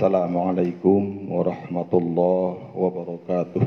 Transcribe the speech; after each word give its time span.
Assalamualaikum 0.00 1.28
warahmatullahi 1.28 2.72
wabarakatuh. 2.72 3.62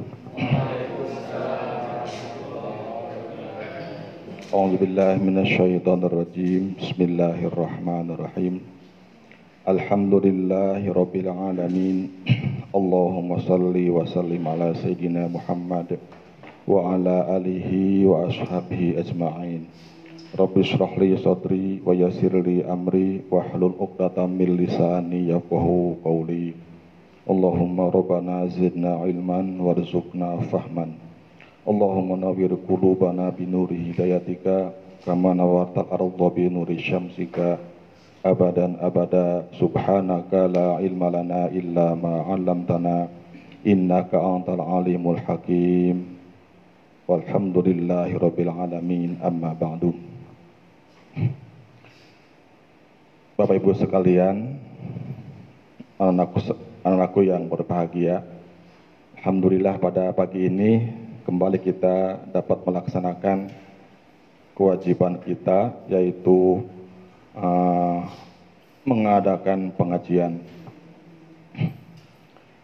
أعوذ 4.50 4.82
بالله 4.82 5.22
من 5.22 5.38
الشيطان 5.46 6.02
الرجيم 6.10 6.82
بسم 6.82 7.00
الله 7.06 7.38
الرحمن 7.54 8.18
الرحيم 8.18 8.56
الحمد 9.70 10.14
لله 10.26 10.82
رب 10.90 11.16
العالمين 11.16 11.98
اللهم 12.74 13.30
صل 13.46 13.76
وسلم 13.78 14.42
على 14.42 14.74
سيدنا 14.82 15.30
محمد 15.30 16.02
وعلى 16.66 17.16
آله 17.38 17.70
وأصحابه 18.10 18.82
أجمعين 18.98 19.62
Rabbi 20.35 20.67
syrahli 20.67 21.15
sadri 21.23 21.79
wa 21.79 21.95
yassirli 21.95 22.67
amri 22.67 23.23
wa 23.31 23.39
hlul 23.55 23.79
uqdatan 23.79 24.35
min 24.35 24.59
lisani 24.59 25.31
yafqahu 25.31 26.03
qawli. 26.03 26.51
Allahumma 27.31 27.87
rabbana 27.87 28.43
zidna 28.51 29.07
ilman 29.07 29.63
warzukna 29.63 30.43
fahman. 30.51 30.99
Allahumma 31.63 32.19
nawwir 32.19 32.51
qulubana 32.67 33.31
bi 33.31 33.47
nuri 33.47 33.95
hidayatika 33.95 34.75
kama 35.07 35.39
nawarta 35.39 35.87
ardha 35.87 36.27
bi 36.35 36.51
nuri 36.51 36.83
syamsika 36.83 37.63
abadan 38.27 38.75
abada 38.83 39.47
subhanaka 39.55 40.51
la 40.51 40.83
ilma 40.83 41.15
lana 41.15 41.47
illa 41.55 41.95
ma 41.95 42.27
'allamtana 42.27 43.07
innaka 43.63 44.19
antal 44.19 44.59
alimul 44.59 45.23
hakim. 45.23 46.19
Walhamdulillahi 47.07 48.19
rabbil 48.19 48.51
alamin 48.51 49.15
amma 49.23 49.55
ba'du. 49.55 50.04
Bapak 53.35 53.59
Ibu 53.59 53.75
sekalian 53.75 54.59
anakku 55.99 56.39
anakku 56.83 57.21
yang 57.23 57.47
berbahagia 57.47 58.23
Alhamdulillah 59.25 59.81
pada 59.81 60.13
pagi 60.13 60.53
ini 60.53 60.93
kembali 61.25 61.57
kita 61.57 62.29
dapat 62.29 62.61
melaksanakan 62.61 63.49
kewajiban 64.53 65.17
kita 65.25 65.73
yaitu 65.89 66.61
uh, 67.33 68.05
mengadakan 68.85 69.73
pengajian. 69.73 70.45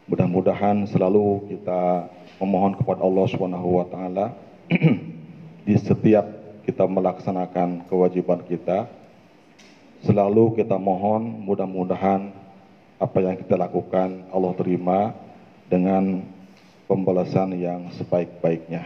Mudah-mudahan 0.05 0.85
selalu 0.85 1.49
kita 1.49 2.13
memohon 2.37 2.77
kepada 2.77 3.01
Allah 3.09 3.25
Subhanahu 3.25 3.81
wa 3.81 3.87
taala 3.89 4.37
di 5.67 5.75
setiap 5.81 6.40
kita 6.65 6.85
melaksanakan 6.89 7.87
kewajiban 7.89 8.43
kita 8.45 8.89
selalu 10.01 10.57
kita 10.57 10.81
mohon 10.81 11.45
mudah-mudahan 11.45 12.33
apa 13.01 13.19
yang 13.21 13.37
kita 13.37 13.57
lakukan 13.57 14.25
Allah 14.33 14.53
terima 14.57 15.13
dengan 15.69 16.25
pembalasan 16.89 17.57
yang 17.57 17.89
sebaik-baiknya. 17.97 18.85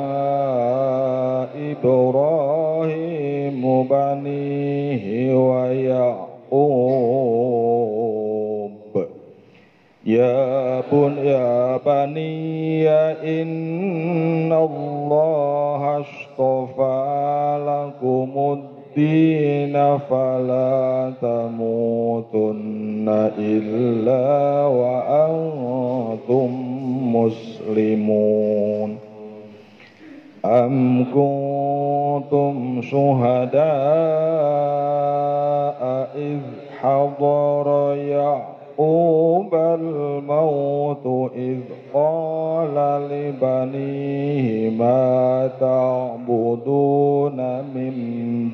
إبراهيم 1.72 3.62
بنيه 3.82 5.34
ويعقوب. 5.34 7.12
يا 10.06 10.80
بن 10.92 11.18
يا 11.18 11.76
بني 11.86 12.41
فلا 19.98 21.12
تموتن 21.22 23.08
إلا 23.38 24.66
وأنتم 24.66 26.50
مسلمون. 27.16 28.98
أم 30.44 31.04
كنتم 31.04 32.82
شهداء 32.82 33.62
إذ 36.16 36.40
حضر 36.80 37.94
يعقوب 37.96 38.61
الموت 39.54 41.32
إذ 41.36 41.58
قال 41.94 42.74
لبنيه 43.10 44.70
ما 44.70 45.50
تعبدون 45.60 47.36
من 47.74 47.94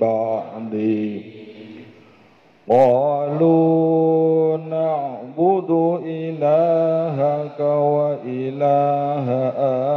بعدي؟ 0.01 1.39
قالوا 2.71 4.57
نعبد 4.57 5.99
إلهك 6.07 7.61
وإله 7.61 9.27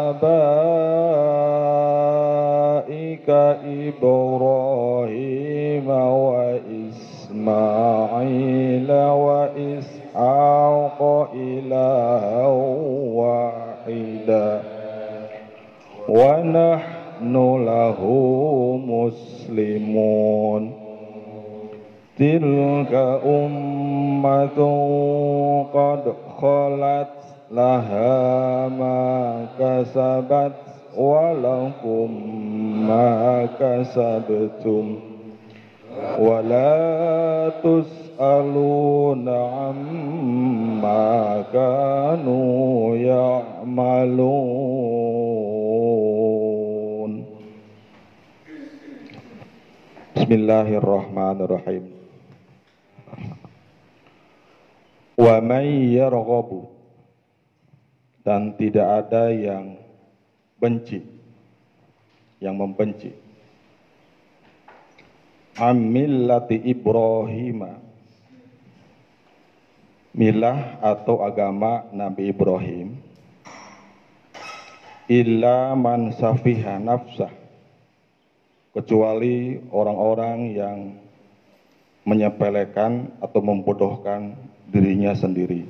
آبائك 0.10 0.72
إبراهيم 4.00 5.22
وإسماعيل 5.90 7.52
وإسحاق 8.92 10.01
إلها 11.35 12.47
واحدا 13.15 14.61
ونحن 16.09 17.35
له 17.65 18.01
مسلمون 18.87 20.73
تلك 22.19 22.95
أمة 23.27 24.59
قد 25.75 26.03
خلت 26.41 27.09
لها 27.51 28.69
ما 28.69 29.47
كسبت 29.61 30.53
ولكم 30.97 32.11
ما 32.89 33.49
كسبتم 33.61 34.99
ولا 36.19 37.51
تسألون 38.21 39.29
عما 39.29 41.15
كانوا 41.53 42.97
يعملون 42.97 44.05
بسم 50.17 50.31
الله 50.33 50.69
الرحمن 50.81 51.39
الرحيم 51.41 51.85
Wa 55.17 55.41
may 55.41 55.97
yarghabu 55.97 56.69
dan 58.21 58.53
tidak 58.61 59.09
ada 59.09 59.33
yang 59.33 59.81
benci 60.61 61.01
yang 62.37 62.53
membenci 62.61 63.17
amillati 65.57 66.61
Ibrahim 66.69 67.80
milah 70.12 70.80
atau 70.84 71.24
agama 71.24 71.88
Nabi 71.96 72.36
Ibrahim 72.36 73.00
illa 75.12 75.76
man 75.76 76.16
safiha 76.16 76.80
nafsah 76.80 77.32
kecuali 78.72 79.60
orang-orang 79.72 80.40
yang 80.56 80.80
menyepelekan 82.08 83.12
atau 83.20 83.40
membodohkan 83.44 84.40
dirinya 84.72 85.12
sendiri. 85.12 85.68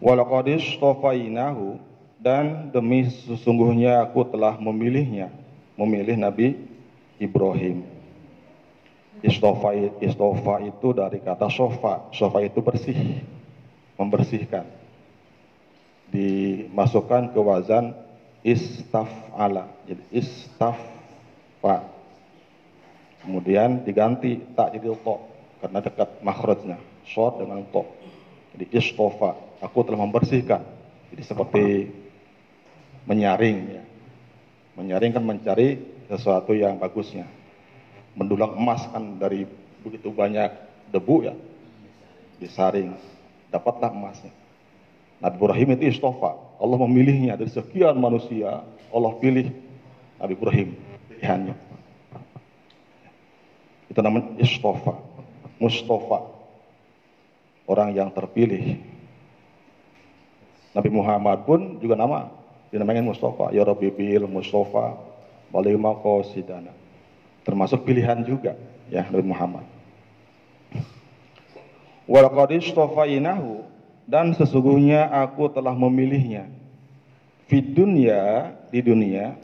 Walaqadis 0.00 0.64
tofainahu 0.78 1.76
dan 2.22 2.72
demi 2.72 3.10
sesungguhnya 3.10 4.00
aku 4.06 4.24
telah 4.30 4.56
memilihnya, 4.56 5.28
memilih 5.76 6.16
Nabi 6.16 6.56
Ibrahim. 7.20 7.84
Istofa, 9.20 9.76
istofa 10.00 10.54
itu 10.64 10.96
dari 10.96 11.20
kata 11.20 11.52
sofa, 11.52 12.08
sofa 12.16 12.40
itu 12.40 12.64
bersih, 12.64 13.20
membersihkan. 14.00 14.64
Dimasukkan 16.08 17.36
ke 17.36 17.40
wazan 17.40 17.92
istaf'ala, 18.40 19.68
jadi 19.84 20.04
istaf'a. 20.08 21.84
Kemudian 23.20 23.84
diganti 23.84 24.40
tak 24.56 24.72
jadi 24.72 24.96
to 24.96 25.16
karena 25.60 25.78
dekat 25.84 26.08
makhrajnya, 26.24 26.80
short 27.04 27.44
dengan 27.44 27.60
to. 27.68 27.84
Jadi 28.56 28.72
istofa, 28.72 29.36
aku 29.60 29.84
telah 29.84 30.00
membersihkan. 30.00 30.64
Jadi 31.12 31.22
seperti 31.22 31.64
menyaring 33.04 33.58
ya. 33.68 33.84
Menyaring 34.80 35.12
kan 35.12 35.24
mencari 35.26 35.76
sesuatu 36.08 36.56
yang 36.56 36.80
bagusnya. 36.80 37.28
Mendulang 38.18 38.58
emas 38.58 38.84
kan 38.90 39.16
dari 39.18 39.46
begitu 39.84 40.10
banyak 40.10 40.50
debu 40.90 41.30
ya. 41.30 41.34
Disaring, 42.40 42.96
dapatlah 43.52 43.92
emasnya. 43.92 44.32
Nabi 45.20 45.36
Ibrahim 45.36 45.68
itu 45.76 45.84
istofa. 45.92 46.32
Allah 46.56 46.78
memilihnya 46.88 47.36
dari 47.36 47.52
sekian 47.52 47.96
manusia. 48.00 48.64
Allah 48.90 49.12
pilih 49.20 49.52
Nabi 50.16 50.32
Ibrahim 50.32 50.68
pilihannya. 51.12 51.54
Itu 53.92 54.00
namanya 54.00 54.40
istofa. 54.40 54.96
Mustafa. 55.60 56.24
Orang 57.68 57.92
yang 57.92 58.08
terpilih. 58.10 58.80
Nabi 60.72 60.90
Muhammad 60.90 61.44
pun 61.44 61.76
juga 61.82 61.94
nama 62.00 62.32
dinamakan 62.72 63.12
Mustafa. 63.12 63.52
Ya 63.52 63.66
Rabbi 63.66 63.92
bil 63.92 64.24
Mustafa 64.24 64.96
qasidana. 65.52 66.72
Termasuk 67.44 67.88
pilihan 67.88 68.20
juga 68.24 68.56
ya 68.92 69.08
Nabi 69.08 69.24
Muhammad. 69.24 69.64
Walaqad 72.10 72.58
istafainahu 72.58 73.64
dan 74.04 74.34
sesungguhnya 74.34 75.08
aku 75.08 75.46
telah 75.48 75.72
memilihnya. 75.72 76.50
Di 77.46 77.62
dunia 77.62 78.50
di 78.68 78.82
dunia. 78.82 79.38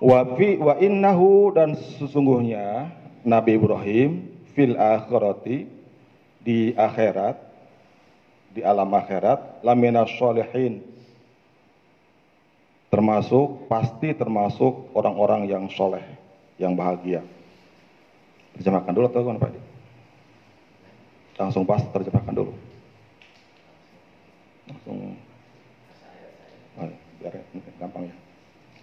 Wa 0.00 0.36
fi 0.36 0.56
wa 0.60 0.76
innahu 0.80 1.52
dan 1.54 1.76
sesungguhnya 2.00 2.92
Nabi 3.24 3.56
Ibrahim 3.56 4.28
fil 4.52 4.76
akhirati 4.76 5.68
di 6.44 6.76
akhirat 6.76 7.40
di 8.52 8.60
alam 8.60 8.90
akhirat 8.92 9.64
lamina 9.64 10.04
sholihin. 10.04 10.84
Termasuk 12.92 13.66
pasti 13.66 14.14
termasuk 14.14 14.92
orang-orang 14.94 15.50
yang 15.50 15.66
soleh 15.66 16.13
yang 16.60 16.76
bahagia 16.78 17.22
terjemahkan 18.54 18.94
dulu 18.94 19.06
atau 19.10 19.22
gimana 19.22 19.42
Pak 19.42 19.52
langsung 21.34 21.66
pas 21.66 21.82
terjemahkan 21.90 22.34
dulu 22.34 22.52
langsung 24.70 25.18
biar 27.24 27.40
gampang 27.80 28.04
ya. 28.04 28.12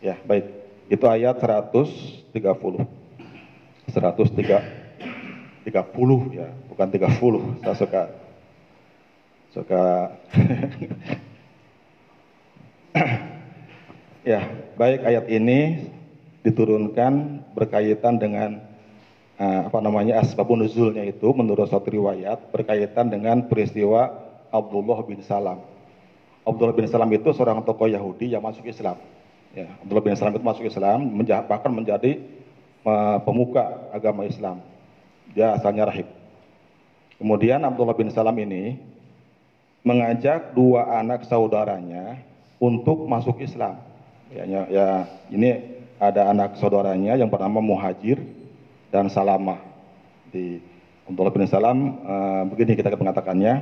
Ya, 0.01 0.17
baik. 0.25 0.49
Itu 0.89 1.05
ayat 1.05 1.37
130. 1.37 2.33
103 2.33 2.89
30 5.61 5.69
ya, 6.33 6.49
bukan 6.73 6.87
30. 6.89 7.61
Saya 7.61 7.77
suka 7.77 8.09
suka 9.53 10.09
Ya, 14.21 14.45
baik 14.77 15.01
ayat 15.01 15.25
ini 15.33 15.89
diturunkan 16.41 17.45
berkaitan 17.53 18.17
dengan 18.17 18.61
uh, 19.37 19.69
apa 19.69 19.77
namanya 19.81 20.21
asbabun 20.21 20.65
nuzulnya 20.65 21.05
itu 21.05 21.29
menurut 21.33 21.69
satu 21.69 21.89
riwayat 21.89 22.49
berkaitan 22.49 23.13
dengan 23.13 23.45
peristiwa 23.45 24.09
Abdullah 24.49 24.99
bin 25.05 25.21
Salam. 25.21 25.61
Abdullah 26.41 26.73
bin 26.73 26.89
Salam 26.89 27.09
itu 27.13 27.29
seorang 27.31 27.61
tokoh 27.61 27.87
Yahudi 27.87 28.33
yang 28.33 28.41
masuk 28.41 28.65
Islam. 28.65 28.97
Ya, 29.53 29.69
Abdullah 29.83 30.03
bin 30.03 30.17
Salam 30.17 30.33
itu 30.33 30.43
masuk 30.43 30.65
Islam, 30.65 30.99
menja 31.05 31.43
bahkan 31.45 31.69
menjadi 31.69 32.17
uh, 32.81 33.21
pemuka 33.21 33.89
agama 33.93 34.25
Islam. 34.25 34.59
Dia 35.31 35.55
asalnya 35.55 35.87
rahib. 35.87 36.09
Kemudian 37.21 37.61
Abdullah 37.61 37.93
bin 37.93 38.09
Salam 38.09 38.33
ini 38.41 38.81
mengajak 39.85 40.57
dua 40.57 40.97
anak 40.97 41.25
saudaranya 41.29 42.17
untuk 42.57 43.05
masuk 43.05 43.37
Islam. 43.41 43.77
Ya, 44.33 44.43
ya, 44.47 44.61
ya 44.69 44.87
ini 45.29 45.80
ada 46.01 46.33
anak 46.33 46.57
saudaranya 46.57 47.13
yang 47.13 47.29
bernama 47.29 47.61
Muhajir 47.61 48.17
dan 48.89 49.05
Salamah. 49.05 49.61
Di 50.33 50.57
Abdullah 51.05 51.29
bin 51.29 51.45
Salam 51.45 52.01
uh, 52.01 52.43
begini 52.49 52.73
kita 52.73 52.89
mengatakannya, 52.97 53.61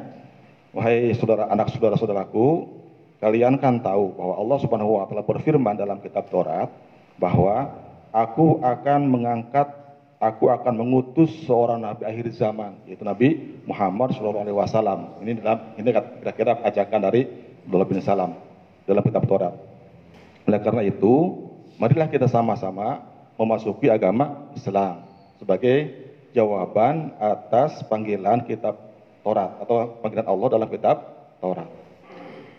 Wahai 0.71 1.11
saudara 1.17 1.49
anak 1.51 1.73
saudara-saudaraku, 1.75 2.69
kalian 3.19 3.59
kan 3.59 3.83
tahu 3.83 4.15
bahwa 4.15 4.33
Allah 4.39 4.57
Subhanahu 4.63 5.01
wa 5.01 5.05
taala 5.09 5.25
berfirman 5.25 5.75
dalam 5.75 5.99
kitab 5.99 6.29
Taurat 6.29 6.69
bahwa 7.17 7.73
aku 8.13 8.61
akan 8.61 9.09
mengangkat 9.09 9.67
aku 10.21 10.53
akan 10.53 10.77
mengutus 10.77 11.33
seorang 11.49 11.81
nabi 11.81 12.05
akhir 12.05 12.29
zaman 12.37 12.85
yaitu 12.85 13.01
Nabi 13.01 13.59
Muhammad 13.65 14.13
wasallam. 14.53 15.17
Ini 15.25 15.41
dalam 15.41 15.57
ini 15.75 15.89
kira-kira 15.89 16.61
ajakan 16.61 16.99
dari 17.01 17.25
Abdullah 17.65 17.89
bin 17.89 17.99
Salam 18.05 18.37
dalam 18.85 19.01
kitab 19.01 19.25
Taurat. 19.25 19.57
Oleh 20.45 20.59
karena 20.61 20.85
itu, 20.85 21.48
marilah 21.79 22.11
kita 22.11 22.27
sama-sama 22.27 23.01
memasuki 23.39 23.87
agama 23.87 24.51
Islam 24.53 25.07
sebagai 25.39 25.95
jawaban 26.35 27.15
atas 27.17 27.81
panggilan 27.87 28.43
kitab 28.43 28.75
Taurat 29.23 29.57
atau 29.63 29.97
panggilan 30.03 30.27
Allah 30.27 30.47
dalam 30.51 30.67
kitab 30.67 30.97
Taurat. 31.39 31.67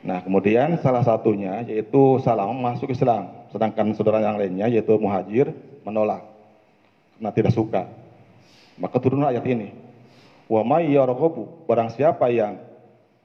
Nah, 0.00 0.24
kemudian 0.24 0.80
salah 0.80 1.04
satunya 1.04 1.60
yaitu 1.68 2.16
Salam 2.24 2.56
masuk 2.56 2.88
Islam, 2.88 3.28
sedangkan 3.52 3.92
saudara 3.92 4.24
yang 4.24 4.40
lainnya 4.40 4.72
yaitu 4.72 4.96
Muhajir 4.96 5.52
menolak 5.84 6.24
karena 7.20 7.36
tidak 7.36 7.52
suka. 7.52 7.84
Maka 8.80 8.96
turun 8.96 9.28
ayat 9.28 9.44
ini. 9.44 9.76
Wa 10.48 10.64
may 10.64 10.96
barang 10.96 11.90
siapa 11.92 12.32
yang 12.32 12.56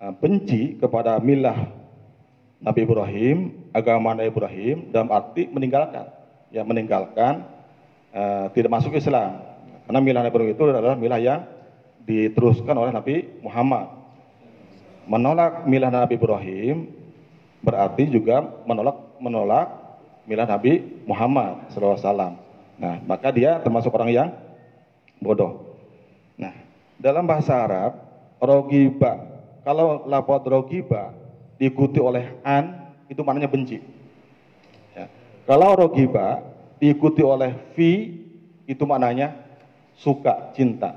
uh, 0.04 0.12
benci 0.20 0.76
kepada 0.76 1.16
milah 1.24 1.72
Nabi 2.64 2.88
Ibrahim, 2.88 3.38
agama 3.76 4.16
Nabi 4.16 4.32
Ibrahim 4.32 4.78
dalam 4.94 5.12
arti 5.12 5.52
meninggalkan, 5.52 6.08
ya 6.54 6.64
meninggalkan 6.64 7.44
uh, 8.16 8.48
tidak 8.56 8.72
masuk 8.72 8.96
Islam. 8.96 9.44
Karena 9.86 10.00
milah 10.02 10.22
Nabi 10.24 10.32
Ibrahim 10.34 10.52
itu 10.56 10.64
adalah 10.66 10.96
milah 10.98 11.20
yang 11.20 11.42
diteruskan 12.06 12.76
oleh 12.78 12.92
Nabi 12.96 13.16
Muhammad. 13.44 13.92
Menolak 15.06 15.68
milah 15.70 15.92
Nabi 15.94 16.18
Ibrahim 16.18 16.90
berarti 17.62 18.10
juga 18.10 18.42
menolak 18.66 18.98
menolak 19.22 19.68
milah 20.26 20.48
Nabi 20.50 21.04
Muhammad 21.06 21.70
SAW. 21.74 22.38
Nah, 22.76 22.96
maka 23.06 23.30
dia 23.30 23.62
termasuk 23.62 23.94
orang 23.94 24.12
yang 24.12 24.30
bodoh. 25.22 25.78
Nah, 26.36 26.52
dalam 27.00 27.24
bahasa 27.24 27.56
Arab, 27.56 28.02
rogiba, 28.42 29.22
kalau 29.64 30.04
lapor 30.10 30.44
rogiba 30.44 31.25
diikuti 31.56 32.00
oleh 32.00 32.36
an, 32.44 32.94
itu 33.08 33.22
maknanya 33.24 33.50
benci. 33.52 33.80
Ya. 34.96 35.08
Kalau 35.48 35.76
rogiba 35.76 36.44
diikuti 36.80 37.24
oleh 37.24 37.56
fi, 37.74 38.12
itu 38.66 38.84
maknanya 38.84 39.36
suka, 39.96 40.52
cinta. 40.58 40.96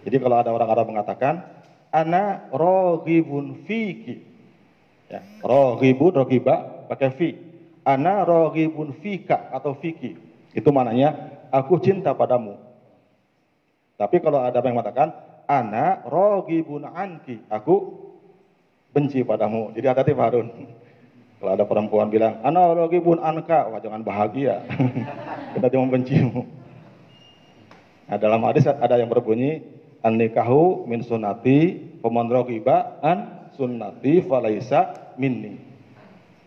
Jadi 0.00 0.16
kalau 0.16 0.36
ada 0.40 0.50
orang 0.54 0.70
Arab 0.72 0.86
mengatakan 0.88 1.44
ana 1.92 2.48
roghibun 2.54 3.66
fiki. 3.68 4.24
Ya, 5.10 5.20
roghibun 5.44 6.14
roghiba 6.14 6.86
pakai 6.88 7.10
fi. 7.12 7.28
Ana 7.84 8.24
roghibun 8.24 8.96
fika 8.96 9.52
atau 9.52 9.76
fiki. 9.76 10.16
Itu 10.56 10.72
maknanya 10.72 11.14
aku 11.52 11.76
cinta 11.82 12.16
padamu. 12.16 12.56
Tapi 14.00 14.16
kalau 14.24 14.40
ada 14.40 14.64
yang 14.64 14.80
mengatakan 14.80 15.12
ana 15.44 16.00
rogibun 16.08 16.88
anki. 16.88 17.44
Aku 17.52 18.08
benci 18.90 19.22
padamu. 19.22 19.70
Jadi 19.74 19.86
hati-hati 19.86 20.12
Pak 20.14 20.26
Harun. 20.26 20.48
Kalau 21.40 21.56
ada 21.56 21.64
perempuan 21.64 22.12
bilang, 22.12 22.36
ana 22.44 22.68
rogibun 22.76 23.16
anka, 23.16 23.72
wah 23.72 23.80
jangan 23.80 24.04
bahagia. 24.04 24.60
Kita 25.56 25.72
cuma 25.72 25.88
bencimu. 25.88 26.44
Nah, 28.12 28.18
dalam 28.20 28.44
hadis 28.44 28.68
ada 28.68 29.00
yang 29.00 29.08
berbunyi, 29.08 29.64
an 30.04 30.20
nikahu 30.20 30.84
min 30.84 31.00
sunnati, 31.00 31.80
peman 32.04 32.28
rogiba 32.28 33.00
an 33.00 33.48
sunnati 33.56 34.20
falaisa 34.20 35.14
minni. 35.16 35.56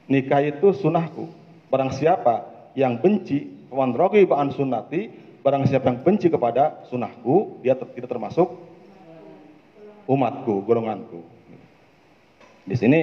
Nikah 0.06 0.46
itu 0.46 0.78
sunnahku. 0.78 1.26
Barang 1.74 1.90
siapa 1.90 2.70
yang 2.78 3.02
benci, 3.02 3.50
peman 3.74 3.98
rogiba 3.98 4.38
an 4.38 4.54
sunnati, 4.54 5.10
barang 5.42 5.66
siapa 5.66 5.90
yang 5.90 6.06
benci 6.06 6.30
kepada 6.30 6.86
sunnahku, 6.94 7.66
dia 7.66 7.74
tidak 7.74 8.14
termasuk 8.14 8.46
umatku, 10.06 10.62
golonganku. 10.70 11.33
Di 12.64 12.76
sini 12.80 13.00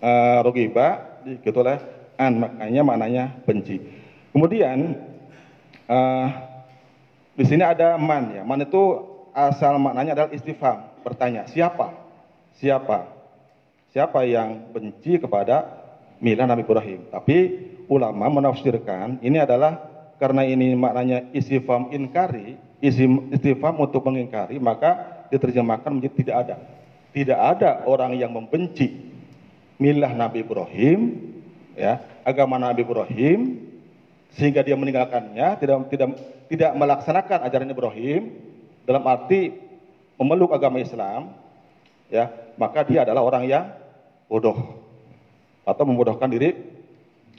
uh, 0.00 0.40
rogiba 0.40 1.20
gitu 1.44 1.60
lah 1.60 1.80
an 2.16 2.40
maknanya 2.40 2.82
maknanya 2.82 3.24
benci. 3.44 3.76
Kemudian 4.32 4.96
uh, 5.88 6.28
di 7.36 7.44
sini 7.44 7.60
ada 7.60 8.00
man 8.00 8.32
ya. 8.32 8.42
Man 8.42 8.64
itu 8.64 8.82
asal 9.36 9.76
maknanya 9.76 10.16
adalah 10.16 10.30
istifham, 10.32 10.88
bertanya, 11.04 11.44
siapa? 11.44 11.92
Siapa? 12.56 13.04
Siapa 13.92 14.24
yang 14.24 14.72
benci 14.72 15.20
kepada 15.20 15.68
milah 16.20 16.48
Nabi 16.48 16.64
Ibrahim? 16.64 17.04
Tapi 17.12 17.36
ulama 17.92 18.32
menafsirkan 18.32 19.20
ini 19.20 19.36
adalah 19.36 19.76
karena 20.16 20.48
ini 20.48 20.72
maknanya 20.72 21.28
istifham 21.36 21.92
inkari, 21.92 22.56
istifham 22.80 23.76
untuk 23.76 24.00
mengingkari, 24.08 24.56
maka 24.56 25.24
diterjemahkan 25.28 25.92
menjadi 25.92 26.14
tidak 26.16 26.36
ada. 26.48 26.56
Tidak 27.16 27.40
ada 27.40 27.88
orang 27.88 28.12
yang 28.12 28.28
membenci 28.28 28.92
milah 29.80 30.12
Nabi 30.12 30.44
Ibrahim, 30.44 31.16
ya, 31.72 31.96
agama 32.28 32.60
Nabi 32.60 32.84
Ibrahim 32.84 33.64
sehingga 34.36 34.60
dia 34.60 34.76
meninggalkannya, 34.76 35.56
tidak 35.56 35.88
tidak 35.88 36.08
tidak 36.52 36.70
melaksanakan 36.76 37.38
ajaran 37.48 37.72
Ibrahim 37.72 38.36
dalam 38.84 39.00
arti 39.08 39.56
memeluk 40.20 40.52
agama 40.52 40.76
Islam, 40.76 41.32
ya, 42.12 42.28
maka 42.60 42.84
dia 42.84 43.08
adalah 43.08 43.24
orang 43.24 43.48
yang 43.48 43.64
bodoh 44.28 44.76
atau 45.64 45.84
membodohkan 45.88 46.28
diri 46.28 46.52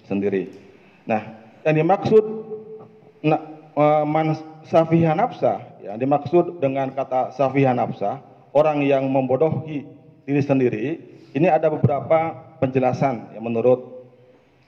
sendiri. 0.09 0.57
Nah, 1.05 1.37
yang 1.61 1.85
dimaksud 1.85 2.23
nah, 3.21 3.41
man 4.09 4.41
safiha 4.65 5.13
nafsa, 5.13 5.61
yang 5.85 6.01
dimaksud 6.01 6.57
dengan 6.57 6.91
kata 6.91 7.35
safiha 7.37 7.77
nafsa, 7.77 8.19
orang 8.53 8.83
yang 8.83 9.07
membodohi 9.07 9.87
diri 10.27 10.41
sendiri, 10.43 10.85
ini 11.33 11.47
ada 11.47 11.71
beberapa 11.71 12.35
penjelasan 12.59 13.37
yang 13.37 13.43
menurut 13.45 14.07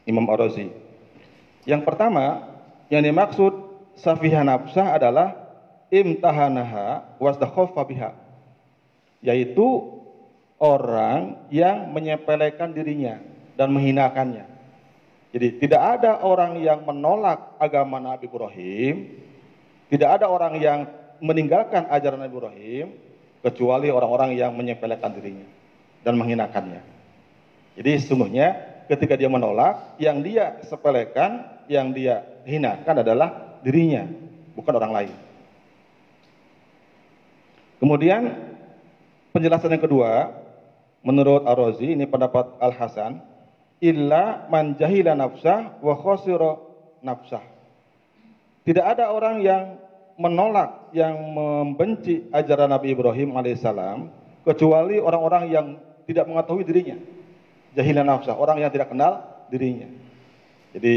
Imam 0.06 0.26
Ar-Razi. 0.30 0.72
Yang 1.68 1.82
pertama, 1.86 2.46
yang 2.90 3.04
dimaksud 3.06 3.52
safihah 4.00 4.42
nafsah 4.46 4.96
adalah 4.96 5.36
imtahanaha 5.94 7.18
wasdakhofa 7.22 7.82
biha. 7.86 8.12
Yaitu 9.20 10.00
orang 10.60 11.50
yang 11.52 11.92
menyepelekan 11.92 12.72
dirinya 12.72 13.20
dan 13.60 13.72
menghinakannya. 13.76 14.48
Jadi 15.30 15.62
tidak 15.62 16.00
ada 16.00 16.26
orang 16.26 16.58
yang 16.58 16.82
menolak 16.88 17.54
agama 17.62 18.02
Nabi 18.02 18.26
Ibrahim, 18.26 18.96
tidak 19.94 20.10
ada 20.22 20.26
orang 20.26 20.58
yang 20.58 20.90
meninggalkan 21.22 21.86
ajaran 21.92 22.24
Nabi 22.24 22.34
Ibrahim, 22.34 22.88
kecuali 23.40 23.88
orang-orang 23.88 24.36
yang 24.36 24.52
menyepelekan 24.56 25.16
dirinya 25.16 25.48
dan 26.04 26.20
menghinakannya. 26.20 26.82
Jadi 27.80 27.92
sesungguhnya 28.04 28.48
ketika 28.92 29.16
dia 29.16 29.32
menolak, 29.32 29.96
yang 30.02 30.20
dia 30.20 30.60
sepelekan, 30.68 31.64
yang 31.72 31.94
dia 31.96 32.26
hinakan 32.44 33.06
adalah 33.06 33.60
dirinya, 33.64 34.04
bukan 34.58 34.74
orang 34.76 34.92
lain. 34.92 35.16
Kemudian 37.80 38.36
penjelasan 39.32 39.72
yang 39.72 39.84
kedua, 39.84 40.36
menurut 41.00 41.48
Ar-Razi 41.48 41.96
ini 41.96 42.04
pendapat 42.04 42.60
Al-Hasan, 42.60 43.24
illa 43.80 44.50
man 44.52 44.76
jahila 44.76 45.16
nafsah 45.16 45.80
wa 45.80 45.96
khosiro 45.96 46.76
nafsah. 47.00 47.44
Tidak 48.68 48.84
ada 48.84 49.16
orang 49.16 49.40
yang 49.40 49.80
menolak, 50.20 50.92
yang 50.92 51.16
membenci 51.16 52.28
ajaran 52.36 52.68
Nabi 52.68 52.92
Ibrahim 52.92 53.40
alaihissalam, 53.40 54.12
kecuali 54.44 55.00
orang-orang 55.00 55.44
yang 55.48 55.66
tidak 56.04 56.28
mengetahui 56.28 56.68
dirinya. 56.68 57.00
Jahilan 57.74 58.04
nafsah, 58.04 58.36
orang 58.36 58.60
yang 58.60 58.72
tidak 58.74 58.92
kenal 58.92 59.24
dirinya. 59.48 59.88
Jadi 60.76 60.96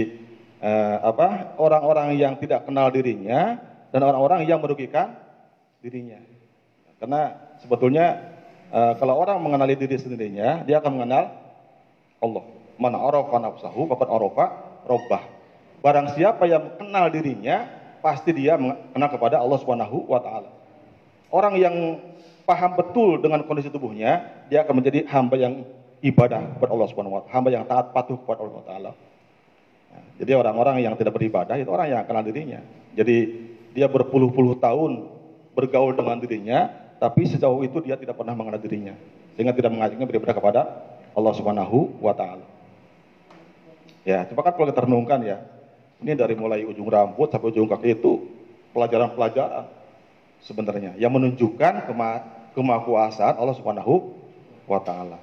eh, 0.58 0.96
apa? 1.00 1.54
Orang-orang 1.56 2.18
yang 2.18 2.34
tidak 2.42 2.66
kenal 2.66 2.90
dirinya 2.90 3.62
dan 3.94 4.00
orang-orang 4.02 4.42
yang 4.42 4.58
merugikan 4.58 5.14
dirinya. 5.78 6.18
Karena 6.98 7.54
sebetulnya 7.62 8.06
eh, 8.74 8.92
kalau 8.98 9.20
orang 9.22 9.38
mengenali 9.38 9.78
diri 9.78 10.00
sendirinya, 10.00 10.66
dia 10.66 10.82
akan 10.82 10.92
mengenal 10.98 11.24
Allah. 12.18 12.44
Mana 12.80 12.98
arafa 12.98 13.36
nafsahu 13.38 13.86
faqad 13.86 14.08
arafa 14.10 14.44
robbah. 14.88 15.22
Barang 15.82 16.14
siapa 16.14 16.46
yang 16.46 16.78
kenal 16.78 17.10
dirinya, 17.10 17.66
pasti 18.02 18.34
dia 18.34 18.58
mengenal 18.58 19.08
kepada 19.08 19.38
Allah 19.38 19.58
Subhanahu 19.62 20.10
wa 20.10 20.18
taala. 20.18 20.50
Orang 21.32 21.56
yang 21.56 22.02
paham 22.44 22.74
betul 22.74 23.22
dengan 23.22 23.40
kondisi 23.46 23.70
tubuhnya, 23.70 24.44
dia 24.50 24.66
akan 24.66 24.82
menjadi 24.82 25.06
hamba 25.08 25.38
yang 25.38 25.62
ibadah 26.02 26.58
kepada 26.58 26.70
Allah 26.74 26.88
Subhanahu 26.90 27.14
wa 27.16 27.22
taala, 27.22 27.34
hamba 27.38 27.48
yang 27.54 27.64
taat 27.64 27.94
patuh 27.94 28.18
kepada 28.18 28.42
Allah 28.42 28.62
taala. 28.66 28.90
Nah, 29.94 30.04
jadi 30.18 30.34
orang-orang 30.34 30.82
yang 30.82 30.98
tidak 30.98 31.14
beribadah 31.14 31.54
itu 31.56 31.70
orang 31.70 31.88
yang 31.88 32.02
kenal 32.04 32.26
dirinya. 32.26 32.60
Jadi 32.92 33.16
dia 33.72 33.88
berpuluh-puluh 33.88 34.58
tahun 34.60 35.08
bergaul 35.56 35.96
dengan 35.96 36.18
dirinya, 36.20 36.68
tapi 36.98 37.24
sejauh 37.24 37.62
itu 37.64 37.78
dia 37.80 37.96
tidak 37.96 38.18
pernah 38.18 38.34
mengenal 38.36 38.60
dirinya, 38.60 38.98
sehingga 39.38 39.54
tidak 39.54 39.70
mengajaknya 39.72 40.04
beribadah 40.04 40.34
kepada 40.36 40.60
Allah 41.14 41.32
Subhanahu 41.38 42.02
wa 42.02 42.12
taala. 42.12 42.44
Ya, 44.02 44.26
coba 44.26 44.50
kan 44.50 44.52
kalau 44.58 44.66
kita 44.74 44.82
renungkan 44.82 45.22
ya, 45.22 45.38
ini 46.02 46.18
dari 46.18 46.34
mulai 46.34 46.66
ujung 46.66 46.90
rambut 46.90 47.30
sampai 47.30 47.54
ujung 47.54 47.70
kaki 47.70 47.96
itu 47.96 48.26
pelajaran-pelajaran 48.74 49.70
sebenarnya 50.42 50.98
yang 50.98 51.14
menunjukkan 51.14 51.86
kema 51.86 52.10
kemakuasaan 52.52 53.38
Allah 53.38 53.56
Subhanahu 53.56 54.12
wa 54.68 54.80
taala. 54.82 55.18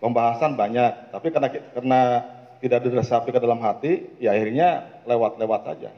Pembahasan 0.00 0.56
banyak, 0.56 1.12
tapi 1.12 1.32
karena 1.32 1.48
karena 1.50 2.00
tidak 2.60 2.80
diresapi 2.84 3.28
ke 3.32 3.40
dalam 3.40 3.60
hati, 3.60 4.08
ya 4.20 4.32
akhirnya 4.36 5.00
lewat-lewat 5.04 5.60
saja. 5.64 5.90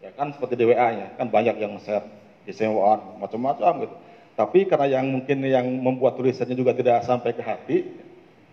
Ya 0.00 0.10
kan 0.14 0.34
seperti 0.34 0.58
di 0.58 0.64
WA-nya, 0.70 1.14
kan 1.14 1.30
banyak 1.30 1.58
yang 1.58 1.78
share 1.82 2.06
di 2.46 2.52
sewaan 2.54 3.20
macam-macam 3.22 3.86
gitu. 3.86 3.96
Tapi 4.34 4.64
karena 4.64 4.86
yang 5.00 5.06
mungkin 5.10 5.44
yang 5.44 5.66
membuat 5.66 6.16
tulisannya 6.16 6.56
juga 6.56 6.72
tidak 6.72 7.04
sampai 7.04 7.36
ke 7.36 7.42
hati, 7.44 7.78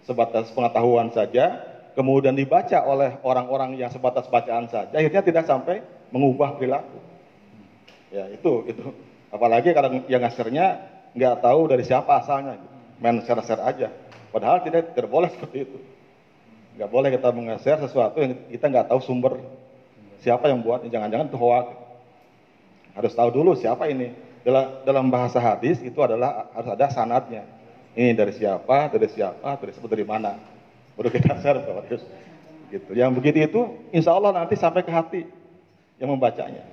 sebatas 0.03 0.51
pengetahuan 0.51 1.09
saja, 1.15 1.63
kemudian 1.97 2.37
dibaca 2.37 2.85
oleh 2.85 3.17
orang-orang 3.25 3.73
yang 3.73 3.89
sebatas 3.89 4.29
bacaan 4.29 4.69
saja, 4.69 4.93
akhirnya 4.93 5.25
tidak 5.25 5.49
sampai 5.49 5.81
mengubah 6.13 6.53
perilaku. 6.53 7.01
Ya 8.13 8.29
itu 8.29 8.69
itu. 8.69 8.93
Apalagi 9.33 9.73
kalau 9.73 10.05
yang 10.05 10.21
ngasirnya 10.21 10.77
nggak 11.17 11.41
tahu 11.41 11.65
dari 11.65 11.81
siapa 11.81 12.21
asalnya, 12.21 12.61
gitu. 12.61 12.75
main 13.01 13.17
share-share 13.25 13.65
aja. 13.65 13.89
Padahal 14.29 14.61
tidak 14.61 14.93
tidak 14.93 15.09
boleh 15.09 15.27
seperti 15.35 15.65
itu. 15.65 15.77
Nggak 16.77 16.89
boleh 16.93 17.09
kita 17.17 17.27
meng-share 17.33 17.81
sesuatu 17.81 18.21
yang 18.21 18.37
kita 18.45 18.65
nggak 18.69 18.87
tahu 18.93 19.01
sumber 19.01 19.41
siapa 20.21 20.53
yang 20.53 20.61
buat. 20.61 20.85
Jangan-jangan 20.85 21.33
itu 21.33 21.37
hoax. 21.41 21.67
Harus 22.93 23.13
tahu 23.17 23.29
dulu 23.33 23.57
siapa 23.57 23.89
ini. 23.89 24.13
Dalam, 24.47 25.11
bahasa 25.11 25.43
hadis 25.43 25.83
itu 25.83 25.99
adalah 25.99 26.47
harus 26.55 26.71
ada 26.71 26.87
sanatnya. 26.87 27.43
Ini 27.91 28.15
dari 28.15 28.31
siapa, 28.31 28.87
dari 28.87 29.11
siapa, 29.11 29.59
dari 29.59 29.75
dari 29.75 30.05
mana. 30.07 30.56
Baru 30.97 31.13
kita 31.13 31.37
share 31.37 31.61
harus 31.61 32.01
gitu. 32.73 32.91
Yang 32.97 33.11
begitu 33.21 33.37
itu, 33.45 33.61
insya 33.93 34.17
Allah 34.17 34.33
nanti 34.33 34.57
sampai 34.57 34.81
ke 34.81 34.89
hati 34.89 35.29
yang 36.01 36.09
membacanya. 36.09 36.65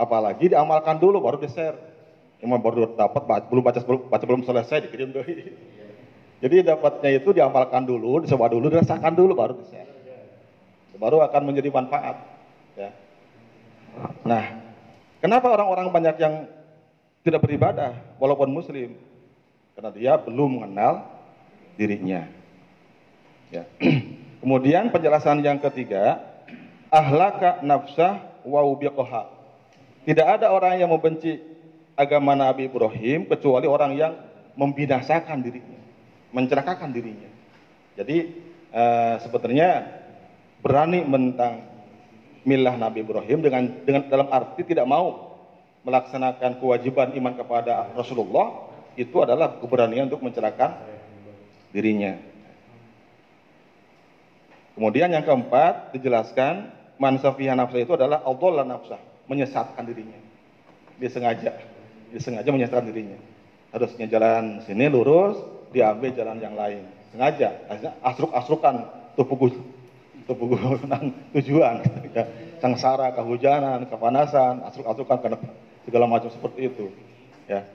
Apalagi 0.00 0.48
diamalkan 0.48 0.96
dulu 0.96 1.20
baru 1.20 1.36
di-share. 1.36 1.76
Cuma 2.40 2.56
baru 2.56 2.96
dapat 2.96 3.52
belum 3.52 3.60
baca 3.60 3.80
belum 3.84 4.00
baca 4.08 4.24
belum 4.24 4.42
selesai 4.48 4.88
dikirim 4.88 5.12
dulu. 5.12 5.28
Jadi 6.40 6.56
dapatnya 6.64 7.10
itu 7.20 7.36
diamalkan 7.36 7.84
dulu, 7.84 8.24
dicoba 8.24 8.48
dulu, 8.48 8.72
dirasakan 8.72 9.12
dulu 9.12 9.36
baru 9.36 9.54
di-share. 9.60 9.92
Baru 10.96 11.20
akan 11.24 11.42
menjadi 11.48 11.72
manfaat. 11.72 12.16
Ya. 12.76 12.92
Nah, 14.24 14.44
kenapa 15.20 15.48
orang-orang 15.48 15.88
banyak 15.88 16.16
yang 16.20 16.44
tidak 17.24 17.44
beribadah 17.44 17.96
walaupun 18.20 18.52
muslim? 18.52 18.96
Karena 19.76 19.90
dia 19.96 20.12
belum 20.20 20.60
mengenal 20.60 21.04
dirinya. 21.80 22.39
Ya. 23.50 23.66
Kemudian 24.40 24.88
penjelasan 24.88 25.44
yang 25.44 25.60
ketiga, 25.60 26.22
ahlaka 26.88 27.60
nafsah 27.60 28.40
wa 28.46 28.64
ubiqoha 28.64 29.40
tidak 30.08 30.26
ada 30.40 30.48
orang 30.48 30.80
yang 30.80 30.88
membenci 30.88 31.36
agama 31.92 32.32
Nabi 32.32 32.72
Ibrahim 32.72 33.28
kecuali 33.28 33.68
orang 33.68 33.92
yang 33.92 34.12
membinasakan 34.56 35.44
dirinya, 35.44 35.80
mencelakakan 36.32 36.88
dirinya. 36.88 37.28
Jadi 38.00 38.32
uh, 38.72 39.20
sebenarnya 39.20 40.00
berani 40.64 41.04
mentang 41.04 41.68
milah 42.48 42.80
Nabi 42.80 43.04
Ibrahim 43.04 43.44
dengan 43.44 43.62
dengan 43.84 44.02
dalam 44.08 44.28
arti 44.32 44.64
tidak 44.64 44.88
mau 44.88 45.36
melaksanakan 45.84 46.56
kewajiban 46.56 47.12
iman 47.20 47.36
kepada 47.36 47.92
Rasulullah 47.92 48.72
itu 48.96 49.16
adalah 49.20 49.60
keberanian 49.60 50.08
untuk 50.08 50.24
mencelakakan 50.24 50.80
dirinya. 51.76 52.16
Kemudian 54.74 55.10
yang 55.10 55.26
keempat 55.26 55.92
dijelaskan 55.92 56.70
mansafiha 57.00 57.56
nafsa 57.56 57.78
itu 57.80 57.92
adalah 57.96 58.22
Allah 58.22 58.64
nafsa, 58.64 58.96
menyesatkan 59.26 59.82
dirinya. 59.84 60.16
Dia 61.00 61.10
sengaja, 61.10 61.50
dia 62.12 62.20
sengaja 62.20 62.48
menyesatkan 62.52 62.86
dirinya. 62.88 63.18
Harusnya 63.72 64.06
jalan 64.10 64.60
sini 64.66 64.86
lurus, 64.90 65.40
diambil 65.72 66.12
jalan 66.12 66.38
yang 66.38 66.54
lain. 66.54 66.84
Sengaja, 67.10 67.56
asruk-asrukan 68.04 68.86
tubuh 69.18 69.50
tubuh 70.28 70.54
tujuan, 71.34 71.82
ya. 72.14 72.24
sengsara, 72.62 73.10
kehujanan, 73.16 73.90
kepanasan, 73.90 74.62
asruk-asrukan 74.70 75.18
karena 75.18 75.38
segala 75.82 76.06
macam 76.06 76.30
seperti 76.30 76.70
itu. 76.70 76.86
Ya. 77.50 77.66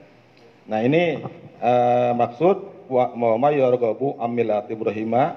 Nah 0.66 0.80
ini 0.82 1.20
uh, 1.60 2.12
maksud 2.16 2.88
wa 2.88 3.38
ma 3.38 3.50
yarghabu 3.52 4.16
amilati 4.22 4.74
Ibrahima 4.74 5.36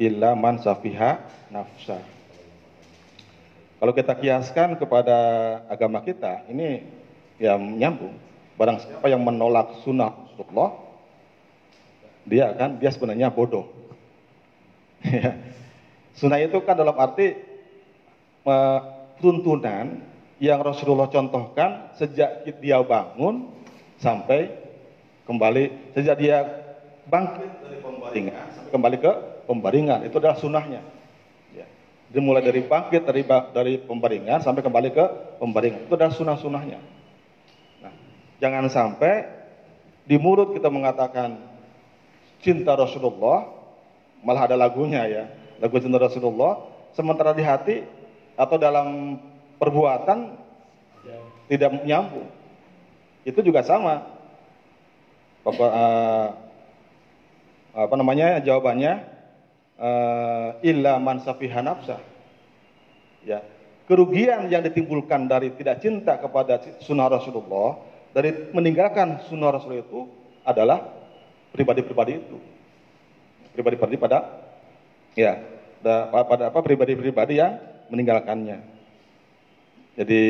illa 0.00 0.32
man 0.32 0.56
safiha 0.56 1.20
nafsa. 1.52 2.00
Kalau 3.76 3.92
kita 3.92 4.16
kiaskan 4.16 4.80
kepada 4.80 5.16
agama 5.68 6.00
kita, 6.00 6.44
ini 6.48 6.84
ya 7.36 7.60
nyambung. 7.60 8.16
Barang 8.56 8.80
siapa 8.80 9.08
yang 9.08 9.24
menolak 9.24 9.80
sunnah 9.84 10.12
Rasulullah, 10.12 10.76
dia 12.28 12.52
akan 12.52 12.80
dia 12.80 12.90
sebenarnya 12.90 13.28
bodoh. 13.28 13.68
Ya. 15.00 15.32
sunnah 16.12 16.36
itu 16.36 16.60
kan 16.60 16.76
dalam 16.76 16.92
arti 17.00 17.32
uh, 18.44 18.80
tuntunan 19.16 20.04
yang 20.36 20.60
Rasulullah 20.60 21.08
contohkan 21.08 21.88
sejak 21.96 22.44
dia 22.60 22.84
bangun 22.84 23.48
sampai 23.96 24.52
kembali 25.24 25.96
sejak 25.96 26.20
dia 26.20 26.44
bangkit 27.08 27.48
dari 27.64 27.80
pembaringan 28.10 28.46
sampai 28.50 28.70
kembali 28.74 28.96
ke 28.98 29.12
pembaringan 29.46 30.00
itu 30.06 30.16
adalah 30.18 30.36
sunnahnya. 30.36 30.82
Ya. 31.54 31.66
Dari 32.10 32.62
bangkit 32.66 33.02
dari 33.06 33.22
dari 33.54 33.74
pembaringan 33.78 34.42
sampai 34.42 34.62
kembali 34.66 34.90
ke 34.90 35.04
pembaringan 35.38 35.86
itu 35.86 35.94
adalah 35.94 36.10
sunnah-sunnahnya. 36.10 36.78
Nah, 37.86 37.92
jangan 38.42 38.66
sampai 38.66 39.30
di 40.04 40.18
mulut 40.18 40.50
kita 40.50 40.66
mengatakan 40.66 41.38
cinta 42.42 42.74
Rasulullah 42.74 43.46
malah 44.26 44.50
ada 44.50 44.58
lagunya 44.58 45.06
ya 45.06 45.24
lagu 45.62 45.78
cinta 45.78 46.02
Rasulullah 46.02 46.66
sementara 46.92 47.30
di 47.30 47.46
hati 47.46 47.86
atau 48.34 48.58
dalam 48.58 49.18
perbuatan 49.62 50.34
tidak 51.50 51.82
nyambung. 51.82 52.30
Itu 53.26 53.42
juga 53.42 53.66
sama. 53.66 54.06
Apa, 55.42 55.66
uh, 55.66 56.28
apa 57.74 57.94
namanya 57.94 58.42
jawabannya 58.42 58.92
uh, 59.80 60.48
illa 60.62 61.00
man 61.00 61.22
safiha. 61.22 61.62
Ya. 63.26 63.40
Kerugian 63.90 64.46
yang 64.46 64.62
ditimbulkan 64.62 65.26
dari 65.26 65.50
tidak 65.58 65.82
cinta 65.82 66.14
kepada 66.14 66.62
sunnah 66.78 67.10
Rasulullah, 67.10 67.82
dari 68.14 68.54
meninggalkan 68.54 69.26
sunnah 69.26 69.50
Rasul 69.50 69.82
itu 69.82 70.06
adalah 70.46 70.86
pribadi-pribadi 71.50 72.22
itu. 72.22 72.38
Pribadi-pribadi 73.50 73.98
pada 73.98 74.18
ya, 75.18 75.42
pada 75.82 76.54
apa 76.54 76.58
pribadi-pribadi 76.62 77.42
yang 77.42 77.58
meninggalkannya. 77.90 78.62
Jadi 79.98 80.22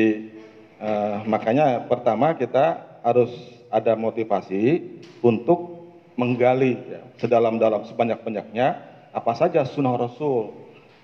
eh, 0.81 1.17
makanya 1.29 1.85
pertama 1.85 2.33
kita 2.33 2.97
harus 3.05 3.29
ada 3.69 3.93
motivasi 3.93 4.81
untuk 5.21 5.80
menggali 6.15 6.75
ya, 6.77 7.01
sedalam-dalam 7.19 7.87
sebanyak-banyaknya 7.87 8.67
apa 9.11 9.31
saja 9.35 9.63
sunnah 9.67 9.95
Rasul. 9.95 10.53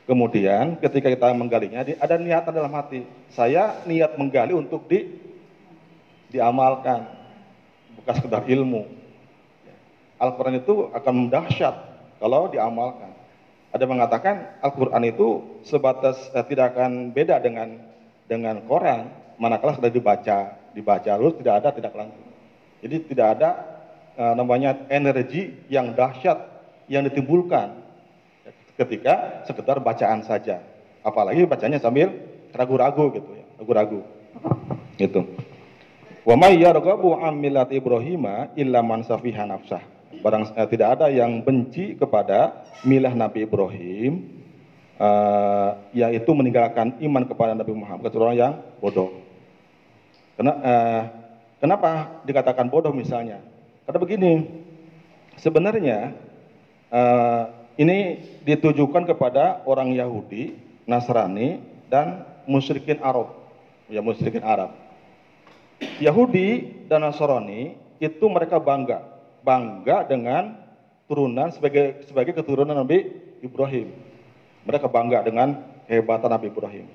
Kemudian 0.08 0.80
ketika 0.80 1.12
kita 1.12 1.36
menggalinya 1.36 1.84
ada 1.84 2.16
niatan 2.16 2.56
dalam 2.56 2.72
hati. 2.72 3.04
Saya 3.36 3.84
niat 3.84 4.16
menggali 4.16 4.56
untuk 4.56 4.88
di 4.88 5.04
diamalkan, 6.32 7.08
bukan 8.00 8.14
sekedar 8.16 8.48
ilmu. 8.48 8.88
Al-Quran 10.18 10.64
itu 10.64 10.90
akan 10.96 11.28
dahsyat 11.28 11.76
kalau 12.24 12.48
diamalkan. 12.48 13.14
Ada 13.76 13.84
mengatakan 13.84 14.58
Al-Quran 14.64 15.04
itu 15.12 15.60
sebatas 15.68 16.18
eh, 16.32 16.46
tidak 16.48 16.76
akan 16.76 17.12
beda 17.12 17.44
dengan 17.44 17.76
dengan 18.28 18.64
Quran, 18.64 19.12
manakala 19.40 19.76
sudah 19.76 19.92
dibaca, 19.92 20.56
dibaca 20.72 21.12
terus 21.20 21.36
tidak 21.40 21.54
ada 21.64 21.70
tidak 21.76 21.94
lanjut. 21.96 22.26
Jadi 22.80 22.96
tidak 23.12 23.28
ada 23.38 23.50
namanya 24.18 24.90
energi 24.90 25.54
yang 25.70 25.94
dahsyat 25.94 26.42
yang 26.90 27.06
ditimbulkan 27.06 27.86
ketika 28.78 29.46
sekedar 29.46 29.78
bacaan 29.82 30.26
saja. 30.26 30.62
Apalagi 31.06 31.46
bacanya 31.46 31.78
sambil 31.78 32.14
ragu-ragu 32.54 33.14
gitu 33.14 33.30
ya, 33.32 33.46
ragu-ragu. 33.62 34.00
Gitu. 34.98 35.22
Wa 36.28 36.36
may 36.36 36.60
yarghabu 36.60 37.16
an 37.18 37.40
millati 37.40 37.80
Ibrahim 37.80 38.26
illa 38.58 38.80
man 38.84 39.06
safiha 39.06 39.48
nafsah. 39.48 39.80
Barang 40.20 40.50
eh, 40.58 40.68
tidak 40.68 41.00
ada 41.00 41.08
yang 41.14 41.46
benci 41.46 41.94
kepada 41.96 42.66
milah 42.84 43.14
Nabi 43.14 43.46
Ibrahim 43.46 44.38
uh, 44.98 45.78
yaitu 45.94 46.32
meninggalkan 46.34 46.98
iman 47.06 47.24
kepada 47.26 47.54
Nabi 47.54 47.74
Muhammad 47.74 48.10
kecuali 48.10 48.24
orang 48.26 48.38
yang 48.38 48.54
bodoh. 48.82 49.10
Kena, 50.38 50.52
uh, 50.58 51.02
kenapa 51.62 52.22
dikatakan 52.26 52.70
bodoh 52.70 52.94
misalnya? 52.94 53.42
Karena 53.88 54.00
begini, 54.04 54.34
sebenarnya 55.40 56.12
uh, 56.92 57.44
ini 57.80 58.20
ditujukan 58.44 59.08
kepada 59.08 59.64
orang 59.64 59.96
Yahudi, 59.96 60.60
Nasrani, 60.84 61.64
dan 61.88 62.28
musyrikin 62.44 63.00
Arab. 63.00 63.32
Ya 63.88 64.04
musyrikin 64.04 64.44
Arab. 64.44 64.76
Yahudi 66.04 66.84
dan 66.92 67.08
Nasrani 67.08 67.80
itu 68.04 68.26
mereka 68.28 68.60
bangga 68.60 69.08
bangga 69.48 70.04
dengan 70.04 70.60
turunan 71.08 71.48
sebagai 71.56 72.04
sebagai 72.04 72.36
keturunan 72.36 72.76
Nabi 72.76 73.08
Ibrahim. 73.40 73.96
Mereka 74.68 74.92
bangga 74.92 75.24
dengan 75.24 75.64
kehebatan 75.88 76.28
Nabi 76.28 76.52
Ibrahim. 76.52 76.86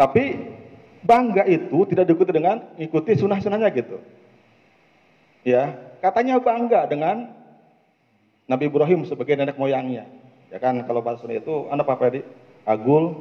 Tapi 0.00 0.24
bangga 1.04 1.44
itu 1.44 1.84
tidak 1.92 2.08
diikuti 2.08 2.32
dengan 2.32 2.64
ikuti 2.80 3.12
sunnah-sunnahnya 3.12 3.68
gitu. 3.76 4.00
Ya, 5.46 5.78
katanya 6.02 6.42
bangga 6.42 6.90
dengan 6.90 7.30
Nabi 8.50 8.66
Ibrahim 8.66 9.06
sebagai 9.06 9.38
nenek 9.38 9.54
moyangnya. 9.54 10.10
Ya 10.50 10.58
kan 10.58 10.82
kalau 10.90 11.06
bahasa 11.06 11.22
itu 11.30 11.70
anak 11.70 11.86
apa 11.86 12.18
di 12.18 12.20
agul 12.66 13.14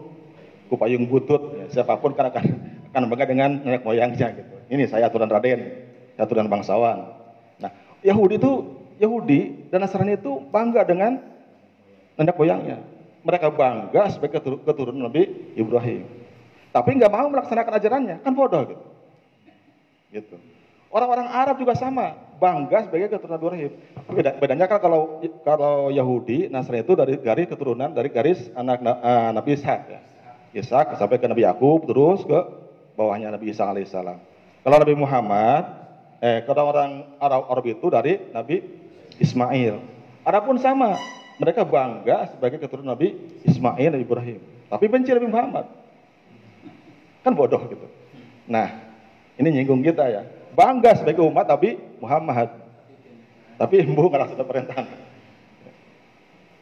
kupayung 0.74 1.06
butut 1.06 1.54
ya, 1.54 1.66
siapa 1.70 2.02
pun 2.02 2.18
kan 2.18 2.34
akan 2.34 2.44
akan 2.90 3.04
bangga 3.14 3.30
dengan 3.30 3.62
nenek 3.62 3.86
moyangnya 3.86 4.34
gitu. 4.42 4.58
Ini 4.74 4.90
saya 4.90 5.06
aturan 5.06 5.30
Raden, 5.30 5.70
aturan 6.18 6.50
bangsawan. 6.50 7.14
Yahudi 8.02 8.42
itu 8.42 8.54
Yahudi 8.98 9.70
dan 9.70 9.86
Nasrani 9.86 10.18
itu 10.18 10.42
bangga 10.50 10.82
dengan 10.82 11.22
nenek 12.18 12.34
moyangnya. 12.42 12.82
Mereka 13.22 13.54
bangga 13.54 14.10
sebagai 14.10 14.42
keturunan 14.66 15.14
Nabi 15.14 15.54
Ibrahim. 15.54 16.10
Tapi 16.74 16.90
nggak 16.90 17.14
mau 17.14 17.30
melaksanakan 17.30 17.74
ajarannya, 17.78 18.16
kan 18.26 18.34
bodoh 18.34 18.66
gitu. 18.66 18.86
Gitu. 20.10 20.55
Orang-orang 20.96 21.28
Arab 21.28 21.60
juga 21.60 21.76
sama, 21.76 22.16
bangga 22.40 22.88
sebagai 22.88 23.12
keturunan 23.12 23.36
Ibrahim. 23.36 23.72
Beda, 24.16 24.32
bedanya 24.40 24.64
kan 24.72 24.80
kalau 24.80 25.20
kalau 25.44 25.92
Yahudi, 25.92 26.48
Nasrani 26.48 26.88
itu 26.88 26.96
dari 26.96 27.20
garis 27.20 27.52
keturunan 27.52 27.92
dari 27.92 28.08
garis 28.08 28.48
anak 28.56 28.80
uh, 28.80 29.36
Nabi 29.36 29.60
Ishak 29.60 29.92
ya. 29.92 30.00
Ishak 30.56 30.96
sampai 30.96 31.20
ke 31.20 31.28
Nabi 31.28 31.44
Yakub 31.44 31.84
terus 31.84 32.24
ke 32.24 32.40
bawahnya 32.96 33.28
Nabi 33.28 33.52
Isa 33.52 33.68
alaihissalam. 33.68 34.24
Kalau 34.64 34.78
Nabi 34.80 34.96
Muhammad 34.96 35.64
eh 36.24 36.48
kalau 36.48 36.72
orang 36.72 37.20
Arab, 37.20 37.44
Arab 37.52 37.66
itu 37.68 37.88
dari 37.92 38.32
Nabi 38.32 38.64
Ismail. 39.20 39.76
Adapun 40.24 40.56
sama, 40.64 40.96
mereka 41.44 41.68
bangga 41.68 42.32
sebagai 42.32 42.56
keturunan 42.56 42.96
Nabi 42.96 43.20
Ismail 43.44 43.92
dan 43.92 44.00
Ibrahim. 44.00 44.40
Tapi 44.72 44.86
benci 44.88 45.12
Nabi 45.12 45.28
Muhammad. 45.28 45.68
Kan 47.20 47.36
bodoh 47.36 47.60
gitu. 47.68 47.84
Nah, 48.48 48.72
ini 49.36 49.60
nyinggung 49.60 49.84
kita 49.84 50.08
ya. 50.08 50.24
Bangga 50.56 50.96
sebagai 50.96 51.22
umat 51.28 51.46
Nabi 51.52 51.76
Muhammad. 52.00 52.50
Tapi 53.60 53.76
embu 53.86 54.08
nggak 54.08 54.22
laksana 54.24 54.44
perintahan. 54.48 54.88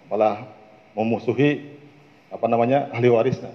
Malah 0.10 0.50
memusuhi 0.98 1.78
apa 2.34 2.46
namanya 2.50 2.90
ahli 2.90 3.08
warisnya. 3.14 3.54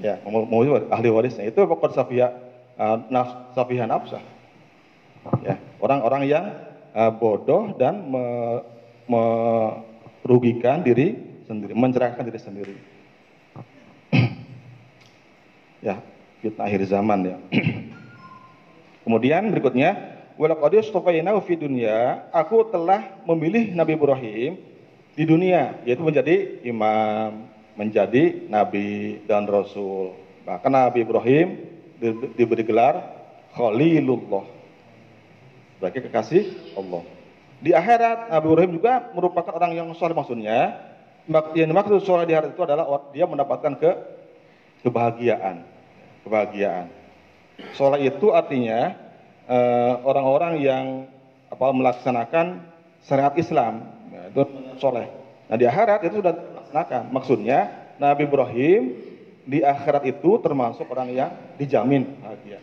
Ya, 0.00 0.18
memusuhi 0.24 0.88
ahli 0.88 1.08
warisnya. 1.12 1.44
Itu 1.44 1.68
pokok 1.68 1.92
safia 1.92 2.32
uh, 2.80 2.98
safihan 3.52 3.92
nafsah. 3.92 4.24
Ya, 5.40 5.56
orang-orang 5.80 6.28
yang 6.28 6.44
uh, 6.92 7.12
bodoh 7.12 7.72
dan 7.80 8.08
me, 8.08 8.24
merugikan 9.08 10.84
diri 10.84 11.16
sendiri, 11.48 11.72
mencerahkan 11.72 12.24
diri 12.24 12.40
sendiri. 12.40 12.74
ya, 15.88 16.00
fitnah 16.44 16.64
akhir 16.68 16.84
zaman 16.88 17.18
ya. 17.24 17.36
Kemudian 19.04 19.52
berikutnya, 19.52 20.16
walaqad 20.40 20.80
istafainahu 20.80 21.44
fi 21.44 21.54
dunya, 21.60 22.24
aku 22.32 22.64
telah 22.72 23.20
memilih 23.28 23.76
Nabi 23.76 23.92
Ibrahim 24.00 24.52
di 25.14 25.24
dunia, 25.28 25.78
yaitu 25.86 26.02
menjadi 26.02 26.64
imam, 26.66 27.46
menjadi 27.78 28.46
nabi 28.50 29.20
dan 29.26 29.46
rasul. 29.46 30.14
Bahkan 30.46 30.70
Nabi 30.70 31.06
Ibrahim 31.06 31.58
di, 31.98 32.08
diberi 32.34 32.66
gelar 32.66 32.98
Khalilullah. 33.54 34.44
Sebagai 35.78 36.10
kekasih 36.10 36.44
Allah. 36.78 37.02
Di 37.62 37.70
akhirat 37.76 38.30
Nabi 38.30 38.46
Ibrahim 38.50 38.72
juga 38.78 38.92
merupakan 39.14 39.52
orang 39.54 39.72
yang 39.74 39.88
soleh 39.94 40.16
maksudnya. 40.16 40.80
Yang 41.56 41.68
dimaksud 41.72 42.00
soleh 42.04 42.26
di 42.28 42.34
akhirat 42.36 42.52
itu 42.52 42.62
adalah 42.64 42.84
dia 43.14 43.24
mendapatkan 43.24 43.72
ke 43.78 43.90
kebahagiaan. 44.84 45.64
Kebahagiaan. 46.26 47.03
Soleh 47.74 48.10
itu 48.10 48.34
artinya 48.34 48.94
eh, 49.46 49.94
orang-orang 50.02 50.58
uh, 50.58 50.62
yang 50.62 50.84
apa 51.50 51.66
melaksanakan 51.70 52.46
syariat 53.06 53.34
Islam. 53.38 53.86
Ya, 54.10 54.22
itu 54.30 54.42
soleh. 54.82 55.06
Nah 55.46 55.56
di 55.60 55.64
akhirat 55.68 56.02
itu 56.08 56.18
sudah 56.18 56.34
dilaksanakan. 56.34 57.02
Maksudnya 57.14 57.58
Nabi 58.00 58.26
Ibrahim 58.26 58.82
di 59.44 59.60
akhirat 59.60 60.08
itu 60.08 60.40
termasuk 60.40 60.88
orang 60.88 61.12
yang 61.12 61.30
dijamin 61.60 62.16
bahagia. 62.18 62.58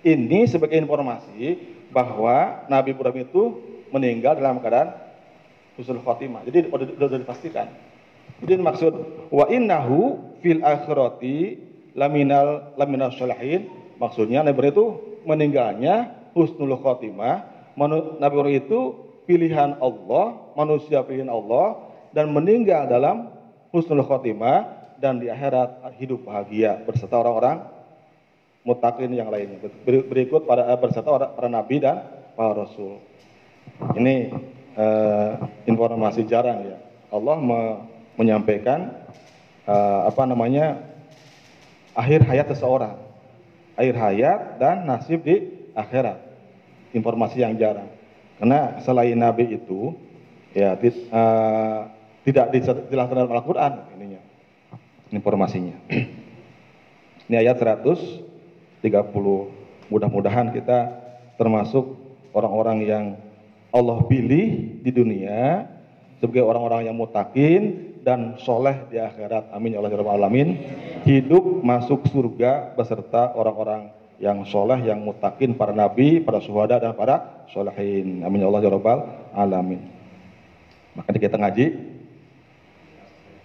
Ini 0.00 0.48
sebagai 0.48 0.78
informasi 0.78 1.58
bahwa 1.90 2.64
Nabi 2.70 2.94
Ibrahim 2.94 3.26
itu 3.26 3.42
meninggal 3.90 4.38
dalam 4.38 4.62
keadaan 4.62 4.94
husnul 5.74 6.00
khotimah. 6.04 6.46
Jadi 6.46 6.70
sudah 6.70 7.18
dipastikan. 7.20 7.66
Jadi 8.40 8.62
maksud 8.62 8.92
wa 9.28 9.44
innahu 9.50 10.32
fil 10.40 10.62
akhirati 10.62 11.58
laminal 11.96 12.76
laminal 12.78 13.12
sholihin. 13.12 13.79
Maksudnya 14.00 14.40
Nabi 14.40 14.72
itu 14.72 14.96
meninggalnya 15.28 16.16
husnul 16.32 16.80
khotimah. 16.80 17.44
Nabi 18.16 18.56
itu 18.56 18.96
pilihan 19.28 19.76
Allah, 19.78 20.40
manusia 20.56 21.04
pilihan 21.04 21.28
Allah 21.28 21.84
dan 22.16 22.32
meninggal 22.32 22.88
dalam 22.88 23.28
husnul 23.70 24.02
khotimah 24.02 24.80
dan 24.98 25.20
di 25.20 25.28
akhirat 25.28 25.96
hidup 25.96 26.24
bahagia 26.28 26.80
berserta 26.84 27.20
orang-orang 27.20 27.64
mutakin 28.64 29.12
yang 29.12 29.32
lainnya. 29.32 29.60
Berikut 29.84 30.44
pada 30.44 30.68
eh, 30.68 30.78
berserta 30.80 31.08
para 31.32 31.48
nabi 31.48 31.80
dan 31.80 32.04
para 32.36 32.52
rasul. 32.52 33.00
Ini 33.96 34.28
uh, 34.76 35.40
informasi 35.64 36.28
jarang 36.28 36.68
ya. 36.68 36.76
Allah 37.08 37.36
me 37.40 37.60
menyampaikan 38.20 38.92
uh, 39.64 40.04
apa 40.04 40.28
namanya 40.28 40.84
akhir 41.96 42.28
hayat 42.28 42.52
seseorang, 42.52 43.00
akhir 43.78 43.94
hayat 43.96 44.40
dan 44.58 44.86
nasib 44.86 45.22
di 45.22 45.68
akhirat. 45.74 46.18
Informasi 46.90 47.42
yang 47.42 47.54
jarang. 47.54 47.90
Karena 48.40 48.82
selain 48.82 49.14
nabi 49.14 49.54
itu 49.54 49.94
ya 50.56 50.74
uh, 50.74 51.80
tidak 52.26 52.50
dijelaskan 52.50 53.16
dalam 53.26 53.30
Al-Qur'an 53.30 53.86
ininya 53.94 54.20
informasinya. 55.10 55.76
Ini 57.30 57.36
ayat 57.46 57.58
130. 57.62 58.82
Mudah-mudahan 59.90 60.54
kita 60.54 60.78
termasuk 61.34 61.98
orang-orang 62.34 62.78
yang 62.86 63.04
Allah 63.70 64.02
pilih 64.06 64.78
di 64.82 64.90
dunia 64.90 65.66
sebagai 66.18 66.42
orang-orang 66.42 66.90
yang 66.90 66.96
mutakin 66.98 67.89
dan 68.00 68.36
soleh 68.40 68.88
di 68.88 68.96
akhirat. 68.96 69.52
Amin 69.52 69.76
ya 69.76 69.78
Allah 69.80 69.92
ya 69.92 70.00
alamin. 70.00 70.48
Hidup 71.04 71.64
masuk 71.64 72.04
surga 72.08 72.74
beserta 72.74 73.32
orang-orang 73.36 73.92
yang 74.20 74.44
soleh, 74.44 74.80
yang 74.84 75.00
mutakin, 75.00 75.56
para 75.56 75.72
nabi, 75.72 76.20
para 76.20 76.44
suhada 76.44 76.76
dan 76.76 76.92
para 76.92 77.46
solehin. 77.48 78.20
Amin 78.24 78.44
ya 78.44 78.48
Allah 78.48 78.62
ya 78.64 78.94
alamin. 79.36 79.80
Makanya 80.96 81.20
kita 81.22 81.36
ngaji 81.38 81.66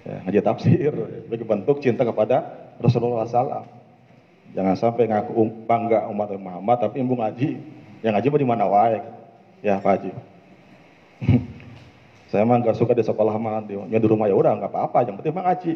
ya, 0.03 0.15
ngaji 0.27 0.39
tafsir 0.41 0.91
sebagai 1.25 1.45
bentuk 1.47 1.77
cinta 1.79 2.03
kepada 2.03 2.43
Rasulullah 2.81 3.23
SAW. 3.29 3.65
Jangan 4.55 4.75
sampai 4.79 5.11
ngaku 5.11 5.31
um, 5.35 5.49
bangga 5.67 6.07
umat 6.07 6.31
Muhammad 6.39 6.77
tapi 6.79 7.03
ibu 7.03 7.15
ngaji. 7.19 7.59
Yang 7.99 8.13
ngaji 8.15 8.27
di 8.39 8.47
mana 8.47 8.63
wae. 8.69 8.99
Ya 9.59 9.81
Pak 9.81 9.91
Haji. 9.99 10.11
Saya 12.29 12.43
mah 12.43 12.57
nggak 12.61 12.77
suka 12.77 12.97
di 12.97 13.05
sekolah 13.05 13.37
mah 13.37 13.61
di, 13.63 13.77
di 13.77 14.07
rumah 14.07 14.25
ya 14.25 14.35
udah 14.35 14.57
nggak 14.57 14.71
apa-apa. 14.71 15.05
Yang 15.05 15.15
penting 15.21 15.35
mah 15.35 15.45
ngaji. 15.51 15.73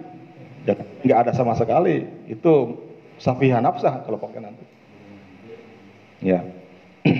Nggak 1.05 1.19
ada 1.25 1.31
sama 1.33 1.53
sekali. 1.55 2.05
Itu 2.25 2.79
safihan 3.21 3.62
nafsah 3.63 4.03
kalau 4.03 4.17
pakai 4.17 4.41
nanti. 4.41 4.65
Ya. 6.19 6.43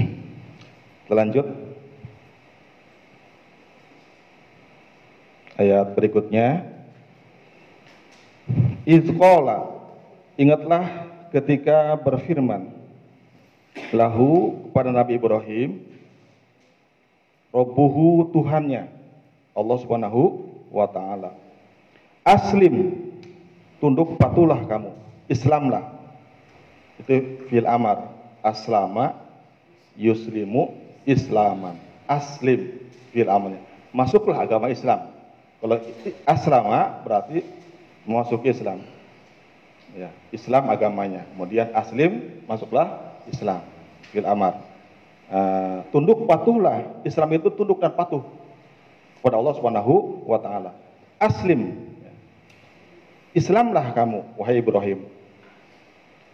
Lanjut. 1.18 1.46
Ayat 5.60 5.94
berikutnya. 5.94 6.66
Izqala 8.90 9.80
Ingatlah 10.40 10.88
ketika 11.36 12.00
berfirman 12.00 12.72
Lahu 13.92 14.56
kepada 14.72 14.88
Nabi 14.96 15.20
Ibrahim 15.20 15.84
Robbuhu 17.52 18.32
Tuhannya 18.32 18.88
Allah 19.60 19.78
subhanahu 19.84 20.22
wa 20.72 20.88
ta'ala 20.88 21.36
Aslim 22.24 22.96
Tunduk 23.84 24.16
patulah 24.16 24.64
kamu 24.64 24.96
Islamlah 25.28 25.84
Itu 27.04 27.44
fil 27.52 27.68
amar 27.68 28.12
Aslama 28.40 29.20
Yuslimu 30.00 30.72
Islaman 31.04 31.76
Aslim 32.08 32.80
fil 33.12 33.28
amalnya 33.28 33.60
Masuklah 33.92 34.40
agama 34.48 34.72
Islam 34.72 35.12
Kalau 35.60 35.76
aslama 36.24 37.04
berarti 37.04 37.44
memasuki 38.08 38.48
Islam. 38.50 38.80
Ya, 39.92 40.10
Islam 40.32 40.72
agamanya. 40.72 41.28
Kemudian 41.36 41.68
aslim 41.76 42.42
masuklah 42.48 43.20
Islam. 43.28 43.60
Fil 44.10 44.24
amar. 44.24 44.64
Uh, 45.28 45.84
tunduk 45.92 46.24
patuhlah. 46.26 47.04
Islam 47.04 47.36
itu 47.36 47.52
tunduk 47.52 47.84
dan 47.84 47.92
patuh 47.92 48.24
kepada 49.20 49.36
Allah 49.36 49.54
Subhanahu 49.60 50.24
wa 50.24 50.40
taala. 50.40 50.72
Aslim. 51.20 51.92
Islamlah 53.36 53.92
kamu 53.92 54.40
wahai 54.40 54.64
Ibrahim. 54.64 55.06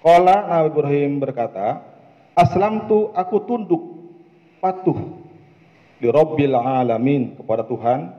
Qala 0.05 0.45
Nabi 0.45 0.69
Ibrahim 0.69 1.11
berkata, 1.17 1.81
Aslam 2.37 2.85
tu 2.85 3.09
aku 3.17 3.41
tunduk 3.43 3.81
patuh 4.61 5.17
di 5.97 6.05
Rabbil 6.05 6.53
alamin 6.53 7.33
kepada 7.33 7.65
Tuhan 7.65 8.13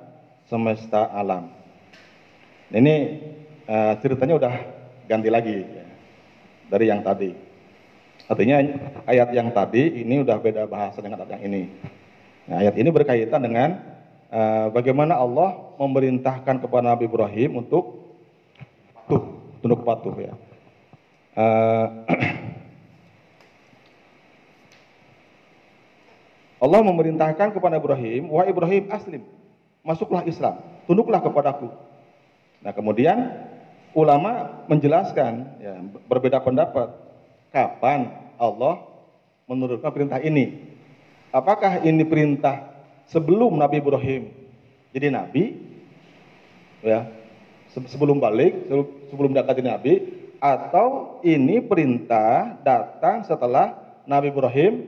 semesta 0.50 1.06
alam. 1.14 1.52
Ini 2.74 2.94
uh, 3.70 3.94
ceritanya 4.02 4.34
udah 4.34 4.54
ganti 5.06 5.30
lagi 5.30 5.62
ya, 5.62 5.86
dari 6.66 6.90
yang 6.90 7.06
tadi. 7.06 7.30
Artinya 8.26 8.58
ayat 9.06 9.30
yang 9.30 9.54
tadi 9.54 10.02
ini 10.02 10.26
udah 10.26 10.36
beda 10.42 10.66
bahasa 10.66 10.98
dengan 10.98 11.22
ayat 11.22 11.38
yang 11.38 11.44
ini. 11.46 11.62
Nah, 12.50 12.56
ayat 12.66 12.74
ini 12.74 12.88
berkaitan 12.90 13.38
dengan 13.46 13.78
uh, 14.36 14.66
bagaimana 14.70 15.16
Allah 15.16 15.56
memerintahkan 15.80 16.60
kepada 16.60 16.84
Nabi 16.84 17.08
Ibrahim 17.08 17.64
untuk 17.64 18.04
patuh, 18.92 19.22
tunduk 19.64 19.80
patuh 19.80 20.14
ya. 20.20 20.34
Uh, 21.36 21.88
Allah 26.64 26.80
memerintahkan 26.80 27.52
kepada 27.52 27.76
Ibrahim, 27.76 28.32
wahai 28.32 28.48
Ibrahim 28.48 28.88
aslim, 28.88 29.22
masuklah 29.84 30.24
Islam, 30.24 30.56
tunduklah 30.88 31.20
kepadaku. 31.20 31.68
Nah 32.64 32.72
kemudian 32.72 33.44
ulama 33.92 34.64
menjelaskan 34.64 35.32
ya, 35.60 35.74
berbeda 36.08 36.40
pendapat 36.40 36.96
kapan 37.52 38.08
Allah 38.40 38.88
menurunkan 39.44 39.92
perintah 39.92 40.20
ini. 40.20 40.76
Apakah 41.28 41.84
ini 41.84 42.04
perintah 42.08 42.75
sebelum 43.10 43.54
Nabi 43.58 43.82
Ibrahim 43.82 44.30
jadi 44.94 45.10
nabi? 45.10 45.56
Ya, 46.84 47.08
sebelum 47.72 48.22
balik, 48.22 48.68
sebelum 49.10 49.34
dekati 49.34 49.64
Nabi 49.64 49.94
atau 50.38 51.18
ini 51.26 51.58
perintah 51.58 52.54
datang 52.62 53.26
setelah 53.26 53.74
Nabi 54.06 54.30
Ibrahim 54.30 54.86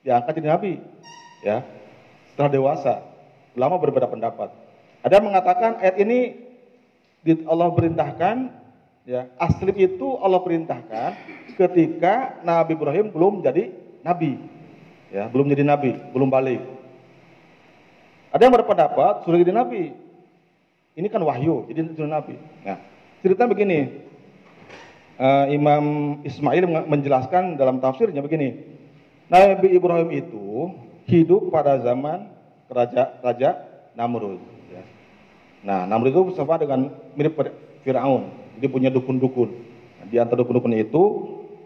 diangkat 0.00 0.40
jadi 0.40 0.48
nabi? 0.56 0.72
Ya, 1.44 1.66
setelah 2.32 2.48
dewasa. 2.48 2.94
Ulama 3.52 3.76
berbeda 3.76 4.08
pendapat. 4.08 4.48
Ada 5.04 5.20
yang 5.20 5.28
mengatakan 5.28 5.76
ayat 5.84 6.00
ini 6.00 6.18
Allah 7.44 7.68
perintahkan 7.76 8.62
Ya, 9.02 9.26
aslib 9.34 9.74
itu 9.82 10.14
Allah 10.22 10.38
perintahkan 10.38 11.18
ketika 11.58 12.38
Nabi 12.46 12.78
Ibrahim 12.78 13.10
belum 13.10 13.42
jadi 13.42 13.74
nabi. 13.98 14.38
Ya, 15.10 15.26
belum 15.26 15.50
jadi 15.50 15.66
nabi, 15.66 15.98
belum 16.14 16.30
balik. 16.30 16.62
Ada 18.32 18.48
yang 18.48 18.54
berpendapat 18.56 19.28
sudah 19.28 19.38
jadi 19.38 19.52
nabi. 19.52 19.92
Ini 20.96 21.08
kan 21.08 21.20
wahyu, 21.20 21.68
jadi 21.68 21.92
sudah 21.92 22.08
nabi. 22.08 22.40
Nah, 22.64 22.80
cerita 23.20 23.44
begini. 23.44 24.08
Uh, 25.20 25.46
Imam 25.52 25.84
Ismail 26.24 26.64
menjelaskan 26.88 27.60
dalam 27.60 27.78
tafsirnya 27.78 28.24
begini. 28.24 28.58
Nabi 29.28 29.76
Ibrahim 29.76 30.08
itu 30.10 30.72
hidup 31.06 31.52
pada 31.52 31.78
zaman 31.78 32.32
raja 32.72 33.20
raja 33.20 33.50
Namrud. 33.92 34.40
Ya. 34.72 34.82
Nah, 35.62 35.80
Namrud 35.84 36.10
itu 36.10 36.22
sama 36.34 36.56
dengan 36.56 36.88
mirip 37.14 37.36
Firaun 37.84 38.42
dia 38.62 38.70
punya 38.70 38.94
dukun-dukun. 38.94 39.50
Di 40.06 40.22
antara 40.22 40.38
dukun-dukun 40.38 40.74
itu 40.78 41.02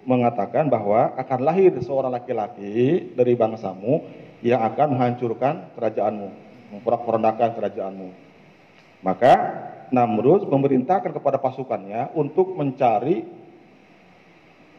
mengatakan 0.09 0.73
bahwa 0.73 1.13
akan 1.19 1.41
lahir 1.45 1.77
seorang 1.83 2.15
laki-laki 2.15 3.11
dari 3.13 3.37
bangsamu 3.37 4.01
yang 4.41 4.65
akan 4.65 4.97
menghancurkan 4.97 5.75
kerajaanmu, 5.75 6.29
memporak-porandakan 6.75 7.55
kerajaanmu. 7.55 8.09
Maka 9.05 9.35
Namrud 9.93 10.51
memerintahkan 10.51 11.15
kepada 11.15 11.39
pasukannya 11.39 12.11
untuk 12.19 12.59
mencari 12.59 13.23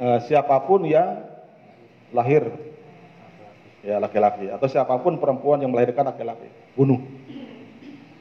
uh, 0.04 0.20
siapa 0.28 0.60
pun 0.68 0.84
yang 0.84 1.24
lahir 2.12 2.48
ya 3.84 4.04
laki-laki 4.04 4.52
atau 4.52 4.68
siapa 4.68 5.00
pun 5.00 5.16
perempuan 5.16 5.64
yang 5.64 5.72
melahirkan 5.72 6.12
laki-laki 6.12 6.52
bunuh. 6.76 7.00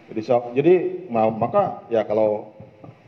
Jadi, 0.06 0.22
jadi 0.54 0.74
maka 1.10 1.82
ya 1.90 2.06
kalau 2.06 2.54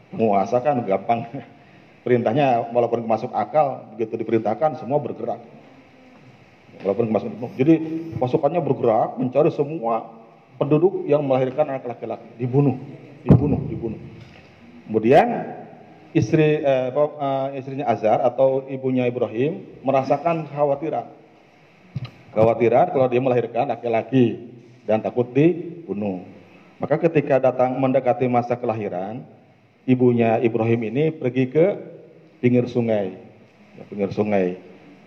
Muasa 0.09 0.61
kan 0.65 0.81
gampang. 0.89 1.29
Perintahnya 2.07 2.73
walaupun 2.73 3.05
masuk 3.05 3.29
akal, 3.37 3.85
begitu 3.93 4.17
diperintahkan 4.17 4.81
semua 4.81 4.97
bergerak. 4.97 5.45
Walaupun 6.81 7.11
masuk 7.11 7.29
jadi 7.59 7.83
pasukannya 8.17 8.63
bergerak 8.63 9.19
mencari 9.19 9.51
semua 9.53 10.18
penduduk 10.59 11.07
yang 11.07 11.23
melahirkan 11.23 11.65
anak 11.71 11.87
laki-laki, 11.87 12.27
dibunuh, 12.37 12.77
dibunuh, 13.23 13.63
dibunuh. 13.71 14.01
Kemudian 14.91 15.55
istri 16.11 16.61
eh, 16.61 16.91
eh, 16.91 17.49
istrinya 17.57 17.87
Azar 17.87 18.21
atau 18.27 18.67
ibunya 18.67 19.07
Ibrahim 19.07 19.63
merasakan 19.87 20.51
kekhawatiran. 20.51 21.07
Kekhawatiran 22.35 22.87
kalau 22.93 23.07
dia 23.07 23.23
melahirkan 23.23 23.71
laki-laki 23.71 24.51
dan 24.85 25.01
takut 25.01 25.31
dibunuh. 25.31 26.27
Maka 26.79 26.99
ketika 26.99 27.43
datang 27.43 27.75
mendekati 27.79 28.31
masa 28.31 28.55
kelahiran, 28.55 29.27
ibunya 29.83 30.39
Ibrahim 30.39 30.95
ini 30.95 31.11
pergi 31.11 31.51
ke 31.51 31.67
pinggir 32.39 32.71
sungai, 32.71 33.19
pinggir 33.91 34.15
sungai. 34.15 34.59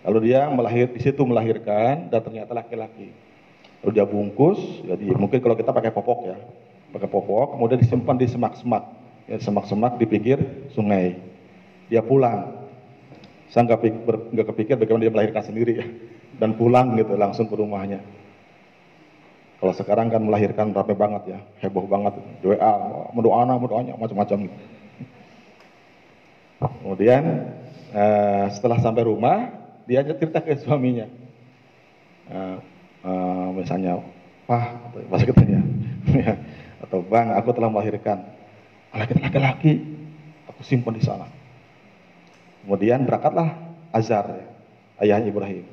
Lalu 0.02 0.32
dia 0.32 0.50
melahir 0.50 0.90
di 0.90 1.00
situ 1.00 1.22
melahirkan 1.22 2.10
dan 2.10 2.20
ternyata 2.20 2.52
laki-laki. 2.52 3.14
Dia 3.90 4.06
bungkus, 4.06 4.86
jadi 4.86 5.10
mungkin 5.18 5.42
kalau 5.42 5.58
kita 5.58 5.74
pakai 5.74 5.90
popok 5.90 6.30
ya, 6.30 6.38
pakai 6.94 7.10
popok, 7.10 7.58
kemudian 7.58 7.82
disimpan 7.82 8.14
di 8.14 8.30
semak-semak, 8.30 8.84
ya, 9.26 9.42
semak-semak 9.42 9.98
di 9.98 10.06
pinggir 10.06 10.38
sungai. 10.70 11.18
Dia 11.90 11.98
pulang, 11.98 12.62
saya 13.50 13.66
nggak 13.66 13.80
pikir, 13.82 14.14
kepikir 14.46 14.74
bagaimana 14.78 15.02
dia 15.02 15.12
melahirkan 15.12 15.42
sendiri 15.42 15.72
ya, 15.82 15.86
dan 16.38 16.54
pulang 16.54 16.94
gitu 16.94 17.18
langsung 17.18 17.50
ke 17.50 17.58
rumahnya. 17.58 17.98
Kalau 19.58 19.74
sekarang 19.74 20.14
kan 20.14 20.22
melahirkan 20.22 20.70
rame 20.70 20.94
banget 20.94 21.22
ya, 21.34 21.38
heboh 21.66 21.86
banget. 21.86 22.18
WA, 22.46 22.72
mendoana, 23.14 23.58
mendoanya, 23.58 23.94
macam-macam. 23.98 24.46
Kemudian 26.82 27.22
uh, 27.94 28.46
setelah 28.50 28.78
sampai 28.78 29.06
rumah, 29.06 29.50
dia 29.90 30.06
cerita 30.06 30.38
ke 30.38 30.54
suaminya. 30.58 31.06
Uh, 32.30 32.58
uh, 33.06 33.48
misalnya, 33.54 34.02
Pak, 34.46 34.94
bahasa 35.10 35.24
katanya, 35.28 35.60
atau 36.82 37.02
Bang, 37.06 37.34
aku 37.36 37.54
telah 37.54 37.70
melahirkan 37.70 38.26
laki-laki, 38.94 39.82
aku 40.50 40.60
simpan 40.66 40.98
di 40.98 41.04
sana. 41.04 41.26
Kemudian 42.62 43.06
berangkatlah 43.06 43.54
Azar, 43.90 44.24
ya, 44.32 44.46
ayah 45.06 45.22
Ibrahim, 45.22 45.66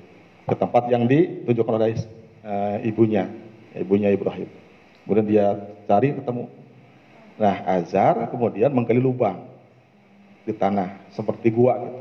ke 0.49 0.55
tempat 0.57 0.89
yang 0.89 1.05
ditunjukkan 1.05 1.73
oleh 1.77 1.97
uh, 2.45 2.77
ibunya 2.81 3.29
ibunya 3.77 4.09
Ibrahim. 4.09 4.49
Kemudian 5.05 5.27
dia 5.29 5.45
cari 5.85 6.13
ketemu. 6.13 6.49
Nah, 7.39 7.55
Azar 7.65 8.29
kemudian 8.29 8.73
menggali 8.73 9.01
lubang 9.01 9.45
di 10.43 10.53
tanah 10.53 10.97
seperti 11.13 11.53
gua 11.53 11.77
gitu. 11.81 11.99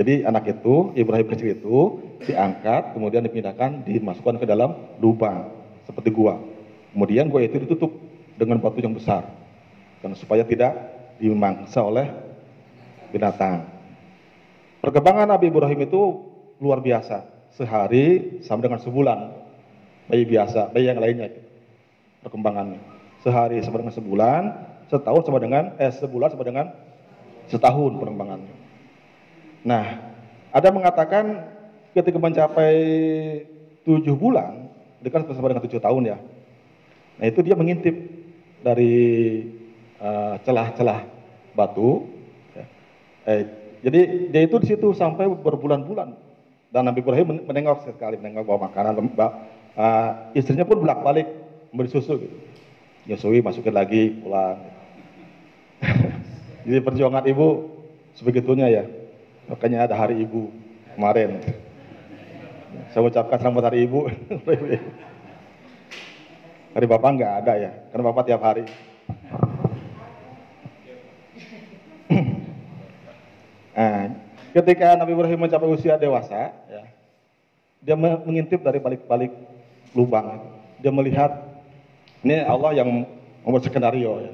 Jadi 0.00 0.24
anak 0.24 0.48
itu, 0.48 0.96
Ibrahim 0.96 1.28
kecil 1.28 1.60
itu 1.60 1.76
diangkat, 2.24 2.96
kemudian 2.96 3.20
dipindahkan, 3.20 3.84
dimasukkan 3.84 4.40
ke 4.40 4.46
dalam 4.48 4.96
lubang 4.96 5.52
seperti 5.84 6.08
gua. 6.08 6.40
Kemudian 6.96 7.28
gua 7.28 7.44
itu 7.44 7.60
ditutup 7.60 7.92
dengan 8.40 8.56
batu 8.64 8.80
yang 8.80 8.96
besar, 8.96 9.28
karena 10.00 10.16
supaya 10.16 10.40
tidak 10.48 10.72
dimangsa 11.20 11.84
oleh 11.84 12.08
binatang. 13.12 13.68
Perkembangan 14.80 15.28
Nabi 15.36 15.52
Ibrahim 15.52 15.84
itu 15.84 16.00
luar 16.56 16.80
biasa, 16.80 17.28
sehari 17.52 18.40
sama 18.40 18.64
dengan 18.64 18.80
sebulan 18.80 19.18
bayi 20.08 20.24
biasa, 20.24 20.72
bayi 20.72 20.88
yang 20.88 20.96
lainnya 20.96 21.28
perkembangannya. 22.24 22.80
Sehari 23.20 23.60
sama 23.60 23.84
dengan 23.84 23.92
sebulan, 23.92 24.42
setahun 24.88 25.22
sama 25.28 25.38
dengan 25.44 25.76
eh 25.76 25.92
sebulan 25.92 26.32
sama 26.32 26.44
dengan 26.48 26.72
setahun 27.52 28.00
perkembangannya. 28.00 28.69
Nah, 29.60 29.84
ada 30.50 30.68
mengatakan 30.72 31.46
ketika 31.92 32.18
mencapai 32.18 32.76
tujuh 33.84 34.14
bulan, 34.16 34.70
dekat 35.00 35.28
sama 35.32 35.50
dengan 35.50 35.64
tujuh 35.64 35.80
tahun 35.80 36.16
ya. 36.16 36.18
Nah 37.20 37.26
itu 37.28 37.40
dia 37.44 37.56
mengintip 37.56 37.92
dari 38.64 38.96
eh, 40.00 40.34
celah-celah 40.44 41.00
uh, 41.04 41.08
batu. 41.56 42.08
Ya. 42.56 42.64
Eh, 43.28 43.42
jadi 43.80 44.00
dia 44.32 44.42
itu 44.44 44.56
di 44.60 44.66
situ 44.68 44.92
sampai 44.92 45.28
berbulan-bulan 45.28 46.16
dan 46.70 46.82
Nabi 46.84 47.00
Ibrahim 47.00 47.44
menengok 47.44 47.88
sekali 47.88 48.20
menengok 48.20 48.44
bawa 48.46 48.68
makanan 48.70 48.94
uh, 49.16 50.10
istrinya 50.36 50.68
pun 50.68 50.84
bolak 50.84 51.00
balik 51.00 51.28
memberi 51.72 51.88
susu 51.88 52.20
gitu. 52.20 52.36
Nyusui 53.08 53.40
masukin 53.40 53.72
lagi 53.72 54.12
pulang. 54.20 54.60
Jadi 56.68 56.80
perjuangan 56.84 57.24
ibu 57.24 57.72
sebegitunya 58.12 58.68
ya. 58.68 58.84
Makanya 59.50 59.90
ada 59.90 59.98
hari 59.98 60.22
ibu 60.22 60.54
kemarin. 60.94 61.42
Saya 62.94 63.02
ucapkan 63.02 63.34
selamat 63.42 63.66
hari 63.66 63.82
ibu. 63.82 64.06
hari 66.78 66.86
bapak 66.86 67.10
nggak 67.18 67.32
ada 67.42 67.58
ya, 67.58 67.74
karena 67.90 68.04
bapak 68.06 68.30
tiap 68.30 68.46
hari. 68.46 68.62
nah, 73.74 74.14
ketika 74.54 74.94
Nabi 74.94 75.18
Ibrahim 75.18 75.42
mencapai 75.42 75.66
usia 75.66 75.98
dewasa, 75.98 76.54
ya, 76.70 76.86
dia 77.82 77.98
mengintip 77.98 78.62
dari 78.62 78.78
balik-balik 78.78 79.34
lubang. 79.98 80.46
Dia 80.78 80.94
melihat 80.94 81.42
ini 82.22 82.38
Allah 82.46 82.70
yang 82.78 82.86
membuat 83.42 83.66
skenario 83.66 84.22
ya. 84.22 84.30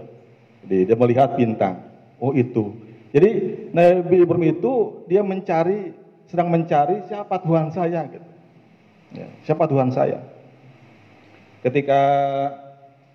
Jadi 0.69 0.93
dia 0.93 0.97
melihat 1.01 1.33
bintang. 1.41 1.81
Oh 2.21 2.37
itu. 2.37 2.86
Jadi 3.17 3.31
Nabi 3.73 4.29
Ibrahim 4.29 4.61
itu 4.61 4.73
dia 5.09 5.25
mencari 5.25 5.97
sedang 6.29 6.53
mencari 6.53 7.01
siapa 7.09 7.41
Tuhan 7.41 7.73
saya 7.73 8.05
gitu. 8.13 8.29
Ya, 9.17 9.33
siapa 9.41 9.65
Tuhan 9.65 9.89
saya? 9.89 10.21
Ketika 11.65 12.01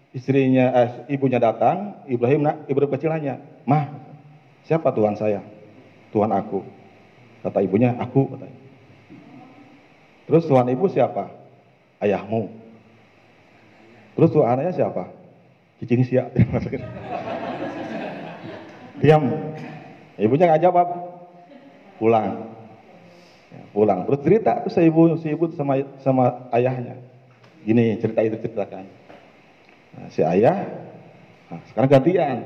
istrinya 0.10 0.74
eh, 0.74 0.90
ibunya 1.14 1.38
datang, 1.38 2.02
Ibrahim 2.10 2.50
Ibrahim 2.66 2.92
kecil 2.98 3.14
nanya, 3.14 3.38
"Mah, 3.62 3.94
siapa 4.66 4.90
Tuhan 4.90 5.14
saya?" 5.14 5.46
"Tuhan 6.10 6.34
aku." 6.34 6.66
Kata 7.46 7.62
ibunya, 7.62 7.94
"Aku," 8.02 8.26
katanya. 8.34 8.58
Terus 10.26 10.50
Tuhan 10.50 10.66
ibu 10.74 10.90
siapa? 10.90 11.42
ayahmu. 12.02 12.50
Terus 14.18 14.34
tuh 14.34 14.44
anaknya 14.44 14.74
siapa? 14.74 15.14
Cicing 15.78 16.04
siap. 16.04 16.34
Diam. 19.02 19.51
Ibunya 20.20 20.48
nggak 20.52 20.64
jawab. 20.64 20.88
Pulang. 22.02 22.56
Ya, 23.52 23.64
pulang. 23.76 24.00
Terus 24.10 24.20
cerita 24.26 24.52
tuh 24.64 24.72
si 24.74 24.82
ibu, 24.84 25.16
si 25.20 25.28
ibu 25.32 25.46
sama 25.54 25.84
sama 26.02 26.26
ayahnya. 26.56 26.98
Gini 27.62 28.00
cerita 28.02 28.26
itu 28.26 28.42
ceritakan. 28.42 28.86
Nah, 29.92 30.08
si 30.10 30.24
ayah, 30.24 30.66
nah, 31.52 31.62
sekarang 31.70 31.90
gantian. 31.92 32.38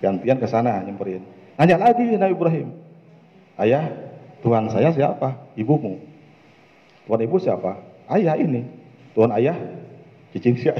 Gantian 0.00 0.38
ke 0.40 0.46
sana 0.48 0.80
nyemperin. 0.86 1.22
Nanya 1.60 1.76
lagi 1.76 2.14
Nabi 2.14 2.34
Ibrahim. 2.34 2.68
Ayah, 3.60 3.90
Tuhan 4.40 4.70
saya 4.72 4.90
siapa? 4.90 5.52
Ibumu. 5.54 6.00
Tuhan 7.04 7.20
ibu 7.20 7.36
siapa? 7.36 7.94
ayah 8.10 8.36
ini 8.36 8.68
tuan 9.16 9.32
ayah 9.32 9.56
cicing 10.34 10.60
siap 10.60 10.76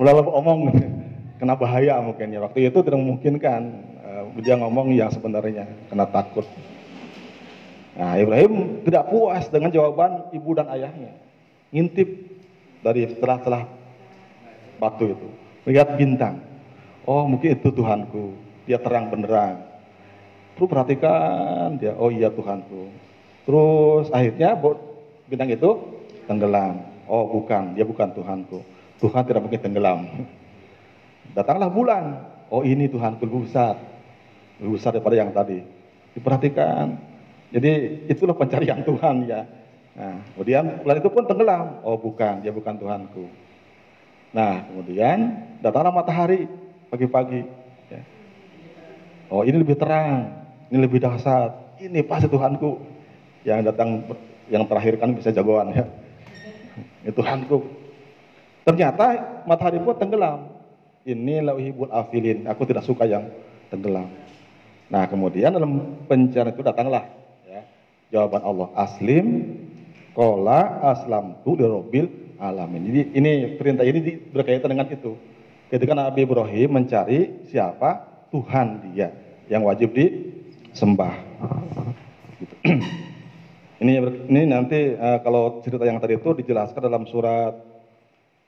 mulai 0.00 0.14
omong 0.40 0.72
kena 1.36 1.52
bahaya 1.52 2.00
mungkin 2.00 2.32
ya. 2.32 2.40
Waktu 2.40 2.72
itu 2.72 2.80
tidak 2.80 2.96
memungkinkan 2.96 3.60
dia 4.40 4.56
ngomong 4.58 4.92
yang 4.92 5.08
sebenarnya 5.12 5.68
kena 5.88 6.06
takut. 6.08 6.44
Nah, 7.96 8.20
Ibrahim 8.20 8.84
tidak 8.84 9.08
puas 9.08 9.48
dengan 9.48 9.72
jawaban 9.72 10.28
ibu 10.36 10.50
dan 10.52 10.68
ayahnya. 10.68 11.16
Ngintip 11.72 12.08
dari 12.84 13.08
setelah-setelah 13.08 13.64
batu 14.76 15.08
itu. 15.08 15.28
Lihat 15.64 15.96
bintang. 15.96 16.44
Oh, 17.08 17.24
mungkin 17.24 17.56
itu 17.56 17.72
Tuhanku. 17.72 18.36
Dia 18.68 18.76
terang 18.76 19.08
benderang. 19.08 19.64
Terus 20.56 20.68
perhatikan 20.68 21.76
dia, 21.80 21.96
oh 21.96 22.12
iya 22.12 22.28
Tuhanku. 22.28 22.92
Terus 23.48 24.12
akhirnya 24.12 24.56
bintang 25.28 25.48
itu 25.52 25.70
tenggelam. 26.28 26.84
Oh, 27.08 27.24
bukan, 27.28 27.78
dia 27.78 27.86
bukan 27.86 28.12
Tuhanku. 28.12 28.60
Tuhan 29.00 29.22
tidak 29.24 29.40
mungkin 29.40 29.60
tenggelam. 29.62 30.00
Datanglah 31.36 31.72
bulan. 31.72 32.04
Oh, 32.52 32.60
ini 32.60 32.90
Tuhanku 32.92 33.24
besar. 33.24 33.95
Lebih 34.60 34.72
besar 34.80 34.96
daripada 34.96 35.16
yang 35.16 35.30
tadi. 35.32 35.60
Diperhatikan, 36.16 36.96
jadi 37.52 38.02
itulah 38.10 38.34
pencarian 38.34 38.82
Tuhan 38.82 39.28
ya. 39.28 39.46
Nah, 39.96 40.20
kemudian 40.34 40.84
bulan 40.84 40.96
itu 41.00 41.10
pun 41.12 41.24
tenggelam. 41.24 41.66
Oh 41.86 41.96
bukan, 41.96 42.44
dia 42.44 42.52
bukan 42.52 42.76
Tuhanku. 42.76 43.24
Nah, 44.34 44.66
kemudian 44.68 45.18
datanglah 45.64 45.94
matahari 45.94 46.44
pagi-pagi. 46.92 47.48
Ya. 47.88 48.00
Oh 49.32 49.40
ini 49.46 49.56
lebih 49.56 49.78
terang, 49.78 50.44
ini 50.68 50.78
lebih 50.84 51.00
dahsyat. 51.00 51.80
Ini 51.80 52.04
pasti 52.04 52.28
Tuhanku. 52.28 52.96
Yang 53.46 53.72
datang, 53.72 54.04
yang 54.50 54.66
terakhir 54.66 54.98
kan 54.98 55.14
bisa 55.14 55.30
jagoan 55.30 55.72
ya. 55.72 55.84
Ini 57.06 57.12
Tuhanku. 57.14 57.64
Ternyata 58.66 59.44
matahari 59.46 59.78
pun 59.78 59.94
tenggelam. 59.94 60.50
Ini 61.06 61.40
lauhibul 61.46 61.88
afilin. 61.88 62.50
Aku 62.50 62.66
tidak 62.66 62.82
suka 62.82 63.06
yang 63.06 63.30
tenggelam. 63.70 64.10
Nah 64.86 65.04
kemudian 65.10 65.50
dalam 65.50 66.02
pencarian 66.06 66.54
itu 66.54 66.62
datanglah 66.62 67.16
Jawaban 68.06 68.42
Allah 68.46 68.68
aslim 68.78 69.26
kola 70.14 70.78
aslam 70.94 71.42
tu 71.42 71.58
robil 71.58 72.06
alamin. 72.38 72.86
Jadi 72.86 73.00
ini 73.18 73.32
perintah 73.58 73.82
ini 73.82 74.30
berkaitan 74.30 74.70
dengan 74.70 74.86
itu. 74.86 75.18
Ketika 75.66 75.98
Nabi 75.98 76.22
Ibrahim 76.22 76.78
mencari 76.78 77.42
siapa 77.50 78.06
Tuhan 78.30 78.94
dia 78.94 79.10
yang 79.50 79.66
wajib 79.66 79.90
disembah. 79.90 81.18
Gitu. 82.38 82.54
ini 83.82 83.92
ini 84.30 84.42
nanti 84.46 84.94
uh, 84.94 85.18
kalau 85.26 85.58
cerita 85.66 85.82
yang 85.82 85.98
tadi 85.98 86.14
itu 86.14 86.30
dijelaskan 86.38 86.86
dalam 86.86 87.02
surat 87.10 87.58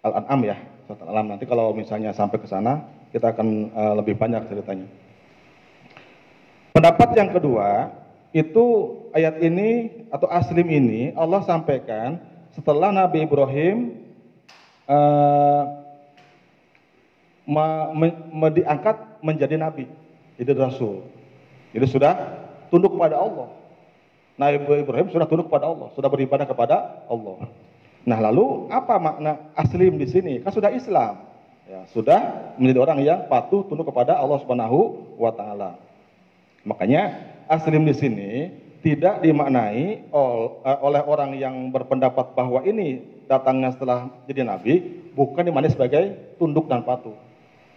Al-An'am 0.06 0.40
ya, 0.46 0.56
surat 0.86 1.02
Al-An'am. 1.02 1.34
Nanti 1.34 1.50
kalau 1.50 1.74
misalnya 1.74 2.14
sampai 2.14 2.38
ke 2.38 2.46
sana 2.46 2.86
kita 3.10 3.34
akan 3.34 3.74
uh, 3.74 3.94
lebih 3.98 4.14
banyak 4.14 4.46
ceritanya. 4.46 4.86
Pendapat 6.72 7.08
yang 7.16 7.30
kedua, 7.34 7.90
itu 8.32 8.64
ayat 9.16 9.40
ini 9.40 10.04
atau 10.12 10.28
aslim 10.28 10.68
ini 10.68 11.16
Allah 11.16 11.40
sampaikan 11.48 12.20
setelah 12.52 12.92
Nabi 12.92 13.24
Ibrahim 13.24 13.96
uh, 14.84 15.62
me, 17.48 17.66
me, 17.96 18.06
me, 18.28 18.48
diangkat 18.52 18.96
menjadi 19.24 19.56
nabi, 19.56 19.88
jadi 20.36 20.52
rasul. 20.52 21.08
Jadi 21.72 21.86
sudah 21.88 22.12
tunduk 22.68 22.92
kepada 22.96 23.16
Allah. 23.16 23.48
Nabi 24.38 24.84
Ibrahim 24.84 25.08
sudah 25.10 25.26
tunduk 25.26 25.48
kepada 25.50 25.66
Allah, 25.72 25.88
sudah 25.96 26.08
beribadah 26.12 26.46
kepada 26.46 27.04
Allah. 27.08 27.48
Nah, 28.06 28.18
lalu 28.22 28.70
apa 28.72 28.96
makna 28.96 29.52
aslim 29.58 29.98
di 29.98 30.06
sini? 30.08 30.40
Kan 30.40 30.52
sudah 30.54 30.70
Islam. 30.72 31.26
Ya, 31.68 31.84
sudah 31.92 32.20
menjadi 32.56 32.80
orang 32.80 32.98
yang 33.04 33.20
patuh 33.28 33.60
tunduk 33.68 33.84
kepada 33.92 34.16
Allah 34.16 34.40
Subhanahu 34.40 35.12
wa 35.20 35.28
taala. 35.28 35.76
Makanya 36.68 37.16
aslim 37.48 37.88
di 37.88 37.96
sini 37.96 38.30
tidak 38.84 39.24
dimaknai 39.24 40.04
eh, 40.04 40.78
oleh 40.84 41.02
orang 41.02 41.34
yang 41.34 41.72
berpendapat 41.72 42.36
bahwa 42.36 42.62
ini 42.62 43.02
datangnya 43.26 43.74
setelah 43.74 44.12
jadi 44.28 44.44
nabi 44.44 44.84
bukan 45.16 45.48
dimaknai 45.48 45.72
sebagai 45.72 46.36
tunduk 46.36 46.68
dan 46.68 46.84
patuh. 46.84 47.16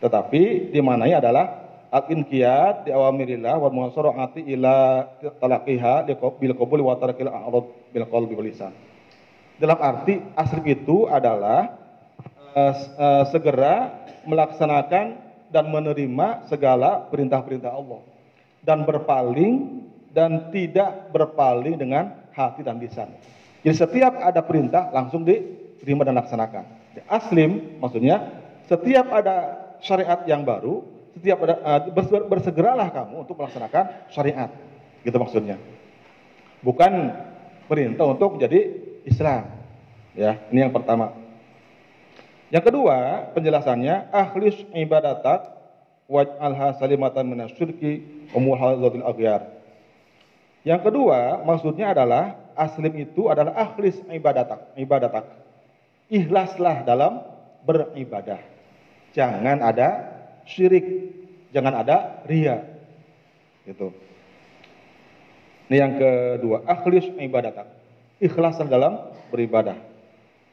Tetapi 0.03 0.73
dimaknai 0.75 1.15
adalah 1.15 1.71
al-inqiyad 1.91 2.87
di 2.87 2.91
awamirillah 2.91 3.55
wa 3.59 3.69
muhasarati 3.71 4.43
ila 4.55 5.07
talaqiha 5.39 6.07
bil 6.39 6.55
qabul 6.55 6.79
wa 6.83 6.95
tarakil 6.99 7.31
a'rad 7.31 7.65
bil 7.91 8.05
qalbi 8.07 8.33
wal 8.35 8.47
lisan. 8.47 8.73
Dalam 9.61 9.77
arti 9.77 10.17
aslim 10.33 10.65
itu 10.65 11.05
adalah 11.05 11.77
uh, 12.57 12.73
uh, 12.97 13.23
segera 13.29 13.93
melaksanakan 14.25 15.21
dan 15.53 15.65
menerima 15.69 16.47
segala 16.49 17.05
perintah-perintah 17.11 17.69
Allah 17.69 18.10
dan 18.61 18.85
berpaling 18.85 19.85
dan 20.11 20.51
tidak 20.53 21.09
berpaling 21.09 21.79
dengan 21.79 22.13
hati 22.35 22.61
dan 22.61 22.77
lisan. 22.77 23.09
Jadi 23.61 23.75
setiap 23.77 24.13
ada 24.17 24.41
perintah 24.41 24.89
langsung 24.89 25.21
diterima 25.25 26.01
dan 26.05 26.17
laksanakan. 26.17 26.65
Aslim 27.07 27.79
maksudnya 27.79 28.41
setiap 28.67 29.07
ada 29.11 29.67
syariat 29.81 30.21
yang 30.27 30.45
baru, 30.45 30.83
setiap 31.17 31.43
ada 31.45 31.55
uh, 31.61 31.81
bersegeralah 32.27 32.89
kamu 32.91 33.27
untuk 33.27 33.37
melaksanakan 33.39 34.09
syariat. 34.11 34.49
Gitu 35.01 35.17
maksudnya. 35.17 35.57
Bukan 36.61 36.91
perintah 37.65 38.05
untuk 38.05 38.37
menjadi 38.37 38.69
Islam. 39.07 39.49
Ya, 40.13 40.37
ini 40.51 40.67
yang 40.67 40.75
pertama. 40.75 41.15
Yang 42.51 42.67
kedua, 42.67 43.31
penjelasannya 43.31 44.11
akhlis 44.11 44.59
ibadatak 44.75 45.47
waj'alha 46.11 46.75
salimatan 46.75 47.31
minasyirki 47.31 48.20
wa 48.31 48.39
muhadzatil 48.39 49.05
aghyar. 49.05 49.41
Yang 50.61 50.81
kedua, 50.89 51.41
maksudnya 51.41 51.91
adalah 51.91 52.37
aslim 52.53 52.93
itu 53.01 53.27
adalah 53.27 53.57
akhlis 53.57 53.97
ibadatak, 54.05 54.77
ibadatak. 54.77 55.25
Ikhlaslah 56.11 56.85
dalam 56.85 57.23
beribadah. 57.65 58.37
Jangan 59.15 59.57
ada 59.63 59.89
syirik, 60.45 60.85
jangan 61.49 61.81
ada 61.81 62.21
ria. 62.29 62.61
Gitu. 63.65 63.89
Ini 65.71 65.77
yang 65.81 65.93
kedua, 65.97 66.67
akhlis 66.67 67.09
ibadatak. 67.15 67.65
Ikhlaslah 68.21 68.69
dalam 68.69 69.01
beribadah. 69.33 69.79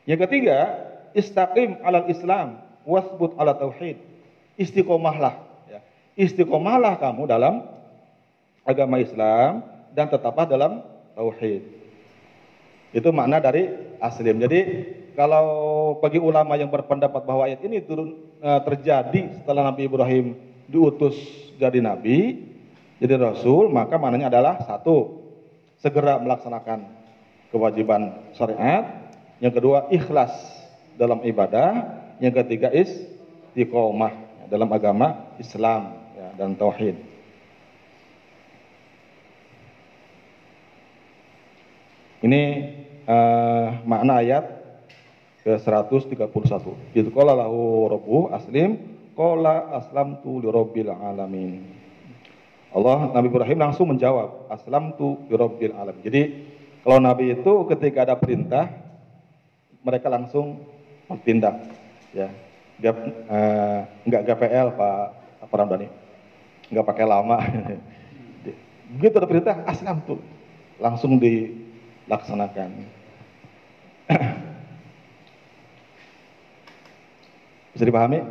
Yang 0.09 0.25
ketiga, 0.25 0.57
istaqim 1.13 1.85
alal 1.85 2.09
Islam 2.09 2.65
wasbut 2.89 3.37
ala 3.37 3.59
tauhid. 3.61 4.01
Istiqomahlah 4.57 5.48
istiqomahlah 6.19 6.99
kamu 6.99 7.31
dalam 7.31 7.63
agama 8.67 8.99
Islam 8.99 9.63
dan 9.95 10.11
tetaplah 10.11 10.45
dalam 10.45 10.83
tauhid. 11.15 11.63
Itu 12.91 13.15
makna 13.15 13.39
dari 13.39 13.71
aslim. 14.03 14.43
Jadi 14.43 14.61
kalau 15.15 15.47
bagi 16.03 16.19
ulama 16.19 16.59
yang 16.59 16.69
berpendapat 16.69 17.23
bahwa 17.23 17.47
ayat 17.47 17.63
ini 17.63 17.79
turun 17.81 18.19
uh, 18.43 18.61
terjadi 18.67 19.39
setelah 19.41 19.71
Nabi 19.71 19.87
Ibrahim 19.87 20.35
diutus 20.69 21.17
jadi 21.59 21.83
nabi, 21.83 22.45
jadi 23.03 23.19
rasul, 23.19 23.67
maka 23.73 23.99
maknanya 23.99 24.31
adalah 24.31 24.63
satu, 24.63 25.27
segera 25.83 26.23
melaksanakan 26.23 26.87
kewajiban 27.51 28.31
syariat, 28.37 29.11
yang 29.43 29.51
kedua 29.51 29.91
ikhlas 29.91 30.31
dalam 30.95 31.19
ibadah, 31.27 31.99
yang 32.23 32.31
ketiga 32.31 32.71
istiqomah 32.71 34.13
dalam 34.47 34.71
agama 34.71 35.35
Islam 35.43 35.98
dan 36.39 36.55
tauhid. 36.55 36.95
Ini 42.23 42.43
uh, 43.07 43.83
makna 43.83 44.23
ayat 44.23 44.47
ke-131. 45.43 46.31
Itu 46.95 47.11
qala 47.11 47.35
lahu 47.35 47.91
rabbuh 47.91 48.31
aslim 48.35 48.79
qala 49.19 49.75
aslamtu 49.83 50.43
li 50.43 50.49
rabbil 50.51 50.91
alamin. 50.95 51.63
Allah 52.75 53.11
Nabi 53.11 53.27
Ibrahim 53.31 53.59
langsung 53.59 53.91
menjawab 53.91 54.51
aslamtu 54.51 55.27
li 55.27 55.35
rabbil 55.35 55.75
alamin. 55.75 56.03
Jadi 56.07 56.23
kalau 56.83 56.99
Nabi 57.03 57.35
itu 57.35 57.53
ketika 57.71 58.07
ada 58.07 58.15
perintah 58.19 58.71
mereka 59.83 60.07
langsung 60.11 60.63
bertindak 61.11 61.55
ya. 62.15 62.31
Gap, 62.79 62.95
uh, 63.27 63.91
enggak 64.07 64.23
GPL 64.23 64.71
Pak 64.79 65.07
Pak 65.51 65.59
Ramdhani 65.59 65.98
nggak 66.73 66.87
pakai 66.87 67.05
lama. 67.09 67.39
Begitu 68.89 69.21
ada 69.21 69.29
perintah, 69.29 69.61
aslam 69.69 70.01
tuh 70.05 70.21
langsung 70.81 71.21
dilaksanakan. 71.21 72.71
Bisa 77.77 77.85
dipahami? 77.85 78.25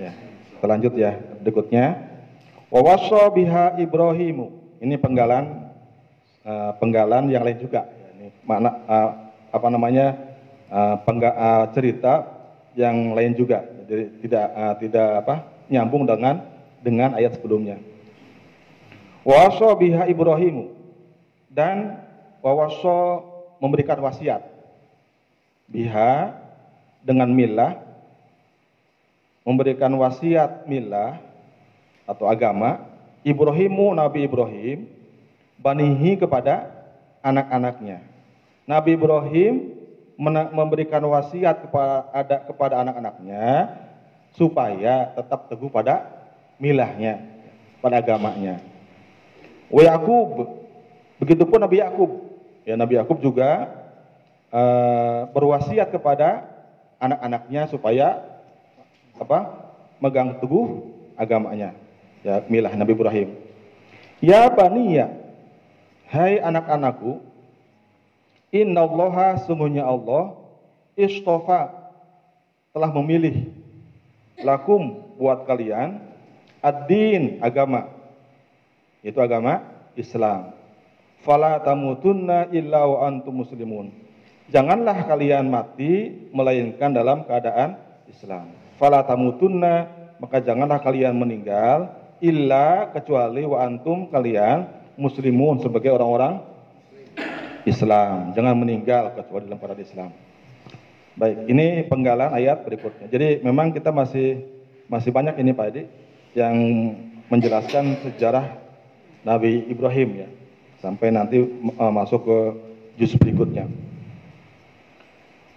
Ya. 0.00 0.12
Terlanjut 0.58 0.96
ya, 0.96 1.20
berikutnya. 1.44 2.00
Wawasa 2.72 3.28
biha 3.30 3.76
Ibrahimu. 3.78 4.50
Ini 4.80 4.96
penggalan 4.98 5.70
uh, 6.42 6.72
penggalan 6.80 7.28
yang 7.28 7.44
lain 7.44 7.60
juga. 7.60 7.84
Ini 8.16 8.32
makna 8.48 8.70
uh, 8.88 9.10
apa 9.52 9.68
namanya 9.68 10.16
uh, 10.72 10.96
pengga, 11.04 11.30
uh, 11.36 11.64
cerita 11.76 12.26
yang 12.74 13.12
lain 13.14 13.36
juga. 13.36 13.62
Jadi 13.86 14.04
tidak 14.24 14.46
uh, 14.56 14.74
tidak 14.80 15.08
apa 15.22 15.34
nyambung 15.70 16.08
dengan 16.08 16.55
dengan 16.86 17.18
ayat 17.18 17.34
sebelumnya. 17.34 17.82
Waso 19.26 19.74
biha 19.74 20.06
Ibrahimu 20.06 20.70
dan 21.50 21.98
wawaso 22.38 23.26
memberikan 23.58 23.98
wasiat 23.98 24.46
biha 25.66 26.30
dengan 27.02 27.26
milah 27.34 27.74
memberikan 29.42 29.90
wasiat 29.98 30.70
milah 30.70 31.18
atau 32.06 32.30
agama 32.30 32.86
Ibrahimu 33.26 33.90
Nabi 33.98 34.22
Ibrahim 34.22 34.86
banihi 35.58 36.14
kepada 36.22 36.70
anak-anaknya. 37.18 38.06
Nabi 38.62 38.94
Ibrahim 38.94 39.74
memberikan 40.54 41.02
wasiat 41.02 41.66
kepada 41.66 42.46
kepada 42.46 42.74
anak-anaknya 42.86 43.74
supaya 44.38 45.10
tetap 45.18 45.50
teguh 45.50 45.70
pada 45.70 46.15
milahnya, 46.56 47.22
pada 47.80 48.00
agamanya. 48.00 48.60
Wa 49.68 49.82
Yakub, 49.82 50.62
begitupun 51.20 51.58
Nabi 51.60 51.82
Yakub. 51.82 52.10
Ya 52.66 52.74
Nabi 52.74 52.98
Yakub 52.98 53.22
juga 53.22 53.70
uh, 54.50 55.30
berwasiat 55.30 55.90
kepada 55.90 56.56
anak-anaknya 56.98 57.68
supaya 57.70 58.24
apa 59.16 59.68
megang 60.00 60.36
teguh 60.40 60.92
agamanya 61.16 61.72
ya 62.20 62.44
milah 62.48 62.72
Nabi 62.76 62.92
Ibrahim 62.92 63.28
ya 64.20 64.48
baniya 64.52 65.12
hai 66.12 66.40
anak-anakku 66.40 67.24
innallaha 68.52 69.40
sungguhnya 69.44 69.84
Allah 69.84 70.36
istofa 70.96 71.72
telah 72.76 72.92
memilih 72.92 73.48
lakum 74.44 75.00
buat 75.16 75.48
kalian 75.48 76.00
ad-din 76.62 77.40
agama 77.40 77.90
itu 79.04 79.18
agama 79.20 79.62
Islam 79.94 80.52
fala 81.24 81.60
tamutunna 81.62 82.50
illa 82.52 82.86
wa 82.86 83.08
antum 83.08 83.42
muslimun 83.44 83.92
janganlah 84.52 85.06
kalian 85.08 85.48
mati 85.48 86.12
melainkan 86.30 86.92
dalam 86.92 87.24
keadaan 87.24 87.80
Islam 88.06 88.52
fala 88.76 89.02
tamutunna 89.04 89.88
maka 90.20 90.40
janganlah 90.40 90.80
kalian 90.80 91.16
meninggal 91.16 91.92
illa 92.20 92.88
kecuali 92.92 93.44
wa 93.44 93.60
antum 93.60 94.08
kalian 94.08 94.68
muslimun 94.96 95.60
sebagai 95.60 95.92
orang-orang 95.92 96.40
Islam. 97.68 98.32
Jangan 98.32 98.54
meninggal 98.56 99.12
kecuali 99.12 99.50
dalam 99.50 99.58
keadaan 99.60 99.82
Islam. 99.84 100.10
Baik, 101.16 101.48
ini 101.48 101.66
penggalan 101.88 102.30
ayat 102.32 102.62
berikutnya. 102.64 103.08
Jadi 103.08 103.40
memang 103.42 103.72
kita 103.72 103.90
masih 103.90 104.44
masih 104.86 105.10
banyak 105.10 105.34
ini 105.42 105.50
Pak 105.50 105.66
Edi 105.74 105.82
yang 106.36 106.56
menjelaskan 107.32 107.96
sejarah 108.04 108.60
Nabi 109.24 109.64
Ibrahim 109.72 110.08
ya 110.20 110.28
sampai 110.84 111.08
nanti 111.08 111.40
uh, 111.80 111.90
masuk 111.90 112.28
ke 112.28 112.38
juz 113.00 113.16
berikutnya. 113.16 113.66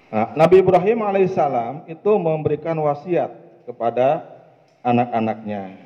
Nah, 0.10 0.34
Nabi 0.34 0.64
Ibrahim 0.64 1.06
alaihissalam 1.06 1.86
itu 1.86 2.12
memberikan 2.18 2.74
wasiat 2.82 3.30
kepada 3.68 4.26
anak-anaknya. 4.82 5.78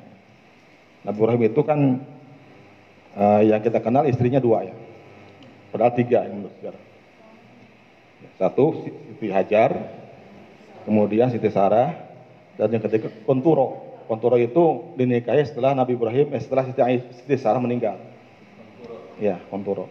Nabi 1.04 1.18
Ibrahim 1.20 1.42
itu 1.44 1.60
kan 1.60 1.80
uh, 3.18 3.42
yang 3.44 3.60
kita 3.60 3.84
kenal 3.84 4.08
istrinya 4.08 4.40
dua 4.40 4.64
ya, 4.64 4.74
padahal 5.74 5.92
tiga 5.92 6.24
yang 6.24 6.40
menurut 6.40 6.54
sejarah. 6.56 6.82
Satu 8.40 8.64
Siti 8.80 9.28
Hajar, 9.28 9.76
kemudian 10.88 11.28
Siti 11.28 11.52
Sarah, 11.52 11.92
dan 12.56 12.72
yang 12.72 12.80
ketiga 12.80 13.12
Konturo. 13.28 13.83
Konturo 14.04 14.36
itu 14.36 14.94
dinikahi 15.00 15.44
setelah 15.48 15.72
Nabi 15.72 15.96
Ibrahim, 15.96 16.32
eh, 16.36 16.40
setelah 16.42 16.68
Siti, 16.68 16.80
Siti 17.22 17.36
Sarah 17.40 17.60
meninggal. 17.60 17.96
Ya, 19.16 19.40
Konturo. 19.48 19.88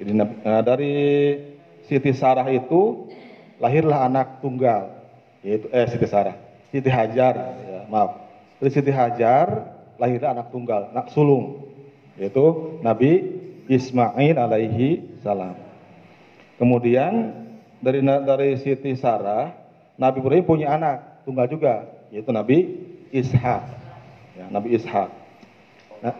Jadi 0.00 0.18
uh, 0.18 0.62
dari 0.64 0.94
Siti 1.86 2.10
Sarah 2.16 2.48
itu 2.50 3.06
lahirlah 3.62 4.06
anak 4.10 4.42
tunggal 4.42 4.90
yaitu 5.46 5.70
eh 5.70 5.86
Siti 5.86 6.06
Sarah 6.10 6.34
Siti 6.74 6.90
Hajar 6.90 7.34
ya, 7.62 7.80
maaf 7.86 8.18
dari 8.58 8.70
Siti 8.74 8.90
Hajar 8.90 9.46
lahirlah 9.98 10.34
anak 10.34 10.50
tunggal 10.50 10.90
anak 10.90 11.14
sulung 11.14 11.70
yaitu 12.18 12.78
Nabi 12.82 13.22
Ismail 13.70 14.34
alaihi 14.38 15.18
salam 15.22 15.54
kemudian 16.58 17.34
dari 17.78 18.02
dari 18.02 18.58
Siti 18.58 18.94
Sarah 18.98 19.54
Nabi 19.98 20.22
Ibrahim 20.22 20.46
punya 20.46 20.74
anak 20.74 21.22
tunggal 21.22 21.46
juga 21.46 21.86
yaitu 22.10 22.30
Nabi 22.34 22.90
Ishak 23.12 23.62
ya, 24.34 24.44
Nabi 24.48 24.74
Ishak 24.74 25.08
nah, 26.02 26.16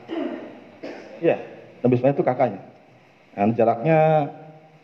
ya 1.19 1.37
Nabi 1.83 1.93
Ismail 1.99 2.15
itu 2.15 2.23
kakaknya 2.23 2.61
dan 3.33 3.57
jaraknya 3.57 4.29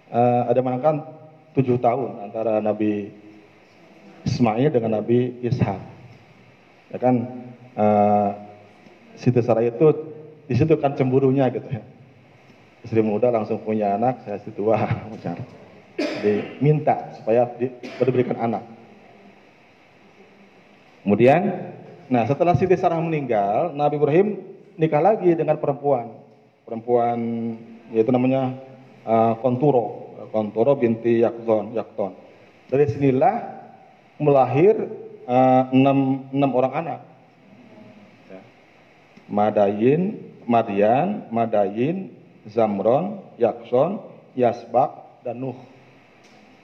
uh, 0.09 0.43
ada 0.49 0.61
mengatakan 0.65 1.05
tujuh 1.53 1.77
tahun 1.81 2.25
antara 2.25 2.65
Nabi 2.65 3.13
Ismail 4.25 4.69
dengan 4.73 5.01
Nabi 5.01 5.41
Ishak. 5.45 5.81
Ya 6.89 6.99
kan 7.01 7.15
uh, 7.77 8.31
Siti 9.19 9.41
Sarah 9.45 9.65
itu 9.65 9.87
di 10.49 10.55
situ 10.57 10.77
kan 10.81 10.97
cemburunya 10.97 11.49
gitu 11.53 11.69
ya. 11.69 11.85
Istri 12.87 13.03
muda 13.03 13.29
langsung 13.35 13.61
punya 13.61 13.99
anak, 13.99 14.23
saya 14.23 14.39
istri 14.39 14.55
tua 14.55 14.79
macam. 15.13 15.37
Diminta 15.99 17.11
supaya 17.19 17.51
diberikan 17.99 18.39
anak. 18.39 18.63
Kemudian, 21.03 21.75
nah 22.09 22.25
setelah 22.25 22.57
Siti 22.57 22.77
Sarah 22.77 23.01
meninggal, 23.01 23.77
Nabi 23.77 24.01
Ibrahim 24.01 24.29
nikah 24.81 25.01
lagi 25.01 25.33
dengan 25.37 25.61
perempuan, 25.61 26.13
perempuan 26.65 27.19
yaitu 27.93 28.13
namanya 28.13 28.57
uh, 29.09 29.35
Konturo, 29.41 30.17
Kontoro 30.29 30.77
binti 30.77 31.25
Yakton. 31.25 31.73
Yakton. 31.73 32.13
Dari 32.69 32.85
sinilah 32.93 33.37
melahir 34.21 34.77
uh, 35.25 35.73
enam, 35.73 36.29
enam 36.29 36.51
orang 36.53 36.73
anak. 36.85 37.01
Ya. 38.29 38.41
Madayin, 39.29 40.03
Madian, 40.45 41.29
Madayin, 41.33 42.13
Zamron, 42.49 43.25
Yakson, 43.41 44.05
Yasbak, 44.37 45.25
dan 45.25 45.41
Nuh. 45.41 45.57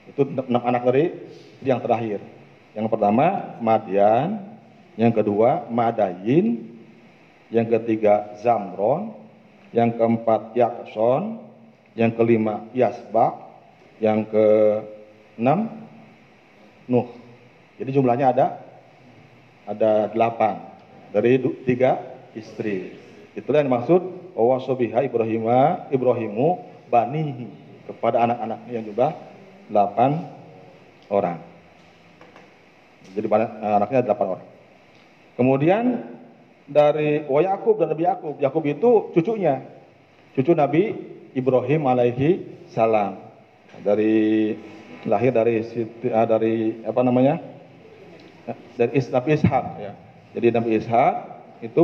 Itu 0.05 0.25
enam 0.25 0.61
anak 0.61 0.85
dari 0.85 1.05
yang 1.65 1.81
terakhir. 1.81 2.21
Yang 2.77 2.87
pertama 2.93 3.57
Madian, 3.57 4.54
yang 4.95 5.11
kedua 5.11 5.67
Madayin, 5.67 6.75
yang 7.51 7.67
ketiga 7.67 8.35
Zamron, 8.39 9.15
yang 9.75 9.95
keempat 9.95 10.55
Yakson, 10.55 11.43
yang 11.95 12.15
kelima 12.15 12.67
Yasbak, 12.71 13.35
yang 13.99 14.23
ke 14.27 14.45
enam 15.39 15.87
Nuh. 16.85 17.09
Jadi 17.75 17.89
jumlahnya 17.91 18.31
ada 18.31 18.47
ada 19.65 20.07
delapan 20.13 20.61
dari 21.09 21.41
tiga 21.65 21.97
istri. 22.37 22.93
Itulah 23.33 23.65
yang 23.65 23.73
dimaksud 23.73 24.01
wasobiha 24.37 25.03
Ibrahima 25.03 25.89
Ibrahimu 25.89 26.61
banihi 26.87 27.49
kepada 27.89 28.23
anak-anaknya 28.29 28.71
yang 28.71 28.85
juga 28.85 29.07
delapan 29.67 30.29
orang. 31.09 31.41
Jadi 33.11 33.25
anaknya 33.59 34.05
delapan 34.05 34.27
orang. 34.39 34.54
Kemudian 35.35 36.15
dari 36.65 37.27
wa 37.27 37.39
Yakub 37.43 37.77
dan 37.77 37.91
Nabi 37.91 38.03
Yakub. 38.07 38.35
Yakub 38.41 38.63
itu 38.65 38.91
cucunya. 39.13 39.61
Cucu 40.35 40.51
Nabi 40.55 40.95
Ibrahim 41.35 41.87
alaihi 41.87 42.43
salam 42.71 43.19
dari 43.83 44.55
lahir 45.05 45.31
dari 45.35 45.61
uh, 46.09 46.27
dari 46.27 46.81
apa 46.83 47.01
namanya 47.03 47.39
dari 48.79 48.99
Nabi 48.99 49.29
Ishak 49.35 49.65
ya. 49.79 49.91
Jadi 50.35 50.47
Nabi 50.51 50.69
Ishak 50.79 51.13
itu 51.63 51.81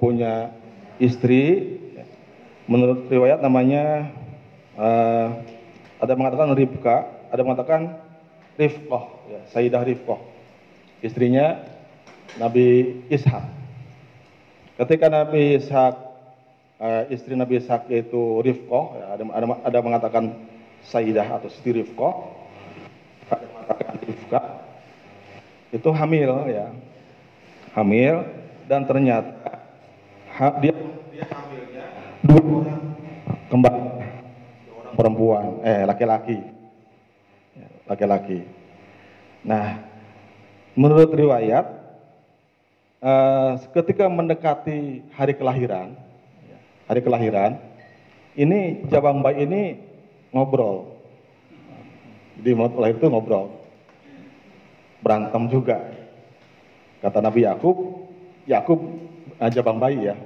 punya 0.00 0.52
istri 0.96 1.76
menurut 2.70 3.10
riwayat 3.10 3.42
namanya 3.42 4.14
uh, 4.78 5.26
ada 6.00 6.12
mengatakan 6.16 6.48
Ribka, 6.56 6.96
ada 7.28 7.42
mengatakan 7.44 7.80
Rifqah, 8.56 9.04
ya, 9.28 9.40
Sayyidah 9.52 9.84
Rifqah. 9.84 10.20
Istrinya 11.04 11.60
Nabi 12.38 13.00
Ishak. 13.10 13.44
Ketika 14.78 15.10
Nabi 15.10 15.58
Ishak 15.58 15.94
uh, 16.78 17.02
istri 17.10 17.34
Nabi 17.34 17.58
Ishak 17.58 17.90
itu 17.90 18.44
Rifqah, 18.44 18.86
ya, 18.94 19.06
ada, 19.18 19.22
ada 19.34 19.46
ada 19.66 19.78
mengatakan 19.82 20.24
Sayyidah 20.86 21.26
atau 21.40 21.48
Siti 21.50 21.82
Rifqah 21.82 22.14
Rifqah 24.06 24.44
itu 25.70 25.88
hamil 25.90 26.30
ya. 26.50 26.68
Hamil 27.70 28.26
dan 28.66 28.82
ternyata 28.82 29.62
ha, 30.34 30.58
dia 30.58 30.74
dia 31.14 31.26
hamilnya 31.30 31.84
dua 32.26 32.42
orang 32.42 32.82
kembar 33.46 33.74
orang 34.74 34.94
perempuan 34.98 35.46
eh 35.62 35.86
laki-laki. 35.86 36.38
Ya, 37.54 37.68
laki-laki. 37.86 38.42
Nah 39.46 39.90
Menurut 40.78 41.10
riwayat, 41.10 41.66
uh, 43.00 43.56
ketika 43.74 44.06
mendekati 44.06 45.04
hari 45.16 45.34
kelahiran, 45.36 45.96
hari 46.86 47.00
kelahiran, 47.00 47.60
ini 48.36 48.86
jabang 48.88 49.20
bayi 49.24 49.44
ini 49.44 49.62
ngobrol. 50.30 50.96
Jadi 52.40 52.50
mulai 52.56 52.96
itu 52.96 53.06
ngobrol. 53.08 53.52
Berantem 55.04 55.48
juga. 55.48 55.76
Kata 57.00 57.24
Nabi 57.24 57.48
Yakub, 57.48 57.76
Yakub 58.44 58.80
uh, 59.40 59.50
jabang 59.52 59.80
bayi 59.80 60.12
ya. 60.12 60.16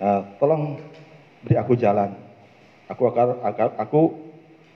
Uh, 0.00 0.20
tolong 0.40 0.80
beri 1.44 1.56
aku 1.56 1.76
jalan. 1.76 2.12
Aku 2.88 3.08
akan 3.08 3.40
aku 3.80 4.12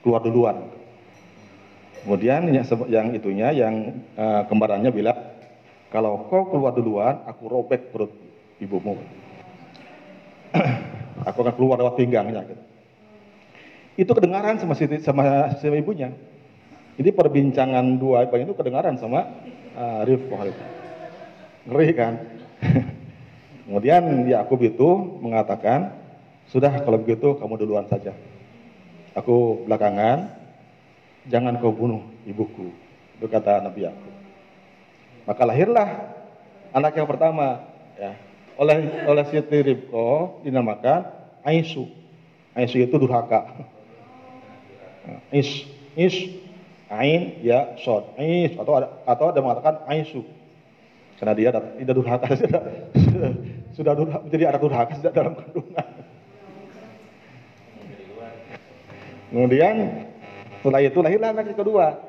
keluar 0.01 0.21
duluan. 0.25 0.57
Kemudian 2.01 2.49
yang, 2.49 2.65
yang 2.89 3.07
itunya, 3.13 3.49
yang 3.53 3.75
uh, 4.17 4.41
kembarannya 4.49 4.89
bilang, 4.89 5.19
kalau 5.89 6.29
kau 6.29 6.53
keluar 6.53 6.77
duluan, 6.77 7.25
aku 7.25 7.49
robek 7.49 7.89
perut 7.89 8.13
ibumu. 8.61 9.01
aku 11.27 11.37
akan 11.41 11.55
keluar 11.57 11.81
lewat 11.81 11.97
pinggangnya. 11.97 12.45
Gitu. 12.45 12.63
Itu 14.05 14.11
kedengaran 14.13 14.61
sama 14.61 14.77
si, 14.77 14.85
sama, 15.01 15.49
si 15.57 15.65
ibunya. 15.65 16.13
Jadi 16.99 17.09
perbincangan 17.09 17.97
dua 17.97 18.27
ibu 18.27 18.35
itu 18.37 18.53
kedengaran 18.53 18.99
sama 19.01 19.23
uh. 19.73 20.05
Ngeri 21.65 21.89
kan? 21.97 22.13
Kemudian 23.65 24.25
Yakub 24.29 24.59
itu 24.61 24.89
mengatakan, 25.21 25.93
sudah 26.49 26.81
kalau 26.81 26.97
begitu 27.01 27.37
kamu 27.37 27.55
duluan 27.61 27.85
saja. 27.89 28.13
Aku 29.17 29.65
belakangan, 29.65 30.37
jangan 31.29 31.57
kau 31.57 31.73
bunuh 31.73 32.01
ibuku. 32.29 32.73
Itu 33.17 33.25
kata 33.25 33.61
Nabi 33.65 33.89
Yakub. 33.89 34.18
Maka 35.29 35.45
lahirlah 35.45 36.09
anak 36.73 36.97
yang 36.97 37.05
pertama 37.05 37.61
ya. 37.93 38.17
Oleh 38.57 39.05
oleh 39.05 39.23
Siti 39.29 39.61
Ribko 39.61 40.41
dinamakan 40.41 41.05
Aisu. 41.45 41.85
Aisu 42.57 42.81
itu 42.81 42.97
durhaka. 42.97 43.45
Is, 45.29 45.69
is, 45.93 46.33
ain, 46.89 47.45
ya, 47.45 47.77
sod. 47.77 48.17
Is 48.17 48.57
atau 48.57 48.73
ada, 48.81 48.89
atau 49.05 49.29
ada 49.29 49.39
mengatakan 49.39 49.85
Aisu. 49.85 50.25
Karena 51.21 51.37
dia 51.37 51.53
tidak 51.53 51.93
durhaka 51.93 52.27
sudah 52.41 52.61
sudah, 52.97 53.31
sudah 53.77 53.93
durhaka, 53.93 54.25
menjadi 54.25 54.43
anak 54.49 54.61
durhaka 54.65 54.91
sejak 54.97 55.13
dalam 55.13 55.37
kandungan. 55.37 55.87
Kemudian 59.29 59.75
setelah 60.57 60.81
itu 60.81 60.99
lahirlah 61.05 61.29
anak 61.37 61.53
yang 61.53 61.59
kedua. 61.61 62.08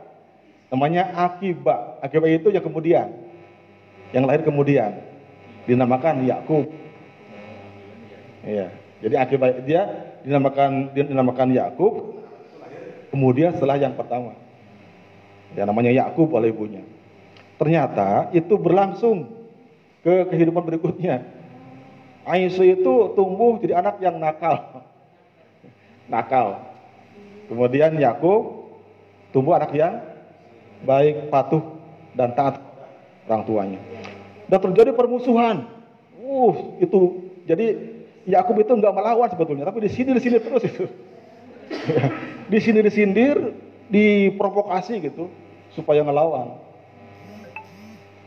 Namanya 0.70 1.10
Akibat. 1.12 1.98
Akibat 2.00 2.30
itu 2.30 2.48
yang 2.54 2.62
kemudian. 2.62 3.10
Yang 4.14 4.24
lahir 4.24 4.42
kemudian. 4.46 5.02
Dinamakan 5.66 6.22
Yakub. 6.24 6.70
Iya. 8.46 8.72
Jadi 9.00 9.14
akibat 9.16 9.64
dia 9.64 9.82
dinamakan 10.22 10.92
dinamakan 10.94 11.48
Yakub. 11.52 12.22
Kemudian 13.10 13.52
setelah 13.58 13.76
yang 13.76 13.98
pertama. 13.98 14.38
yang 15.58 15.66
namanya 15.66 15.90
Yakub 15.90 16.30
oleh 16.30 16.54
ibunya. 16.54 16.86
Ternyata 17.58 18.30
itu 18.30 18.54
berlangsung 18.54 19.26
ke 20.06 20.30
kehidupan 20.30 20.62
berikutnya. 20.62 21.26
Aisyah 22.22 22.78
itu 22.78 22.94
tumbuh 23.18 23.58
jadi 23.58 23.82
anak 23.82 23.98
yang 23.98 24.22
nakal. 24.22 24.86
Nakal. 26.06 26.62
Kemudian 27.50 27.98
Yakub 27.98 28.70
tumbuh 29.34 29.58
anak 29.58 29.74
yang 29.74 30.09
baik, 30.85 31.28
patuh 31.28 31.62
dan 32.16 32.33
taat 32.35 32.61
orang 33.28 33.43
tuanya. 33.47 33.81
Dan 34.51 34.59
terjadi 34.70 34.91
permusuhan. 34.97 35.68
Uh, 36.20 36.78
itu 36.83 37.31
jadi 37.47 37.78
Yakub 38.28 38.57
itu 38.61 38.72
nggak 38.76 38.95
melawan 38.95 39.28
sebetulnya, 39.33 39.64
tapi 39.66 39.83
di 39.83 39.91
sini 39.91 40.14
di 40.14 40.22
sini 40.22 40.37
terus 40.39 40.62
itu. 40.66 40.85
di 42.53 42.59
sini 42.59 42.83
disindir, 42.83 43.55
diprovokasi 43.91 45.03
gitu 45.03 45.31
supaya 45.74 46.03
ngelawan. 46.03 46.59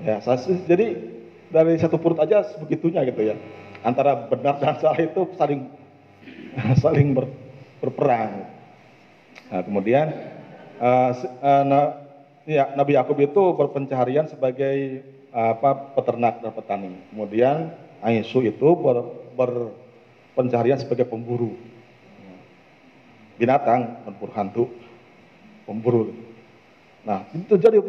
Ya, 0.04 0.20
jadi 0.68 1.00
dari 1.48 1.78
satu 1.80 1.96
perut 2.02 2.20
aja 2.20 2.44
sebegitunya 2.56 3.08
gitu 3.08 3.24
ya. 3.24 3.36
Antara 3.84 4.28
benar 4.28 4.60
dan 4.60 4.80
salah 4.80 5.00
itu 5.00 5.28
saling 5.40 5.70
saling 6.84 7.16
ber, 7.16 7.30
berperang. 7.80 8.48
Nah, 9.52 9.62
kemudian 9.62 10.08
uh, 10.82 11.12
uh, 11.44 12.03
ya, 12.48 12.74
Nabi 12.76 12.96
Yakub 12.96 13.18
itu 13.20 13.44
berpencaharian 13.56 14.28
sebagai 14.28 15.04
apa 15.34 15.98
peternak 15.98 16.46
dan 16.46 16.54
petani. 16.54 16.94
Kemudian 17.10 17.74
Aisu 18.04 18.46
itu 18.46 18.68
ber, 18.78 19.02
berpencaharian 19.34 20.78
sebagai 20.78 21.10
pemburu 21.10 21.58
binatang, 23.34 24.06
pemburu 24.06 24.32
hantu, 24.38 24.64
pemburu. 25.66 26.14
Nah, 27.04 27.28
itu 27.36 27.58
terjadi 27.58 27.82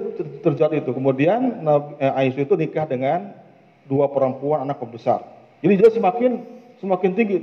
terjadi 0.42 0.76
itu. 0.82 0.90
Kemudian 0.90 1.62
Aisu 2.00 2.42
itu 2.42 2.54
nikah 2.56 2.88
dengan 2.88 3.36
dua 3.84 4.08
perempuan 4.08 4.64
anak 4.64 4.80
pembesar. 4.80 5.20
Jadi 5.60 5.74
dia 5.78 5.90
semakin 5.92 6.42
semakin 6.80 7.10
tinggi. 7.12 7.38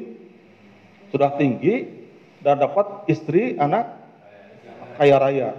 Sudah 1.14 1.36
tinggi 1.36 1.88
dan 2.42 2.58
dapat 2.58 3.06
istri 3.06 3.56
anak 3.60 4.00
kaya 4.98 5.16
raya. 5.22 5.50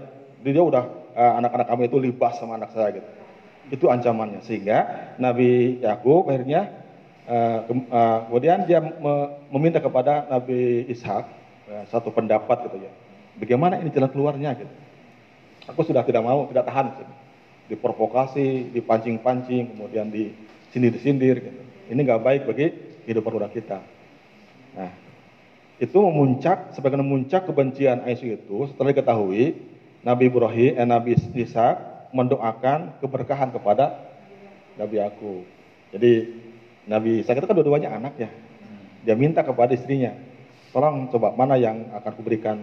Jadi 0.42 0.50
dia 0.50 0.64
udah 0.64 0.84
uh, 1.16 1.38
anak-anak 1.40 1.66
kami 1.68 1.82
itu 1.88 1.96
libas 2.00 2.36
sama 2.38 2.56
anak 2.58 2.72
saya 2.74 3.00
gitu. 3.00 3.08
Itu 3.70 3.84
ancamannya 3.88 4.42
sehingga 4.42 5.12
Nabi 5.16 5.80
Yakub 5.80 6.28
akhirnya 6.28 6.72
uh, 7.28 7.68
uh, 7.68 8.18
kemudian 8.28 8.66
dia 8.66 8.82
me 8.82 9.14
meminta 9.54 9.78
kepada 9.78 10.26
Nabi 10.28 10.88
Ishak 10.90 11.24
uh, 11.70 11.84
satu 11.88 12.10
pendapat 12.10 12.68
gitu 12.68 12.82
ya. 12.82 12.92
Bagaimana 13.38 13.80
ini 13.80 13.88
jalan 13.88 14.12
keluarnya 14.12 14.52
gitu. 14.58 14.72
Aku 15.70 15.86
sudah 15.86 16.02
tidak 16.02 16.26
mau, 16.26 16.50
tidak 16.50 16.66
tahan 16.66 16.86
gitu. 16.98 17.14
Diprovokasi, 17.72 18.74
dipancing-pancing, 18.74 19.72
kemudian 19.72 20.10
disindir-sindir 20.10 21.36
gitu. 21.40 21.60
Ini 21.94 22.00
nggak 22.02 22.22
baik 22.22 22.42
bagi 22.50 22.66
hidup 23.06 23.24
keluarga 23.24 23.48
kita. 23.48 23.78
Nah, 24.74 24.90
itu 25.82 25.98
memuncak 25.98 26.74
sebagai 26.78 26.98
memuncak 27.00 27.46
kebencian 27.46 28.06
Aisyah 28.06 28.38
itu 28.38 28.70
setelah 28.70 28.94
diketahui 28.94 29.71
Nabi 30.02 30.28
Ibrahim 30.30 30.72
eh, 30.74 30.86
Nabi 30.86 31.10
Ishak 31.14 32.10
mendoakan 32.10 32.98
keberkahan 32.98 33.54
kepada 33.54 34.02
Nabi 34.76 34.98
aku. 34.98 35.46
Jadi 35.94 36.42
Nabi 36.90 37.22
Ishak 37.22 37.38
itu 37.38 37.46
kan 37.46 37.54
dua-duanya 37.54 37.94
anak 37.94 38.18
ya. 38.18 38.30
Dia 39.02 39.18
minta 39.18 39.42
kepada 39.42 39.74
istrinya, 39.74 40.14
tolong 40.70 41.10
coba 41.10 41.34
mana 41.34 41.58
yang 41.58 41.90
akan 41.90 42.12
kuberikan 42.14 42.62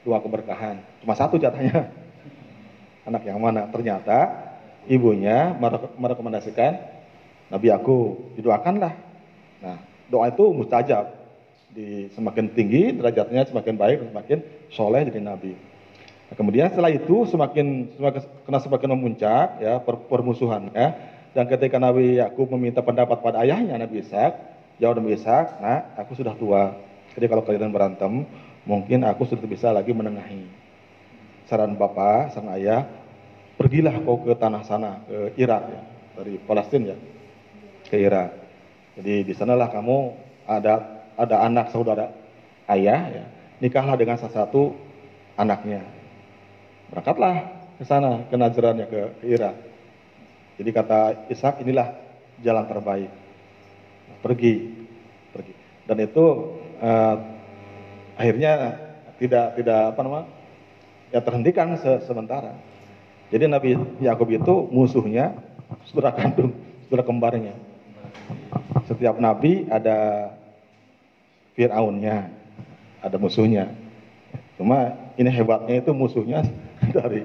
dua 0.00 0.20
keberkahan. 0.24 0.80
Cuma 1.04 1.12
satu 1.12 1.36
jatahnya. 1.36 1.92
Anak 3.08 3.22
yang 3.22 3.38
mana? 3.38 3.68
Ternyata 3.70 4.32
ibunya 4.88 5.54
merekomendasikan 6.00 6.80
Nabi 7.52 7.68
aku 7.70 8.16
didoakanlah. 8.34 8.94
Nah, 9.62 9.78
doa 10.10 10.26
itu 10.32 10.42
mustajab 10.50 11.14
di 11.70 12.08
semakin 12.16 12.50
tinggi 12.56 12.96
derajatnya 12.96 13.44
semakin 13.46 13.74
baik 13.76 13.98
semakin 14.10 14.38
soleh 14.72 15.04
jadi 15.06 15.20
nabi. 15.20 15.52
Nah, 16.26 16.34
kemudian 16.34 16.66
setelah 16.70 16.90
itu 16.90 17.22
semakin, 17.30 17.94
semakin 17.94 18.20
kena 18.42 18.58
semakin 18.58 18.88
memuncak 18.98 19.62
ya 19.62 19.78
per, 19.78 19.94
permusuhannya 20.10 21.14
dan 21.36 21.44
ketika 21.52 21.76
Nabi 21.76 22.16
Yakub 22.16 22.48
meminta 22.56 22.80
pendapat 22.80 23.20
pada 23.20 23.44
ayahnya 23.44 23.76
Nabi 23.76 24.00
Ishak, 24.00 24.40
jawab 24.80 25.04
Nabi 25.04 25.20
Ishak, 25.20 25.60
nah 25.60 25.92
aku 26.00 26.16
sudah 26.16 26.32
tua. 26.32 26.72
Jadi 27.12 27.28
kalau 27.28 27.44
kalian 27.44 27.68
berantem, 27.68 28.24
mungkin 28.64 29.04
aku 29.04 29.28
sudah 29.28 29.44
bisa 29.44 29.68
lagi 29.68 29.92
menengahi. 29.92 30.48
Saran 31.44 31.76
bapak, 31.76 32.32
sang 32.32 32.48
ayah, 32.56 32.88
pergilah 33.60 33.92
kau 34.00 34.24
ke 34.24 34.32
tanah 34.32 34.64
sana, 34.64 35.04
ke 35.04 35.36
Irak 35.36 35.62
ya, 35.68 35.80
dari 36.16 36.40
Palestina 36.40 36.96
ya, 36.96 36.98
ke 37.84 37.96
Irak. 38.00 38.32
Jadi 38.96 39.28
di 39.28 39.32
sanalah 39.36 39.68
kamu 39.68 40.16
ada 40.48 41.04
ada 41.20 41.36
anak 41.44 41.68
saudara 41.68 42.16
ayah, 42.72 43.12
ya, 43.12 43.24
nikahlah 43.60 43.92
dengan 44.00 44.16
salah 44.16 44.48
satu 44.48 44.72
anaknya. 45.36 45.84
Berangkatlah 46.90 47.34
ke 47.76 47.84
sana, 47.84 48.24
ke 48.28 48.34
Najrannya, 48.38 48.86
ke, 48.88 49.00
ke 49.22 49.26
Irak. 49.28 49.54
Jadi 50.56 50.70
kata 50.72 51.28
Ishak, 51.28 51.60
inilah 51.60 51.92
jalan 52.40 52.64
terbaik. 52.64 53.10
Pergi, 54.24 54.54
pergi. 55.34 55.52
Dan 55.84 55.96
itu 56.02 56.24
uh, 56.80 57.16
akhirnya 58.16 58.80
tidak 59.20 59.60
tidak 59.60 59.80
apa 59.92 60.00
namanya 60.04 60.26
ya 61.12 61.20
terhentikan 61.20 61.76
se 61.78 62.04
sementara. 62.08 62.56
Jadi 63.28 63.44
Nabi 63.50 63.74
Yakub 64.00 64.28
itu 64.30 64.54
musuhnya 64.70 65.34
saudara 65.90 66.14
kandung, 66.14 66.54
saudara 66.86 67.04
kembarnya. 67.06 67.54
Setiap 68.86 69.18
nabi 69.18 69.66
ada 69.66 70.30
Fir'aunnya, 71.58 72.30
ada 73.02 73.16
musuhnya. 73.18 73.66
Cuma 74.54 74.94
ini 75.18 75.26
hebatnya 75.26 75.82
itu 75.82 75.90
musuhnya 75.90 76.46
dari 76.96 77.22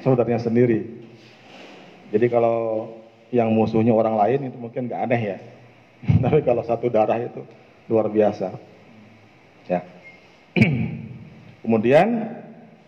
saudaranya 0.00 0.40
sendiri. 0.40 0.86
Jadi 2.10 2.26
kalau 2.26 2.90
yang 3.30 3.54
musuhnya 3.54 3.94
orang 3.94 4.18
lain 4.18 4.50
itu 4.50 4.56
mungkin 4.58 4.90
nggak 4.90 5.02
aneh 5.06 5.22
ya. 5.22 5.38
Tapi 6.24 6.40
kalau 6.42 6.62
satu 6.66 6.90
darah 6.90 7.18
itu 7.20 7.42
luar 7.86 8.10
biasa. 8.10 8.54
Ya. 9.70 9.86
Kemudian 11.62 12.40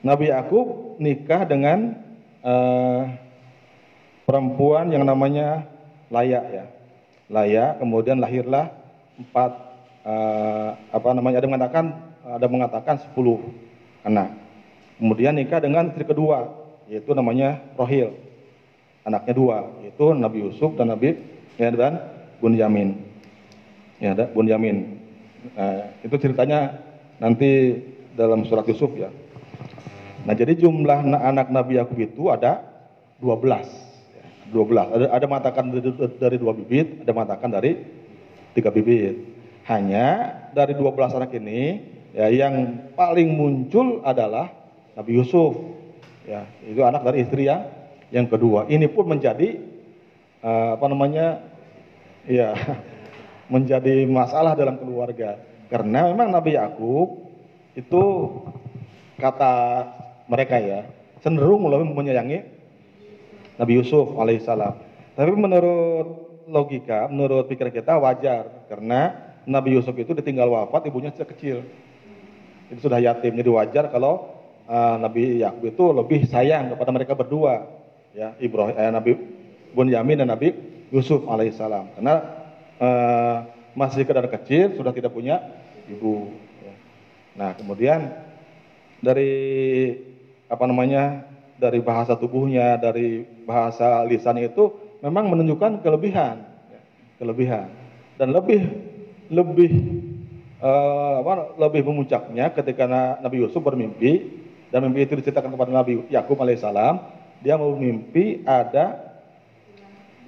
Nabi 0.03 0.35
Yakub 0.35 0.99
nikah 0.99 1.47
dengan 1.47 1.95
uh, 2.43 3.07
perempuan 4.27 4.91
yang 4.91 5.07
namanya 5.07 5.71
Layak 6.13 6.45
ya. 6.53 6.65
Layak, 7.33 7.81
kemudian 7.81 8.21
lahirlah 8.21 8.69
empat 9.17 9.53
uh, 10.05 10.77
apa 10.93 11.09
namanya 11.17 11.41
ada 11.41 11.49
mengatakan 11.49 11.85
ada 12.21 12.47
mengatakan 12.53 13.01
sepuluh 13.01 13.41
anak. 14.05 14.42
Kemudian 15.03 15.35
nikah 15.35 15.59
dengan 15.59 15.91
istri 15.91 16.07
kedua 16.07 16.63
yaitu 16.87 17.11
namanya 17.11 17.59
Rohil. 17.75 18.15
Anaknya 19.03 19.35
dua, 19.35 19.59
yaitu 19.83 20.15
Nabi 20.15 20.47
Yusuf 20.47 20.79
dan 20.79 20.95
Nabi 20.95 21.19
ya, 21.59 21.75
dan 21.75 21.99
Bunyamin. 22.39 23.03
Ya, 23.99 24.15
ada 24.15 24.31
Bunyamin. 24.31 25.03
Nah, 25.59 25.91
itu 26.07 26.15
ceritanya 26.23 26.79
nanti 27.19 27.83
dalam 28.15 28.47
surat 28.47 28.63
Yusuf 28.71 28.95
ya. 28.95 29.11
Nah, 30.23 30.39
jadi 30.39 30.55
jumlah 30.55 31.03
anak 31.19 31.51
Nabi 31.51 31.83
Yakub 31.83 31.99
itu 31.99 32.31
ada 32.31 32.63
12. 33.19 34.55
12. 34.55 34.55
Ada, 34.87 35.07
ada 35.19 35.27
mengatakan 35.27 35.65
dari, 35.75 35.91
dari 36.15 36.37
dua 36.39 36.55
bibit, 36.55 37.03
ada 37.03 37.11
mengatakan 37.11 37.51
dari 37.51 37.75
tiga 38.55 38.71
bibit. 38.71 39.19
Hanya 39.67 40.31
dari 40.55 40.79
12 40.79 41.19
anak 41.19 41.35
ini 41.35 41.91
ya 42.15 42.31
yang 42.31 42.87
paling 42.95 43.35
muncul 43.35 43.99
adalah 44.07 44.62
Nabi 44.97 45.11
Yusuf. 45.19 45.57
Ya, 46.23 46.47
itu 46.63 46.79
anak 46.87 47.03
dari 47.03 47.27
istri 47.27 47.51
yang 47.51 47.67
yang 48.15 48.27
kedua. 48.31 48.71
Ini 48.71 48.87
pun 48.93 49.11
menjadi 49.11 49.59
uh, 50.45 50.79
apa 50.79 50.87
namanya? 50.87 51.43
Ya, 52.29 52.55
menjadi 53.55 54.07
masalah 54.07 54.55
dalam 54.55 54.79
keluarga. 54.79 55.41
Karena 55.73 56.13
memang 56.13 56.31
Nabi 56.31 56.55
Yakub 56.55 57.33
itu 57.73 58.03
kata 59.17 59.53
mereka 60.29 60.61
ya 60.61 60.85
cenderung 61.25 61.65
lebih 61.71 61.95
menyayangi 61.95 62.45
Nabi 63.57 63.73
Yusuf 63.81 64.13
alaihissalam. 64.19 64.75
Tapi 65.13 65.33
menurut 65.37 66.09
logika, 66.49 67.07
menurut 67.09 67.47
pikir 67.47 67.69
kita 67.71 67.97
wajar 68.01 68.67
karena 68.67 69.13
Nabi 69.45 69.77
Yusuf 69.77 69.95
itu 69.95 70.17
ditinggal 70.17 70.49
wafat 70.49 70.89
ibunya 70.89 71.13
sejak 71.13 71.37
kecil. 71.37 71.63
Itu 72.73 72.89
sudah 72.89 72.99
yatim, 72.99 73.37
jadi 73.37 73.51
wajar 73.53 73.85
kalau 73.93 74.32
uh, 74.69 74.97
Nabi 74.99 75.43
Yakub 75.43 75.65
itu 75.65 75.85
lebih 75.95 76.21
sayang 76.29 76.75
kepada 76.75 76.91
mereka 76.95 77.13
berdua, 77.19 77.67
ya 78.13 78.35
Ibrahim, 78.39 78.77
eh, 78.77 78.93
Nabi 78.93 79.13
Bunyamin 79.73 80.23
dan 80.23 80.29
Nabi 80.31 80.53
Yusuf 80.93 81.25
alaihissalam. 81.27 81.97
Karena 81.99 82.15
uh, 82.79 83.37
masih 83.73 84.05
kedar 84.05 84.29
kecil 84.29 84.77
sudah 84.77 84.93
tidak 84.93 85.15
punya 85.17 85.41
ibu. 85.89 86.33
Ya. 86.61 86.75
Nah 87.39 87.51
kemudian 87.57 88.13
dari 89.01 89.33
apa 90.47 90.65
namanya 90.69 91.25
dari 91.57 91.81
bahasa 91.81 92.19
tubuhnya, 92.19 92.77
dari 92.77 93.25
bahasa 93.49 94.05
lisan 94.05 94.37
itu 94.43 94.75
memang 95.01 95.31
menunjukkan 95.33 95.81
kelebihan, 95.81 96.45
ya, 96.69 96.81
kelebihan 97.23 97.71
dan 98.21 98.35
lebih 98.35 98.61
lebih 99.33 99.73
uh, 100.61 101.25
apa, 101.25 101.57
lebih 101.57 101.89
memuncaknya 101.89 102.53
ketika 102.53 102.85
Nabi 103.19 103.37
Yusuf 103.41 103.65
bermimpi 103.65 104.42
dan 104.73 104.89
mimpi 104.89 105.05
itu 105.05 105.21
diceritakan 105.21 105.53
kepada 105.53 105.71
Nabi 105.71 106.09
Yakub 106.09 106.41
alaihissalam, 106.41 106.99
dia 107.45 107.61
mau 107.61 107.77
mimpi 107.77 108.41
ada 108.49 109.13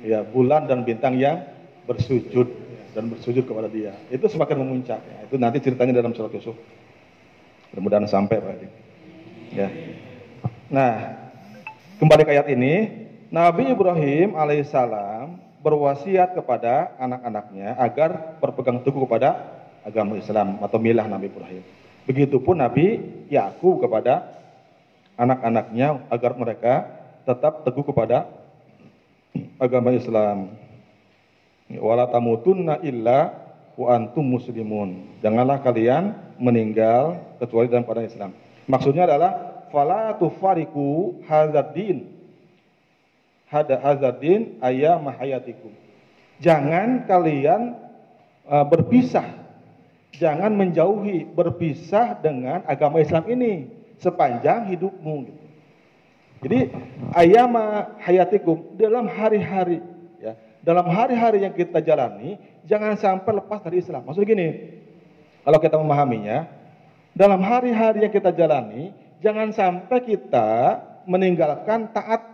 ya 0.05 0.21
bulan 0.21 0.69
dan 0.69 0.85
bintang 0.85 1.17
yang 1.17 1.49
bersujud 1.89 2.47
dan 2.93 3.09
bersujud 3.09 3.49
kepada 3.49 3.73
dia. 3.73 3.97
Itu 4.13 4.29
semakin 4.29 4.61
memuncak. 4.61 5.01
Ya. 5.01 5.19
Itu 5.25 5.41
nanti 5.41 5.59
ceritanya 5.65 5.97
dalam 5.97 6.13
surat 6.13 6.31
Yusuf. 6.31 6.55
Mudah-mudahan 7.73 8.07
sampai 8.07 8.39
Pak 8.39 8.85
Ya. 9.55 9.71
Nah, 10.67 11.25
Kembali 11.95 12.27
ke 12.27 12.35
ayat 12.35 12.51
ini, 12.51 13.07
Nabi 13.31 13.71
Ibrahim 13.71 14.35
alaihissalam 14.35 15.39
berwasiat 15.63 16.35
kepada 16.35 16.91
anak-anaknya 16.99 17.79
agar 17.79 18.35
berpegang 18.43 18.83
teguh 18.83 19.07
kepada 19.07 19.39
agama 19.87 20.19
Islam 20.19 20.59
atau 20.59 20.83
milah 20.83 21.07
Nabi 21.07 21.31
Ibrahim. 21.31 21.63
Begitupun 22.05 22.61
Nabi 22.61 23.01
Yakub 23.33 23.81
kepada 23.81 24.37
anak-anaknya 25.17 26.05
agar 26.13 26.33
mereka 26.37 26.75
tetap 27.25 27.65
teguh 27.65 27.85
kepada 27.87 28.29
agama 29.57 29.95
Islam. 29.95 30.53
Wala 31.73 32.05
tamutunna 32.11 32.83
illa 32.85 33.33
wa 33.75 33.97
antum 33.97 34.23
muslimun. 34.23 35.19
Janganlah 35.25 35.65
kalian 35.65 36.13
meninggal 36.37 37.19
kecuali 37.41 37.73
dalam 37.73 37.89
keadaan 37.89 38.11
Islam. 38.11 38.31
Maksudnya 38.69 39.09
adalah 39.09 39.55
fala 39.75 40.15
tufariku 40.15 41.19
hazardin 41.27 42.07
hada 43.51 43.75
hazardin 43.83 44.55
ayam 44.63 45.03
hayatikum 45.11 45.75
jangan 46.39 47.03
kalian 47.11 47.75
uh, 48.47 48.63
berpisah 48.63 49.27
jangan 50.19 50.53
menjauhi 50.55 51.27
berpisah 51.29 52.19
dengan 52.19 52.63
agama 52.67 53.01
Islam 53.01 53.25
ini 53.31 53.71
sepanjang 53.99 54.71
hidupmu 54.75 55.31
jadi 56.45 56.71
ayam 57.17 57.55
hayatikum 58.03 58.77
dalam 58.77 59.09
hari-hari 59.09 59.81
ya 60.21 60.37
dalam 60.61 60.87
hari-hari 60.89 61.45
yang 61.45 61.55
kita 61.55 61.81
jalani 61.81 62.37
jangan 62.67 62.97
sampai 62.99 63.39
lepas 63.39 63.61
dari 63.65 63.81
Islam 63.83 64.05
maksud 64.05 64.25
gini 64.27 64.81
kalau 65.45 65.59
kita 65.61 65.77
memahaminya 65.77 66.49
dalam 67.15 67.41
hari-hari 67.45 68.05
yang 68.07 68.13
kita 68.13 68.35
jalani 68.35 69.05
Jangan 69.25 69.57
sampai 69.57 70.05
kita 70.05 70.85
meninggalkan 71.09 71.89
taat 71.97 72.29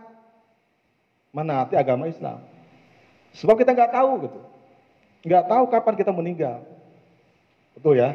menaati 1.31 1.79
agama 1.79 2.11
Islam. 2.11 2.43
Sebab 3.31 3.55
kita 3.63 3.71
nggak 3.71 3.95
tahu 3.95 4.27
gitu. 4.27 4.39
Nggak 5.23 5.47
tahu 5.47 5.63
kapan 5.71 5.95
kita 5.95 6.11
meninggal. 6.11 6.67
Betul 7.81 7.97
ya? 7.97 8.13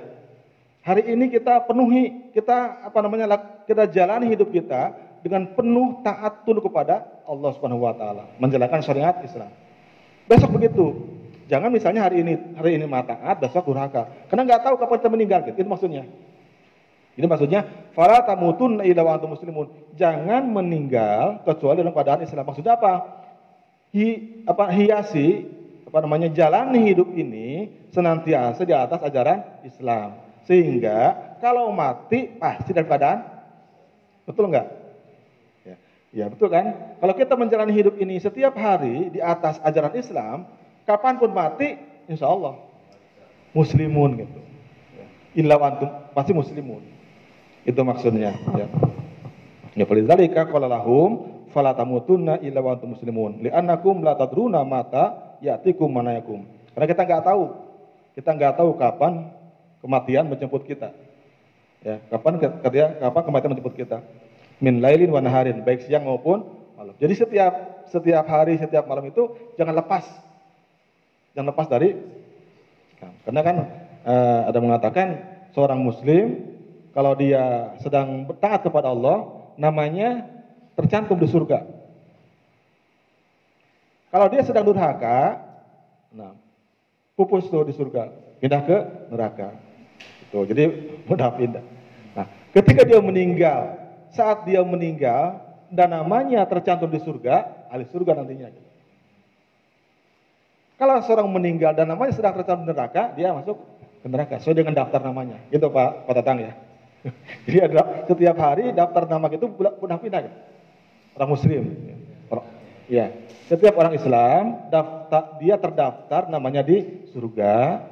Hari 0.86 1.02
ini 1.10 1.26
kita 1.26 1.66
penuhi, 1.66 2.30
kita 2.30 2.86
apa 2.86 3.02
namanya? 3.02 3.34
Kita 3.66 3.90
jalani 3.90 4.30
hidup 4.30 4.54
kita 4.54 4.94
dengan 5.26 5.50
penuh 5.58 6.06
taat 6.06 6.46
tunduk 6.46 6.70
kepada 6.70 7.02
Allah 7.26 7.50
Subhanahu 7.58 7.82
wa 7.82 7.90
taala, 7.90 8.30
menjalankan 8.38 8.78
syariat 8.86 9.18
Islam. 9.26 9.50
Besok 10.30 10.54
begitu. 10.54 10.94
Jangan 11.50 11.74
misalnya 11.74 12.06
hari 12.06 12.22
ini 12.22 12.38
hari 12.54 12.78
ini 12.78 12.86
mata 12.86 13.18
taat, 13.18 13.42
besok 13.42 13.66
durhaka. 13.66 14.06
Karena 14.30 14.46
nggak 14.46 14.62
tahu 14.70 14.74
kapan 14.78 14.96
kita 15.02 15.10
meninggal 15.10 15.40
gitu. 15.50 15.58
Itu 15.58 15.66
maksudnya. 15.66 16.06
Ini 17.18 17.26
maksudnya 17.26 17.66
fala 17.90 18.22
tamutun 18.22 18.78
illa 18.86 19.18
muslimun. 19.18 19.98
Jangan 19.98 20.46
meninggal 20.46 21.42
kecuali 21.42 21.82
dalam 21.82 21.90
keadaan 21.90 22.22
Islam. 22.22 22.46
Maksudnya 22.46 22.78
apa? 22.78 22.92
Hi, 23.90 24.06
apa 24.46 24.70
hiasi 24.70 25.50
apa 25.96 26.04
namanya 26.04 26.28
jalani 26.28 26.92
hidup 26.92 27.08
ini 27.16 27.72
senantiasa 27.88 28.68
di 28.68 28.76
atas 28.76 29.00
ajaran 29.00 29.64
Islam. 29.64 30.20
Sehingga 30.44 31.16
kalau 31.40 31.72
mati 31.72 32.36
pasti 32.36 32.76
dalam 32.76 32.84
keadaan 32.84 33.24
betul 34.28 34.52
enggak? 34.52 34.68
Ya, 35.64 35.76
ya 36.12 36.24
betul 36.28 36.52
kan? 36.52 37.00
Kalau 37.00 37.16
kita 37.16 37.32
menjalani 37.32 37.72
hidup 37.72 37.96
ini 37.96 38.20
setiap 38.20 38.52
hari 38.60 39.08
di 39.08 39.24
atas 39.24 39.56
ajaran 39.64 39.96
Islam, 39.96 40.44
kapan 40.84 41.16
pun 41.16 41.32
mati, 41.32 41.80
insya 42.12 42.28
Allah 42.28 42.60
muslimun 43.56 44.20
gitu. 44.20 44.40
Ya. 45.00 45.06
Illa 45.40 45.56
antum 45.56 45.88
pasti 46.12 46.36
muslimun. 46.36 46.84
Itu 47.64 47.80
maksudnya. 47.80 48.36
Ya. 48.52 48.68
Ya 49.72 49.84
falidzalika 49.88 50.44
qala 50.44 50.68
lahum 50.68 51.40
fala 51.56 51.72
illa 52.44 52.60
wa 52.60 52.76
antum 52.76 52.92
muslimun. 52.92 53.40
Li'annakum 53.40 54.04
la 54.04 54.12
tadruna 54.12 54.60
mata 54.60 55.25
ya'tikum 55.42 55.88
manayakum. 55.88 56.44
Karena 56.72 56.86
kita 56.86 57.02
nggak 57.04 57.22
tahu. 57.24 57.44
Kita 58.16 58.30
nggak 58.32 58.54
tahu 58.56 58.70
kapan 58.80 59.12
kematian 59.84 60.24
menjemput 60.28 60.64
kita. 60.64 60.92
Ya, 61.84 62.02
kapan 62.10 62.40
ketika 62.40 62.86
kapan 62.98 63.22
kematian 63.22 63.50
menjemput 63.52 63.74
kita. 63.76 64.00
Min 64.56 64.80
lailin 64.80 65.12
wa 65.12 65.20
naharin, 65.20 65.60
baik 65.60 65.84
siang 65.84 66.08
maupun 66.08 66.48
malam. 66.76 66.96
Jadi 66.96 67.12
setiap 67.12 67.52
setiap 67.92 68.24
hari, 68.24 68.56
setiap 68.56 68.88
malam 68.88 69.04
itu 69.08 69.52
jangan 69.60 69.76
lepas. 69.76 70.04
Jangan 71.36 71.52
lepas 71.52 71.68
dari 71.68 71.92
karena 73.28 73.40
kan 73.44 73.56
uh, 74.08 74.40
ada 74.48 74.58
mengatakan 74.58 75.06
seorang 75.52 75.76
muslim 75.84 76.56
kalau 76.96 77.12
dia 77.12 77.76
sedang 77.84 78.24
taat 78.40 78.64
kepada 78.64 78.88
Allah, 78.88 79.28
namanya 79.60 80.24
tercantum 80.72 81.20
di 81.20 81.28
surga. 81.28 81.75
Kalau 84.16 84.32
dia 84.32 84.40
sedang 84.40 84.64
durhaka, 84.64 85.44
nah, 86.08 86.32
pupus 87.20 87.52
tuh 87.52 87.68
di 87.68 87.76
surga, 87.76 88.08
pindah 88.40 88.64
ke 88.64 88.76
neraka. 89.12 89.52
Itu, 90.24 90.40
jadi 90.48 90.72
mudah 91.04 91.36
pindah. 91.36 91.60
Nah, 92.16 92.24
ketika 92.56 92.88
dia 92.88 92.96
meninggal, 93.04 93.76
saat 94.16 94.48
dia 94.48 94.64
meninggal 94.64 95.36
dan 95.68 95.92
namanya 95.92 96.48
tercantum 96.48 96.88
di 96.88 96.96
surga, 96.96 97.68
ahli 97.68 97.84
surga 97.92 98.16
nantinya. 98.16 98.48
Kalau 100.80 100.96
seorang 101.04 101.28
meninggal 101.28 101.76
dan 101.76 101.84
namanya 101.84 102.16
sedang 102.16 102.40
tercatat 102.40 102.64
di 102.64 102.72
neraka, 102.72 103.02
dia 103.20 103.36
masuk 103.36 103.60
ke 104.00 104.08
neraka 104.08 104.40
sesuai 104.40 104.64
dengan 104.64 104.80
daftar 104.80 105.04
namanya. 105.04 105.44
Gitu 105.52 105.68
Pak 105.68 106.08
Pak 106.08 106.14
Tatang 106.16 106.40
ya. 106.40 106.56
Jadi 107.44 107.58
ada 107.68 108.08
setiap 108.08 108.36
hari 108.40 108.72
daftar 108.72 109.04
nama 109.04 109.28
itu 109.28 109.44
pindah 109.52 110.00
pindah 110.00 110.20
gitu. 110.24 110.38
Orang 111.20 111.36
muslim. 111.36 111.95
Ya. 112.86 113.10
Setiap 113.46 113.78
orang 113.78 113.94
Islam 113.94 114.70
daftar 114.70 115.38
dia 115.38 115.54
terdaftar 115.54 116.26
namanya 116.26 116.66
di 116.66 117.06
surga 117.14 117.82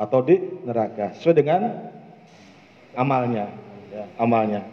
atau 0.00 0.24
di 0.24 0.40
neraka 0.64 1.12
sesuai 1.16 1.36
dengan 1.36 1.60
amalnya, 2.96 3.52
ya, 3.92 4.04
amalnya. 4.16 4.64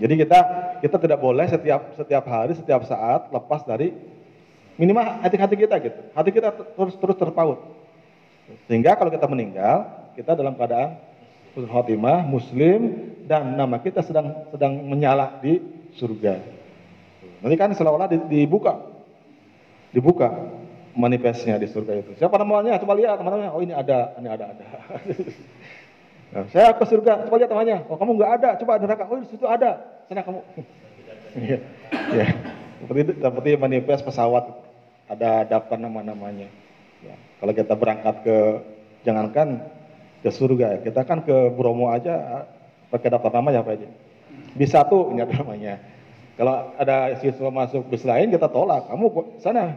Jadi 0.00 0.14
kita 0.24 0.38
kita 0.84 0.96
tidak 1.00 1.18
boleh 1.20 1.48
setiap 1.48 1.96
setiap 1.96 2.24
hari, 2.28 2.52
setiap 2.56 2.84
saat 2.84 3.32
lepas 3.32 3.64
dari 3.64 3.96
minimal 4.76 5.24
hati-hati 5.24 5.56
kita 5.56 5.76
gitu. 5.80 6.00
Hati 6.12 6.30
kita 6.32 6.52
terus 6.52 6.96
terus 7.00 7.16
terpaut. 7.16 7.60
Sehingga 8.68 8.96
kalau 8.96 9.08
kita 9.08 9.24
meninggal, 9.24 9.88
kita 10.16 10.36
dalam 10.36 10.56
keadaan 10.56 11.00
khotimah, 11.56 12.24
muslim 12.28 13.08
dan 13.24 13.56
nama 13.56 13.80
kita 13.80 14.04
sedang 14.04 14.48
sedang 14.52 14.84
menyala 14.84 15.40
di 15.40 15.60
surga. 15.96 16.59
Nanti 17.40 17.56
kan 17.56 17.72
seolah-olah 17.72 18.08
dibuka 18.28 19.00
dibuka 19.90 20.28
manifestnya 20.94 21.58
di 21.58 21.66
surga 21.70 21.92
itu. 22.02 22.10
Siapa 22.18 22.34
namanya? 22.38 22.78
Coba 22.82 22.98
lihat 22.98 23.18
teman-teman. 23.18 23.50
Oh 23.54 23.62
ini 23.62 23.74
ada, 23.74 24.14
ini 24.18 24.28
ada, 24.30 24.44
ada. 24.54 24.66
nah, 26.34 26.44
saya 26.50 26.74
ke 26.74 26.84
surga, 26.86 27.26
coba 27.26 27.36
lihat 27.38 27.50
namanya. 27.50 27.76
Oh 27.86 27.96
kamu 27.98 28.18
nggak 28.18 28.32
ada, 28.42 28.48
coba 28.58 28.78
neraka. 28.78 29.04
Oh 29.06 29.18
di 29.18 29.28
situ 29.30 29.44
ada. 29.46 30.02
Sana 30.08 30.22
kamu. 30.22 30.42
Iya, 31.30 31.62
ya. 32.10 32.26
Seperti 32.82 33.22
seperti 33.22 33.50
manifest 33.54 34.02
pesawat 34.02 34.50
ada 35.06 35.46
daftar 35.46 35.78
nama-namanya. 35.78 36.50
Ya. 37.06 37.14
Kalau 37.38 37.54
kita 37.54 37.78
berangkat 37.78 38.26
ke 38.26 38.36
jangankan 39.06 39.62
ke 40.26 40.30
surga, 40.34 40.82
kita 40.82 41.06
kan 41.06 41.22
ke 41.22 41.54
Bromo 41.54 41.86
aja 41.94 42.50
pakai 42.90 43.14
daftar 43.14 43.38
nama 43.38 43.54
ya 43.54 43.62
Pak 43.62 43.78
Haji. 43.78 43.88
Bis 44.58 44.74
satu 44.74 45.14
ini 45.14 45.22
ada 45.22 45.38
namanya. 45.38 45.78
Kalau 46.40 46.72
ada 46.80 47.20
siswa 47.20 47.52
masuk 47.52 47.84
bis 47.92 48.00
lain 48.00 48.32
kita 48.32 48.48
tolak, 48.48 48.88
kamu 48.88 49.36
sana. 49.44 49.76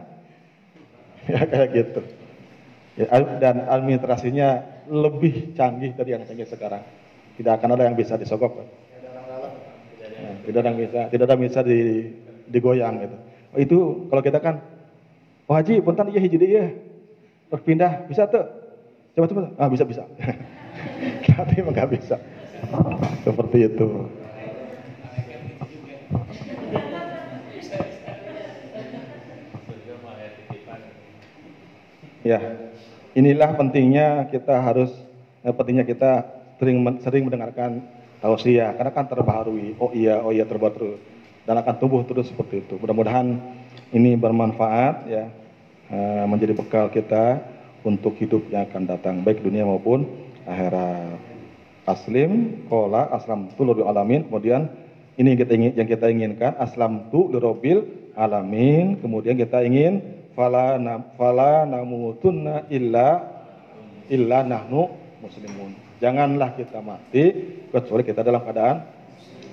Ya 1.24 1.40
kayak 1.40 1.68
gitu. 1.72 2.00
Ya, 3.00 3.08
dan 3.40 3.64
administrasinya 3.64 4.60
lebih 4.88 5.56
canggih 5.56 5.96
dari 5.96 6.12
yang 6.12 6.24
canggih 6.28 6.44
sekarang. 6.44 6.84
Tidak 7.40 7.48
akan 7.48 7.76
ada 7.76 7.88
yang 7.88 7.96
bisa 7.96 8.20
disogok. 8.20 8.60
Pak. 8.60 8.68
Tidak 10.44 10.60
ada 10.60 10.68
yang 10.68 10.80
bisa, 10.84 11.00
tidak 11.08 11.24
ada 11.24 11.32
yang 11.32 11.44
bisa 11.48 11.60
di, 11.64 12.12
digoyang 12.52 13.00
gitu. 13.00 13.16
Oh, 13.56 13.60
itu 13.60 13.78
kalau 14.12 14.22
kita 14.24 14.38
kan 14.40 14.60
Oh 15.44 15.52
Haji, 15.52 15.84
punten 15.84 16.08
iya 16.08 16.20
hiji 16.24 16.40
iya. 16.40 16.72
Berpindah 17.52 18.08
bisa 18.08 18.24
tuh. 18.24 18.48
Coba 19.12 19.28
coba. 19.28 19.42
Ah 19.60 19.68
bisa 19.68 19.84
bisa. 19.84 20.08
Tapi 21.28 21.60
emang 21.60 21.76
nggak 21.76 21.92
bisa. 21.92 22.16
Seperti 23.20 23.68
itu. 23.68 23.88
Ya, 32.24 32.40
inilah 33.12 33.52
pentingnya 33.52 34.32
kita 34.32 34.56
harus 34.56 34.88
eh, 35.44 35.52
pentingnya 35.52 35.84
kita 35.84 36.24
sering 36.56 36.80
sering 37.04 37.28
mendengarkan 37.28 37.84
tausiah 38.24 38.72
karena 38.72 38.90
kan 38.96 39.04
terbaharui. 39.04 39.76
Oh 39.76 39.92
iya, 39.92 40.24
oh 40.24 40.32
iya 40.32 40.48
terbaru 40.48 40.96
dan 41.44 41.60
akan 41.60 41.74
tumbuh 41.76 42.00
terus 42.08 42.32
seperti 42.32 42.64
itu. 42.64 42.80
Mudah-mudahan 42.80 43.36
ini 43.92 44.16
bermanfaat 44.16 45.04
ya 45.04 45.28
eh, 45.92 46.24
menjadi 46.24 46.56
bekal 46.56 46.88
kita 46.88 47.44
untuk 47.84 48.16
hidup 48.16 48.48
yang 48.48 48.64
akan 48.72 48.88
datang 48.88 49.20
baik 49.20 49.44
dunia 49.44 49.68
maupun 49.68 50.08
akhirat. 50.48 51.20
Aslim, 51.84 52.64
kola, 52.72 53.12
aslam 53.12 53.52
tu 53.52 53.60
alamin. 53.84 54.24
Kemudian 54.24 54.72
ini 55.20 55.36
yang 55.76 55.84
kita, 55.84 56.08
inginkan 56.08 56.56
aslam 56.56 57.12
tu 57.12 57.28
alamin. 58.16 58.96
Kemudian 59.04 59.36
kita 59.36 59.60
ingin 59.60 60.23
fala 60.34 60.76
na, 60.76 61.00
fala 61.14 61.64
namutunna 61.64 62.66
illa 62.68 63.22
illa 64.10 64.42
nahnu 64.42 64.90
muslimun. 65.22 65.72
Janganlah 66.02 66.58
kita 66.58 66.82
mati 66.84 67.24
kecuali 67.70 68.02
kita 68.04 68.20
dalam 68.20 68.42
keadaan 68.44 68.84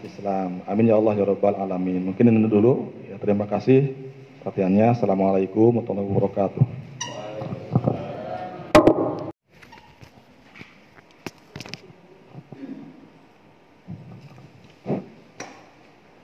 Islam. 0.02 0.66
Amin 0.66 0.90
ya 0.90 0.98
Allah 0.98 1.14
ya 1.16 1.26
Rabbal 1.30 1.56
Alamin. 1.56 2.02
Mungkin 2.12 2.28
ini 2.28 2.50
dulu. 2.50 2.92
Ya, 3.08 3.22
terima 3.22 3.46
kasih 3.46 3.94
perhatiannya. 4.42 4.98
Assalamualaikum 4.98 5.80
warahmatullahi 5.80 6.10
wabarakatuh. 6.10 6.64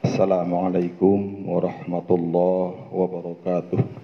Assalamualaikum 0.01 1.45
warahmatullahi 1.45 2.89
wabarakatuh. 2.89 3.96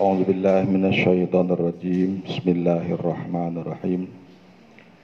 أعوذ 0.00 0.24
بالله 0.24 0.64
من 0.64 0.88
الشيطان 0.88 1.52
الرجيم. 1.52 2.24
بسم 2.24 2.46
الله 2.48 2.96
الرحمن 2.96 3.54
الرحيم. 3.60 4.08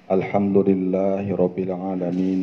الحمد 0.09 0.57
لله 0.57 1.25
رب 1.37 1.59
العالمين. 1.59 2.41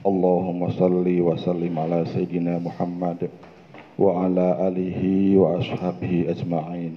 اللهم 0.00 0.60
صل 0.80 1.04
وسلم 1.04 1.74
على 1.76 2.08
سيدنا 2.08 2.64
محمد 2.64 3.28
وعلى 4.00 4.46
آله 4.68 5.00
وأصحابه 5.36 6.12
أجمعين. 6.32 6.92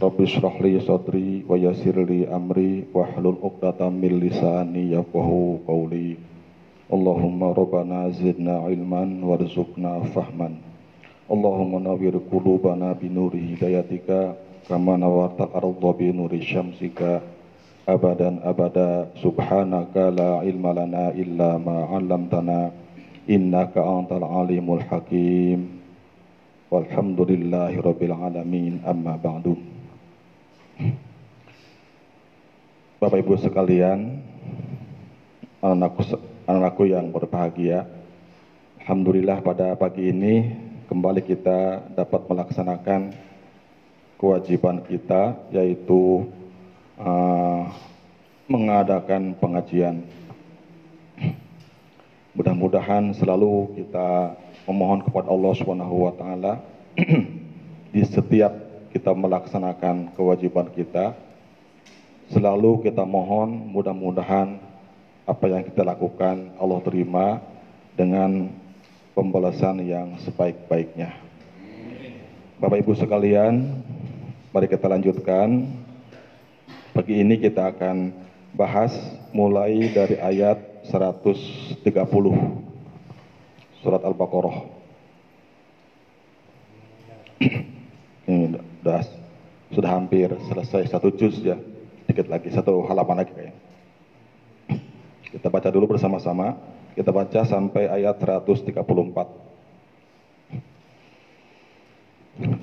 رب 0.00 0.16
اشرح 0.16 0.54
لي 0.64 0.80
صدري 0.80 1.44
ويسر 1.44 1.96
لي 2.08 2.24
أمري 2.24 2.96
واحلل 2.96 3.36
عقدة 3.44 3.80
من 3.92 4.12
لساني 4.24 4.96
يفقهوا 4.96 5.52
قولي. 5.68 6.16
اللهم 6.88 7.40
ربنا 7.44 8.08
زدنا 8.16 8.64
علما 8.64 9.04
وارزقنا 9.28 9.92
فهما. 10.16 10.65
Allahumma 11.26 11.82
nawwir 11.82 12.14
qulubana 12.30 12.94
bi 12.94 13.10
nuri 13.10 13.50
hidayatika 13.50 14.38
kama 14.70 14.94
nawartal 14.94 15.50
arda 15.50 15.90
bi 15.98 16.14
nuri 16.14 16.38
syamsika 16.38 17.18
abadan 17.82 18.38
abada. 18.46 19.10
Subhanaka 19.18 20.14
la 20.14 20.46
ilma 20.46 20.70
lana 20.70 21.10
illa 21.18 21.58
ma 21.58 21.90
'allamtana 21.90 22.70
innaka 23.26 23.82
antal 23.82 24.22
alimul 24.22 24.86
hakim. 24.86 25.82
Walhamdulillahi 26.70 27.82
rabbil 27.82 28.14
alamin. 28.14 28.86
Amma 28.86 29.18
ba'du. 29.18 29.58
Bapak 33.02 33.18
Ibu 33.18 33.34
sekalian 33.42 34.22
anakku 35.58 36.06
anakku 36.46 36.86
yang 36.86 37.10
berbahagia 37.10 37.84
Alhamdulillah 38.86 39.42
pada 39.42 39.74
pagi 39.74 40.14
ini 40.14 40.65
kembali 40.86 41.18
kita 41.26 41.82
dapat 41.98 42.30
melaksanakan 42.30 43.10
kewajiban 44.22 44.86
kita 44.86 45.34
yaitu 45.50 46.30
uh, 46.94 47.66
mengadakan 48.46 49.34
pengajian. 49.42 50.06
Mudah-mudahan 52.38 53.10
selalu 53.18 53.74
kita 53.74 54.38
memohon 54.70 55.02
kepada 55.02 55.26
Allah 55.26 55.52
Subhanahu 55.58 56.06
wa 56.06 56.12
taala 56.14 56.62
di 57.94 58.02
setiap 58.06 58.54
kita 58.94 59.10
melaksanakan 59.10 60.14
kewajiban 60.14 60.70
kita 60.70 61.18
selalu 62.30 62.86
kita 62.86 63.02
mohon 63.02 63.70
mudah-mudahan 63.74 64.58
apa 65.26 65.44
yang 65.50 65.62
kita 65.66 65.82
lakukan 65.82 66.54
Allah 66.58 66.80
terima 66.86 67.42
dengan 67.94 68.50
pembalasan 69.16 69.80
yang 69.80 70.20
sebaik-baiknya. 70.20 71.16
Bapak 72.60 72.84
Ibu 72.84 72.92
sekalian, 72.92 73.80
mari 74.52 74.68
kita 74.68 74.84
lanjutkan 74.92 75.72
Pagi 76.96 77.20
ini 77.20 77.36
kita 77.36 77.76
akan 77.76 78.08
bahas 78.56 78.88
mulai 79.28 79.92
dari 79.92 80.16
ayat 80.16 80.56
130 80.88 81.84
surat 83.84 84.00
Al-Baqarah. 84.00 84.64
ini 88.32 88.48
sudah, 88.80 89.04
sudah 89.76 89.90
hampir 89.92 90.32
selesai 90.48 90.88
satu 90.88 91.12
juz 91.12 91.36
ya. 91.44 91.60
Dikit 92.08 92.32
lagi, 92.32 92.48
satu 92.48 92.88
halaman 92.88 93.20
lagi 93.20 93.36
kayaknya. 93.36 93.56
Kita 95.36 95.52
baca 95.52 95.68
dulu 95.68 95.92
bersama-sama. 95.92 96.56
Kita 96.95 97.11
baca 97.15 97.41
sampai 97.47 97.87
ayat 97.87 98.19
134. 98.19 99.41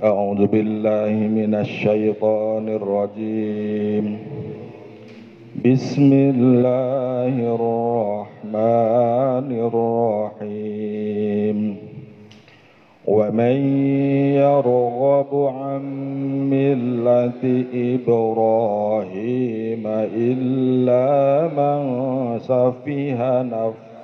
أعوذ 0.03 0.47
بالله 0.47 1.15
من 1.29 1.55
الشيطان 1.55 2.69
الرجيم 2.69 4.19
بسم 5.65 6.13
الله 6.13 7.35
الرحمن 7.55 9.49
الرحيم 9.69 11.59
ومن 13.07 13.57
يرغب 14.35 15.33
عن 15.35 15.83
ملة 16.51 17.43
إبراهيم 17.95 19.85
إلا 20.15 21.07
من 21.59 21.79
سفه 22.39 23.43
نفسه 23.43 23.92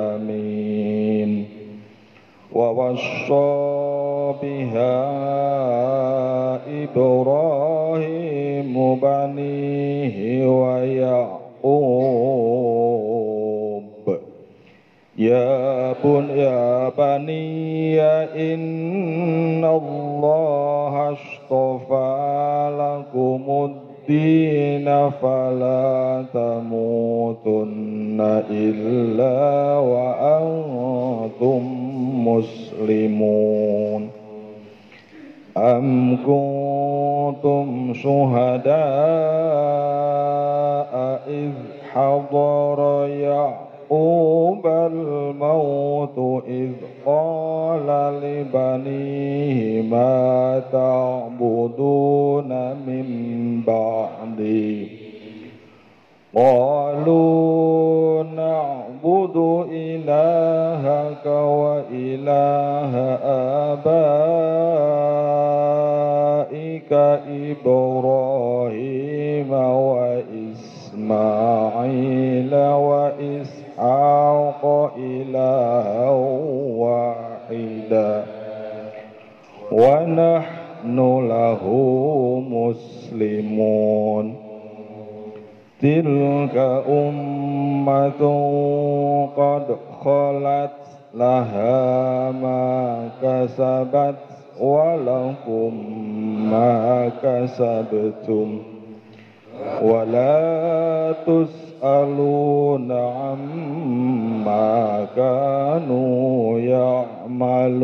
العالمين 0.00 0.28
ووصى 2.52 4.34
بها 4.42 4.98
إبراهيم 6.84 8.74
بنيه 8.94 10.46
ويعقوب 10.48 11.38
يا 15.18 15.92
بن 16.04 16.30
يا 16.30 16.88
بني 16.88 18.00
إن 18.54 19.64
الله 19.64 21.12
اصطفى 21.12 22.70
لكم 22.78 23.44
الدين 23.64 23.81
فلا 25.21 26.25
تموتن 26.33 28.17
إلا 28.49 29.77
وأنتم 29.77 31.61
مسلمون 32.27 34.09
أم 35.57 36.17
كنتم 36.17 37.93
شهداء 37.93 38.73
إذ 41.27 41.51
حضر 41.93 43.07
يعقوب 43.07 43.72
الموت 44.65 46.43
إذ 46.47 46.71
قال 47.05 47.87
لبنيه 48.23 49.81
ما 49.81 50.61
تعبدون 50.71 52.49
من 52.87 53.07
بعدي؟ 53.67 55.03
قالوا 56.35 58.23
نعبد 58.23 59.65
إلهك 59.71 61.25
وإله 61.25 62.93
آبائك 63.73 64.53
إبراهيم 67.61 68.73
وإسماعيل 69.53 71.13
وإسحاق 72.55 73.62
إلها 74.96 76.10
واحدا 76.78 78.24
ونحن 79.72 80.98
له 81.28 81.62
مسلمون 82.50 84.34
تلك 85.82 86.56
أمة 86.88 88.22
قد 89.36 89.76
خلت 90.04 90.70
لها 91.14 92.30
ما 92.30 93.08
كسبت 93.22 94.14
ولكم 94.60 95.72
ما 96.50 97.10
كسبتم 97.22 98.58
ولا 99.82 101.14
تسألون 101.82 102.92
عما 102.92 104.78
كانوا 105.16 106.58
يعملون 106.58 107.78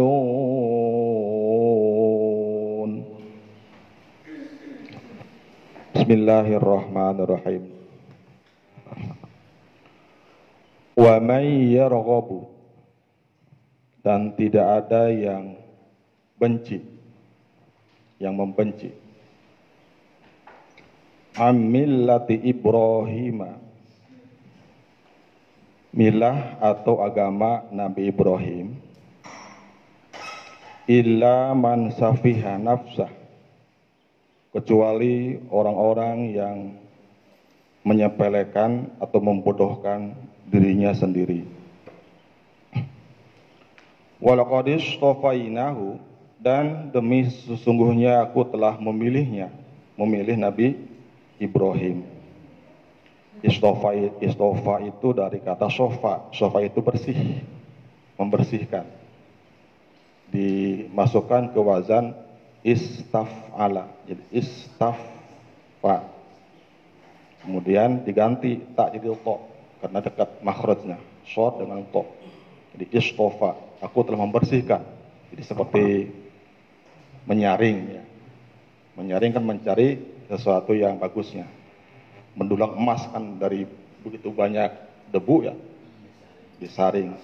بسم 5.95 6.11
الله 6.11 6.47
الرحمن 6.57 7.17
الرحيم 7.21 7.75
wa 10.95 11.19
may 11.19 11.75
yarghabu 11.75 12.47
dan 14.07 14.31
tidak 14.39 14.87
ada 14.87 15.11
yang 15.11 15.59
benci 16.39 16.79
yang 18.23 18.39
membenci 18.39 18.95
amillati 21.35 22.39
Ibrahim 22.47 23.59
milah 25.90 26.58
atau 26.62 27.02
agama 27.02 27.66
Nabi 27.74 28.14
Ibrahim 28.14 28.78
illa 30.90 31.54
man 31.54 31.94
safiha 31.94 32.58
nafsah 32.58 33.10
kecuali 34.50 35.38
orang-orang 35.54 36.18
yang 36.34 36.58
menyepelekan 37.86 38.90
atau 38.98 39.20
membodohkan 39.22 40.18
dirinya 40.50 40.94
sendiri. 40.94 41.46
Walaqadis 44.20 44.84
tofainahu 45.00 46.02
dan 46.42 46.92
demi 46.92 47.30
sesungguhnya 47.30 48.20
aku 48.26 48.44
telah 48.52 48.76
memilihnya, 48.82 49.48
memilih 49.96 50.36
Nabi 50.36 50.76
Ibrahim. 51.40 52.19
Istofa, 53.40 53.96
istofa 54.20 54.84
itu 54.84 55.16
dari 55.16 55.40
kata 55.40 55.72
sofa, 55.72 56.28
sofa 56.36 56.60
itu 56.60 56.84
bersih, 56.84 57.40
membersihkan. 58.20 58.84
Dimasukkan 60.28 61.56
ke 61.56 61.60
wazan 61.64 62.12
istaf'ala, 62.68 63.88
jadi 64.04 64.24
istafa. 64.36 66.04
Kemudian 67.40 68.04
diganti 68.04 68.60
tak 68.76 69.00
jadi 69.00 69.16
tok, 69.24 69.40
karena 69.80 70.00
dekat 70.04 70.30
makhrajnya. 70.44 71.00
Short 71.24 71.64
dengan 71.64 71.86
to. 71.94 72.04
Jadi 72.76 72.92
istofa 72.92 73.56
aku 73.80 74.04
telah 74.04 74.20
membersihkan. 74.20 74.84
Jadi 75.32 75.44
seperti 75.46 75.84
menyaring 77.24 77.78
ya. 77.88 78.04
Menyaring 79.00 79.32
kan 79.32 79.46
mencari 79.46 80.02
sesuatu 80.28 80.74
yang 80.74 80.98
bagusnya 80.98 81.59
mendulang 82.38 82.78
emas 82.78 83.06
kan 83.10 83.38
dari 83.40 83.66
begitu 84.04 84.30
banyak 84.34 84.70
debu 85.10 85.50
ya 85.50 85.56
disaring. 86.60 87.16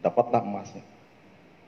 Dapatlah 0.00 0.40
emasnya. 0.40 0.80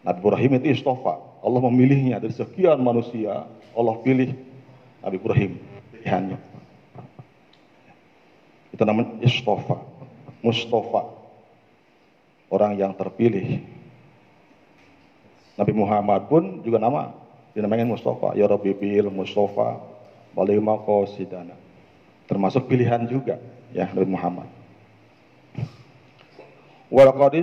Nabi 0.03 0.19
Ibrahim 0.19 0.51
itu 0.59 0.69
istofa 0.75 1.21
Allah 1.45 1.61
memilihnya 1.69 2.19
dari 2.19 2.35
sekian 2.35 2.81
manusia 2.83 3.47
Allah 3.77 3.95
pilih 4.03 4.35
Nabi 5.05 5.17
Ibrahim 5.21 5.51
pilihannya. 5.95 6.39
Itu 8.73 8.83
namanya 8.83 9.21
istofa 9.23 9.79
Mustafa. 10.43 11.23
Orang 12.53 12.77
yang 12.77 12.93
terpilih. 12.93 13.65
Nabi 15.57 15.73
Muhammad 15.73 16.29
pun 16.29 16.61
juga 16.65 16.77
nama 16.77 17.13
dinamakan 17.57 17.97
Mustafa. 17.97 18.37
Ya 18.37 18.49
Rabbi 18.49 18.73
bil 18.77 19.09
Mustafa 19.13 19.81
Qasidana 20.33 21.57
termasuk 22.33 22.65
pilihan 22.65 23.05
juga 23.05 23.37
ya 23.77 23.93
Nabi 23.93 24.09
Muhammad. 24.09 24.49
Walaqad 26.89 27.37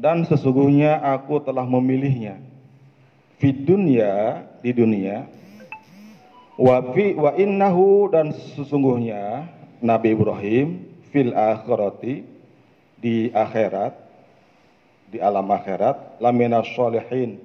dan 0.00 0.24
sesungguhnya 0.28 1.00
aku 1.00 1.40
telah 1.40 1.64
memilihnya. 1.64 2.36
Di 3.40 3.52
dunia 3.52 4.44
di 4.60 4.76
dunia. 4.76 5.24
Wa 6.60 6.92
fi 6.92 7.16
wa 7.16 7.32
innahu 7.40 8.12
dan 8.12 8.36
sesungguhnya 8.36 9.48
Nabi 9.80 10.12
Ibrahim 10.12 10.84
fil 11.08 11.32
akhirati 11.32 12.20
di 13.00 13.32
akhirat 13.32 13.96
di 15.08 15.16
alam 15.24 15.48
akhirat 15.48 16.20
lamina 16.20 16.60
sholihin 16.60 17.40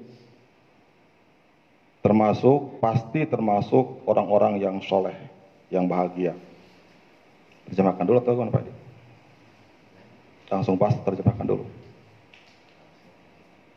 termasuk 2.04 2.84
pasti 2.84 3.24
termasuk 3.24 4.04
orang-orang 4.04 4.60
yang 4.60 4.78
soleh 4.84 5.16
yang 5.74 5.90
bahagia 5.90 6.38
Terjemahkan 7.66 8.06
dulu 8.06 8.22
atau 8.22 8.38
Pak? 8.38 8.62
Langsung 10.54 10.78
pas 10.78 10.94
terjemahkan 11.02 11.50
dulu. 11.50 11.66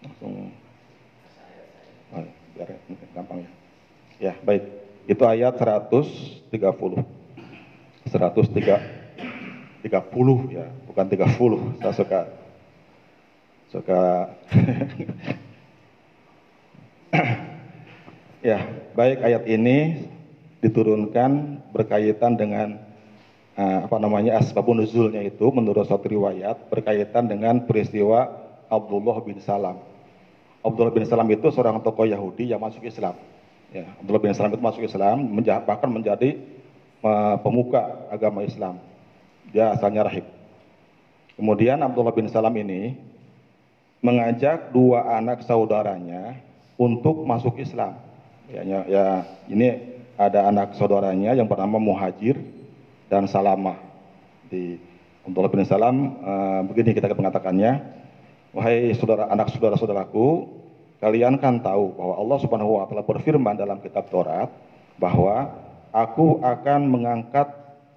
Langsung 0.04 0.52
biar 2.52 2.68
gampang 3.16 3.40
ya. 3.40 3.48
Ya, 4.20 4.36
baik. 4.44 4.68
Itu 5.08 5.24
ayat 5.24 5.56
130. 5.56 6.52
103 6.52 7.00
30 9.88 10.52
ya, 10.52 10.68
bukan 10.84 11.08
30. 11.08 11.80
Saya 11.80 11.96
suka 11.96 12.28
suka 13.68 14.00
ya, 18.48 18.64
baik 18.92 19.20
ayat 19.24 19.48
ini 19.48 20.08
diturunkan 20.58 21.62
berkaitan 21.70 22.34
dengan 22.34 22.78
uh, 23.54 23.78
apa 23.86 23.96
namanya 23.98 24.38
asbabun 24.42 24.82
nuzulnya 24.82 25.22
itu 25.22 25.46
menurut 25.54 25.86
suatu 25.86 26.10
riwayat 26.10 26.70
berkaitan 26.70 27.30
dengan 27.30 27.62
peristiwa 27.66 28.30
Abdullah 28.66 29.18
bin 29.22 29.38
Salam. 29.42 29.78
Abdullah 30.62 30.92
bin 30.92 31.06
Salam 31.06 31.28
itu 31.30 31.48
seorang 31.54 31.78
tokoh 31.80 32.04
Yahudi 32.04 32.50
yang 32.50 32.58
masuk 32.58 32.82
Islam. 32.84 33.14
Ya, 33.70 33.86
Abdullah 34.02 34.22
bin 34.22 34.34
Salam 34.34 34.52
itu 34.52 34.62
masuk 34.62 34.82
Islam, 34.82 35.22
menja 35.22 35.62
bahkan 35.62 35.88
menjadi 35.88 36.40
uh, 37.00 37.38
pemuka 37.40 38.08
agama 38.10 38.42
Islam. 38.42 38.82
Dia 39.54 39.72
asalnya 39.72 40.04
rahib. 40.04 40.26
Kemudian 41.38 41.78
Abdullah 41.80 42.12
bin 42.12 42.26
Salam 42.26 42.52
ini 42.58 42.98
mengajak 44.02 44.74
dua 44.74 45.18
anak 45.18 45.46
saudaranya 45.46 46.38
untuk 46.74 47.22
masuk 47.22 47.58
Islam. 47.62 47.98
Ya, 48.50 48.62
ya, 48.64 48.78
ya 48.88 49.04
ini 49.46 49.97
ada 50.18 50.50
anak 50.50 50.74
saudaranya 50.74 51.38
yang 51.38 51.46
bernama 51.46 51.78
Muhajir 51.78 52.34
dan 53.06 53.30
Salamah. 53.30 53.78
Di 54.50 54.82
Abdullah 55.22 55.52
bin 55.54 55.62
Salam 55.62 56.18
uh, 56.20 56.60
begini 56.66 56.90
kita 56.90 57.14
mengatakannya, 57.14 57.78
wahai 58.50 58.90
saudara 58.98 59.30
anak 59.30 59.54
saudara-saudaraku, 59.54 60.50
kalian 60.98 61.38
kan 61.38 61.62
tahu 61.62 61.94
bahwa 61.94 62.14
Allah 62.18 62.38
Subhanahu 62.42 62.82
wa 62.82 62.84
taala 62.90 63.06
berfirman 63.06 63.54
dalam 63.54 63.78
kitab 63.78 64.10
Taurat 64.10 64.50
bahwa 64.98 65.54
aku 65.94 66.42
akan 66.42 66.80
mengangkat 66.90 67.46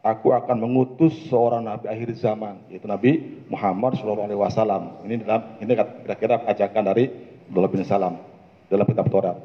aku 0.05 0.34
akan 0.34 0.61
mengutus 0.61 1.13
seorang 1.30 1.65
nabi 1.65 1.86
akhir 1.89 2.09
zaman 2.17 2.57
yaitu 2.69 2.86
Nabi 2.86 3.41
Muhammad 3.49 3.97
Shallallahu 3.97 4.30
alaihi 4.30 4.41
wasallam. 4.41 4.84
Ini 5.09 5.26
dalam 5.26 5.41
ini 5.57 5.72
kira-kira 6.05 6.45
ajakan 6.45 6.84
dari 6.86 7.09
Abdullah 7.49 7.72
bin 7.74 7.82
Salam 7.82 8.22
dalam 8.69 8.86
kitab 8.86 9.09
Taurat. 9.09 9.38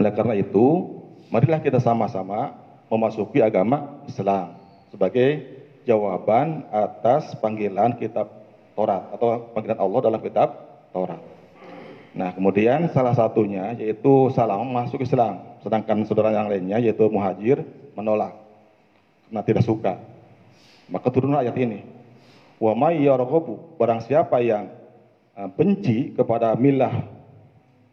Oleh 0.00 0.12
karena 0.16 0.32
itu, 0.38 0.99
marilah 1.30 1.62
kita 1.62 1.78
sama-sama 1.78 2.52
memasuki 2.90 3.38
agama 3.38 4.02
Islam 4.10 4.58
sebagai 4.90 5.46
jawaban 5.86 6.66
atas 6.74 7.32
panggilan 7.38 7.96
kitab 7.96 8.28
Taurat 8.74 9.14
atau 9.14 9.50
panggilan 9.54 9.78
Allah 9.78 10.00
dalam 10.02 10.20
kitab 10.20 10.48
Taurat. 10.90 11.22
Nah, 12.10 12.34
kemudian 12.34 12.90
salah 12.90 13.14
satunya 13.14 13.78
yaitu 13.78 14.34
Salam 14.34 14.66
masuk 14.74 15.06
Islam, 15.06 15.62
sedangkan 15.62 16.02
saudara 16.10 16.34
yang 16.34 16.50
lainnya 16.50 16.82
yaitu 16.82 17.06
Muhajir 17.06 17.62
menolak 17.94 18.34
karena 19.30 19.46
tidak 19.46 19.62
suka. 19.62 19.94
Maka 20.90 21.06
turun 21.14 21.38
ayat 21.38 21.54
ini. 21.54 21.86
Wa 22.58 22.74
may 22.74 23.06
barang 23.06 24.00
siapa 24.10 24.42
yang 24.42 24.74
eh, 25.38 25.48
benci 25.54 26.10
kepada 26.18 26.58
milah 26.58 27.06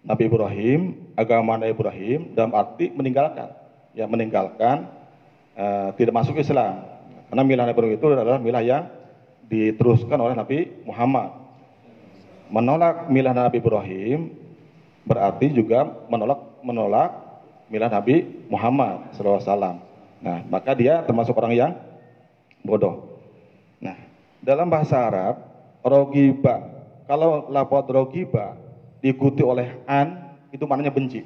Nabi 0.06 0.24
Ibrahim, 0.30 0.82
agama 1.18 1.58
Nabi 1.58 1.74
Ibrahim 1.74 2.20
dalam 2.38 2.54
arti 2.54 2.94
meninggalkan, 2.94 3.50
ya 3.98 4.06
meninggalkan 4.06 4.88
uh, 5.58 5.90
tidak 5.98 6.14
masuk 6.14 6.38
Islam. 6.38 6.86
Karena 7.28 7.44
milah 7.44 7.66
Nabi 7.68 7.76
Ibrahim 7.76 7.96
itu 7.98 8.08
adalah 8.14 8.40
milah 8.40 8.64
yang 8.64 8.84
diteruskan 9.48 10.20
oleh 10.20 10.36
Nabi 10.36 10.70
Muhammad. 10.88 11.34
Menolak 12.48 13.12
milah 13.12 13.36
Nabi 13.36 13.60
Ibrahim 13.60 14.32
berarti 15.04 15.52
juga 15.52 15.88
menolak 16.08 16.40
menolak 16.64 17.12
milah 17.68 17.92
Nabi 17.92 18.48
Muhammad 18.48 19.12
SAW. 19.16 19.84
Nah, 20.18 20.40
maka 20.48 20.72
dia 20.74 21.04
termasuk 21.04 21.36
orang 21.36 21.54
yang 21.54 21.72
bodoh. 22.64 23.20
Nah, 23.78 23.96
dalam 24.40 24.72
bahasa 24.72 24.98
Arab, 24.98 25.44
rogiba, 25.84 26.64
kalau 27.06 27.48
lapor 27.52 27.86
rogiba 27.88 28.56
diikuti 29.02 29.42
oleh 29.46 29.84
an 29.86 30.38
itu 30.52 30.64
maknanya 30.66 30.94
benci. 30.94 31.22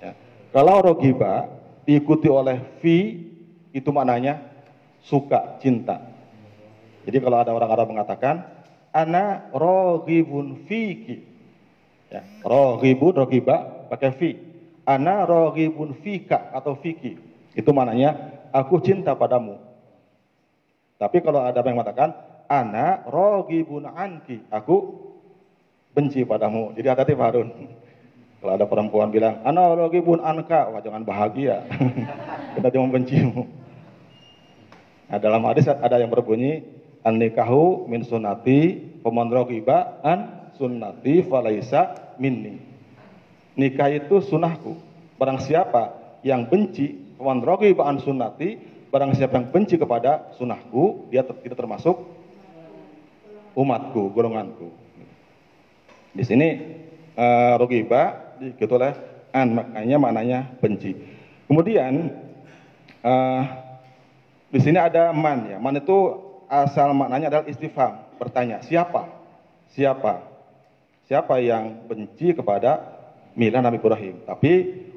Ya. 0.00 0.12
Kalau 0.52 0.82
rogiba 0.82 1.48
diikuti 1.86 2.28
oleh 2.28 2.60
fi 2.82 3.16
itu 3.70 3.90
maknanya 3.94 4.42
suka, 5.04 5.58
cinta. 5.62 6.02
Jadi 7.06 7.16
kalau 7.22 7.36
ada 7.40 7.50
orang 7.56 7.70
Arab 7.72 7.86
mengatakan 7.88 8.44
ana 8.92 9.48
rogibun 9.54 10.66
fiki. 10.68 11.24
Ya, 12.10 12.26
rogibun 12.42 13.14
rogiba 13.14 13.86
pakai 13.88 14.10
fi. 14.14 14.30
Ana 14.84 15.24
rogibun 15.24 15.94
fika 16.02 16.50
atau 16.50 16.74
fiki. 16.76 17.16
Itu 17.54 17.70
maknanya 17.70 18.16
aku 18.50 18.82
cinta 18.82 19.14
padamu. 19.14 19.58
Tapi 21.00 21.24
kalau 21.24 21.40
ada 21.40 21.64
yang 21.64 21.80
mengatakan 21.80 22.12
ana 22.50 23.06
rogibun 23.08 23.88
anki, 23.88 24.44
aku 24.52 25.09
benci 26.00 26.24
padamu. 26.24 26.72
Jadi 26.72 26.88
hati-hati 26.88 27.12
Harun. 27.12 27.48
Kalau 28.40 28.56
ada 28.56 28.64
perempuan 28.64 29.12
bilang, 29.12 29.44
analogi 29.44 30.00
pun 30.00 30.16
anka, 30.24 30.72
wah 30.72 30.80
jangan 30.80 31.04
bahagia. 31.04 31.60
Kita 32.56 32.72
cuma 32.72 32.88
bencimu. 32.88 33.44
Nah, 35.12 35.20
dalam 35.20 35.44
hadis 35.44 35.68
ada 35.68 36.00
yang 36.00 36.08
berbunyi, 36.08 36.64
an 37.04 37.20
nikahu 37.20 37.84
min 37.84 38.00
sunnati, 38.00 38.80
pemandrogiba 39.04 40.00
an 40.00 40.48
sunnati 40.56 41.20
falaisa 41.20 42.16
minni. 42.16 42.64
Nikah 43.60 43.92
itu 43.92 44.24
sunnahku. 44.24 44.72
Barang 45.20 45.36
siapa 45.36 46.16
yang 46.24 46.48
benci, 46.48 46.96
pemandrogiba 47.20 47.84
an 47.84 48.00
sunnati, 48.00 48.56
barang 48.88 49.12
siapa 49.20 49.36
yang 49.36 49.52
benci 49.52 49.76
kepada 49.76 50.32
sunnahku, 50.40 51.12
dia 51.12 51.20
tidak 51.28 51.60
termasuk 51.60 52.08
umatku, 53.52 54.16
golonganku. 54.16 54.79
Di 56.10 56.26
sini 56.26 56.48
uh, 57.14 57.54
rogiba 57.54 58.34
diikuti 58.42 58.72
oleh 58.74 58.92
an 59.30 59.54
makanya 59.54 59.96
maknanya 60.00 60.38
benci. 60.58 60.96
Kemudian 61.46 62.10
uh, 63.02 63.42
di 64.50 64.58
sini 64.58 64.78
ada 64.78 65.14
man 65.14 65.46
ya. 65.46 65.58
Man 65.62 65.78
itu 65.78 66.18
asal 66.50 66.90
maknanya 66.90 67.30
adalah 67.30 67.46
istifham, 67.46 68.02
bertanya, 68.18 68.58
siapa? 68.66 69.06
Siapa? 69.70 70.26
Siapa 71.06 71.38
yang 71.38 71.86
benci 71.86 72.34
kepada 72.34 72.82
milah 73.38 73.62
Nabi 73.62 73.78
Ibrahim? 73.78 74.26
Tapi 74.26 74.52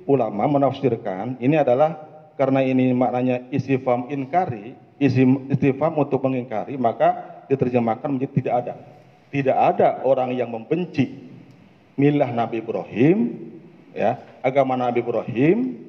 ulama 0.09 0.49
menafsirkan 0.49 1.38
ini 1.38 1.61
adalah 1.61 2.01
karena 2.34 2.66
ini 2.66 2.89
maknanya 2.97 3.45
istifham 3.53 4.09
inkari, 4.09 4.74
istifham 4.97 5.93
untuk 5.93 6.26
mengingkari, 6.26 6.74
maka 6.82 7.22
diterjemahkan 7.45 8.09
menjadi 8.09 8.34
tidak 8.34 8.55
ada 8.66 8.74
tidak 9.34 9.58
ada 9.58 10.06
orang 10.06 10.38
yang 10.38 10.54
membenci 10.54 11.10
milah 11.98 12.30
Nabi 12.30 12.62
Ibrahim, 12.62 13.34
ya, 13.98 14.22
agama 14.46 14.78
Nabi 14.78 15.02
Ibrahim, 15.02 15.82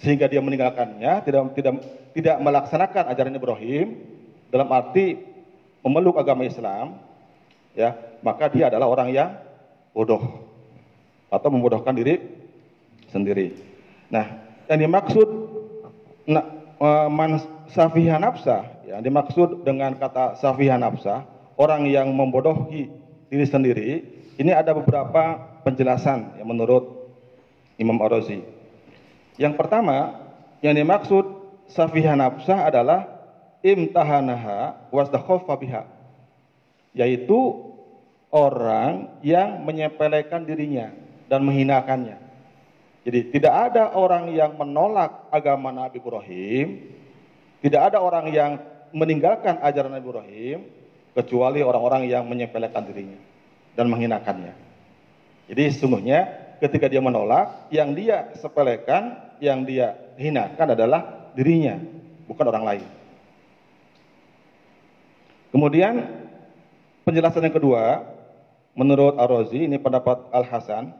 sehingga 0.00 0.24
dia 0.24 0.40
meninggalkannya, 0.40 1.20
tidak 1.28 1.52
tidak 1.60 1.74
tidak 2.16 2.36
melaksanakan 2.40 3.04
ajaran 3.12 3.36
Ibrahim 3.36 3.86
dalam 4.48 4.68
arti 4.72 5.20
memeluk 5.84 6.16
agama 6.16 6.48
Islam, 6.48 6.96
ya, 7.76 7.92
maka 8.24 8.48
dia 8.48 8.72
adalah 8.72 8.88
orang 8.88 9.12
yang 9.12 9.36
bodoh 9.92 10.48
atau 11.28 11.48
membodohkan 11.52 11.92
diri 11.92 12.16
sendiri. 13.12 13.60
Nah, 14.08 14.40
yang 14.72 14.88
dimaksud 14.88 15.28
nah, 16.32 16.44
man 17.12 17.44
nafsa, 18.24 18.64
ya, 18.88 19.04
dimaksud 19.04 19.68
dengan 19.68 20.00
kata 20.00 20.40
safiha 20.40 20.80
nafsa 20.80 21.28
orang 21.60 21.84
yang 21.84 22.08
membodohi 22.16 22.88
diri 23.28 23.44
sendiri, 23.44 23.90
ini 24.40 24.48
ada 24.48 24.72
beberapa 24.72 25.36
penjelasan 25.60 26.40
yang 26.40 26.48
menurut 26.48 27.12
Imam 27.76 28.00
Ar-Razi. 28.00 28.40
Yang 29.36 29.60
pertama, 29.60 30.16
yang 30.64 30.72
dimaksud 30.72 31.28
safihah 31.68 32.16
nafsah 32.16 32.72
adalah 32.72 33.04
imtahanaha 33.60 34.88
wasdakhofa 34.88 35.52
biha. 35.60 35.84
Yaitu 36.96 37.36
orang 38.32 39.20
yang 39.20 39.60
menyepelekan 39.60 40.48
dirinya 40.48 40.96
dan 41.28 41.44
menghinakannya. 41.44 42.16
Jadi 43.04 43.36
tidak 43.36 43.72
ada 43.72 43.92
orang 43.96 44.32
yang 44.32 44.56
menolak 44.56 45.28
agama 45.28 45.72
Nabi 45.72 46.00
Ibrahim, 46.00 46.66
tidak 47.64 47.92
ada 47.92 47.98
orang 48.00 48.28
yang 48.32 48.60
meninggalkan 48.92 49.56
ajaran 49.62 49.94
Nabi 49.94 50.04
Ibrahim, 50.04 50.58
kecuali 51.14 51.60
orang-orang 51.64 52.06
yang 52.06 52.26
menyepelekan 52.26 52.86
dirinya 52.86 53.18
dan 53.74 53.90
menghinakannya. 53.90 54.54
Jadi 55.50 55.62
sesungguhnya 55.74 56.20
ketika 56.62 56.86
dia 56.86 57.02
menolak, 57.02 57.70
yang 57.74 57.96
dia 57.96 58.30
sepelekan, 58.38 59.34
yang 59.42 59.66
dia 59.66 59.98
hinakan 60.20 60.76
adalah 60.76 61.32
dirinya, 61.34 61.80
bukan 62.30 62.46
orang 62.46 62.64
lain. 62.64 62.86
Kemudian 65.50 66.06
penjelasan 67.02 67.42
yang 67.50 67.56
kedua, 67.56 68.06
menurut 68.78 69.18
Ar-Razi 69.18 69.66
ini 69.66 69.82
pendapat 69.82 70.30
Al-Hasan, 70.30 70.94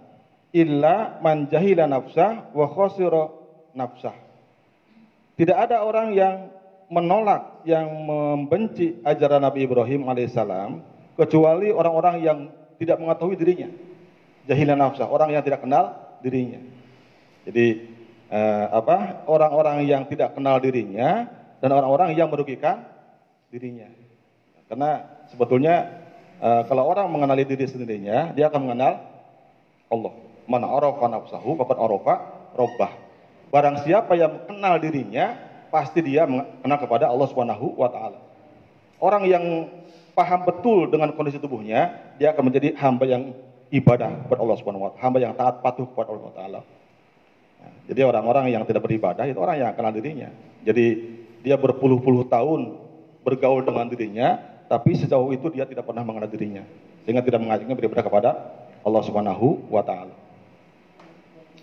illa 0.50 1.22
man 1.22 1.46
jahila 1.46 1.86
nafsah 1.86 2.50
wa 2.50 2.66
khasira 2.66 3.30
nafsah. 3.78 4.16
Tidak 5.38 5.54
ada 5.54 5.86
orang 5.86 6.12
yang 6.12 6.50
menolak, 6.91 7.62
yang 7.64 7.86
membenci 7.86 8.99
ajaran 9.07 9.47
Nabi 9.47 9.64
Ibrahim 9.64 10.11
alaihissalam 10.11 10.82
kecuali 11.14 11.70
orang-orang 11.70 12.16
yang 12.20 12.38
tidak 12.82 12.99
mengetahui 12.99 13.38
dirinya. 13.38 13.70
Jahila 14.51 14.74
nafsah, 14.74 15.07
orang 15.07 15.30
yang 15.30 15.47
tidak 15.47 15.62
kenal 15.62 16.18
dirinya. 16.20 16.59
Jadi 17.47 17.66
eh, 18.28 18.66
apa? 18.74 19.24
Orang-orang 19.30 19.86
yang 19.86 20.03
tidak 20.11 20.34
kenal 20.34 20.59
dirinya 20.59 21.30
dan 21.62 21.70
orang-orang 21.70 22.16
yang 22.18 22.26
merugikan 22.26 22.84
dirinya. 23.53 23.86
Karena 24.70 25.03
sebetulnya 25.26 26.07
uh, 26.38 26.62
kalau 26.70 26.86
orang 26.86 27.11
mengenali 27.11 27.43
diri 27.43 27.66
sendirinya, 27.66 28.30
dia 28.38 28.47
akan 28.47 28.70
mengenal 28.70 29.03
Allah. 29.91 30.14
Mana 30.47 30.70
arafa 30.70 31.07
nafsahu, 31.11 31.59
faqad 31.59 31.78
arafa 31.78 32.14
rabbah. 32.55 32.93
Barang 33.51 33.82
siapa 33.82 34.14
yang 34.14 34.47
kenal 34.47 34.78
dirinya, 34.78 35.34
pasti 35.71 36.03
dia 36.03 36.27
mengenal 36.27 36.79
kepada 36.83 37.09
Allah 37.09 37.27
Subhanahu 37.31 37.79
wa 37.79 37.89
taala. 37.89 38.18
Orang 39.01 39.25
yang 39.25 39.71
paham 40.12 40.45
betul 40.45 40.91
dengan 40.91 41.14
kondisi 41.16 41.41
tubuhnya, 41.41 42.12
dia 42.21 42.35
akan 42.35 42.53
menjadi 42.53 42.77
hamba 42.77 43.09
yang 43.09 43.33
ibadah 43.73 44.27
kepada 44.27 44.41
Allah 44.43 44.57
Subhanahu 44.61 44.85
wa 44.85 44.91
taala, 44.93 45.03
hamba 45.07 45.18
yang 45.23 45.33
taat 45.33 45.62
patuh 45.64 45.87
kepada 45.89 46.11
Allah 46.12 46.33
taala. 46.37 46.61
Nah, 47.61 47.73
jadi 47.89 48.01
orang-orang 48.05 48.53
yang 48.53 48.66
tidak 48.68 48.85
beribadah 48.85 49.25
itu 49.25 49.39
orang 49.41 49.57
yang 49.57 49.73
kenal 49.73 49.95
dirinya. 49.95 50.29
Jadi 50.66 50.87
dia 51.41 51.57
berpuluh-puluh 51.57 52.29
tahun 52.29 52.77
bergaul 53.25 53.64
dengan 53.64 53.89
dirinya, 53.89 54.37
tapi 54.68 54.99
sejauh 54.99 55.33
itu 55.33 55.49
dia 55.55 55.64
tidak 55.64 55.89
pernah 55.89 56.05
mengenal 56.05 56.29
dirinya 56.29 56.66
sehingga 57.07 57.25
tidak 57.25 57.41
mengajaknya 57.41 57.75
beribadah 57.79 58.05
kepada 58.05 58.31
Allah 58.85 59.03
Subhanahu 59.07 59.71
wa 59.73 59.81
taala. 59.81 60.14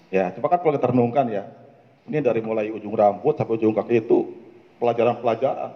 Ya, 0.07 0.31
coba 0.31 0.55
kan 0.55 0.59
kalau 0.63 0.73
kita 0.79 0.87
renungkan 0.89 1.27
ya. 1.27 1.43
Ini 2.07 2.23
dari 2.23 2.39
mulai 2.39 2.71
ujung 2.71 2.95
rambut 2.95 3.35
sampai 3.35 3.59
ujung 3.59 3.75
kaki 3.75 4.07
itu 4.07 4.31
pelajaran-pelajaran 4.79 5.75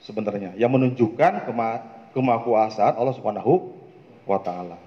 sebenarnya 0.00 0.56
yang 0.56 0.72
menunjukkan 0.72 1.44
kema 1.44 1.68
kemakuasaan 2.16 2.96
Allah 2.96 3.14
Subhanahu 3.14 3.70
wa 4.24 4.40
taala. 4.40 4.80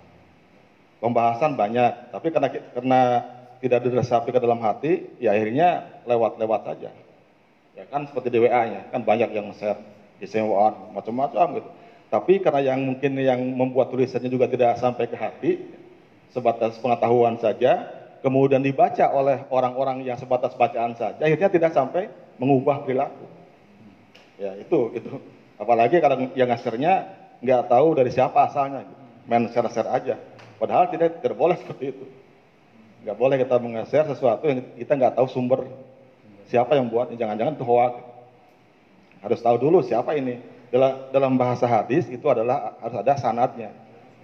Pembahasan 0.98 1.54
banyak, 1.60 2.16
tapi 2.16 2.32
karena 2.32 2.50
karena 2.50 3.02
tidak 3.60 3.80
diresapi 3.86 4.32
ke 4.32 4.40
dalam 4.40 4.60
hati, 4.64 5.08
ya 5.20 5.36
akhirnya 5.36 6.00
lewat-lewat 6.08 6.62
saja. 6.68 6.92
Ya 7.76 7.84
kan 7.88 8.08
seperti 8.08 8.32
di 8.32 8.40
WA-nya, 8.44 8.90
kan 8.90 9.04
banyak 9.04 9.30
yang 9.36 9.52
share 9.56 9.80
disewaan 10.18 10.96
macam-macam 10.96 11.60
gitu. 11.60 11.70
Tapi 12.08 12.40
karena 12.40 12.62
yang 12.74 12.80
mungkin 12.86 13.18
yang 13.20 13.42
membuat 13.42 13.90
tulisannya 13.90 14.30
juga 14.30 14.46
tidak 14.46 14.78
sampai 14.78 15.10
ke 15.10 15.18
hati, 15.18 15.52
sebatas 16.32 16.78
pengetahuan 16.80 17.36
saja, 17.42 17.90
kemudian 18.24 18.64
dibaca 18.64 19.12
oleh 19.12 19.44
orang-orang 19.52 20.08
yang 20.08 20.16
sebatas 20.16 20.56
bacaan 20.56 20.96
saja, 20.96 21.20
akhirnya 21.20 21.52
tidak 21.52 21.72
sampai 21.76 22.08
mengubah 22.40 22.88
perilaku. 22.88 23.28
Ya 24.40 24.56
itu 24.56 24.96
itu. 24.96 25.20
Apalagi 25.60 26.00
kalau 26.00 26.32
yang 26.34 26.50
ngasirnya 26.50 27.12
nggak 27.44 27.68
tahu 27.68 27.94
dari 28.00 28.10
siapa 28.10 28.48
asalnya, 28.48 28.88
gitu. 28.88 29.04
main 29.28 29.46
share-share 29.52 29.92
aja. 29.92 30.16
Padahal 30.56 30.88
tidak 30.90 31.20
tidak 31.20 31.38
seperti 31.62 31.86
itu. 31.92 32.06
Nggak 33.04 33.18
boleh 33.20 33.36
kita 33.36 33.56
meng-share 33.60 34.08
sesuatu 34.08 34.48
yang 34.48 34.64
kita 34.80 34.96
nggak 34.96 35.14
tahu 35.20 35.28
sumber 35.28 35.68
siapa 36.48 36.80
yang 36.80 36.88
buat, 36.88 37.12
jangan-jangan 37.12 37.60
itu 37.60 37.66
hoax. 37.68 37.94
Harus 39.20 39.40
tahu 39.44 39.56
dulu 39.60 39.84
siapa 39.84 40.16
ini. 40.16 40.40
Dalam, 40.74 41.14
dalam 41.14 41.34
bahasa 41.38 41.70
hadis 41.70 42.10
itu 42.10 42.26
adalah 42.26 42.74
harus 42.82 42.98
ada 42.98 43.14
sanatnya. 43.14 43.70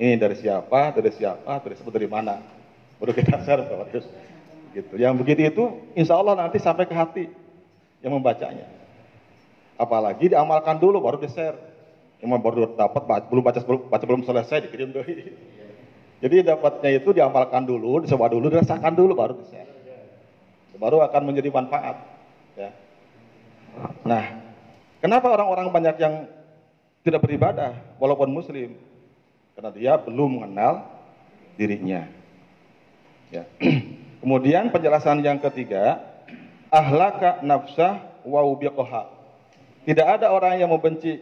Ini 0.01 0.17
dari 0.17 0.33
siapa, 0.33 0.95
dari 0.95 1.11
siapa, 1.13 1.61
dari 1.61 1.77
sebut 1.77 1.93
dari 1.93 2.09
mana. 2.09 2.58
Baru 2.99 3.11
kita 3.15 3.39
share 3.47 3.63
harus 3.63 4.05
gitu. 4.75 4.93
Yang 4.99 5.13
begitu 5.23 5.41
itu 5.49 5.63
insya 5.97 6.19
Allah 6.19 6.37
nanti 6.37 6.61
sampai 6.61 6.85
ke 6.85 6.93
hati 6.93 7.25
yang 8.05 8.13
membacanya. 8.13 8.67
Apalagi 9.79 10.29
diamalkan 10.29 10.77
dulu 10.77 10.99
baru 10.99 11.17
di-share. 11.23 11.55
Yang 12.19 12.29
baru 12.43 12.55
dapat 12.75 13.31
belum 13.31 13.43
baca 13.43 13.59
belum 13.63 13.81
baca 13.87 14.05
belum 14.05 14.21
selesai 14.27 14.67
dikirim 14.67 14.91
dulu. 14.91 15.07
Jadi 16.23 16.35
dapatnya 16.43 16.89
itu 16.99 17.15
diamalkan 17.15 17.63
dulu, 17.63 18.03
disewa 18.03 18.27
dulu, 18.27 18.51
dirasakan 18.51 18.91
dulu 18.91 19.15
baru 19.15 19.33
di-share. 19.39 19.71
Baru 20.79 21.03
akan 21.03 21.21
menjadi 21.31 21.51
manfaat. 21.51 21.95
Ya. 22.55 22.71
Nah, 24.07 24.49
Kenapa 24.99 25.31
orang-orang 25.31 25.71
banyak 25.71 25.95
yang 25.95 26.27
tidak 27.07 27.23
beribadah 27.23 27.71
walaupun 27.95 28.27
muslim? 28.35 28.75
Karena 29.55 29.71
dia 29.71 29.93
belum 29.95 30.39
mengenal 30.43 30.83
dirinya. 31.55 32.03
Ya. 33.29 33.45
Kemudian 34.21 34.73
penjelasan 34.73 35.23
yang 35.23 35.39
ketiga, 35.39 36.01
ahlaka 36.73 37.39
nafsah 37.45 38.21
wa 38.25 38.43
ubiqaha. 38.43 39.09
Tidak 39.87 40.05
ada 40.05 40.29
orang 40.33 40.59
yang 40.59 40.69
membenci 40.69 41.17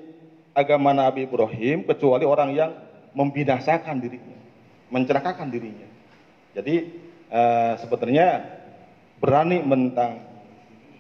agama 0.58 0.92
Nabi 0.92 1.30
Ibrahim 1.30 1.86
kecuali 1.86 2.26
orang 2.26 2.50
yang 2.58 2.72
membinasakan 3.14 4.02
dirinya, 4.02 4.38
mencerakakan 4.90 5.48
dirinya. 5.54 5.86
Jadi 6.58 6.76
eh, 7.30 7.74
sebetulnya 7.78 8.42
berani 9.22 9.62
mentang 9.62 10.26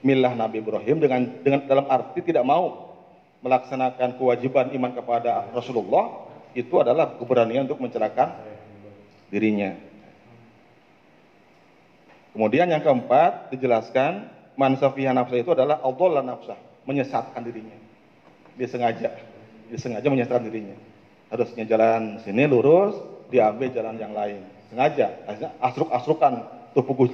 milah 0.05 0.37
Nabi 0.37 0.61
Ibrahim 0.61 1.01
dengan 1.01 1.21
dengan 1.41 1.65
dalam 1.65 1.85
arti 1.89 2.21
tidak 2.21 2.45
mau 2.45 2.93
melaksanakan 3.41 4.17
kewajiban 4.21 4.69
iman 4.73 4.91
kepada 4.93 5.49
Rasulullah 5.53 6.29
itu 6.53 6.73
adalah 6.77 7.17
keberanian 7.17 7.65
untuk 7.69 7.81
mencelakakan 7.81 8.37
dirinya. 9.33 9.86
Kemudian 12.37 12.69
yang 12.69 12.85
keempat 12.85 13.49
dijelaskan 13.49 14.29
mansafiha 14.53 15.09
nafsa 15.09 15.41
itu 15.41 15.57
adalah 15.57 15.81
Allah 15.81 16.21
nafsa, 16.21 16.53
menyesatkan 16.85 17.41
dirinya. 17.41 17.73
Dia 18.53 18.69
sengaja, 18.69 19.09
dia 19.73 19.79
sengaja 19.81 20.05
menyesatkan 20.05 20.45
dirinya. 20.45 20.77
Harusnya 21.33 21.65
jalan 21.65 22.21
sini 22.21 22.45
lurus, 22.45 22.93
diambil 23.33 23.73
jalan 23.73 23.97
yang 23.97 24.13
lain. 24.13 24.45
Sengaja, 24.69 25.17
asruk-asrukan 25.65 26.45
tubuh 26.77 27.09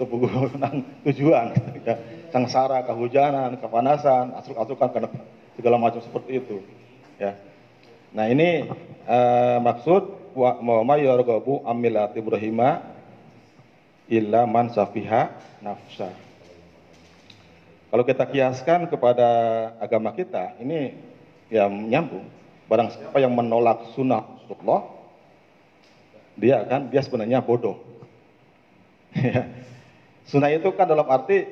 kebugunan 0.00 0.74
tujuan 1.04 1.52
ya. 1.84 1.94
sengsara 2.32 2.80
kehujanan 2.88 3.60
kepanasan 3.60 4.32
asruk-asrukan 4.40 4.88
karena 4.88 5.08
segala 5.60 5.76
macam 5.76 6.00
seperti 6.00 6.40
itu 6.40 6.64
ya 7.20 7.36
nah 8.16 8.24
ini 8.24 8.64
uh, 9.04 9.60
maksud 9.60 10.32
wa 10.32 10.56
ma 10.80 10.96
yarghabu 10.96 11.60
amilat 11.68 12.16
ibrahima 12.16 12.80
illa 14.10 14.44
man 14.44 14.74
safiha 14.74 15.30
nafsa. 15.62 16.10
Kalau 17.90 18.04
kita 18.06 18.26
kiaskan 18.26 18.90
kepada 18.90 19.28
agama 19.78 20.10
kita 20.10 20.58
ini 20.58 20.98
ya 21.50 21.70
nyambung. 21.70 22.26
Barang 22.70 22.90
siapa 22.90 23.18
yang 23.18 23.34
menolak 23.34 23.94
sunnah 23.94 24.22
Rasulullah 24.22 24.86
dia 26.38 26.62
akan 26.66 26.90
dia 26.90 27.00
sebenarnya 27.00 27.38
bodoh. 27.40 27.78
Ya. 29.10 29.42
Sunnah 30.30 30.54
itu 30.54 30.70
kan 30.70 30.86
dalam 30.86 31.02
arti 31.10 31.42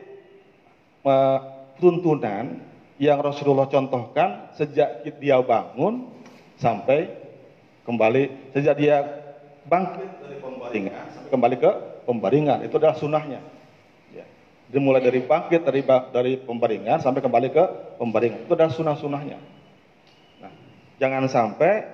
tuntunan 1.83 2.63
yang 3.03 3.19
Rasulullah 3.19 3.67
contohkan 3.67 4.55
sejak 4.55 5.03
dia 5.19 5.43
bangun 5.43 6.07
sampai 6.59 7.11
kembali 7.83 8.55
sejak 8.55 8.79
dia 8.79 9.03
bangkit 9.67 10.11
dari 10.23 10.37
pembaringan 10.39 11.07
sampai 11.15 11.31
kembali 11.35 11.57
ke 11.59 11.73
pembaringan 12.09 12.65
itu 12.65 12.81
adalah 12.81 12.97
sunnahnya. 12.97 13.45
Ya. 14.17 14.25
Dimulai 14.73 15.05
dari 15.05 15.21
bangkit 15.21 15.61
dari 15.61 15.85
dari 15.85 16.33
pembaringan 16.41 17.05
sampai 17.05 17.21
kembali 17.21 17.49
ke 17.53 17.65
pembaringan 18.01 18.49
itu 18.49 18.53
adalah 18.57 18.73
sunnah-sunnahnya. 18.73 19.37
Nah, 20.41 20.53
jangan 20.97 21.29
sampai 21.29 21.85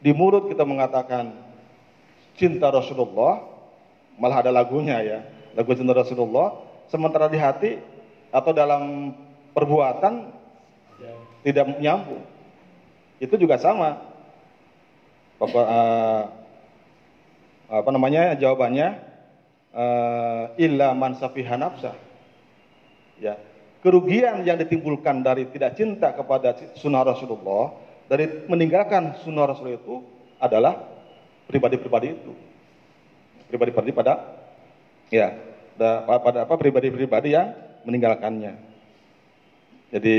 di 0.00 0.16
mulut 0.16 0.48
kita 0.48 0.64
mengatakan 0.64 1.36
cinta 2.40 2.72
Rasulullah 2.72 3.44
malah 4.16 4.40
ada 4.40 4.48
lagunya 4.48 4.96
ya 5.04 5.20
lagu 5.54 5.70
cinta 5.78 5.94
Rasulullah, 5.94 6.58
sementara 6.90 7.30
di 7.30 7.38
hati 7.38 7.78
atau 8.34 8.50
dalam 8.50 9.14
perbuatan 9.54 10.34
tidak 11.46 11.78
nyambung. 11.78 12.24
Itu 13.22 13.38
juga 13.38 13.60
sama. 13.60 14.02
Apa, 15.38 15.60
uh, 15.60 16.22
apa 17.68 17.88
namanya 17.90 18.32
jawabannya 18.38 19.03
uh, 19.74 20.54
illa 20.56 20.94
man 20.94 21.18
safiha 21.18 21.58
nafsa. 21.58 21.92
Ya, 23.18 23.38
kerugian 23.82 24.42
yang 24.46 24.58
ditimbulkan 24.58 25.22
dari 25.22 25.50
tidak 25.50 25.74
cinta 25.78 26.14
kepada 26.14 26.54
sunnah 26.78 27.02
Rasulullah, 27.02 27.74
dari 28.06 28.46
meninggalkan 28.48 29.18
sunnah 29.22 29.50
Rasul 29.50 29.76
itu 29.76 30.02
adalah 30.38 30.78
pribadi-pribadi 31.50 32.08
itu. 32.14 32.32
Pribadi-pribadi 33.50 33.92
pada 33.94 34.14
Ya, 35.12 35.36
pada 35.76 36.48
apa 36.48 36.56
pribadi-pribadi 36.56 37.36
yang 37.36 37.54
meninggalkannya. 37.86 38.56
Jadi 39.94 40.16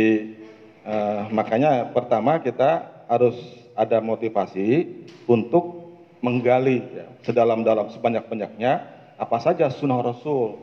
Eh, 0.86 1.23
makanya 1.34 1.90
pertama 1.90 2.38
kita 2.38 2.86
harus 3.10 3.34
ada 3.73 3.98
motivasi 3.98 4.86
untuk 5.26 5.98
menggali 6.22 6.86
ya, 6.94 7.10
sedalam-dalam 7.26 7.90
sebanyak-banyaknya 7.90 8.94
apa 9.15 9.37
saja 9.39 9.71
sunnah 9.71 10.03
Rasul. 10.03 10.59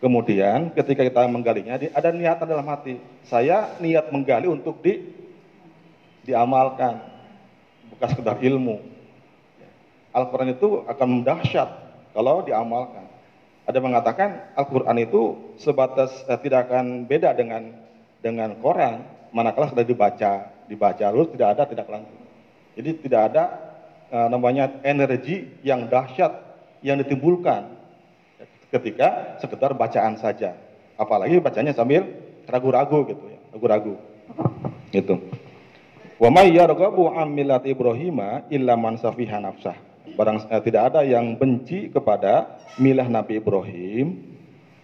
Kemudian 0.00 0.72
ketika 0.72 1.04
kita 1.04 1.28
menggalinya 1.28 1.76
ada 1.76 2.08
niatan 2.08 2.48
dalam 2.48 2.64
hati. 2.64 2.96
Saya 3.28 3.76
niat 3.76 4.08
menggali 4.08 4.48
untuk 4.48 4.80
di 4.80 4.96
diamalkan, 6.24 7.04
bukan 7.92 8.08
sekedar 8.08 8.40
ilmu. 8.40 8.80
Al-Quran 10.16 10.56
itu 10.56 10.88
akan 10.88 11.20
dahsyat 11.20 11.68
kalau 12.16 12.40
diamalkan. 12.40 13.06
Ada 13.68 13.78
mengatakan 13.78 14.56
Al-Quran 14.56 14.98
itu 15.04 15.36
sebatas 15.60 16.10
eh, 16.26 16.38
tidak 16.40 16.72
akan 16.72 17.04
beda 17.04 17.36
dengan 17.36 17.70
dengan 18.24 18.56
Quran, 18.56 19.04
manakala 19.36 19.68
sudah 19.68 19.84
dibaca, 19.84 20.48
dibaca 20.64 21.04
lalu 21.12 21.36
tidak 21.36 21.48
ada 21.56 21.62
tidak 21.68 21.86
lanjut. 21.92 22.18
Jadi 22.74 22.90
tidak 23.04 23.20
ada 23.30 23.44
eh, 24.08 24.28
namanya 24.32 24.80
energi 24.80 25.60
yang 25.60 25.86
dahsyat 25.92 26.32
yang 26.80 26.96
ditimbulkan 27.04 27.79
ketika 28.70 29.38
sekedar 29.42 29.74
bacaan 29.74 30.16
saja. 30.16 30.54
Apalagi 30.94 31.42
bacanya 31.42 31.74
sambil 31.74 32.06
ragu-ragu 32.46 33.06
gitu 33.06 33.24
ya, 33.26 33.38
ragu-ragu. 33.54 33.94
Gitu. 34.90 35.14
Wa 36.20 36.28
may 36.28 36.52
yarghabu 36.52 37.10
an 37.10 37.32
millati 37.32 37.72
Ibrahim 37.72 38.20
illa 38.52 38.74
man 38.76 39.00
safiha 39.00 39.40
nafsah. 39.40 39.76
Barang 40.18 40.42
eh, 40.50 40.60
tidak 40.60 40.82
ada 40.92 41.00
yang 41.06 41.38
benci 41.38 41.88
kepada 41.88 42.60
milah 42.76 43.08
Nabi 43.08 43.40
Ibrahim 43.40 44.20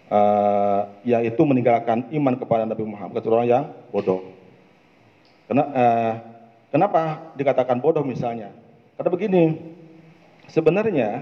eh, 0.09 0.81
yaitu 1.05 1.41
meninggalkan 1.45 2.09
iman 2.09 2.35
kepada 2.39 2.63
Nabi 2.65 2.83
Muhammad 2.87 3.21
kecuali 3.21 3.35
orang 3.37 3.49
yang 3.51 3.65
bodoh. 3.93 4.21
Kena, 5.45 5.63
eh, 5.71 6.13
kenapa 6.73 7.31
dikatakan 7.37 7.77
bodoh 7.79 8.01
misalnya? 8.01 8.51
Karena 8.97 9.09
begini, 9.13 9.43
sebenarnya 10.49 11.21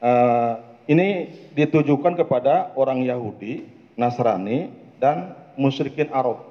eh, 0.00 0.52
ini 0.86 1.34
ditujukan 1.54 2.14
kepada 2.14 2.70
orang 2.78 3.02
Yahudi, 3.02 3.66
Nasrani, 3.98 4.70
dan 5.02 5.34
musyrikin 5.58 6.10
Arab. 6.14 6.46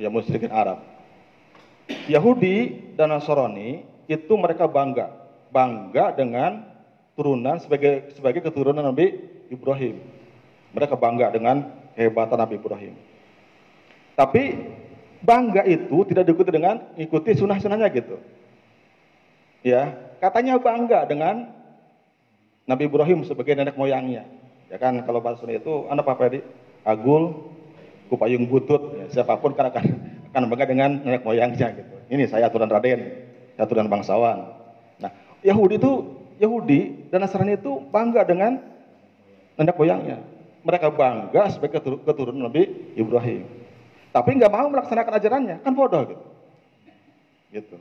Ya 0.00 0.08
musyrikin 0.08 0.50
Arab. 0.50 0.80
Yahudi 2.08 2.80
dan 2.96 3.12
Nasrani 3.12 3.84
itu 4.08 4.32
mereka 4.40 4.64
bangga, 4.64 5.12
bangga 5.52 6.16
dengan 6.16 6.64
turunan 7.12 7.60
sebagai 7.60 8.12
sebagai 8.16 8.40
keturunan 8.40 8.80
Nabi 8.80 9.20
Ibrahim. 9.52 10.00
Mereka 10.74 10.96
bangga 10.96 11.30
dengan 11.30 11.70
kehebatan 11.94 12.40
Nabi 12.40 12.56
Ibrahim. 12.58 12.94
Tapi 14.16 14.42
bangga 15.22 15.62
itu 15.68 16.08
tidak 16.08 16.24
diikuti 16.26 16.50
dengan 16.50 16.82
ikuti 16.96 17.36
sunnah-sunnahnya 17.36 17.88
gitu. 17.94 18.16
Ya, 19.64 19.96
katanya 20.20 20.60
bangga 20.60 21.08
dengan 21.08 21.48
Nabi 22.64 22.88
Ibrahim 22.88 23.24
sebagai 23.28 23.52
nenek 23.52 23.76
moyangnya. 23.76 24.24
Ya 24.72 24.80
kan 24.80 24.96
kalau 25.04 25.20
bahasa 25.20 25.44
itu 25.46 25.86
anak 25.92 26.08
apa 26.08 26.32
di 26.32 26.40
agul 26.82 27.52
kupayung 28.08 28.48
butut 28.48 28.96
ya, 29.00 29.20
siapa 29.20 29.36
pun 29.40 29.52
kan 29.52 29.68
akan 29.68 29.84
akan 30.32 30.42
bangga 30.50 30.66
dengan 30.66 30.90
nenek 31.04 31.22
moyangnya 31.22 31.76
gitu. 31.76 31.94
Ini 32.08 32.24
saya 32.28 32.48
aturan 32.48 32.68
Raden, 32.72 33.00
saya 33.56 33.62
aturan 33.68 33.86
bangsawan. 33.88 34.38
Nah, 35.00 35.12
Yahudi 35.44 35.76
itu 35.76 35.92
Yahudi 36.40 37.10
dan 37.12 37.22
Nasrani 37.22 37.60
itu 37.60 37.84
bangga 37.92 38.24
dengan 38.24 38.58
nenek 39.60 39.76
moyangnya. 39.76 40.18
Mereka 40.64 40.96
bangga 40.96 41.52
sebagai 41.52 41.84
keturunan 41.84 42.48
Nabi 42.48 42.92
Ibrahim. 42.96 43.44
Tapi 44.14 44.30
nggak 44.40 44.52
mau 44.52 44.70
melaksanakan 44.70 45.12
ajarannya, 45.20 45.56
kan 45.60 45.72
bodoh 45.74 46.06
gitu. 46.06 46.24
Gitu. 47.50 47.76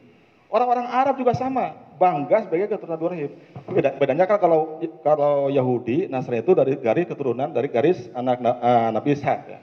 Orang-orang 0.49 0.85
Arab 0.89 1.17
juga 1.17 1.33
sama, 1.33 1.77
bangga 1.97 2.47
sebagai 2.47 2.73
keturunan 2.73 2.99
Ibrahim. 2.99 3.31
Beda, 3.69 3.89
bedanya 3.95 4.25
kan 4.25 4.37
kalau 4.41 4.81
kalau 5.01 5.47
Yahudi, 5.47 6.09
Nasrani 6.09 6.41
itu 6.41 6.53
dari 6.53 6.73
garis 6.77 7.05
keturunan 7.07 7.49
dari 7.53 7.67
garis 7.69 8.09
anak 8.13 8.41
uh, 8.41 8.89
Nabi 8.91 9.15
Ishak 9.15 9.39
ya. 9.47 9.59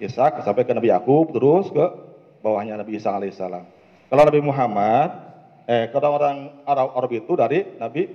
Ishak 0.00 0.40
sampai 0.40 0.64
ke 0.64 0.72
Nabi 0.72 0.88
Yakub 0.92 1.32
terus 1.32 1.68
ke 1.68 1.84
bawahnya 2.40 2.80
Nabi 2.80 2.96
Isa 2.96 3.12
alaihissalam. 3.12 3.64
Kalau 4.08 4.22
Nabi 4.24 4.40
Muhammad, 4.40 5.08
eh 5.68 5.92
kalau 5.92 6.16
orang 6.16 6.64
Arab, 6.64 6.96
Arab 6.96 7.10
itu 7.12 7.32
dari 7.36 7.66
Nabi 7.76 8.08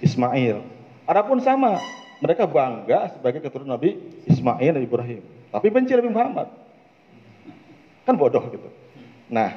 Ismail. 0.00 0.64
Arab 1.06 1.24
pun 1.30 1.38
sama, 1.38 1.78
mereka 2.18 2.48
bangga 2.48 3.14
sebagai 3.14 3.44
keturunan 3.44 3.76
Nabi 3.76 4.00
Ismail 4.26 4.72
dan 4.74 4.82
Ibrahim. 4.82 5.22
Tapi 5.52 5.66
benci 5.70 5.92
Nabi 5.94 6.10
Muhammad. 6.10 6.48
Kan 8.08 8.14
bodoh 8.16 8.42
gitu. 8.48 8.68
Nah, 9.30 9.50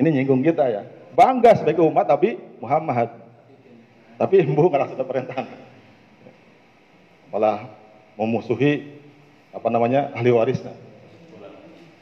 ini 0.00 0.08
nyinggung 0.10 0.42
kita 0.42 0.66
ya 0.66 0.82
bangga 1.14 1.54
sebagai 1.56 1.86
umat 1.86 2.10
tapi 2.10 2.36
Muhammad. 2.58 3.08
Tapi 4.18 4.34
nggak 4.50 4.90
sudah 4.94 5.06
perintah. 5.06 5.46
Malah 7.30 7.66
memusuhi 8.18 9.02
apa 9.54 9.70
namanya 9.70 10.10
ahli 10.14 10.30
warisnya. 10.34 10.74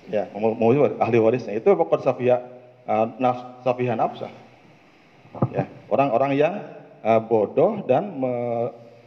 Ya, 0.09 0.29
memusuhi 0.33 0.97
ahli 1.01 1.19
warisnya 1.21 1.57
itu 1.57 1.69
pokok 1.69 2.05
safiyah 2.05 2.41
uh, 2.89 3.07
naf, 3.21 3.65
safiyah 3.65 3.97
nafsah. 3.97 4.33
Ya, 5.53 5.65
orang-orang 5.89 6.37
yang 6.37 6.55
uh, 7.01 7.21
bodoh 7.25 7.89
dan 7.89 8.21
me, 8.21 8.33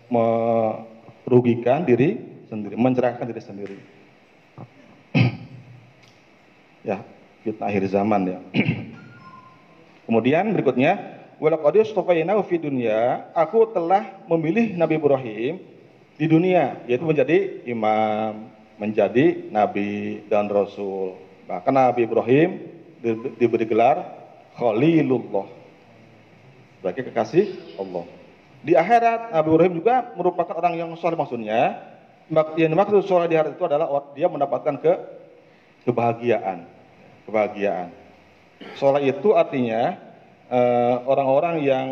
merugikan 0.10 1.86
diri 1.86 2.18
sendiri, 2.49 2.73
mencerahkan 2.73 3.26
diri 3.30 3.41
sendiri. 3.41 3.77
ya, 6.90 7.06
kita 7.45 7.61
akhir 7.61 7.86
zaman 7.94 8.22
ya. 8.26 8.40
Kemudian 10.06 10.53
berikutnya, 10.53 11.22
walaqad 11.41 11.82
fi 12.45 12.56
dunya, 12.61 13.26
aku 13.34 13.69
telah 13.73 14.22
memilih 14.30 14.77
Nabi 14.77 15.02
Ibrahim 15.02 15.53
di 16.15 16.26
dunia, 16.30 16.80
yaitu 16.88 17.03
menjadi 17.03 17.65
imam, 17.68 18.48
menjadi 18.80 19.52
nabi 19.52 20.23
dan 20.32 20.48
rasul. 20.48 21.19
Bahkan 21.48 21.73
Nabi 21.73 22.07
Ibrahim 22.07 22.49
diberi 23.40 23.65
gelar 23.68 24.02
Khalilullah. 24.56 25.48
Sebagai 26.80 27.11
kekasih 27.11 27.45
Allah. 27.82 28.06
Di 28.65 28.73
akhirat 28.73 29.34
Nabi 29.34 29.48
Ibrahim 29.52 29.73
juga 29.82 29.95
merupakan 30.18 30.56
orang 30.57 30.73
yang 30.77 30.90
soleh 30.98 31.18
maksudnya. 31.18 31.82
Yang 32.57 32.69
dimaksud 32.73 33.06
soleh 33.06 33.30
di 33.30 33.36
akhirat 33.38 33.53
itu 33.57 33.65
adalah 33.65 33.88
dia 34.18 34.26
mendapatkan 34.26 34.76
ke 34.82 34.94
kebahagiaan. 35.86 36.65
Kebahagiaan. 37.30 38.05
Sholat 38.76 39.03
itu 39.03 39.36
artinya 39.36 39.99
eh, 40.48 40.95
orang-orang 41.03 41.56
uh, 41.60 41.64
yang 41.64 41.88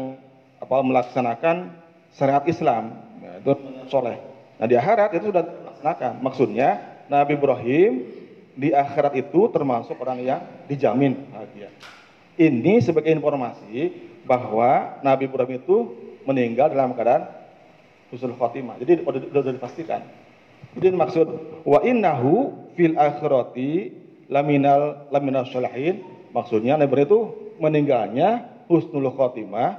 apa 0.63 0.77
melaksanakan 0.79 1.75
syariat 2.15 2.43
Islam, 2.47 3.03
ya, 3.19 3.31
itu 3.43 3.51
soleh. 3.91 4.15
Nah 4.59 4.65
di 4.69 4.75
akhirat 4.79 5.11
itu 5.19 5.27
sudah 5.33 5.43
dilaksanakan. 5.43 6.13
Maksudnya 6.23 6.69
Nabi 7.11 7.35
Ibrahim 7.35 7.91
di 8.55 8.71
akhirat 8.71 9.17
itu 9.17 9.49
termasuk 9.51 9.99
orang 9.99 10.23
yang 10.23 10.39
dijamin 10.71 11.19
bahagia. 11.33 11.67
Ini 12.39 12.79
sebagai 12.79 13.11
informasi 13.11 13.91
bahwa 14.23 15.03
Nabi 15.03 15.27
Ibrahim 15.27 15.59
itu 15.59 15.77
meninggal 16.23 16.71
dalam 16.71 16.95
keadaan 16.95 17.27
husnul 18.13 18.37
khotimah. 18.39 18.79
Jadi 18.79 19.03
sudah 19.03 19.53
dipastikan. 19.53 20.01
Jadi 20.79 20.95
maksud 20.95 21.27
wa 21.67 21.79
innahu 21.83 22.55
fil 22.73 22.95
akhirati 22.95 23.93
laminal 24.31 25.11
laminal 25.11 25.45
sholihin 25.49 26.01
Maksudnya 26.33 26.75
Nabi 26.75 27.05
itu 27.05 27.19
meninggalnya 27.61 28.49
husnul 28.65 29.13
khotimah. 29.13 29.77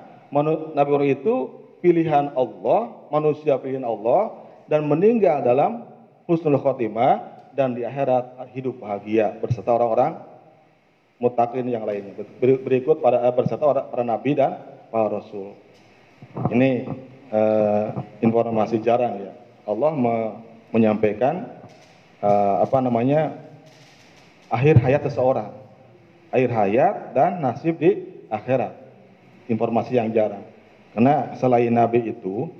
Nabi 0.74 1.10
itu 1.10 1.50
pilihan 1.82 2.30
Allah, 2.38 2.94
manusia 3.10 3.58
pilihan 3.58 3.82
Allah 3.82 4.38
dan 4.70 4.86
meninggal 4.86 5.42
dalam 5.42 5.84
husnul 6.30 6.56
khotimah 6.62 7.34
dan 7.52 7.74
di 7.74 7.82
akhirat 7.82 8.38
hidup 8.54 8.82
bahagia 8.82 9.34
berserta 9.38 9.74
orang-orang 9.74 10.22
mutakin 11.18 11.66
yang 11.66 11.82
lainnya. 11.86 12.14
Berikut 12.40 13.02
pada 13.02 13.26
berserta 13.30 13.90
para 13.90 14.02
nabi 14.06 14.34
dan 14.38 14.58
para 14.90 15.10
rasul. 15.10 15.54
Ini 16.50 16.86
uh, 17.30 17.86
informasi 18.22 18.82
jarang 18.82 19.22
ya. 19.22 19.32
Allah 19.64 19.92
me 19.94 20.14
menyampaikan 20.74 21.46
uh, 22.18 22.66
apa 22.66 22.82
namanya 22.82 23.38
akhir 24.50 24.82
hayat 24.82 25.06
seseorang 25.06 25.63
air 26.34 26.50
hayat 26.50 27.14
dan 27.14 27.38
nasib 27.38 27.78
di 27.78 28.22
akhirat. 28.26 28.74
Informasi 29.46 29.94
yang 29.94 30.10
jarang. 30.10 30.42
Karena 30.92 31.38
selain 31.38 31.70
Nabi 31.70 32.10
itu 32.10 32.50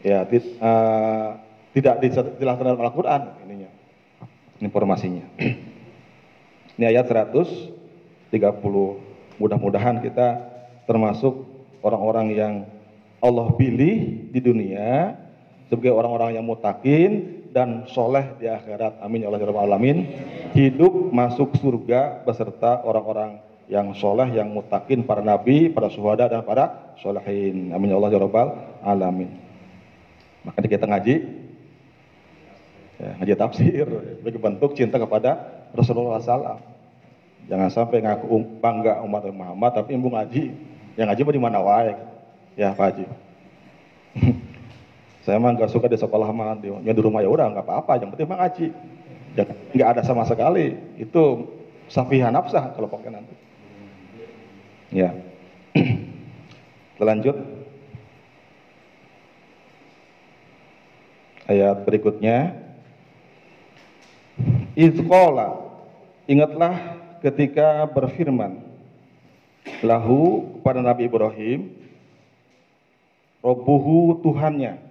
ya 0.00 0.24
uh, 0.24 1.28
tidak 1.76 2.00
dijelaskan 2.00 2.64
dalam 2.72 2.80
Al-Quran 2.80 3.22
ininya 3.44 3.70
informasinya. 4.62 5.24
Ini 6.78 6.84
ayat 6.94 7.10
130. 7.10 8.34
Mudah-mudahan 9.38 10.02
kita 10.02 10.28
termasuk 10.86 11.46
orang-orang 11.82 12.26
yang 12.34 12.54
Allah 13.18 13.50
pilih 13.54 14.26
di 14.30 14.40
dunia 14.42 15.14
sebagai 15.66 15.94
orang-orang 15.94 16.38
yang 16.38 16.46
mutakin 16.46 17.37
dan 17.52 17.88
soleh 17.88 18.36
di 18.36 18.46
akhirat. 18.46 19.00
Amin 19.00 19.24
ya 19.24 19.32
Allah 19.32 19.40
ya 19.40 19.52
Alamin. 19.52 19.98
hidup 20.56 21.12
masuk 21.12 21.56
surga 21.60 22.24
beserta 22.24 22.80
orang-orang 22.84 23.40
yang 23.68 23.92
soleh, 23.92 24.32
yang 24.32 24.48
mutakin, 24.48 25.04
para 25.04 25.20
nabi, 25.20 25.68
para 25.68 25.92
suhada 25.92 26.24
dan 26.24 26.40
para 26.40 26.96
solehin. 27.04 27.70
Amin 27.76 27.92
ya 27.92 27.96
Allah 28.00 28.10
ya 28.12 28.20
Rabbal 28.24 28.48
alamin. 28.80 29.28
Makanya 30.48 30.68
kita 30.72 30.86
ngaji, 30.88 31.14
ya, 32.96 33.10
ngaji 33.20 33.34
tafsir 33.36 33.84
sebagai 34.24 34.40
bentuk 34.40 34.72
cinta 34.72 34.96
kepada 34.96 35.36
Rasulullah 35.76 36.16
SAW. 36.24 36.64
Jangan 37.48 37.68
sampai 37.68 38.00
ngaku 38.04 38.26
um- 38.28 38.48
bangga 38.60 39.04
umat 39.04 39.24
Muhammad 39.32 39.72
tapi 39.76 39.96
ibu 39.96 40.08
ngaji, 40.08 40.52
yang 40.96 41.12
ngaji 41.12 41.20
mau 41.24 41.36
di 41.36 41.42
mana 41.44 41.58
wae. 41.60 41.92
Ya 42.56 42.74
Pak 42.74 42.90
Haji. 42.90 43.04
Saya 45.28 45.36
mah 45.36 45.52
nggak 45.52 45.68
suka 45.68 45.92
di 45.92 46.00
sekolah 46.00 46.32
mah 46.32 46.56
ya 46.80 46.88
di 46.96 47.00
rumah 47.04 47.20
ya 47.20 47.28
udah 47.28 47.52
nggak 47.52 47.68
apa-apa, 47.68 48.00
yang 48.00 48.08
penting 48.16 48.32
mah 48.32 48.40
ngaji. 48.40 48.72
Ya, 49.36 49.44
nggak 49.76 49.88
ada 49.92 50.00
sama 50.00 50.24
sekali. 50.24 50.72
Itu 50.96 51.52
safihan 51.84 52.32
nafsah 52.32 52.72
kalau 52.72 52.88
pakai 52.88 53.12
nanti. 53.12 53.36
Ya. 54.88 55.12
Lanjut. 57.12 57.36
Ayat 61.44 61.84
berikutnya. 61.84 62.56
Izqala. 64.80 65.60
Ingatlah 66.24 66.72
ketika 67.20 67.84
berfirman. 67.92 68.64
Lahu 69.84 70.56
kepada 70.56 70.80
Nabi 70.80 71.04
Ibrahim. 71.04 71.68
Robuhu 73.44 74.24
Tuhannya. 74.24 74.87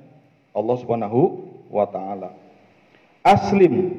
Allah 0.57 0.75
subhanahu 0.81 1.45
wa 1.69 1.85
ta'ala. 1.85 2.33
Aslim. 3.21 3.93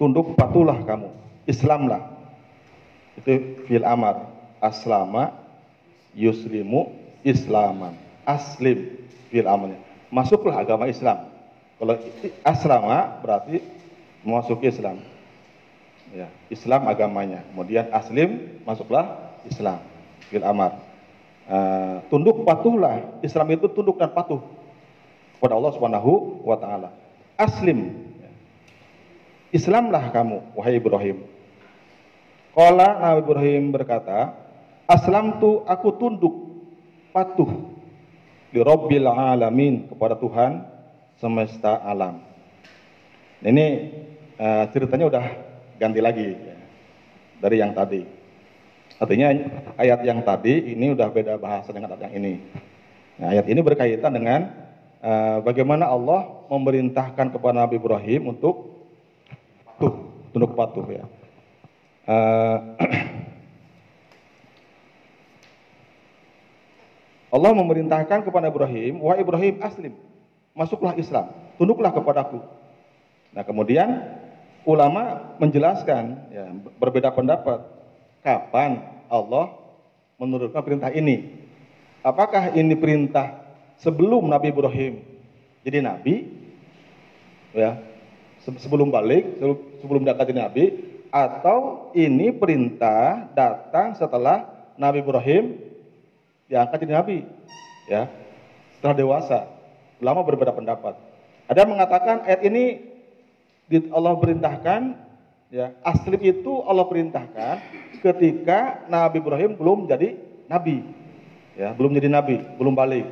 Tunduk 0.00 0.32
patulah 0.32 0.80
kamu. 0.88 1.12
Islamlah. 1.44 2.00
Itu 3.20 3.60
fil 3.68 3.84
amar. 3.84 4.32
Aslama 4.64 5.36
yuslimu 6.16 6.88
islaman. 7.20 7.92
Aslim 8.24 8.96
fil 9.28 9.44
amalnya. 9.44 9.76
Masuklah 10.08 10.56
agama 10.56 10.88
Islam. 10.88 11.28
Kalau 11.76 11.92
aslama 12.40 13.20
berarti 13.20 13.60
masuk 14.24 14.64
Islam. 14.64 15.04
Ya 16.16 16.32
Islam 16.48 16.88
agamanya. 16.88 17.44
Kemudian 17.52 17.92
aslim 17.92 18.60
masuklah 18.64 19.36
Islam. 19.44 19.84
Fil 20.32 20.44
amar. 20.44 20.80
Uh, 21.46 22.00
tunduk 22.08 22.48
patuhlah. 22.48 23.20
Islam 23.20 23.52
itu 23.52 23.68
tunduk 23.68 24.00
dan 24.00 24.08
patuh 24.12 24.55
kepada 25.36 25.54
Allah 25.54 25.72
Subhanahu 25.76 26.42
wa 26.42 26.56
taala 26.58 26.90
aslim 27.36 28.08
Islamlah 29.54 30.10
kamu 30.10 30.58
wahai 30.58 30.76
Ibrahim 30.76 31.36
Kala 32.56 32.88
Nabi 33.04 33.20
Ibrahim 33.20 33.68
berkata, 33.68 34.32
Aslam 34.88 35.36
tu 35.36 35.60
aku 35.68 35.92
tunduk 36.00 36.32
patuh 37.12 37.52
di 38.48 38.64
Rabbil 38.64 39.04
Alamin 39.04 39.92
kepada 39.92 40.16
Tuhan 40.16 40.64
semesta 41.20 41.84
alam. 41.84 42.24
Ini 43.44 43.66
uh, 44.40 44.64
ceritanya 44.72 45.04
udah 45.04 45.24
ganti 45.76 46.00
lagi 46.00 46.32
ya, 46.32 46.56
dari 47.44 47.60
yang 47.60 47.76
tadi. 47.76 48.08
Artinya 48.96 49.36
ayat 49.76 50.00
yang 50.08 50.24
tadi 50.24 50.72
ini 50.72 50.96
udah 50.96 51.12
beda 51.12 51.36
bahasa 51.36 51.76
dengan 51.76 51.92
ayat 51.92 52.08
yang 52.08 52.24
ini. 52.24 52.34
Nah, 53.20 53.36
ayat 53.36 53.46
ini 53.52 53.60
berkaitan 53.60 54.16
dengan 54.16 54.48
uh, 55.06 55.38
bagaimana 55.46 55.86
Allah 55.86 56.26
memerintahkan 56.50 57.30
kepada 57.30 57.62
Nabi 57.62 57.78
Ibrahim 57.78 58.34
untuk 58.34 58.74
patuh, 59.62 59.94
tunduk 60.34 60.52
patuh 60.58 60.86
ya. 60.90 61.06
Uh, 62.06 62.58
Allah 67.36 67.52
memerintahkan 67.52 68.24
kepada 68.24 68.48
Ibrahim, 68.48 69.02
wah 69.02 69.18
Ibrahim 69.18 69.60
aslim, 69.60 69.92
masuklah 70.56 70.96
Islam, 70.96 71.28
tunduklah 71.60 71.92
kepadaku. 71.92 72.40
Nah 73.36 73.44
kemudian 73.44 74.08
ulama 74.64 75.34
menjelaskan, 75.36 76.32
ya, 76.32 76.48
berbeda 76.80 77.12
pendapat, 77.12 77.60
kapan 78.24 78.80
Allah 79.12 79.52
menurunkan 80.16 80.62
perintah 80.64 80.88
ini. 80.94 81.44
Apakah 82.00 82.54
ini 82.54 82.78
perintah 82.78 83.45
sebelum 83.80 84.28
Nabi 84.28 84.52
Ibrahim 84.52 85.02
jadi 85.66 85.82
Nabi, 85.82 86.30
ya 87.50 87.82
sebelum 88.46 88.94
balik, 88.94 89.42
sebelum 89.82 90.06
dekati 90.06 90.30
Nabi, 90.30 90.64
atau 91.10 91.90
ini 91.96 92.30
perintah 92.30 93.26
datang 93.34 93.98
setelah 93.98 94.46
Nabi 94.76 95.02
Ibrahim 95.02 95.58
diangkat 96.46 96.86
jadi 96.86 96.94
nabi 96.94 97.26
ya 97.90 98.06
setelah 98.78 98.94
dewasa 98.94 99.38
ulama 99.98 100.22
berbeda 100.22 100.52
pendapat. 100.54 100.94
Ada 101.50 101.66
yang 101.66 101.72
mengatakan 101.74 102.22
ayat 102.26 102.40
ini 102.46 102.64
Allah 103.90 104.14
perintahkan 104.14 104.94
ya 105.50 105.74
asli 105.82 106.14
itu 106.22 106.62
Allah 106.62 106.86
perintahkan 106.86 107.54
ketika 107.98 108.86
Nabi 108.86 109.18
Ibrahim 109.18 109.58
belum 109.58 109.90
jadi 109.90 110.14
nabi 110.46 110.86
ya 111.58 111.74
belum 111.74 111.94
jadi 111.98 112.06
nabi 112.10 112.38
belum 112.58 112.74
balik 112.74 113.06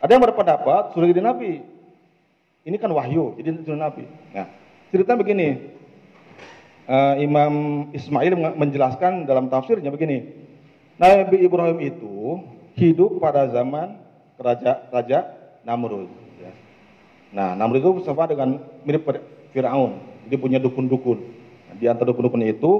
ada 0.00 0.10
yang 0.10 0.24
berpendapat 0.24 0.96
sudah 0.96 1.06
jadi 1.06 1.22
nabi 1.22 1.62
ini 2.64 2.76
kan 2.76 2.90
wahyu 2.90 3.36
jadi 3.38 3.60
sudah 3.62 3.78
nabi 3.78 4.04
nah 4.34 4.48
cerita 4.90 5.14
begini 5.14 5.70
uh, 6.90 7.14
Imam 7.22 7.86
Ismail 7.94 8.34
menjelaskan 8.58 9.28
dalam 9.28 9.46
tafsirnya 9.46 9.94
begini 9.94 10.40
Nabi 11.00 11.40
Ibrahim 11.40 11.80
itu 11.80 12.44
hidup 12.76 13.24
pada 13.24 13.48
zaman 13.48 13.96
raja 14.36 14.84
raja 14.92 15.18
Namrud. 15.64 16.12
Ya. 16.36 16.52
Nah, 17.32 17.56
Namrud 17.56 17.80
itu 17.80 18.04
sama 18.04 18.28
dengan 18.28 18.60
mirip 18.84 19.08
Firaun. 19.56 19.96
Dia 20.28 20.36
punya 20.36 20.60
dukun-dukun. 20.60 21.18
Nah, 21.72 21.74
di 21.80 21.88
antara 21.88 22.12
dukun-dukun 22.12 22.44
itu 22.44 22.72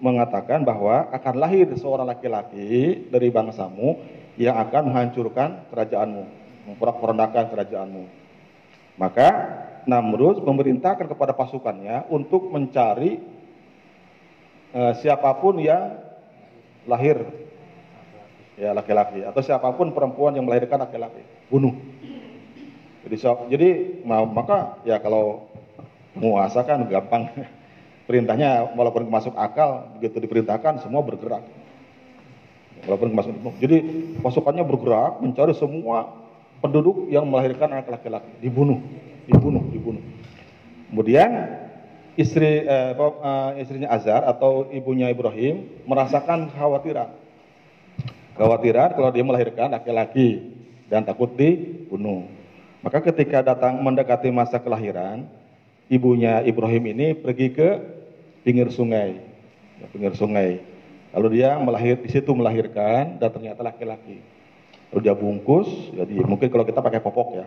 mengatakan 0.00 0.64
bahwa 0.64 1.12
akan 1.12 1.34
lahir 1.36 1.68
seorang 1.76 2.08
laki-laki 2.08 3.04
dari 3.12 3.28
bangsamu 3.28 4.00
yang 4.40 4.56
akan 4.56 4.88
menghancurkan 4.88 5.68
kerajaanmu, 5.68 6.24
memporak-porandakan 6.68 7.44
kerajaanmu. 7.52 8.04
Maka 9.00 9.28
Namrud 9.88 10.44
memerintahkan 10.44 11.08
kepada 11.08 11.32
pasukannya 11.32 12.04
untuk 12.12 12.52
mencari 12.52 13.16
uh, 14.76 14.92
siapa 15.00 15.32
pun 15.40 15.56
yang 15.56 15.96
lahir. 16.84 17.24
Ya 18.60 18.76
laki-laki. 18.76 19.24
Atau 19.24 19.40
siapa 19.40 19.72
pun 19.72 19.96
perempuan 19.96 20.36
yang 20.36 20.44
melahirkan 20.44 20.84
laki-laki. 20.84 21.24
Bunuh. 21.48 21.72
Jadi 23.08 23.16
so, 23.16 23.48
jadi 23.48 24.04
maka 24.04 24.76
ya 24.84 25.00
kalau 25.00 25.48
menguasa 26.12 26.60
kan 26.68 26.84
gampang. 26.84 27.32
Perintahnya 28.10 28.74
walaupun 28.74 29.06
masuk 29.06 29.38
akal 29.38 29.86
begitu 29.96 30.18
diperintahkan 30.18 30.82
semua 30.82 30.98
bergerak. 30.98 31.46
Walaupun 32.82 33.14
masuk 33.14 33.32
jadi 33.62 33.86
pasukannya 34.18 34.66
bergerak 34.66 35.22
mencari 35.22 35.54
semua 35.54 36.19
penduduk 36.60 37.08
yang 37.08 37.26
melahirkan 37.26 37.72
anak 37.72 37.88
laki-laki 37.88 38.30
dibunuh 38.40 38.80
dibunuh 39.26 39.64
dibunuh 39.72 40.04
kemudian 40.92 41.60
istri 42.14 42.64
eh, 42.64 42.92
eh, 42.96 43.50
istrinya 43.60 43.90
Azar 43.92 44.24
atau 44.28 44.68
ibunya 44.70 45.08
Ibrahim 45.08 45.66
merasakan 45.88 46.52
kekhawatiran 46.52 47.20
Kekhawatiran 48.40 48.96
kalau 48.96 49.12
dia 49.12 49.20
melahirkan 49.20 49.68
laki-laki 49.68 50.40
dan 50.88 51.04
takut 51.04 51.28
dibunuh. 51.36 52.24
Maka 52.80 53.04
ketika 53.12 53.44
datang 53.44 53.84
mendekati 53.84 54.32
masa 54.32 54.56
kelahiran, 54.56 55.28
ibunya 55.92 56.40
Ibrahim 56.40 56.88
ini 56.96 57.12
pergi 57.12 57.52
ke 57.52 57.68
pinggir 58.40 58.72
sungai, 58.72 59.20
pinggir 59.92 60.16
sungai. 60.16 60.64
Lalu 61.12 61.36
dia 61.36 61.60
melahir 61.60 62.00
di 62.00 62.08
situ 62.08 62.32
melahirkan 62.32 63.20
dan 63.20 63.28
ternyata 63.28 63.60
laki-laki. 63.60 64.24
Dia 64.90 65.14
bungkus, 65.14 65.70
jadi 65.94 66.26
mungkin 66.26 66.50
kalau 66.50 66.66
kita 66.66 66.82
pakai 66.82 66.98
popok 66.98 67.28
ya, 67.38 67.46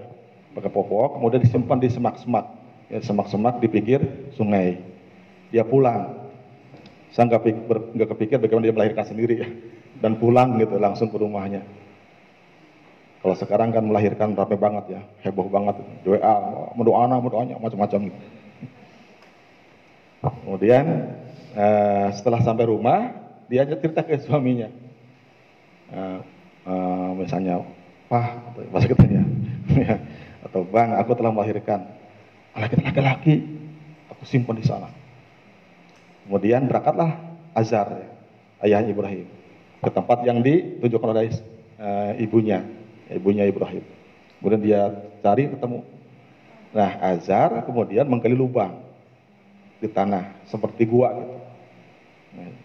pakai 0.55 0.71
popok, 0.71 1.19
kemudian 1.19 1.43
disimpan 1.43 1.75
di 1.75 1.91
semak-semak, 1.91 2.45
ya, 2.87 3.03
semak-semak 3.03 3.59
di 3.59 3.67
pinggir 3.67 3.99
sungai. 4.31 4.79
Dia 5.51 5.67
pulang, 5.67 6.23
saya 7.11 7.27
nggak 7.27 7.43
kepikir 8.15 8.39
bagaimana 8.39 8.71
dia 8.71 8.75
melahirkan 8.75 9.05
sendiri 9.05 9.35
ya 9.43 9.49
dan 9.99 10.17
pulang 10.17 10.57
gitu 10.59 10.75
langsung 10.81 11.07
ke 11.07 11.17
rumahnya. 11.19 11.61
Kalau 13.23 13.39
sekarang 13.39 13.71
kan 13.71 13.87
melahirkan 13.87 14.35
rame 14.35 14.59
banget 14.59 14.99
ya, 14.99 15.01
heboh 15.23 15.47
banget, 15.47 15.79
WA, 16.03 16.35
mendoana, 16.75 17.23
mendoanya, 17.23 17.55
macam-macam. 17.55 18.11
Gitu. 18.11 18.19
Kemudian 20.43 20.85
uh, 21.55 22.11
setelah 22.11 22.43
sampai 22.43 22.67
rumah, 22.67 23.15
dia 23.47 23.63
cerita 23.63 24.03
ke 24.03 24.19
suaminya, 24.19 24.67
uh, 25.95 26.19
uh, 26.67 27.11
misalnya, 27.15 27.63
Pah, 28.11 28.37
bahasa 28.69 28.85
katanya, 28.85 29.25
atau 30.45 30.61
Bang, 30.67 30.93
aku 30.99 31.17
telah 31.17 31.31
melahirkan 31.33 31.87
laki-laki, 32.53 33.41
aku 34.11 34.23
simpan 34.27 34.59
di 34.59 34.65
sana. 34.67 34.91
Kemudian 36.27 36.69
berangkatlah 36.69 37.17
Azar, 37.57 37.87
ya, 37.89 38.07
ayah 38.69 38.85
Ibrahim, 38.85 39.27
ke 39.81 39.89
tempat 39.89 40.23
yang 40.23 40.39
ditunjukkan 40.45 41.09
oleh 41.09 41.33
uh, 41.81 42.11
ibunya, 42.21 42.63
ibunya 43.09 43.49
Ibrahim. 43.49 43.83
Kemudian 44.39 44.61
dia 44.61 44.81
cari 45.23 45.49
ketemu. 45.49 45.83
Nah, 46.73 46.91
Azar 47.01 47.63
kemudian 47.65 48.07
menggali 48.07 48.35
lubang 48.35 48.83
di 49.79 49.87
tanah 49.91 50.47
seperti 50.47 50.87
gua 50.87 51.11
gitu. 51.17 51.35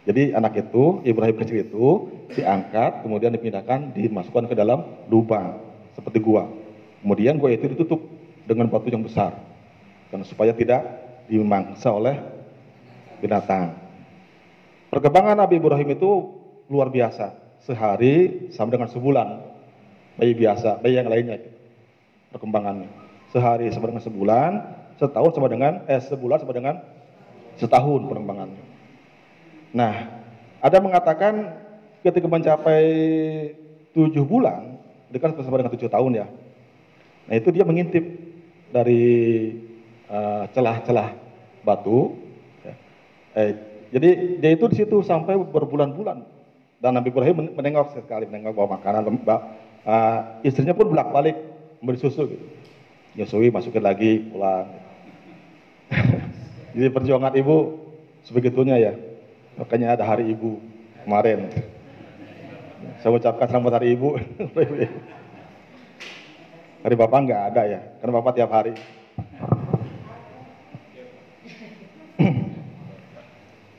Jadi 0.09 0.33
anak 0.33 0.57
itu, 0.57 1.05
Ibrahim 1.05 1.37
kecil 1.37 1.69
itu 1.69 1.87
diangkat, 2.33 3.05
kemudian 3.05 3.29
dipindahkan, 3.29 3.93
dimasukkan 3.93 4.49
ke 4.49 4.55
dalam 4.57 5.05
lubang 5.13 5.61
seperti 5.93 6.25
gua. 6.25 6.49
Kemudian 7.05 7.37
gua 7.37 7.53
itu 7.53 7.69
ditutup 7.69 8.01
dengan 8.49 8.73
batu 8.73 8.89
yang 8.89 9.05
besar, 9.05 9.37
dan 10.09 10.25
supaya 10.25 10.57
tidak 10.57 10.81
dimangsa 11.29 11.93
oleh 11.93 12.17
binatang. 13.21 13.77
Perkembangan 14.89 15.37
Nabi 15.45 15.61
Ibrahim 15.61 15.93
itu 15.93 16.11
luar 16.73 16.89
biasa. 16.89 17.37
Sehari 17.69 18.49
sama 18.57 18.73
dengan 18.73 18.89
sebulan. 18.89 19.45
Bayi 20.17 20.33
biasa, 20.33 20.81
bayi 20.81 20.97
yang 20.97 21.13
lainnya. 21.13 21.37
Perkembangannya. 22.33 22.89
Sehari 23.29 23.69
sama 23.69 23.93
dengan 23.93 24.01
sebulan, 24.01 24.51
setahun 24.97 25.37
sama 25.37 25.53
dengan, 25.53 25.85
eh 25.85 26.01
sebulan 26.01 26.41
sama 26.41 26.57
dengan 26.57 26.81
setahun 27.61 28.09
perkembangannya. 28.09 28.78
Nah, 29.73 30.09
ada 30.59 30.79
mengatakan 30.81 31.55
ketika 32.03 32.27
mencapai 32.27 32.85
tujuh 33.93 34.25
bulan, 34.25 34.79
dekat 35.13 35.37
sama 35.41 35.61
dengan 35.61 35.73
tujuh 35.75 35.91
tahun 35.91 36.25
ya. 36.25 36.27
Nah 37.29 37.35
itu 37.37 37.49
dia 37.53 37.65
mengintip 37.65 38.05
dari 38.73 39.05
eh, 40.09 40.45
celah-celah 40.53 41.09
uh, 41.13 41.19
batu. 41.65 42.17
Ya. 42.65 42.75
Eh, 43.37 43.53
jadi 43.93 44.09
dia 44.41 44.51
itu 44.53 44.65
di 44.69 44.77
situ 44.81 45.01
sampai 45.05 45.37
berbulan-bulan. 45.37 46.25
Dan 46.79 46.95
Nabi 46.95 47.11
Ibrahim 47.11 47.59
menengok 47.59 47.99
sekali, 47.99 48.31
menengok 48.31 48.55
bawa 48.55 48.79
makanan. 48.79 49.19
Uh, 49.89 50.21
istrinya 50.47 50.77
pun 50.77 50.95
bolak-balik 50.95 51.35
memberi 51.83 51.99
susu. 51.99 52.31
Gitu. 52.31 52.47
Nyusui, 53.19 53.51
masukin 53.51 53.83
lagi, 53.83 54.31
pulang. 54.31 54.69
Jadi 56.77 56.89
perjuangan 56.93 57.35
ibu 57.35 57.83
sebegitunya 58.23 58.79
ya. 58.79 58.93
Makanya 59.59 59.99
ada 59.99 60.07
hari 60.07 60.31
ibu 60.31 60.63
kemarin. 61.03 61.51
Saya 63.03 63.11
ucapkan 63.11 63.51
selamat 63.51 63.83
hari 63.83 63.99
ibu. 63.99 64.15
hari 66.87 66.95
bapak 66.95 67.19
nggak 67.27 67.43
ada 67.51 67.63
ya, 67.67 67.81
karena 67.99 68.13
bapak 68.23 68.39
tiap 68.39 68.55
hari. 68.55 68.79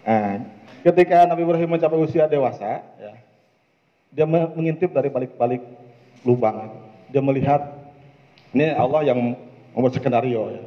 nah, 0.03 0.43
ketika 0.91 1.23
Nabi 1.31 1.47
Ibrahim 1.47 1.79
mencapai 1.79 1.99
usia 2.03 2.27
dewasa, 2.27 2.83
ya, 2.99 3.15
dia 4.11 4.27
mengintip 4.27 4.91
dari 4.91 5.07
balik-balik 5.07 5.63
lubang. 6.27 6.75
Dia 7.07 7.23
melihat, 7.23 7.71
ini 8.51 8.67
Allah 8.75 9.07
yang 9.07 9.15
membuat 9.71 9.95
skenario 9.95 10.43
ya. 10.51 10.63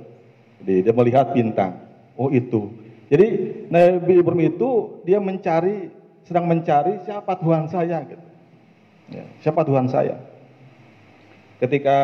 Jadi 0.64 0.88
dia 0.88 0.94
melihat 0.96 1.36
bintang. 1.36 1.84
Oh 2.16 2.32
itu. 2.32 2.81
Jadi 3.12 3.28
Nabi 3.68 4.24
Ibrahim 4.24 4.56
itu 4.56 4.70
dia 5.04 5.20
mencari, 5.20 5.92
sedang 6.24 6.48
mencari 6.48 6.96
siapa 7.04 7.36
Tuhan 7.36 7.68
saya 7.68 8.00
gitu. 8.08 8.24
Ya, 9.12 9.28
siapa 9.44 9.68
Tuhan 9.68 9.84
saya? 9.92 10.16
Ketika 11.60 11.98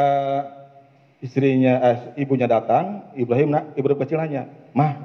istrinya, 1.25 1.81
eh, 1.81 1.99
ibunya 2.21 2.45
datang, 2.45 3.09
Ibrahim, 3.17 3.57
Ibrahim 3.73 4.01
kecil 4.05 4.21
nanya, 4.21 4.53
mah, 4.77 5.01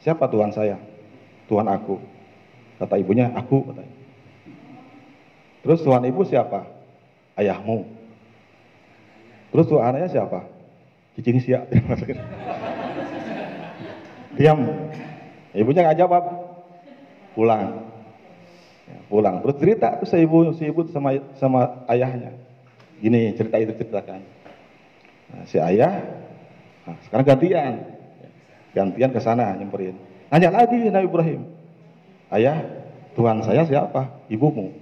siapa 0.00 0.24
Tuhan 0.24 0.56
saya? 0.56 0.80
Tuhan 1.52 1.68
aku. 1.68 2.00
Kata 2.80 2.96
ibunya, 2.96 3.28
aku. 3.36 3.60
Katanya. 3.68 3.92
Terus 5.60 5.84
Tuhan 5.84 6.00
ibu 6.08 6.24
siapa? 6.24 6.64
Ayahmu. 7.36 7.84
Terus 9.52 9.68
Tuhan 9.68 9.84
anaknya 9.84 10.08
siapa? 10.08 10.48
Cicing 11.12 11.44
siap. 11.44 11.68
Diam. 14.40 14.64
Ibunya 15.56 15.80
nggak 15.88 15.98
jawab. 16.04 16.24
Pulang. 17.32 17.88
Ya, 18.86 18.98
pulang. 19.08 19.40
Terus 19.42 19.56
cerita 19.56 19.88
tuh 19.98 20.08
si 20.08 20.16
ibu, 20.20 20.52
si 20.52 20.68
ibu 20.68 20.84
sama 20.92 21.16
sama 21.40 21.60
ayahnya. 21.88 22.36
Gini 23.00 23.32
cerita 23.34 23.56
itu 23.60 23.72
ceritakan. 23.76 24.20
Nah, 25.26 25.42
si 25.48 25.58
ayah, 25.58 26.00
nah, 26.86 26.96
sekarang 27.08 27.26
gantian. 27.26 27.74
Gantian 28.76 29.10
ke 29.10 29.20
sana 29.20 29.56
nyemperin. 29.56 29.96
Nanya 30.28 30.52
lagi 30.52 30.76
Nabi 30.92 31.08
Ibrahim. 31.08 31.40
Ayah, 32.28 32.60
Tuhan 33.16 33.40
saya 33.40 33.64
siapa? 33.64 34.28
Ibumu. 34.28 34.76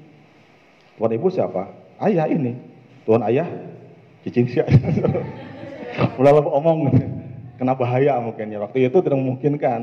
Tuhan 0.99 1.11
ibu 1.15 1.29
siapa? 1.31 1.71
Ayah 2.03 2.27
ini. 2.27 2.59
Tuhan 3.07 3.23
ayah, 3.31 3.47
cicing 4.27 4.51
siapa? 4.51 4.75
Udah 6.19 6.33
omong 6.43 6.91
kena 7.55 7.79
bahaya 7.79 8.19
mungkin 8.19 8.51
ya. 8.51 8.59
Waktu 8.59 8.91
itu 8.91 8.99
tidak 8.99 9.19
memungkinkan 9.19 9.81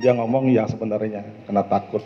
dia 0.00 0.16
ngomong 0.16 0.48
yang 0.48 0.64
sebenarnya 0.68 1.20
kena 1.44 1.60
takut. 1.68 2.00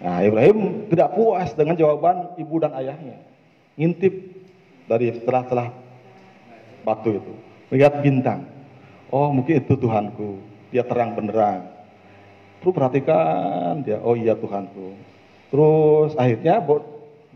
Nah 0.00 0.24
Ibrahim 0.24 0.88
tidak 0.88 1.12
puas 1.12 1.52
dengan 1.52 1.76
jawaban 1.76 2.32
ibu 2.40 2.56
dan 2.56 2.72
ayahnya. 2.80 3.20
Ngintip 3.76 4.14
dari 4.88 5.12
setelah-setelah 5.12 5.68
batu 6.82 7.12
itu. 7.12 7.34
Lihat 7.76 8.00
bintang. 8.00 8.48
Oh 9.12 9.28
mungkin 9.28 9.60
itu 9.60 9.76
Tuhanku. 9.76 10.40
Dia 10.72 10.86
terang 10.88 11.12
benderang. 11.12 11.68
Terus 12.64 12.72
perhatikan 12.72 13.84
dia. 13.84 14.00
Oh 14.00 14.16
iya 14.16 14.32
Tuhanku. 14.32 14.96
Terus 15.52 16.16
akhirnya 16.16 16.64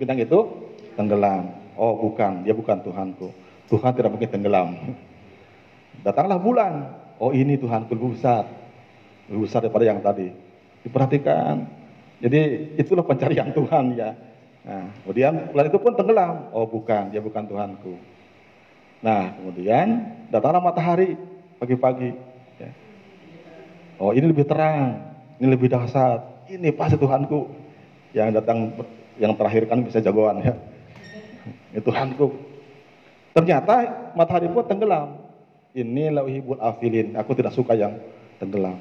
bintang 0.00 0.16
itu 0.24 0.38
tenggelam. 0.96 1.52
Oh 1.76 1.92
bukan, 2.08 2.46
dia 2.46 2.54
bukan 2.56 2.80
Tuhanku. 2.80 3.28
Tuhan 3.68 3.92
tidak 3.92 4.10
mungkin 4.14 4.30
tenggelam. 4.30 4.68
Datanglah 6.06 6.40
bulan. 6.40 6.72
Oh 7.20 7.30
ini 7.36 7.60
Tuhan 7.60 7.84
lebih 7.90 8.16
besar. 8.16 8.63
Lebih 9.28 9.40
besar 9.48 9.64
daripada 9.64 9.84
yang 9.88 10.00
tadi. 10.04 10.28
Diperhatikan. 10.84 11.64
Jadi 12.20 12.40
itulah 12.76 13.04
pencarian 13.04 13.52
Tuhan 13.58 13.84
ya. 13.96 14.10
Nah, 14.64 14.88
kemudian 15.04 15.52
bulan 15.52 15.66
itu 15.68 15.78
pun 15.80 15.92
tenggelam. 15.92 16.48
Oh 16.56 16.64
bukan, 16.64 17.12
dia 17.12 17.20
bukan 17.20 17.44
Tuhanku. 17.44 17.94
Nah, 19.04 19.36
kemudian 19.36 20.16
datanglah 20.32 20.64
matahari 20.64 21.20
pagi-pagi. 21.60 22.16
Ya. 22.56 22.70
Oh 24.00 24.16
ini 24.16 24.24
lebih 24.32 24.48
terang, 24.48 25.12
ini 25.36 25.52
lebih 25.52 25.68
dahsyat. 25.68 26.48
Ini 26.48 26.72
pasti 26.72 26.96
Tuhanku. 26.96 27.64
Yang 28.16 28.40
datang, 28.40 28.72
yang 29.20 29.36
terakhir 29.36 29.68
kan 29.68 29.84
bisa 29.84 30.00
jagoan 30.00 30.40
ya. 30.40 30.56
Ini 31.76 31.84
Tuhanku. 31.84 32.32
Ternyata 33.36 33.74
matahari 34.16 34.48
pun 34.48 34.64
tenggelam. 34.64 35.20
Ini 35.76 36.08
lauhibul 36.14 36.56
afilin. 36.62 37.18
Aku 37.20 37.36
tidak 37.36 37.52
suka 37.52 37.76
yang 37.76 38.00
tenggelam. 38.40 38.78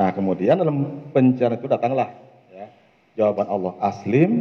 Nah 0.00 0.16
kemudian 0.16 0.56
dalam 0.56 1.04
pencarian 1.12 1.60
itu 1.60 1.68
datanglah 1.68 2.08
ya, 2.48 2.72
jawaban 3.20 3.52
Allah. 3.52 3.76
Aslim 3.84 4.32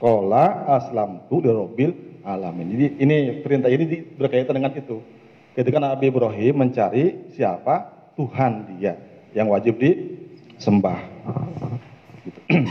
kola 0.00 0.64
aslam 0.72 1.20
tu 1.28 1.44
dirobil 1.44 1.92
alamin. 2.24 2.72
Jadi 2.72 2.86
ini 2.96 3.16
perintah 3.44 3.68
ini 3.68 3.84
berkaitan 4.16 4.56
dengan 4.56 4.72
itu. 4.72 5.04
Ketika 5.52 5.76
Nabi 5.76 6.08
Ibrahim 6.08 6.64
mencari 6.64 7.28
siapa 7.36 7.92
Tuhan 8.16 8.80
dia 8.80 8.96
yang 9.36 9.52
wajib 9.52 9.76
disembah. 9.76 10.96
Gitu. 12.24 12.40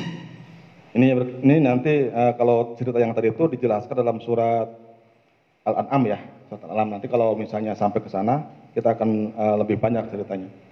ini 0.97 1.13
ini 1.45 1.55
nanti 1.61 2.09
uh, 2.09 2.33
kalau 2.33 2.73
cerita 2.73 2.97
yang 2.97 3.13
tadi 3.13 3.29
itu 3.29 3.45
dijelaskan 3.53 4.01
dalam 4.01 4.17
surat 4.17 4.65
Al-An'am 5.61 6.09
ya 6.09 6.17
alam 6.49 6.89
nanti 6.89 7.05
kalau 7.05 7.37
misalnya 7.37 7.77
sampai 7.77 8.01
ke 8.01 8.09
sana 8.09 8.49
kita 8.73 8.97
akan 8.97 9.37
uh, 9.37 9.55
lebih 9.61 9.77
banyak 9.77 10.09
ceritanya. 10.09 10.68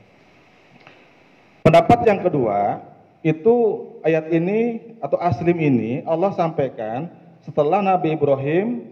Pendapat 1.68 1.99
yang 2.07 2.23
kedua 2.23 2.80
itu 3.19 3.56
ayat 3.99 4.31
ini 4.31 4.95
atau 5.03 5.19
aslim 5.19 5.60
ini 5.60 5.99
Allah 6.07 6.31
sampaikan 6.31 7.11
setelah 7.44 7.84
Nabi 7.84 8.15
Ibrahim 8.15 8.88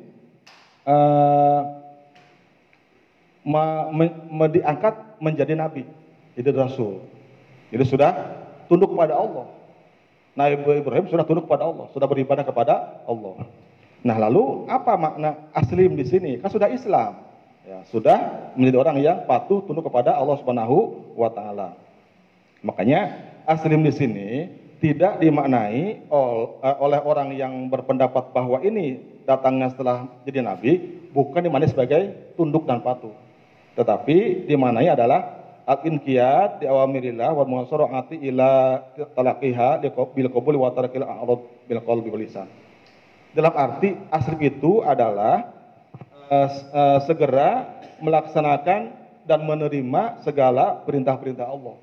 uh, 0.83 1.71
me, 3.47 3.63
me, 3.95 4.05
me, 4.27 4.45
diangkat 4.59 4.91
menjadi 5.23 5.55
nabi, 5.55 5.87
jadi 6.35 6.51
rasul. 6.51 6.99
Jadi 7.71 7.83
sudah 7.87 8.11
tunduk 8.67 8.91
kepada 8.91 9.23
Allah. 9.23 9.47
Nabi 10.35 10.59
Ibrahim 10.59 11.07
sudah 11.07 11.23
tunduk 11.23 11.47
kepada 11.47 11.71
Allah, 11.71 11.87
sudah 11.95 12.11
beribadah 12.11 12.43
kepada 12.43 13.07
Allah. 13.07 13.47
Nah, 14.03 14.19
lalu 14.19 14.67
apa 14.67 14.99
makna 14.99 15.47
aslim 15.55 15.95
di 15.95 16.03
sini? 16.03 16.43
Kan 16.43 16.51
sudah 16.51 16.67
Islam. 16.67 17.23
Ya, 17.63 17.87
sudah 17.87 18.51
menjadi 18.59 18.77
orang 18.83 18.99
yang 18.99 19.17
patuh 19.23 19.63
tunduk 19.63 19.87
kepada 19.87 20.11
Allah 20.11 20.35
Subhanahu 20.43 21.15
wa 21.15 21.31
taala. 21.31 21.84
Makanya 22.65 23.13
aslim 23.45 23.85
di 23.85 23.93
sini 23.93 24.29
tidak 24.81 25.21
dimaknai 25.21 26.09
eh, 26.09 26.77
oleh 26.81 26.99
orang 27.05 27.29
yang 27.37 27.69
berpendapat 27.69 28.33
bahwa 28.33 28.59
ini 28.65 28.99
datangnya 29.23 29.69
setelah 29.71 30.09
jadi 30.25 30.41
nabi 30.41 30.81
bukan 31.13 31.45
dimaknai 31.45 31.69
sebagai 31.69 32.33
tunduk 32.33 32.65
dan 32.65 32.81
patuh. 32.81 33.13
Tetapi 33.77 34.49
dimaknai 34.49 34.89
adalah 34.89 35.45
al-inqiyad 35.65 36.61
di 36.61 36.65
awamirillah 36.69 37.33
wal 37.33 37.49
muhasarati 37.49 38.21
ila 38.29 38.81
talaqiha 39.17 39.81
bil 40.13 40.29
qabul 40.29 40.55
wa 40.61 40.69
tarakil 40.73 41.05
a'rad 41.05 41.41
bil 41.65 41.81
qalbi 41.81 42.09
wal 42.09 42.21
lisan. 42.21 42.49
Dalam 43.35 43.51
arti 43.51 43.97
asli 44.13 44.47
itu 44.47 44.79
adalah 44.85 45.51
uh, 46.31 46.49
uh, 46.71 46.99
segera 47.03 47.67
melaksanakan 47.99 48.95
dan 49.25 49.39
menerima 49.43 50.23
segala 50.23 50.85
perintah-perintah 50.85 51.49
Allah 51.49 51.75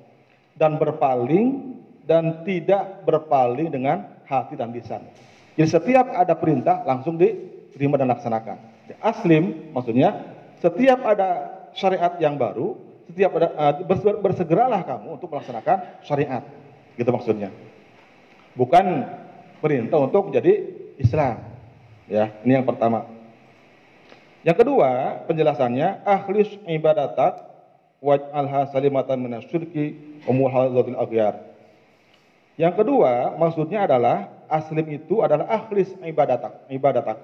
dan 0.57 0.77
berpaling 0.77 1.79
dan 2.03 2.43
tidak 2.43 3.05
berpaling 3.07 3.71
dengan 3.71 4.05
hati 4.27 4.59
dan 4.59 4.69
lisan. 4.75 5.01
Jadi 5.55 5.69
setiap 5.69 6.09
ada 6.11 6.33
perintah 6.33 6.81
langsung 6.83 7.15
diterima 7.15 7.95
dan 7.95 8.09
laksanakan. 8.11 8.57
Aslim 8.99 9.71
maksudnya 9.71 10.35
setiap 10.59 11.01
ada 11.05 11.61
syariat 11.73 12.13
yang 12.19 12.35
baru 12.35 12.75
setiap 13.13 13.35
ada, 13.37 13.47
uh, 13.53 13.73
bersegeralah 14.23 14.81
kamu 14.81 15.21
untuk 15.21 15.29
melaksanakan 15.29 16.01
syariat. 16.01 16.43
Gitu 16.97 17.09
maksudnya. 17.13 17.53
Bukan 18.57 18.85
perintah 19.61 20.01
untuk 20.01 20.33
menjadi 20.33 20.65
Islam. 20.97 21.45
Ya, 22.09 22.33
ini 22.41 22.57
yang 22.57 22.65
pertama. 22.65 23.05
Yang 24.43 24.65
kedua, 24.65 25.23
penjelasannya 25.29 26.03
akhlis 26.03 26.51
ibadatak 26.67 27.52
waj'alha 28.03 28.67
salimatan 28.75 29.23
minasyirki 29.23 30.19
umuhadzatil 30.27 30.99
aghyar. 30.99 31.39
Yang 32.59 32.83
kedua, 32.83 33.33
maksudnya 33.39 33.87
adalah 33.87 34.29
aslim 34.51 34.85
itu 34.93 35.23
adalah 35.25 35.49
akhlis 35.49 35.89
ibadatak, 36.03 36.67
ibadatak. 36.69 37.17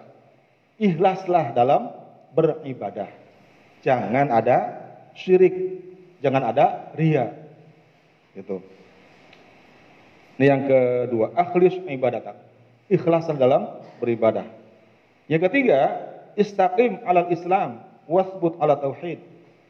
Ikhlaslah 0.80 1.54
dalam 1.54 1.94
beribadah. 2.34 3.12
Jangan 3.84 4.32
ada 4.32 4.58
syirik, 5.14 5.54
jangan 6.24 6.50
ada 6.50 6.96
ria. 6.96 7.36
Gitu. 8.34 8.64
Ini 10.40 10.46
yang 10.48 10.64
kedua, 10.66 11.36
akhlis 11.36 11.76
ibadah. 11.84 12.34
Ikhlasan 12.88 13.36
dalam 13.36 13.70
beribadah. 14.00 14.48
Yang 15.28 15.52
ketiga, 15.52 16.00
istaqim 16.40 17.04
alal 17.06 17.30
Islam, 17.30 17.84
wasbut 18.08 18.56
ala 18.58 18.80
tauhid. 18.80 19.20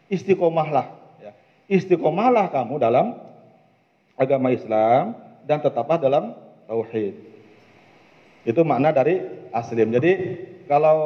Istiqomahlah. 0.08 0.99
Istiqomahlah 1.70 2.50
kamu 2.50 2.82
dalam 2.82 3.14
agama 4.18 4.50
Islam 4.50 5.14
dan 5.46 5.62
tetaplah 5.62 6.02
dalam 6.02 6.34
tauhid. 6.66 7.14
Itu 8.42 8.66
makna 8.66 8.90
dari 8.90 9.22
aslim. 9.54 9.94
Jadi 9.94 10.12
kalau 10.66 10.98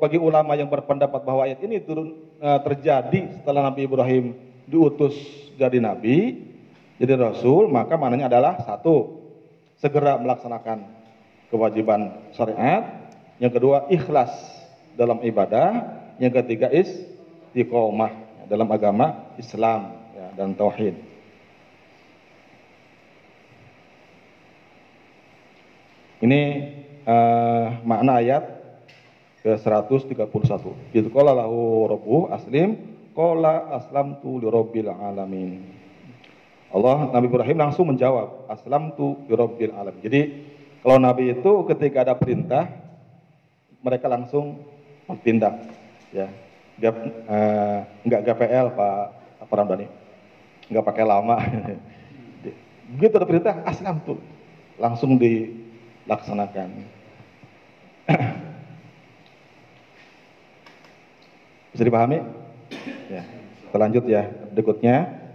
bagi 0.00 0.16
ulama 0.16 0.56
yang 0.56 0.72
berpendapat 0.72 1.20
bahwa 1.20 1.44
ayat 1.44 1.60
ini 1.60 1.84
turun 1.84 2.16
e, 2.40 2.48
terjadi 2.64 3.40
setelah 3.40 3.68
Nabi 3.68 3.84
Ibrahim 3.84 4.32
diutus 4.64 5.16
jadi 5.56 5.80
nabi, 5.80 6.44
jadi 7.00 7.16
rasul, 7.16 7.68
maka 7.72 7.96
maknanya 7.96 8.28
adalah 8.28 8.60
satu, 8.60 9.24
segera 9.80 10.20
melaksanakan 10.20 10.84
kewajiban 11.48 12.28
syariat, 12.36 13.08
yang 13.40 13.52
kedua 13.52 13.88
ikhlas 13.88 14.32
dalam 15.00 15.20
ibadah, 15.24 15.96
yang 16.20 16.32
ketiga 16.32 16.68
istiqomah 16.68 18.12
dalam 18.52 18.68
agama 18.68 19.32
Islam 19.40 19.95
dan 20.36 20.52
tauhid. 20.52 20.94
Ini 26.20 26.40
uh, 27.04 27.80
makna 27.84 28.20
ayat 28.20 28.44
ke 29.44 29.52
131. 29.56 30.26
Itu 30.92 31.08
qala 31.12 31.36
lahu 31.36 31.86
rabbuh 31.86 32.32
aslim 32.32 32.76
qala 33.12 33.72
aslamtu 33.80 34.40
li 34.40 34.48
rabbil 34.48 34.88
alamin. 34.92 35.60
Allah 36.72 37.08
Nabi 37.14 37.30
Ibrahim 37.30 37.56
langsung 37.56 37.88
menjawab 37.88 38.48
aslamtu 38.52 39.24
li 39.28 39.34
rabbil 39.36 39.72
alamin. 39.76 40.02
Jadi 40.04 40.20
kalau 40.80 40.98
Nabi 40.98 41.36
itu 41.36 41.52
ketika 41.68 42.04
ada 42.04 42.14
perintah 42.16 42.68
mereka 43.84 44.10
langsung 44.10 44.60
bertindak 45.06 45.62
ya. 46.10 46.26
Gap, 46.76 46.92
eh, 47.08 47.78
enggak 48.04 48.20
GPL 48.28 48.76
Pak 48.76 49.04
Pak 49.48 49.56
Ramdhani. 49.56 50.05
Enggak 50.66 50.84
pakai 50.86 51.04
lama. 51.06 51.38
Begitu 52.96 53.14
ada 53.18 53.26
perintah 53.26 53.54
aslam 53.66 53.98
tuh 54.02 54.18
langsung 54.78 55.18
dilaksanakan. 55.18 56.68
Bisa 61.74 61.82
dipahami? 61.82 62.22
Ya. 63.10 63.22
Kita 63.68 64.08
ya. 64.08 64.30
Berikutnya. 64.54 65.26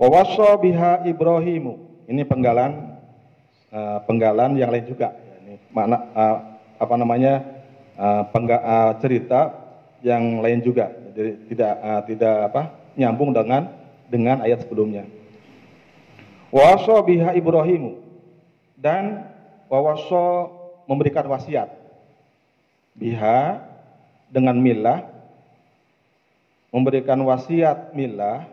Wawasa 0.00 0.56
biha 0.56 1.04
Ibrahimu. 1.04 2.06
Ini 2.08 2.24
penggalan 2.26 2.96
uh, 3.70 4.00
penggalan 4.08 4.56
yang 4.56 4.72
lain 4.72 4.86
juga. 4.88 5.12
Ini 5.44 5.58
makna 5.70 5.98
uh, 6.16 6.36
apa 6.80 6.94
namanya? 6.96 7.44
Uh, 7.92 8.24
pengga, 8.32 8.56
uh, 8.56 8.96
cerita 9.04 9.52
yang 10.00 10.40
lain 10.40 10.64
juga. 10.64 10.88
Jadi 11.12 11.32
tidak 11.52 11.72
uh, 11.84 12.02
tidak 12.08 12.36
apa? 12.50 12.62
nyambung 12.92 13.32
dengan 13.32 13.81
dengan 14.12 14.44
ayat 14.44 14.68
sebelumnya. 14.68 15.08
Wawasa 16.52 17.00
biha 17.00 17.32
Ibrahimu 17.32 17.96
dan 18.76 19.24
wawasa 19.72 20.52
memberikan 20.84 21.24
wasiat 21.32 21.72
biha 22.92 23.64
dengan 24.28 24.60
milah 24.60 25.08
memberikan 26.68 27.16
wasiat 27.24 27.96
milah 27.96 28.44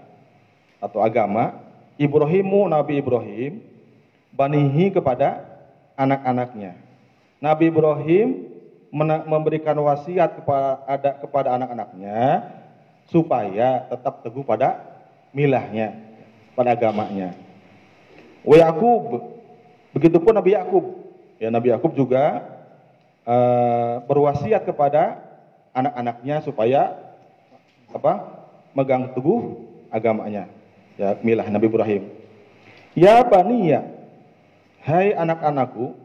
atau 0.80 1.03
agama 1.03 1.60
Ibrahimu 1.99 2.72
Nabi 2.72 3.03
Ibrahim 3.03 3.60
banihi 4.31 4.95
kepada 4.95 5.44
anak-anaknya. 5.99 6.80
Nabi 7.44 7.68
Ibrahim 7.68 8.48
memberikan 9.27 9.76
wasiat 9.84 10.40
kepada 10.40 10.88
ada 10.88 11.11
kepada 11.19 11.49
anak-anaknya 11.60 12.48
supaya 13.11 13.84
tetap 13.91 14.23
teguh 14.23 14.48
pada 14.48 14.89
milahnya, 15.36 15.96
pada 16.54 16.74
agamanya. 16.76 17.36
Wa 18.44 18.58
Yakub, 18.58 19.36
begitupun 19.94 20.34
Nabi 20.36 20.56
Yakub. 20.56 20.86
Ya 21.40 21.48
Nabi 21.48 21.72
Yakub 21.72 21.96
juga 21.96 22.44
uh, 23.24 24.04
berwasiat 24.04 24.68
kepada 24.68 25.24
anak-anaknya 25.72 26.44
supaya 26.44 26.98
apa 27.90 28.46
megang 28.74 29.14
teguh 29.14 29.66
agamanya 29.90 30.46
ya 30.98 31.18
milah 31.26 31.48
Nabi 31.50 31.66
Ibrahim 31.72 32.04
ya 32.94 33.24
baniya 33.26 33.86
hai 34.86 35.14
anak-anakku 35.14 35.98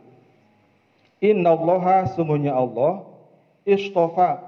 innallaha 1.20 2.08
sungguhnya 2.16 2.56
Allah 2.56 3.04
istofa 3.68 4.40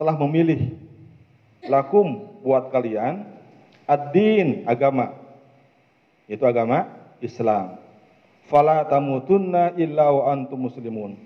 telah 0.00 0.16
memilih 0.16 0.72
lakum 1.68 2.40
buat 2.40 2.72
kalian 2.72 3.28
ad-din 3.90 4.62
agama 4.70 5.18
itu 6.30 6.46
agama 6.46 6.86
Islam 7.18 7.82
fala 8.46 8.86
tamutunna 8.86 9.74
illa 9.74 10.14
wa 10.14 10.30
antum 10.30 10.70
muslimun 10.70 11.18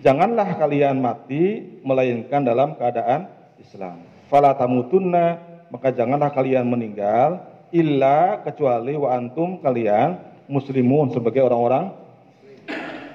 janganlah 0.00 0.56
kalian 0.56 0.96
mati 0.96 1.60
melainkan 1.84 2.40
dalam 2.40 2.72
keadaan 2.80 3.28
Islam 3.60 4.00
fala 4.32 4.56
tamutunna 4.56 5.44
maka 5.68 5.92
janganlah 5.92 6.32
kalian 6.32 6.64
meninggal 6.64 7.44
illa 7.68 8.40
kecuali 8.40 8.96
wa 8.96 9.12
antum 9.12 9.60
kalian 9.60 10.16
muslimun 10.46 11.10
sebagai 11.10 11.42
orang-orang 11.42 12.06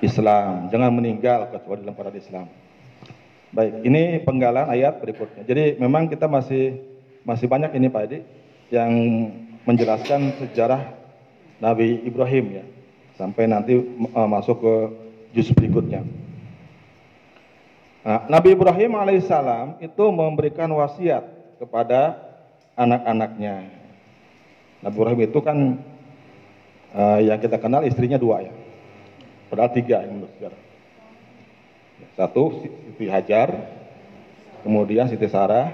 Islam. 0.04 0.68
Jangan 0.74 0.92
meninggal 0.92 1.48
kecuali 1.54 1.86
dalam 1.86 1.96
pada 1.96 2.12
Islam. 2.12 2.50
Baik, 3.52 3.84
ini 3.86 4.20
penggalan 4.26 4.68
ayat 4.68 4.98
berikutnya. 5.00 5.44
Jadi 5.46 5.78
memang 5.78 6.10
kita 6.10 6.26
masih 6.26 6.82
masih 7.22 7.46
banyak 7.46 7.72
ini 7.78 7.88
Pak 7.92 8.04
Edi 8.10 8.20
yang 8.72 8.92
menjelaskan 9.68 10.40
sejarah 10.40 10.96
Nabi 11.62 12.02
Ibrahim 12.08 12.64
ya 12.64 12.66
sampai 13.20 13.46
nanti 13.46 13.78
uh, 13.78 14.26
masuk 14.26 14.58
ke 14.64 14.74
juz 15.38 15.52
berikutnya. 15.54 16.02
Nah, 18.02 18.26
Nabi 18.26 18.58
Ibrahim 18.58 18.98
alaihissalam 18.98 19.78
itu 19.78 20.04
memberikan 20.10 20.66
wasiat 20.74 21.22
kepada 21.62 22.18
anak-anaknya. 22.74 23.70
Nabi 24.82 24.96
Ibrahim 24.98 25.22
itu 25.30 25.40
kan 25.46 25.58
uh, 26.98 27.20
yang 27.22 27.38
kita 27.38 27.62
kenal 27.62 27.86
istrinya 27.86 28.18
dua 28.18 28.50
ya, 28.50 28.54
padahal 29.54 29.70
tiga 29.70 30.02
yang 30.02 30.18
menurut 30.18 30.34
sejarah. 30.42 30.62
Satu 32.18 32.44
Siti 32.66 33.06
Hajar, 33.06 33.54
kemudian 34.66 35.06
Siti 35.06 35.30
Sarah, 35.30 35.70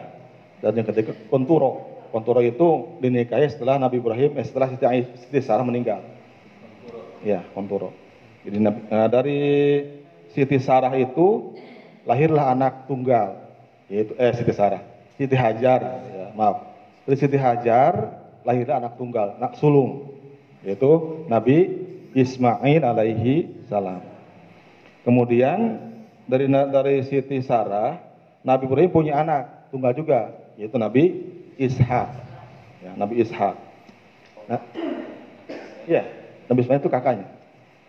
dan 0.60 0.76
yang 0.76 0.84
ketiga 0.84 1.16
Konturo. 1.32 1.87
Konturo 2.10 2.42
itu 2.44 2.98
dinikahi 3.04 3.48
setelah 3.52 3.78
Nabi 3.78 4.00
Ibrahim, 4.00 4.38
eh, 4.40 4.46
setelah 4.46 4.72
Siti, 4.72 4.86
Siti 5.28 5.40
Sarah 5.44 5.66
meninggal. 5.66 6.04
Ya, 7.26 7.44
Konturo. 7.52 7.92
Jadi 8.48 8.64
uh, 8.64 9.10
dari 9.12 9.42
Siti 10.32 10.58
Sarah 10.62 10.96
itu 10.96 11.58
lahirlah 12.08 12.56
anak 12.56 12.88
tunggal 12.88 13.44
yaitu 13.92 14.16
eh 14.16 14.32
Siti 14.36 14.56
Sarah 14.56 14.80
Siti 15.20 15.36
Hajar 15.36 15.84
ya, 16.08 16.32
maaf 16.32 16.68
dari 17.04 17.18
Siti 17.20 17.40
Hajar 17.40 18.24
lahirnya 18.48 18.80
anak 18.80 18.96
tunggal, 18.96 19.36
anak 19.36 19.60
sulung, 19.60 20.08
yaitu 20.64 21.24
Nabi 21.28 21.88
Ismail 22.16 22.84
alaihi 22.84 23.68
salam. 23.68 24.00
Kemudian 25.04 25.84
dari 26.24 26.48
dari 26.48 27.04
Siti 27.04 27.44
Sarah, 27.44 28.00
Nabi 28.48 28.72
Ibrahim 28.72 28.92
punya 28.92 29.20
anak 29.20 29.72
tunggal 29.72 29.92
juga, 29.92 30.32
yaitu 30.56 30.80
Nabi 30.80 31.04
Ishak. 31.58 32.08
Ya, 32.86 32.92
Nabi 32.96 33.22
Ishak. 33.22 33.56
Nah, 34.48 34.62
ya, 35.90 36.06
Nabi 36.48 36.60
Ismail 36.64 36.80
itu 36.80 36.90
kakaknya. 36.90 37.28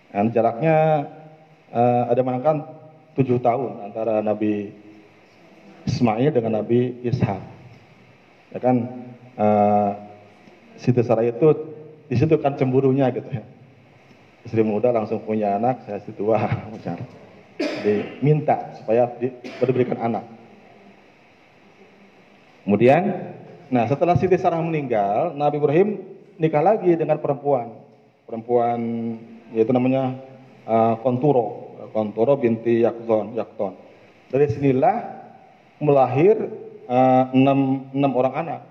Dan 0.09 0.33
jaraknya 0.33 1.07
uh, 1.71 2.09
ada 2.09 2.21
mengatakan 2.25 2.65
tujuh 3.15 3.39
tahun 3.39 3.93
antara 3.93 4.25
Nabi 4.25 4.73
Ismail 5.85 6.33
dengan 6.33 6.61
Nabi 6.65 6.99
Ishak. 7.05 7.41
Ya 8.53 8.59
kan 8.59 8.77
uh, 9.37 9.93
Siti 10.81 11.03
Sarah 11.05 11.27
itu 11.27 11.53
di 12.09 12.17
situ 12.17 12.41
kan 12.41 12.57
cemburunya 12.57 13.13
gitu 13.13 13.29
ya. 13.29 13.45
Istri 14.49 14.65
muda 14.65 14.89
langsung 14.89 15.21
punya 15.21 15.61
anak, 15.61 15.85
saya 15.85 16.01
istri 16.01 16.17
tua. 16.17 16.41
Diminta 17.85 18.71
supaya 18.79 19.11
diberikan 19.61 19.99
anak. 19.99 20.25
Kemudian, 22.63 23.35
nah 23.69 23.85
setelah 23.89 24.17
Siti 24.17 24.37
Sarah 24.41 24.61
meninggal, 24.61 25.37
Nabi 25.37 25.61
Ibrahim 25.61 25.89
nikah 26.41 26.63
lagi 26.65 26.95
dengan 26.97 27.21
perempuan, 27.21 27.75
perempuan 28.25 28.81
yaitu 29.53 29.73
namanya 29.73 30.17
uh, 30.69 30.95
Konturo, 31.01 31.77
Konturo 31.93 32.37
binti 32.37 32.85
Yakton, 32.85 33.37
Yakton. 33.37 33.73
Dari 34.29 34.47
sinilah 34.53 34.97
melahir 35.81 36.37
uh, 36.89 37.33
enam, 37.33 37.89
enam 37.97 38.13
orang 38.13 38.35
anak. 38.37 38.63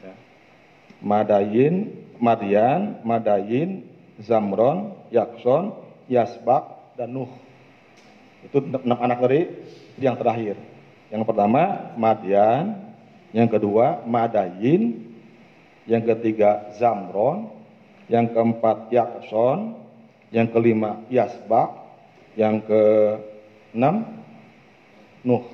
Ya. 0.00 0.14
Madayin, 1.04 1.74
Madian, 2.16 3.00
Madayin, 3.04 3.84
Zamron, 4.20 4.96
Yakson, 5.12 5.76
Yasbak, 6.08 6.96
dan 6.96 7.12
Nuh. 7.12 7.30
Itu 8.44 8.64
enam 8.64 8.98
anak 9.00 9.18
dari 9.24 9.40
yang 10.00 10.16
terakhir. 10.16 10.56
Yang 11.12 11.24
pertama 11.28 11.92
Madian, 12.00 12.89
yang 13.30 13.46
kedua 13.46 14.02
Madayin, 14.06 15.10
yang 15.86 16.02
ketiga 16.06 16.70
Zamron, 16.78 17.50
yang 18.10 18.30
keempat 18.30 18.90
Yakson, 18.90 19.78
yang 20.34 20.50
kelima 20.50 21.02
Yasbak, 21.10 21.70
yang 22.34 22.62
keenam 22.62 24.22
Nuh. 25.20 25.44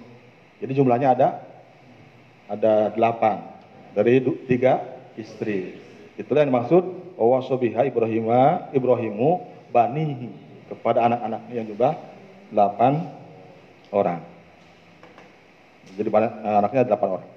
Jadi 0.63 0.73
jumlahnya 0.79 1.19
ada 1.19 1.29
ada 2.47 2.95
delapan 2.95 3.43
dari 3.93 4.23
tiga 4.47 4.79
istri. 5.19 5.75
Itulah 6.15 6.47
yang 6.47 6.55
dimaksud 6.55 6.85
wasobiha 7.19 7.85
Ibrahima 7.91 8.71
Ibrahimu 8.71 9.43
banihi 9.75 10.31
kepada 10.71 11.11
anak-anaknya 11.11 11.55
yang 11.55 11.69
juga 11.69 11.89
delapan 12.49 13.11
orang. 13.91 14.21
Jadi 15.99 16.09
anaknya 16.15 16.83
delapan 16.87 17.09
orang. 17.21 17.36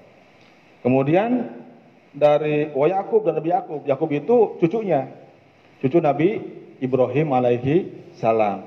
Kemudian 0.80 1.60
dari 2.10 2.72
wa 2.72 2.86
Yakub 2.88 3.22
dan 3.22 3.36
Nabi 3.38 3.50
Yakub. 3.52 3.80
Yakub 3.86 4.10
itu 4.10 4.36
cucunya. 4.58 5.12
Cucu 5.80 6.00
Nabi 6.00 6.40
Ibrahim 6.80 7.36
alaihi 7.36 7.92
salam. 8.16 8.64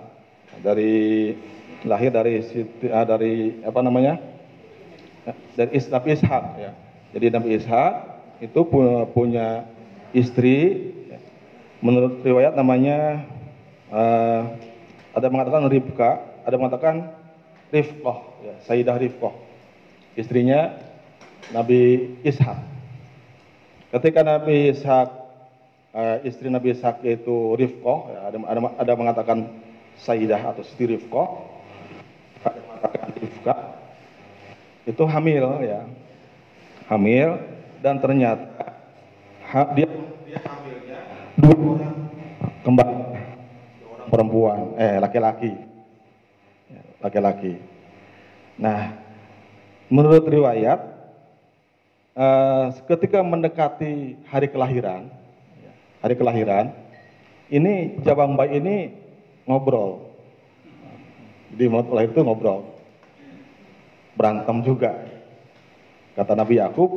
Dari 0.61 1.33
lahir 1.83 2.13
dari 2.13 2.39
uh, 2.87 3.05
dari 3.05 3.59
apa 3.65 3.79
namanya? 3.81 4.21
Dari 5.57 5.77
Nabi 5.89 6.07
Ishak 6.13 6.43
ya. 6.61 6.71
Jadi 7.13 7.25
Nabi 7.33 7.49
Ishak 7.57 7.91
itu 8.41 8.61
punya 9.13 9.65
istri 10.13 10.89
menurut 11.83 12.23
riwayat 12.23 12.55
namanya 12.55 13.27
uh, 13.91 14.41
ada 15.13 15.27
mengatakan 15.29 15.67
Ribka, 15.69 16.11
ada 16.47 16.55
mengatakan 16.57 16.95
Rifqah, 17.69 18.17
ya, 18.41 18.53
Sayyidah 18.65 18.97
Rifqah. 18.97 19.33
Istrinya 20.13 20.77
Nabi 21.51 22.13
Ishak. 22.23 22.59
Ketika 23.91 24.23
Nabi 24.23 24.71
Ishak 24.71 25.09
uh, 25.91 26.17
istri 26.23 26.47
Nabi 26.47 26.77
Ishak 26.77 27.03
yaitu 27.03 27.57
Rifqah, 27.59 27.99
ya, 28.13 28.19
ada, 28.31 28.37
ada 28.47 28.59
ada 28.79 28.91
mengatakan 28.95 29.37
Sayyidah 29.99 30.41
atau 30.55 30.63
Siti 30.63 30.87
Rifqah 30.89 31.53
itu 34.83 35.03
hamil 35.07 35.63
ya. 35.63 35.81
Hamil 36.91 37.39
dan 37.79 37.99
ternyata 38.03 38.75
ha, 39.47 39.71
dia 39.71 39.87
dia 40.27 40.39
hamilnya 40.43 40.99
dua 41.39 41.55
orang 41.55 41.95
kembar 42.67 42.87
orang 43.87 44.09
perempuan 44.11 44.59
eh 44.75 44.99
laki-laki. 44.99 45.53
Ya, 46.67 46.81
laki-laki. 46.99 47.53
Nah 48.59 48.99
menurut 49.87 50.27
riwayat 50.27 50.92
uh, 52.17 52.73
ketika 52.89 53.21
mendekati 53.21 54.17
hari 54.29 54.47
kelahiran 54.49 55.09
hari 56.01 56.15
kelahiran 56.17 56.73
ini 57.53 58.01
jabang 58.01 58.33
bayi 58.33 58.59
ini 58.59 58.75
ngobrol 59.45 60.13
jadi 61.53 61.69
mau 61.69 61.85
lahir 61.93 62.09
itu 62.09 62.21
ngobrol 62.25 62.73
berantem 64.17 64.61
juga. 64.65 64.91
Kata 66.13 66.37
Nabi 66.37 66.61
Yakub, 66.61 66.91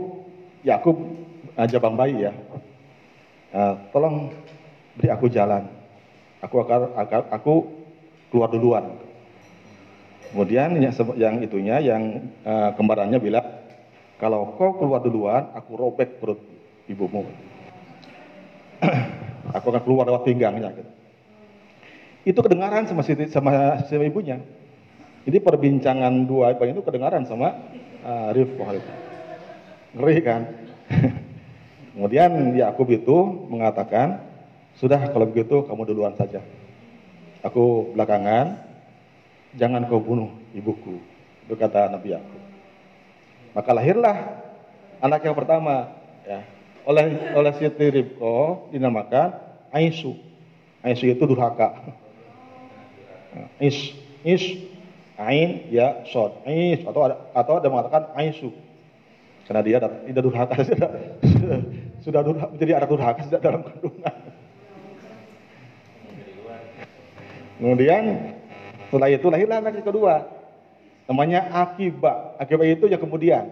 Yakub 0.60 0.96
aja 1.56 1.76
bang 1.80 1.96
bayi 1.96 2.16
ya, 2.28 2.32
uh, 3.56 3.74
tolong 3.92 4.32
beri 4.96 5.08
aku 5.08 5.26
jalan. 5.32 5.64
Aku 6.44 6.60
akan 6.60 6.92
aku 7.32 7.54
keluar 8.28 8.52
duluan. 8.52 8.92
Kemudian 10.28 10.76
yang, 10.76 10.92
yang 11.16 11.34
itunya, 11.40 11.76
yang 11.80 12.28
uh, 12.44 12.76
kembarannya 12.76 13.16
bilang, 13.16 13.46
kalau 14.16 14.56
kau 14.56 14.80
keluar 14.80 15.04
duluan, 15.04 15.52
aku 15.52 15.76
robek 15.76 16.16
perut 16.16 16.40
ibumu. 16.88 17.28
aku 19.56 19.66
akan 19.68 19.82
keluar 19.84 20.08
lewat 20.08 20.24
pinggangnya. 20.24 20.72
Gitu. 20.72 20.92
Itu 22.32 22.40
kedengaran 22.40 22.88
sama 22.88 23.04
si, 23.04 23.12
sama, 23.28 23.84
sama 23.84 24.04
ibunya. 24.08 24.40
Jadi 25.28 25.42
perbincangan 25.42 26.24
dua 26.24 26.54
ibu 26.54 26.64
itu 26.64 26.82
kedengaran 26.86 27.28
sama 27.28 27.54
uh, 28.06 28.30
Rifqah 28.32 28.70
itu. 28.78 28.92
Ngeri 29.98 30.16
kan? 30.24 30.42
Kemudian 31.92 32.56
Yakub 32.56 32.88
itu 32.88 33.16
mengatakan, 33.52 34.22
sudah 34.76 35.00
kalau 35.12 35.28
begitu 35.28 35.64
kamu 35.64 35.82
duluan 35.88 36.14
saja. 36.16 36.40
Aku 37.44 37.92
belakangan, 37.92 38.64
jangan 39.56 39.84
kau 39.88 40.00
bunuh 40.00 40.32
ibuku. 40.56 41.00
Itu 41.48 41.54
kata 41.56 41.92
Nabi 41.92 42.16
Yakub. 42.16 42.35
Maka 43.56 43.72
lahirlah 43.72 44.44
anak 45.00 45.24
yang 45.24 45.32
pertama, 45.32 45.96
ya, 46.28 46.44
oleh 46.84 47.32
oleh 47.32 47.52
Siti 47.56 47.88
Ribko 47.88 48.68
dinamakan 48.68 49.32
Aisu. 49.72 50.12
Aisu 50.84 51.08
itu 51.08 51.24
durhaka. 51.24 51.96
Is, 53.56 53.96
is 54.20 54.44
Ain 55.16 55.72
ya 55.72 56.04
sod. 56.12 56.44
Ais 56.44 56.84
atau 56.84 57.00
ada 57.08 57.16
atau 57.32 57.56
ada 57.56 57.68
mengatakan 57.72 58.12
aisu. 58.20 58.52
Karena 59.48 59.64
dia 59.64 59.80
tidak 59.80 60.22
durhaka 60.28 60.54
sudah 60.68 60.90
sudah 62.04 62.20
durhaka 62.20 62.52
menjadi 62.52 62.72
anak 62.76 62.88
durhaka 62.92 63.20
sejak 63.24 63.40
dalam 63.40 63.64
kandungan. 63.64 64.14
Kemudian 67.56 68.02
setelah 68.92 69.08
itu 69.08 69.26
lahirlah 69.32 69.56
anak 69.64 69.80
yang 69.80 69.88
kedua. 69.88 70.14
Namanya 71.06 71.46
Akiba. 71.54 72.34
Akiba 72.38 72.66
itu 72.66 72.90
yang 72.90 72.98
kemudian. 72.98 73.46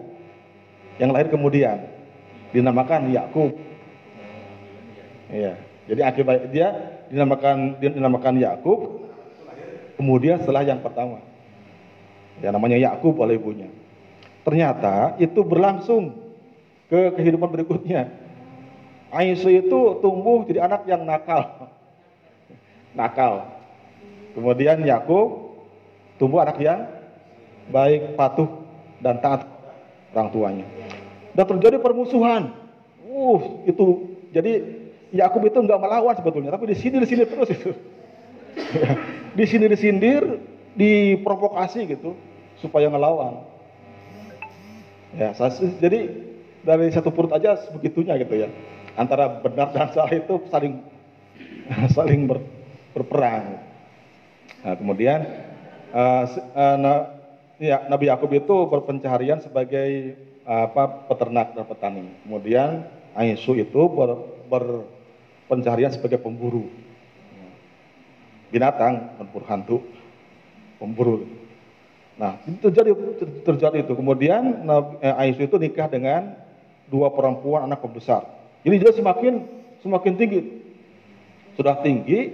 Yang 0.99 1.09
lahir 1.15 1.27
kemudian. 1.31 1.77
Dinamakan 2.51 3.11
Yakub. 3.11 3.55
Iya. 5.31 5.55
Jadi 5.87 6.01
Akiba 6.03 6.31
dia 6.51 6.67
dinamakan 7.07 7.79
dinamakan 7.79 8.35
Yakub. 8.39 9.07
Kemudian 9.95 10.43
setelah 10.43 10.67
yang 10.67 10.83
pertama 10.83 11.23
yang 12.43 12.51
namanya 12.51 12.75
Yakub 12.75 13.15
oleh 13.15 13.39
ibunya. 13.39 13.71
Ternyata 14.43 15.15
itu 15.17 15.39
berlangsung 15.41 16.19
ke 16.91 17.15
kehidupan 17.15 17.49
berikutnya. 17.49 18.11
Aisyah 19.15 19.63
itu 19.63 19.79
tumbuh 20.03 20.43
jadi 20.43 20.67
anak 20.67 20.83
yang 20.85 21.07
nakal. 21.07 21.71
Nakal. 22.91 23.47
Kemudian 24.35 24.83
Yakub 24.83 25.55
tumbuh 26.19 26.43
anak 26.43 26.59
yang 26.59 26.83
baik, 27.69 28.17
patuh 28.17 28.49
dan 29.01 29.21
taat 29.21 29.45
orang 30.13 30.29
tuanya. 30.31 30.65
Dan 31.35 31.45
terjadi 31.45 31.77
permusuhan. 31.81 32.55
Uh, 33.05 33.63
itu 33.67 34.15
jadi 34.35 34.63
Yakub 35.15 35.43
itu 35.47 35.57
nggak 35.63 35.79
melawan 35.79 36.15
sebetulnya, 36.19 36.51
tapi 36.51 36.67
di 36.67 36.75
sini 36.75 36.99
di 36.99 37.07
sini 37.07 37.23
terus 37.23 37.49
itu. 37.51 37.71
di 39.39 39.45
sini 39.47 39.65
disindir, 39.71 40.39
diprovokasi 40.75 41.87
gitu 41.87 42.15
supaya 42.59 42.91
ngelawan. 42.91 43.47
Ya, 45.15 45.31
jadi 45.79 46.11
dari 46.65 46.91
satu 46.91 47.13
perut 47.15 47.31
aja 47.31 47.55
sebegitunya 47.63 48.19
gitu 48.19 48.35
ya. 48.35 48.51
Antara 48.99 49.39
benar 49.39 49.71
dan 49.71 49.91
salah 49.95 50.11
itu 50.11 50.43
saling 50.51 50.83
saling 51.95 52.27
ber, 52.27 52.43
berperang. 52.91 53.59
Nah, 54.65 54.75
kemudian 54.75 55.19
uh, 55.95 56.25
uh, 56.55 57.14
ya, 57.61 57.87
Nabi 57.87 58.11
Yakub 58.11 58.31
itu 58.33 58.55
berpencaharian 58.67 59.39
sebagai 59.43 60.17
apa 60.45 61.09
peternak 61.09 61.57
dan 61.57 61.65
petani. 61.65 62.05
Kemudian 62.21 62.85
Aisu 63.17 63.57
itu 63.57 63.81
ber, 63.89 64.21
berpencaharian 64.51 65.89
sebagai 65.89 66.21
pemburu 66.21 66.69
binatang, 68.55 69.19
pemburu 69.19 69.45
hantu, 69.51 69.77
pemburu. 70.79 71.27
Nah, 72.15 72.39
itu 72.47 72.71
terjadi 72.71 72.95
terjadi 73.43 73.77
itu. 73.83 73.93
Kemudian 73.99 74.63
eh, 75.03 75.15
Aisyah 75.27 75.51
itu 75.51 75.57
nikah 75.59 75.91
dengan 75.91 76.39
dua 76.87 77.11
perempuan 77.11 77.67
anak 77.67 77.83
pembesar. 77.83 78.23
Jadi 78.63 78.75
dia 78.79 78.91
semakin 78.95 79.43
semakin 79.83 80.13
tinggi. 80.15 80.41
Sudah 81.59 81.83
tinggi 81.83 82.31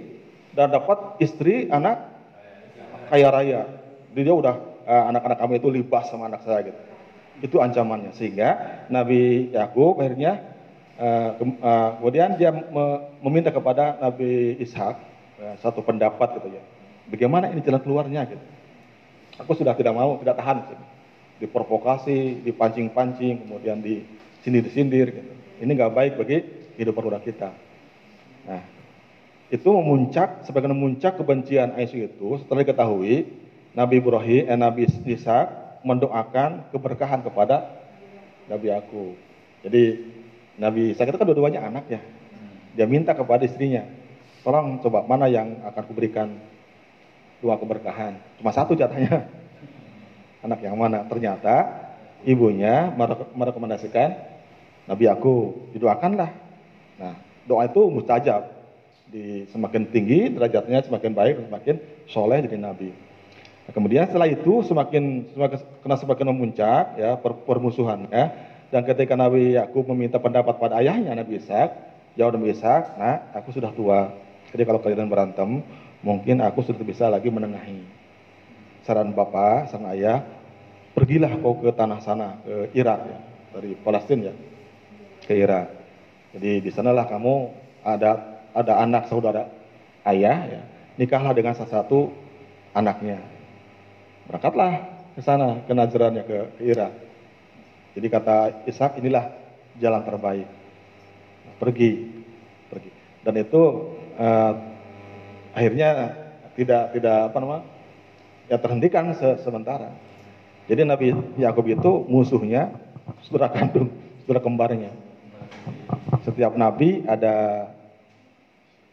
dan 0.54 0.70
dapat 0.70 1.18
istri 1.18 1.66
anak 1.66 1.98
kaya 3.10 3.28
raya. 3.34 3.62
Jadi 4.14 4.20
dia 4.22 4.34
udah 4.38 4.54
anak-anak 4.86 5.38
kami 5.38 5.54
itu 5.58 5.68
libas 5.70 6.08
sama 6.10 6.26
anak 6.28 6.42
saya 6.46 6.70
gitu. 6.70 6.80
Itu 7.42 7.56
ancamannya 7.58 8.14
sehingga 8.14 8.82
Nabi 8.92 9.50
Yakub 9.50 9.98
akhirnya 9.98 10.52
uh, 11.00 11.38
uh, 11.40 11.90
kemudian 11.98 12.38
dia 12.38 12.54
meminta 13.22 13.50
kepada 13.50 13.98
Nabi 13.98 14.60
Ishak 14.62 14.96
uh, 15.42 15.54
satu 15.58 15.82
pendapat 15.82 16.38
gitu 16.38 16.48
ya. 16.54 16.62
Bagaimana 17.10 17.50
ini 17.50 17.60
jalan 17.66 17.82
keluarnya 17.82 18.24
gitu. 18.30 18.44
Aku 19.40 19.56
sudah 19.56 19.72
tidak 19.74 19.96
mau, 19.96 20.20
tidak 20.20 20.38
tahan. 20.38 20.56
Gitu. 20.68 20.84
Diprovokasi, 21.42 22.46
dipancing-pancing, 22.46 23.48
kemudian 23.48 23.82
disindir-sindir. 23.82 25.08
Gitu. 25.10 25.32
Ini 25.66 25.70
nggak 25.72 25.92
baik 25.92 26.12
bagi 26.20 26.38
hidup 26.78 26.94
keluarga 26.94 27.20
kita. 27.24 27.50
Nah, 28.46 28.62
itu 29.52 29.68
memuncak, 29.68 30.46
sebagai 30.48 30.70
memuncak 30.70 31.20
kebencian 31.20 31.76
Aisyah 31.76 32.08
itu 32.08 32.40
setelah 32.40 32.64
diketahui 32.64 33.28
Nabi 33.72 34.04
Ibrahim, 34.04 34.42
eh, 34.48 34.58
Nabi 34.58 34.84
Ishak 34.88 35.80
mendoakan 35.82 36.68
keberkahan 36.70 37.24
kepada 37.24 37.72
Nabi 38.46 38.68
aku. 38.68 39.16
Jadi 39.64 39.82
Nabi 40.60 40.92
Ishak 40.92 41.08
itu 41.08 41.16
kan 41.16 41.26
dua-duanya 41.26 41.64
anak 41.64 41.88
ya. 41.88 42.00
Dia 42.72 42.88
minta 42.88 43.12
kepada 43.12 43.44
istrinya, 43.44 43.84
tolong 44.44 44.80
coba 44.80 45.04
mana 45.04 45.28
yang 45.28 45.60
akan 45.64 45.82
kuberikan 45.84 46.28
dua 47.44 47.60
keberkahan. 47.60 48.16
Cuma 48.40 48.54
satu 48.54 48.72
jatahnya. 48.72 49.28
Anak 50.46 50.58
yang 50.58 50.74
mana? 50.74 51.06
Ternyata 51.06 51.70
ibunya 52.26 52.90
merekomendasikan 53.36 54.14
Nabi 54.90 55.06
aku 55.06 55.54
didoakanlah. 55.70 56.30
Nah, 56.98 57.14
doa 57.46 57.66
itu 57.66 57.82
mustajab. 57.90 58.50
Di 59.12 59.44
semakin 59.52 59.92
tinggi 59.92 60.32
derajatnya 60.32 60.80
semakin 60.88 61.12
baik 61.12 61.34
semakin 61.44 61.76
soleh 62.08 62.40
jadi 62.48 62.56
nabi. 62.56 63.11
Kemudian 63.72 64.04
setelah 64.04 64.28
itu 64.28 64.60
semakin, 64.68 65.32
semakin 65.32 65.58
kena 65.80 65.96
semakin 65.96 66.26
memuncak 66.28 67.00
ya 67.00 67.16
per, 67.16 67.32
permusuhannya 67.48 68.52
dan 68.72 68.88
ketika 68.88 69.12
Nabi 69.12 69.52
Yakub 69.52 69.84
meminta 69.92 70.16
pendapat 70.16 70.56
pada 70.56 70.80
ayahnya 70.80 71.12
Nabi 71.12 71.36
Ishak, 71.36 71.76
jawab 72.16 72.40
Nabi 72.40 72.56
Ishak, 72.56 72.96
nah 72.96 73.28
aku 73.36 73.52
sudah 73.52 73.68
tua. 73.76 74.16
Jadi 74.48 74.64
kalau 74.64 74.80
kalian 74.80 75.12
berantem, 75.12 75.60
mungkin 76.00 76.40
aku 76.40 76.64
sudah 76.64 76.80
bisa 76.80 77.12
lagi 77.12 77.28
menengahi. 77.28 77.84
Saran 78.88 79.12
bapak, 79.12 79.68
sang 79.68 79.84
ayah, 79.92 80.24
pergilah 80.96 81.36
kau 81.44 81.60
ke 81.60 81.68
tanah 81.76 82.00
sana, 82.00 82.40
ke 82.40 82.72
Irak 82.72 83.00
ya, 83.04 83.18
dari 83.52 83.76
Palestina 83.76 84.32
ya, 84.32 84.34
ke 85.20 85.32
Irak. 85.36 85.68
Jadi 86.32 86.64
di 86.64 86.70
sanalah 86.72 87.04
kamu 87.04 87.52
ada 87.84 88.40
ada 88.56 88.72
anak 88.80 89.04
saudara 89.12 89.52
ayah 90.08 90.48
ya, 90.48 90.62
nikahlah 90.96 91.36
dengan 91.36 91.52
salah 91.52 91.84
satu 91.84 92.08
anaknya. 92.72 93.20
Berangkatlah 94.32 94.72
ke 95.12 95.20
sana, 95.20 95.60
ke 95.68 95.72
Najrannya, 95.76 96.24
ke, 96.24 96.36
ke 96.56 96.62
Irak. 96.64 96.88
Jadi 97.92 98.06
kata 98.08 98.64
Ishak 98.64 98.96
inilah 98.96 99.28
jalan 99.76 100.00
terbaik. 100.08 100.48
pergi, 101.60 102.08
pergi. 102.72 102.90
Dan 103.22 103.34
itu 103.38 103.92
uh, 104.16 104.52
akhirnya 105.52 106.16
tidak 106.56 106.96
tidak 106.96 107.18
apa 107.28 107.36
namanya 107.38 107.64
ya 108.48 108.56
terhentikan 108.56 109.12
se 109.12 109.36
sementara. 109.44 109.92
Jadi 110.66 110.82
Nabi 110.88 111.12
Yakub 111.36 111.68
itu 111.68 112.08
musuhnya 112.08 112.72
saudara 113.28 113.52
kandung, 113.52 113.92
saudara 114.24 114.40
kembarnya. 114.40 114.90
Setiap 116.24 116.56
nabi 116.56 117.04
ada 117.04 117.68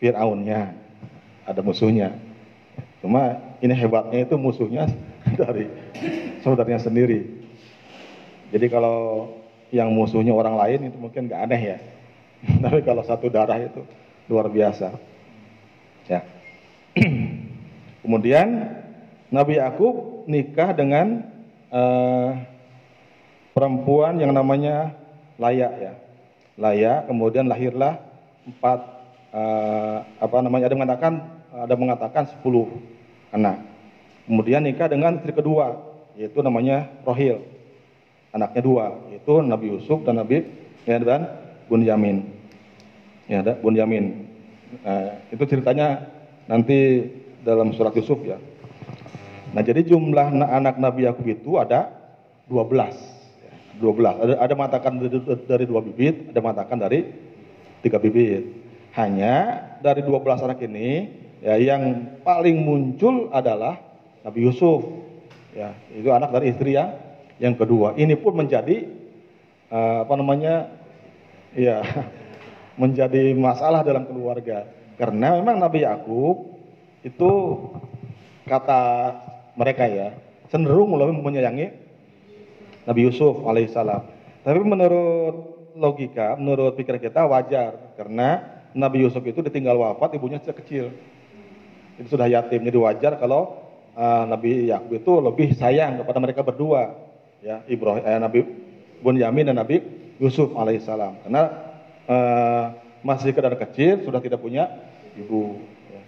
Fir'aunnya, 0.02 0.76
ada 1.48 1.62
musuhnya. 1.64 2.14
Cuma 3.00 3.40
ini 3.64 3.72
hebatnya 3.72 4.28
itu 4.28 4.36
musuhnya 4.36 4.90
dari 5.42 5.66
saudaranya 6.42 6.82
sendiri. 6.82 7.26
Jadi 8.50 8.66
kalau 8.72 9.30
yang 9.70 9.94
musuhnya 9.94 10.34
orang 10.34 10.58
lain 10.58 10.90
itu 10.90 10.98
mungkin 10.98 11.30
nggak 11.30 11.42
aneh 11.46 11.62
ya. 11.62 11.78
Tapi 12.64 12.82
kalau 12.82 13.04
satu 13.06 13.30
darah 13.30 13.60
itu 13.62 13.86
luar 14.30 14.50
biasa. 14.50 14.96
Ya. 16.10 16.26
Kemudian 18.04 18.48
Nabi 19.30 19.62
Yakub 19.62 20.26
nikah 20.26 20.74
dengan 20.74 21.30
uh, 21.70 22.34
perempuan 23.54 24.18
yang 24.18 24.34
namanya 24.34 24.98
Laya 25.40 25.70
ya. 25.78 25.94
Laya, 26.60 27.08
kemudian 27.08 27.48
lahirlah 27.48 28.04
empat 28.44 28.80
uh, 29.32 30.04
apa 30.20 30.38
namanya 30.44 30.68
ada 30.68 30.76
mengatakan 30.76 31.14
ada 31.56 31.76
mengatakan 31.80 32.24
sepuluh 32.28 32.68
anak. 33.32 33.69
Kemudian 34.30 34.62
nikah 34.62 34.86
dengan 34.86 35.18
istri 35.18 35.34
kedua 35.34 35.82
yaitu 36.14 36.46
namanya 36.46 36.86
Rohil. 37.02 37.42
Anaknya 38.30 38.62
dua 38.62 38.86
yaitu 39.10 39.42
Nabi 39.42 39.74
Yusuf 39.74 40.06
dan 40.06 40.22
Nabi 40.22 40.46
ya, 40.86 41.02
dan 41.02 41.26
Bunyamin. 41.66 42.30
Ya, 43.26 43.42
ada 43.42 43.58
Bunyamin. 43.58 44.30
Nah, 44.86 45.18
itu 45.34 45.44
ceritanya 45.50 46.06
nanti 46.46 47.10
dalam 47.42 47.74
surat 47.74 47.90
Yusuf 47.98 48.22
ya. 48.22 48.38
Nah, 49.50 49.66
jadi 49.66 49.82
jumlah 49.82 50.30
anak 50.46 50.78
Nabi 50.78 51.10
Yakub 51.10 51.26
itu 51.26 51.58
ada 51.58 51.90
12. 52.46 53.82
12. 53.82 54.22
Ada, 54.30 54.34
ada 54.46 54.54
mengatakan 54.54 54.94
dari, 55.50 55.66
dua 55.66 55.82
bibit, 55.82 56.30
ada 56.30 56.40
mengatakan 56.42 56.78
dari 56.78 57.10
tiga 57.82 57.98
bibit. 57.98 58.46
Hanya 58.94 59.66
dari 59.82 60.06
12 60.06 60.46
anak 60.46 60.62
ini 60.62 61.18
ya 61.40 61.58
yang 61.58 62.14
paling 62.22 62.62
muncul 62.62 63.32
adalah 63.34 63.89
Nabi 64.24 64.40
Yusuf. 64.46 64.84
Ya, 65.56 65.74
itu 65.90 66.08
anak 66.14 66.30
dari 66.30 66.54
istri 66.54 66.78
yang 66.78 66.94
yang 67.42 67.56
kedua. 67.58 67.98
Ini 67.98 68.14
pun 68.20 68.38
menjadi 68.38 68.86
uh, 69.74 70.06
apa 70.06 70.14
namanya? 70.20 70.70
Ya, 71.58 71.82
menjadi 72.82 73.34
masalah 73.34 73.82
dalam 73.82 74.06
keluarga. 74.06 74.70
Karena 75.00 75.40
memang 75.40 75.58
Nabi 75.60 75.88
Yakub 75.88 76.60
itu 77.04 77.32
kata 78.44 78.82
mereka 79.56 79.88
ya 79.88 80.12
cenderung 80.52 80.98
lebih 80.98 81.22
menyayangi 81.22 81.72
Nabi 82.84 83.02
Yusuf 83.08 83.44
alaihissalam. 83.46 84.02
Tapi 84.44 84.60
menurut 84.64 85.36
logika, 85.78 86.36
menurut 86.40 86.76
pikir 86.76 86.98
kita 86.98 87.28
wajar 87.30 87.96
karena 87.96 88.60
Nabi 88.74 89.06
Yusuf 89.06 89.22
itu 89.24 89.46
ditinggal 89.46 89.78
wafat 89.78 90.18
ibunya 90.18 90.42
sejak 90.42 90.64
kecil. 90.66 90.92
Itu 92.00 92.16
sudah 92.16 92.32
yatim, 92.32 92.64
jadi 92.64 92.80
wajar 92.80 93.20
kalau 93.20 93.59
uh, 93.96 94.24
Nabi 94.28 94.70
Yakub 94.70 94.92
itu 94.94 95.14
lebih 95.22 95.48
sayang 95.58 96.02
kepada 96.02 96.20
mereka 96.22 96.42
berdua, 96.46 96.94
ya 97.40 97.64
Ibrahim, 97.66 98.04
eh, 98.04 98.20
Nabi 98.20 98.40
Bunyamin 99.00 99.50
dan 99.50 99.58
Nabi 99.58 99.82
Yusuf 100.20 100.52
alaihissalam. 100.54 101.24
Karena 101.26 101.44
uh, 102.10 102.64
masih 103.06 103.32
sekedar 103.32 103.56
kecil 103.56 104.04
sudah 104.04 104.20
tidak 104.20 104.44
punya 104.44 104.68
ibu. 105.16 105.64
Ya. 105.88 106.04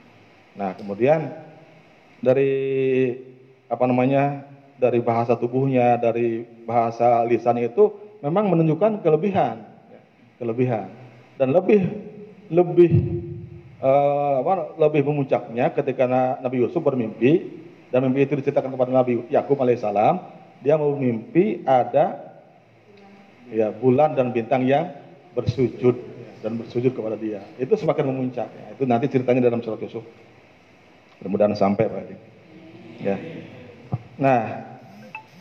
Nah 0.60 0.70
kemudian 0.76 1.32
dari 2.20 2.54
apa 3.72 3.88
namanya 3.88 4.44
dari 4.76 5.00
bahasa 5.00 5.38
tubuhnya, 5.38 5.96
dari 5.96 6.44
bahasa 6.68 7.24
lisan 7.30 7.62
itu 7.62 7.96
memang 8.20 8.50
menunjukkan 8.52 9.06
kelebihan, 9.06 9.64
ya, 9.90 10.02
kelebihan 10.42 10.90
dan 11.40 11.54
lebih 11.56 11.82
lebih 12.52 12.92
uh, 13.82 14.44
apa, 14.44 14.76
lebih 14.78 15.08
memuncaknya 15.08 15.72
ketika 15.72 16.06
Nabi 16.44 16.62
Yusuf 16.62 16.84
bermimpi 16.84 17.61
dan 17.92 18.08
mimpi 18.08 18.24
itu 18.24 18.40
diceritakan 18.40 18.72
kepada 18.72 18.92
Nabi 18.96 19.28
Yakub 19.28 19.60
alaihissalam, 19.60 20.24
dia 20.64 20.80
mau 20.80 20.96
mimpi 20.96 21.60
ada 21.68 22.32
ya 23.52 23.70
bulan 23.76 24.16
dan 24.16 24.32
bintang 24.32 24.64
yang 24.64 24.96
bersujud 25.36 26.00
dan 26.40 26.56
bersujud 26.56 26.96
kepada 26.96 27.20
dia. 27.20 27.44
Itu 27.60 27.76
semakin 27.76 28.08
memuncak. 28.08 28.48
Ya. 28.48 28.68
Itu 28.74 28.88
nanti 28.88 29.12
ceritanya 29.12 29.44
dalam 29.44 29.60
surat 29.60 29.78
Yusuf. 29.84 30.08
Mudah-mudahan 31.22 31.54
sampai 31.54 31.86
Pak 31.86 32.32
Ya. 33.02 33.18
Nah, 34.18 34.42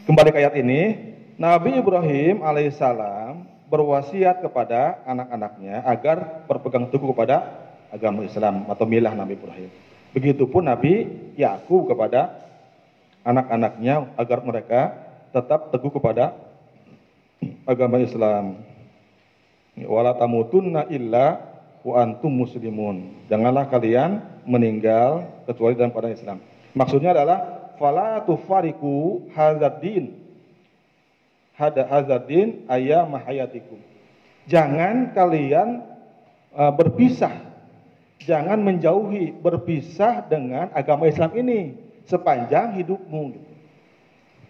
kembali 0.08 0.32
ke 0.32 0.38
ayat 0.40 0.56
ini, 0.56 0.96
Nabi 1.36 1.76
Ibrahim 1.76 2.40
alaihissalam 2.40 3.44
berwasiat 3.68 4.40
kepada 4.40 5.04
anak-anaknya 5.04 5.84
agar 5.84 6.44
berpegang 6.48 6.88
teguh 6.88 7.12
kepada 7.12 7.44
agama 7.92 8.24
Islam 8.24 8.64
atau 8.66 8.84
milah 8.88 9.12
Nabi 9.12 9.36
Ibrahim. 9.36 9.68
Begitupun 10.10 10.66
Nabi 10.66 11.06
Yakub 11.38 11.86
kepada 11.86 12.40
anak-anaknya 13.22 14.10
agar 14.18 14.38
mereka 14.42 14.80
tetap 15.30 15.70
teguh 15.70 15.92
kepada 15.94 16.34
agama 17.62 18.02
Islam. 18.02 18.58
Wala 19.78 20.12
tamutunna 20.18 20.90
illa 20.90 21.40
wa 21.86 21.94
antum 22.02 22.32
muslimun. 22.32 23.26
Janganlah 23.30 23.70
kalian 23.70 24.20
meninggal 24.44 25.24
kecuali 25.46 25.78
dalam 25.78 25.94
keadaan 25.94 26.18
Islam. 26.18 26.38
Maksudnya 26.74 27.14
adalah 27.14 27.38
fala 27.80 28.20
tufariku 28.26 29.24
hadzal 29.32 29.80
din 29.80 30.20
hada 31.56 31.84
hazardin 31.88 32.64
ayam 32.68 33.12
hayatikum. 33.16 33.80
Jangan 34.48 35.12
kalian 35.12 35.84
uh, 36.56 36.72
berpisah, 36.72 37.49
jangan 38.24 38.60
menjauhi 38.60 39.32
berpisah 39.40 40.24
dengan 40.28 40.68
agama 40.76 41.08
Islam 41.08 41.32
ini 41.36 41.76
sepanjang 42.04 42.76
hidupmu. 42.76 43.36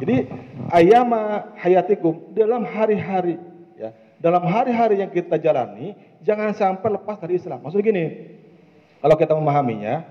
Jadi 0.00 0.26
ayam 0.72 1.12
hayatikum 1.60 2.32
dalam 2.32 2.64
hari-hari 2.64 3.36
ya, 3.76 3.92
dalam 4.16 4.42
hari-hari 4.48 5.04
yang 5.04 5.12
kita 5.12 5.36
jalani 5.36 5.92
jangan 6.24 6.56
sampai 6.56 6.96
lepas 6.96 7.20
dari 7.20 7.36
Islam. 7.36 7.60
Maksudnya 7.60 7.84
gini, 7.84 8.04
kalau 9.04 9.16
kita 9.20 9.36
memahaminya, 9.36 10.08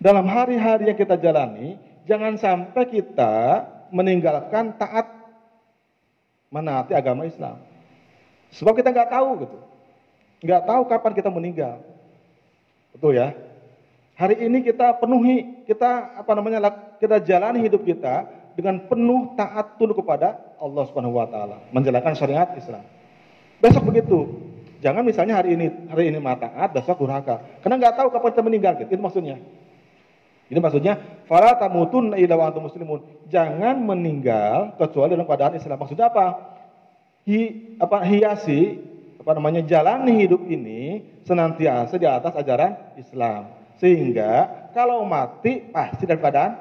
dalam 0.00 0.24
hari-hari 0.24 0.88
yang 0.88 0.98
kita 0.98 1.20
jalani 1.20 1.76
jangan 2.08 2.40
sampai 2.40 2.88
kita 2.88 3.68
meninggalkan 3.92 4.72
taat 4.80 5.12
menaati 6.48 6.96
agama 6.96 7.28
Islam. 7.28 7.60
Sebab 8.48 8.80
kita 8.80 8.88
nggak 8.88 9.12
tahu 9.12 9.44
gitu, 9.44 9.58
nggak 10.40 10.62
tahu 10.64 10.82
kapan 10.88 11.12
kita 11.12 11.28
meninggal, 11.28 11.84
betul 12.98 13.14
ya? 13.14 13.30
Hari 14.18 14.34
ini 14.42 14.66
kita 14.66 14.98
penuhi, 14.98 15.62
kita 15.62 16.18
apa 16.18 16.32
namanya, 16.34 16.74
kita 16.98 17.22
jalani 17.22 17.62
hidup 17.62 17.86
kita 17.86 18.26
dengan 18.58 18.82
penuh 18.90 19.38
taat 19.38 19.78
tunduk 19.78 20.02
kepada 20.02 20.34
Allah 20.58 20.82
Subhanahu 20.90 21.14
Wa 21.14 21.30
Taala, 21.30 21.62
menjalankan 21.70 22.18
syariat 22.18 22.50
Islam. 22.58 22.82
Besok 23.62 23.86
begitu, 23.86 24.26
jangan 24.82 25.06
misalnya 25.06 25.38
hari 25.38 25.54
ini 25.54 25.70
hari 25.86 26.10
ini 26.10 26.18
taat, 26.18 26.74
besok 26.74 26.98
durhaka, 26.98 27.62
karena 27.62 27.78
nggak 27.78 27.94
tahu 27.94 28.08
kapan 28.10 28.30
kita 28.34 28.42
meninggal, 28.42 28.72
gitu. 28.82 28.90
itu 28.98 29.02
maksudnya. 29.02 29.38
Ini 30.48 30.58
maksudnya 30.58 30.98
fala 31.30 31.54
tamutun 31.54 32.16
illa 32.18 32.50
muslimun. 32.50 33.04
Jangan 33.28 33.78
meninggal 33.84 34.80
kecuali 34.80 35.12
dalam 35.12 35.28
keadaan 35.28 35.60
Islam. 35.60 35.76
Maksudnya 35.76 36.08
apa? 36.08 36.56
Hi, 37.28 37.40
apa 37.76 38.00
hiasi 38.08 38.80
apa 39.28 39.36
namanya 39.36 39.60
jalani 39.60 40.24
hidup 40.24 40.40
ini 40.48 41.04
senantiasa 41.28 42.00
di 42.00 42.08
atas 42.08 42.32
ajaran 42.32 42.96
Islam. 42.96 43.52
Sehingga 43.76 44.48
kalau 44.72 45.04
mati 45.04 45.68
pasti 45.68 46.08
dalam 46.08 46.24
keadaan 46.24 46.56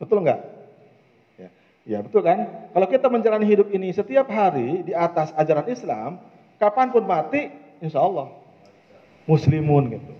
betul 0.00 0.24
enggak? 0.24 0.40
Ya, 1.36 1.48
ya 1.84 1.98
betul 2.00 2.24
kan? 2.24 2.72
Kalau 2.72 2.88
kita 2.88 3.12
menjalani 3.12 3.44
hidup 3.44 3.68
ini 3.68 3.92
setiap 3.92 4.32
hari 4.32 4.80
di 4.80 4.96
atas 4.96 5.28
ajaran 5.36 5.68
Islam, 5.68 6.16
kapan 6.56 6.88
pun 6.88 7.04
mati, 7.04 7.52
insya 7.84 8.00
Allah 8.00 8.32
muslimun 9.28 9.92
gitu. 9.92 10.12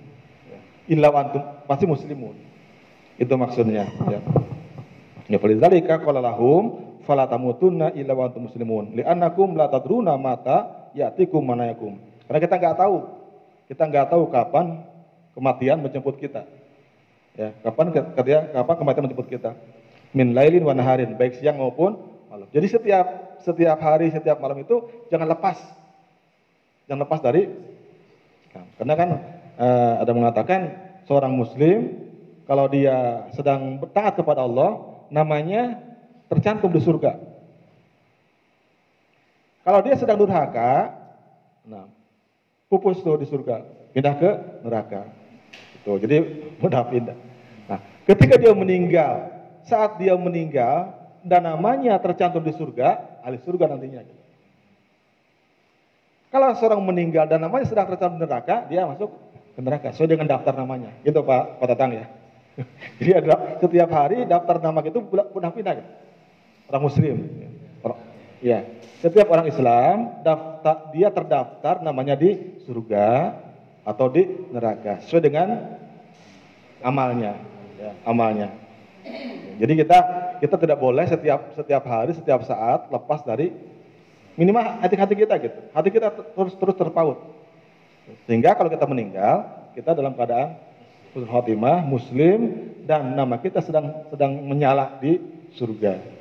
Illa 0.93 1.09
antum 1.17 1.41
pasti 1.65 1.89
muslimun. 1.89 2.37
Itu 3.17 3.41
maksudnya. 3.41 3.89
Ya. 4.05 4.21
Ya 5.33 5.41
falidzalika 5.41 5.97
qala 6.05 6.21
lahum 6.21 6.93
tamutunna 7.09 7.97
illa 7.97 8.13
wa 8.13 8.29
antum 8.29 8.53
muslimun. 8.53 8.93
Li'annakum 9.01 9.57
la 9.57 9.73
tadruna 9.73 10.21
mata 10.21 10.78
ya'tikum 10.99 11.41
manayakum. 11.41 11.97
Karena 12.27 12.41
kita 12.43 12.55
nggak 12.59 12.77
tahu. 12.77 12.97
Kita 13.71 13.83
nggak 13.87 14.07
tahu 14.11 14.23
kapan 14.35 14.67
kematian 15.39 15.79
menjemput 15.79 16.19
kita. 16.19 16.43
Ya, 17.39 17.55
kapan 17.63 17.95
ketika 17.95 18.39
kapan 18.51 18.77
kematian 18.83 19.05
menjemput 19.07 19.29
kita. 19.31 19.55
Min 20.11 20.35
lailin 20.35 20.67
wa 20.67 20.75
naharin, 20.75 21.15
baik 21.15 21.39
siang 21.39 21.61
maupun 21.63 21.95
malam. 22.27 22.49
Jadi 22.51 22.67
setiap 22.67 23.07
setiap 23.45 23.79
hari, 23.79 24.11
setiap 24.11 24.43
malam 24.43 24.59
itu 24.59 25.07
jangan 25.13 25.31
lepas. 25.31 25.61
Jangan 26.91 27.05
lepas 27.05 27.21
dari 27.23 27.47
karena 28.81 28.95
kan 28.99 29.09
uh, 29.61 29.95
ada 30.03 30.13
mengatakan 30.17 30.61
seorang 31.07 31.31
muslim 31.31 32.09
kalau 32.49 32.65
dia 32.67 33.29
sedang 33.37 33.77
taat 33.93 34.17
kepada 34.17 34.41
Allah, 34.41 34.81
namanya 35.13 35.85
tercantum 36.33 36.73
di 36.73 36.81
surga. 36.81 37.21
Kalau 39.69 39.85
dia 39.85 40.01
sedang 40.01 40.17
durhaka, 40.17 40.97
nah, 41.69 41.93
pupus 42.73 43.05
tuh 43.05 43.21
di 43.21 43.29
surga, 43.29 43.61
pindah 43.93 44.17
ke 44.17 44.31
neraka. 44.65 45.05
Itu, 45.77 46.01
jadi 46.01 46.25
mudah 46.57 46.89
pindah. 46.89 47.13
Nah, 47.69 47.77
ketika 48.09 48.41
dia 48.41 48.57
meninggal, 48.57 49.29
saat 49.69 50.01
dia 50.01 50.17
meninggal 50.17 50.97
dan 51.21 51.45
namanya 51.45 52.01
tercantum 52.01 52.41
di 52.41 52.57
surga, 52.57 53.21
ahli 53.21 53.45
surga 53.45 53.69
nantinya. 53.69 54.09
Kalau 56.33 56.49
seorang 56.57 56.81
meninggal 56.81 57.29
dan 57.29 57.45
namanya 57.45 57.69
sedang 57.69 57.93
tercantum 57.93 58.17
di 58.17 58.25
neraka, 58.25 58.65
dia 58.73 58.89
masuk 58.89 59.13
ke 59.53 59.61
neraka 59.61 59.93
sesuai 59.93 60.17
dengan 60.17 60.33
daftar 60.33 60.57
namanya. 60.57 60.97
Gitu 61.05 61.21
Pak 61.21 61.61
Pak 61.61 61.67
Tatang 61.77 61.93
ya. 61.93 62.09
Jadi 63.05 63.11
ada 63.21 63.61
setiap 63.61 63.93
hari 63.93 64.25
daftar 64.25 64.65
nama 64.65 64.81
itu 64.81 64.97
pindah 65.05 65.53
pindah 65.53 65.73
gitu. 65.77 65.93
Orang 66.73 66.89
muslim. 66.89 67.48
Ya. 68.39 68.67
Setiap 68.99 69.31
orang 69.31 69.47
Islam 69.47 70.23
daftar 70.27 70.91
dia 70.91 71.09
terdaftar 71.11 71.83
namanya 71.83 72.19
di 72.19 72.59
surga 72.67 73.35
atau 73.87 74.11
di 74.11 74.27
neraka 74.51 74.99
sesuai 75.07 75.23
dengan 75.23 75.79
amalnya, 76.83 77.39
ya, 77.79 77.91
amalnya. 78.03 78.51
Jadi 79.59 79.73
kita 79.83 79.99
kita 80.43 80.57
tidak 80.59 80.79
boleh 80.83 81.07
setiap 81.07 81.55
setiap 81.55 81.83
hari, 81.87 82.15
setiap 82.15 82.43
saat 82.43 82.91
lepas 82.91 83.23
dari 83.23 83.55
minimal 84.35 84.83
hati-hati 84.83 85.15
kita 85.15 85.35
gitu. 85.43 85.59
Hati 85.71 85.89
kita 85.95 86.11
terus 86.11 86.55
terus 86.59 86.75
terpaut. 86.75 87.19
Sehingga 88.27 88.55
kalau 88.59 88.71
kita 88.71 88.87
meninggal, 88.87 89.47
kita 89.79 89.95
dalam 89.95 90.15
keadaan 90.19 90.59
khotimah, 91.15 91.87
muslim 91.87 92.71
dan 92.83 93.15
nama 93.15 93.39
kita 93.39 93.63
sedang 93.63 94.11
sedang 94.11 94.43
menyala 94.43 94.99
di 94.99 95.23
surga. 95.55 96.18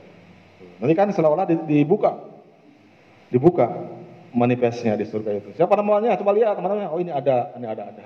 Nanti 0.78 0.94
kan 0.94 1.10
seolah-olah 1.10 1.46
dibuka. 1.66 2.22
Dibuka 3.34 3.68
manifestnya 4.32 4.94
di 4.94 5.06
surga 5.10 5.32
itu. 5.42 5.50
Siapa 5.58 5.74
namanya? 5.74 6.14
Coba 6.20 6.32
lihat 6.38 6.58
teman-teman. 6.58 6.94
Oh 6.94 7.02
ini 7.02 7.10
ada, 7.10 7.52
ini 7.58 7.66
ada, 7.66 7.84
ada. 7.90 8.04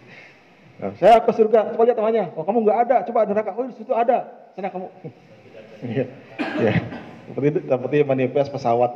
nah, 0.82 0.92
saya 0.98 1.22
ke 1.22 1.30
surga, 1.30 1.72
coba 1.76 1.82
lihat 1.86 1.98
namanya. 1.98 2.24
Oh 2.34 2.42
kamu 2.42 2.58
nggak 2.66 2.78
ada, 2.88 2.96
coba 3.06 3.24
neraka. 3.24 3.50
Oh 3.54 3.64
di 3.64 3.74
situ 3.78 3.92
ada. 3.94 4.50
Sana 4.58 4.68
kamu. 4.68 4.88
ya, 5.96 6.04
ya. 6.58 6.72
Seperti 7.26 7.48
seperti 7.66 7.96
manifest 8.06 8.50
pesawat 8.50 8.92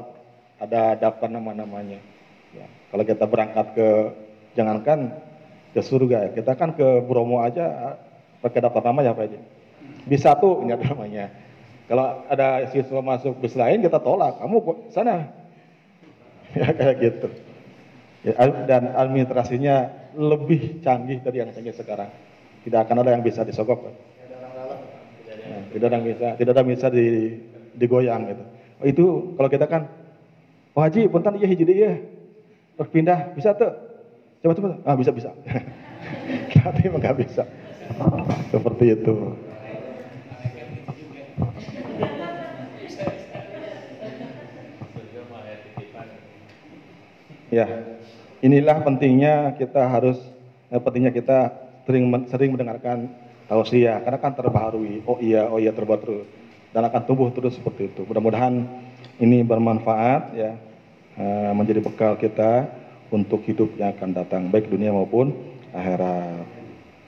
ada 0.61 0.99
daftar 0.99 1.31
nama-namanya. 1.31 1.99
Ya. 2.55 2.67
Kalau 2.91 3.05
kita 3.07 3.25
berangkat 3.27 3.67
ke 3.75 3.89
jangankan 4.59 5.15
ke 5.71 5.81
surga. 5.83 6.35
Kita 6.35 6.59
kan 6.59 6.75
ke 6.75 7.07
Bromo 7.07 7.43
aja 7.43 7.97
pakai 8.43 8.59
daftar 8.59 8.91
nama 8.91 9.07
ya 9.07 9.15
Pak 9.15 9.25
Haji. 9.27 9.39
Bis 10.07 10.23
satu 10.23 10.63
ini 10.67 10.75
namanya. 10.75 11.31
Kalau 11.91 12.23
ada 12.31 12.71
siswa 12.71 13.03
masuk 13.03 13.43
bis 13.43 13.59
lain 13.59 13.83
kita 13.83 13.99
tolak. 13.99 14.39
Kamu 14.39 14.63
sana. 14.95 15.27
Ya 16.51 16.67
kayak 16.75 16.99
gitu. 16.99 17.31
Ya, 18.27 18.35
dan 18.67 18.91
administrasinya 18.91 19.87
lebih 20.19 20.83
canggih 20.83 21.23
dari 21.23 21.47
yang 21.47 21.55
canggih 21.55 21.71
sekarang. 21.71 22.11
Tidak 22.67 22.75
akan 22.75 23.07
ada 23.07 23.15
yang 23.15 23.23
bisa 23.23 23.47
disogok. 23.47 23.87
Ya, 23.87 25.63
tidak 25.71 25.87
ada 25.87 25.97
yang 26.03 26.07
bisa, 26.11 26.27
tidak 26.35 26.51
ada 26.51 26.61
yang 26.67 26.71
bisa 26.75 26.87
di, 26.91 27.39
digoyang 27.79 28.35
gitu. 28.35 28.45
Oh, 28.83 28.87
itu 28.91 29.05
kalau 29.39 29.47
kita 29.47 29.67
kan, 29.71 29.87
oh 30.75 30.83
Haji, 30.83 31.07
punten 31.07 31.39
iya 31.39 31.47
hiji 31.47 31.65
iya. 31.71 32.03
Berpindah 32.75 33.31
bisa 33.39 33.55
tuh 33.55 33.71
Coba 34.41 34.57
coba. 34.57 34.71
Ah 34.89 34.97
bisa 34.97 35.13
bisa. 35.13 35.31
Tapi 36.57 36.81
emang 36.89 37.01
nggak 37.05 37.17
bisa. 37.21 37.45
Seperti 38.53 38.85
itu. 38.97 39.15
Ya, 47.51 47.67
inilah 48.39 48.87
pentingnya 48.87 49.59
kita 49.59 49.83
harus 49.91 50.23
eh, 50.71 50.79
pentingnya 50.79 51.11
kita 51.11 51.51
sering 51.83 52.07
sering 52.31 52.55
mendengarkan 52.55 53.11
tausiah 53.51 53.99
karena 54.07 54.19
kan 54.23 54.33
terbaharui. 54.39 55.03
Oh 55.03 55.19
iya, 55.19 55.51
oh 55.51 55.59
iya 55.59 55.75
terbaru 55.75 56.23
dan 56.71 56.87
akan 56.87 57.03
tumbuh 57.03 57.27
terus 57.35 57.59
seperti 57.59 57.91
itu. 57.91 58.07
Mudah-mudahan 58.07 58.71
ini 59.19 59.43
bermanfaat 59.43 60.23
ya 60.39 60.55
eh, 61.19 61.51
menjadi 61.51 61.83
bekal 61.83 62.15
kita 62.15 62.71
untuk 63.11 63.43
hidup 63.43 63.75
yang 63.75 63.91
akan 63.99 64.15
datang 64.15 64.43
baik 64.55 64.71
dunia 64.71 64.95
maupun 64.95 65.35
akhirat. 65.75 66.47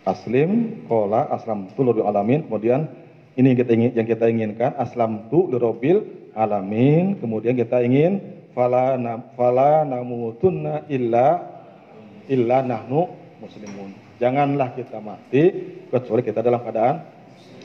Aslim, 0.03 0.83
kola, 0.91 1.31
aslam 1.31 1.71
tu 1.71 1.87
alamin. 2.03 2.43
Kemudian 2.51 2.91
ini 3.39 3.55
yang 3.95 4.03
kita 4.03 4.27
inginkan 4.27 4.75
aslam 4.75 5.31
tu 5.31 5.47
alamin. 6.35 7.15
Kemudian 7.23 7.55
kita 7.55 7.87
ingin 7.87 8.42
fala 8.53 9.01
na, 9.01 9.21
fala 9.37 9.85
namutunna 9.85 10.85
illa 10.89 11.41
illa 12.29 12.63
nahnu 12.63 13.09
muslimun. 13.43 13.91
Janganlah 14.23 14.79
kita 14.79 15.03
mati 15.03 15.51
kecuali 15.91 16.23
kita 16.23 16.45
dalam 16.45 16.63
keadaan 16.63 17.03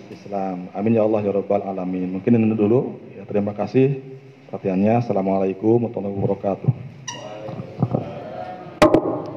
Islam. 0.09 0.73
Amin 0.73 0.97
ya 0.97 1.05
Allah 1.05 1.21
ya 1.21 1.31
rabbal 1.35 1.61
alamin. 1.61 2.17
Mungkin 2.17 2.33
ini 2.33 2.57
dulu. 2.57 2.97
Ya, 3.13 3.27
terima 3.29 3.53
kasih 3.53 4.01
perhatiannya. 4.49 5.03
Assalamualaikum 5.03 5.85
warahmatullahi 5.85 6.17
wabarakatuh. 6.17 8.16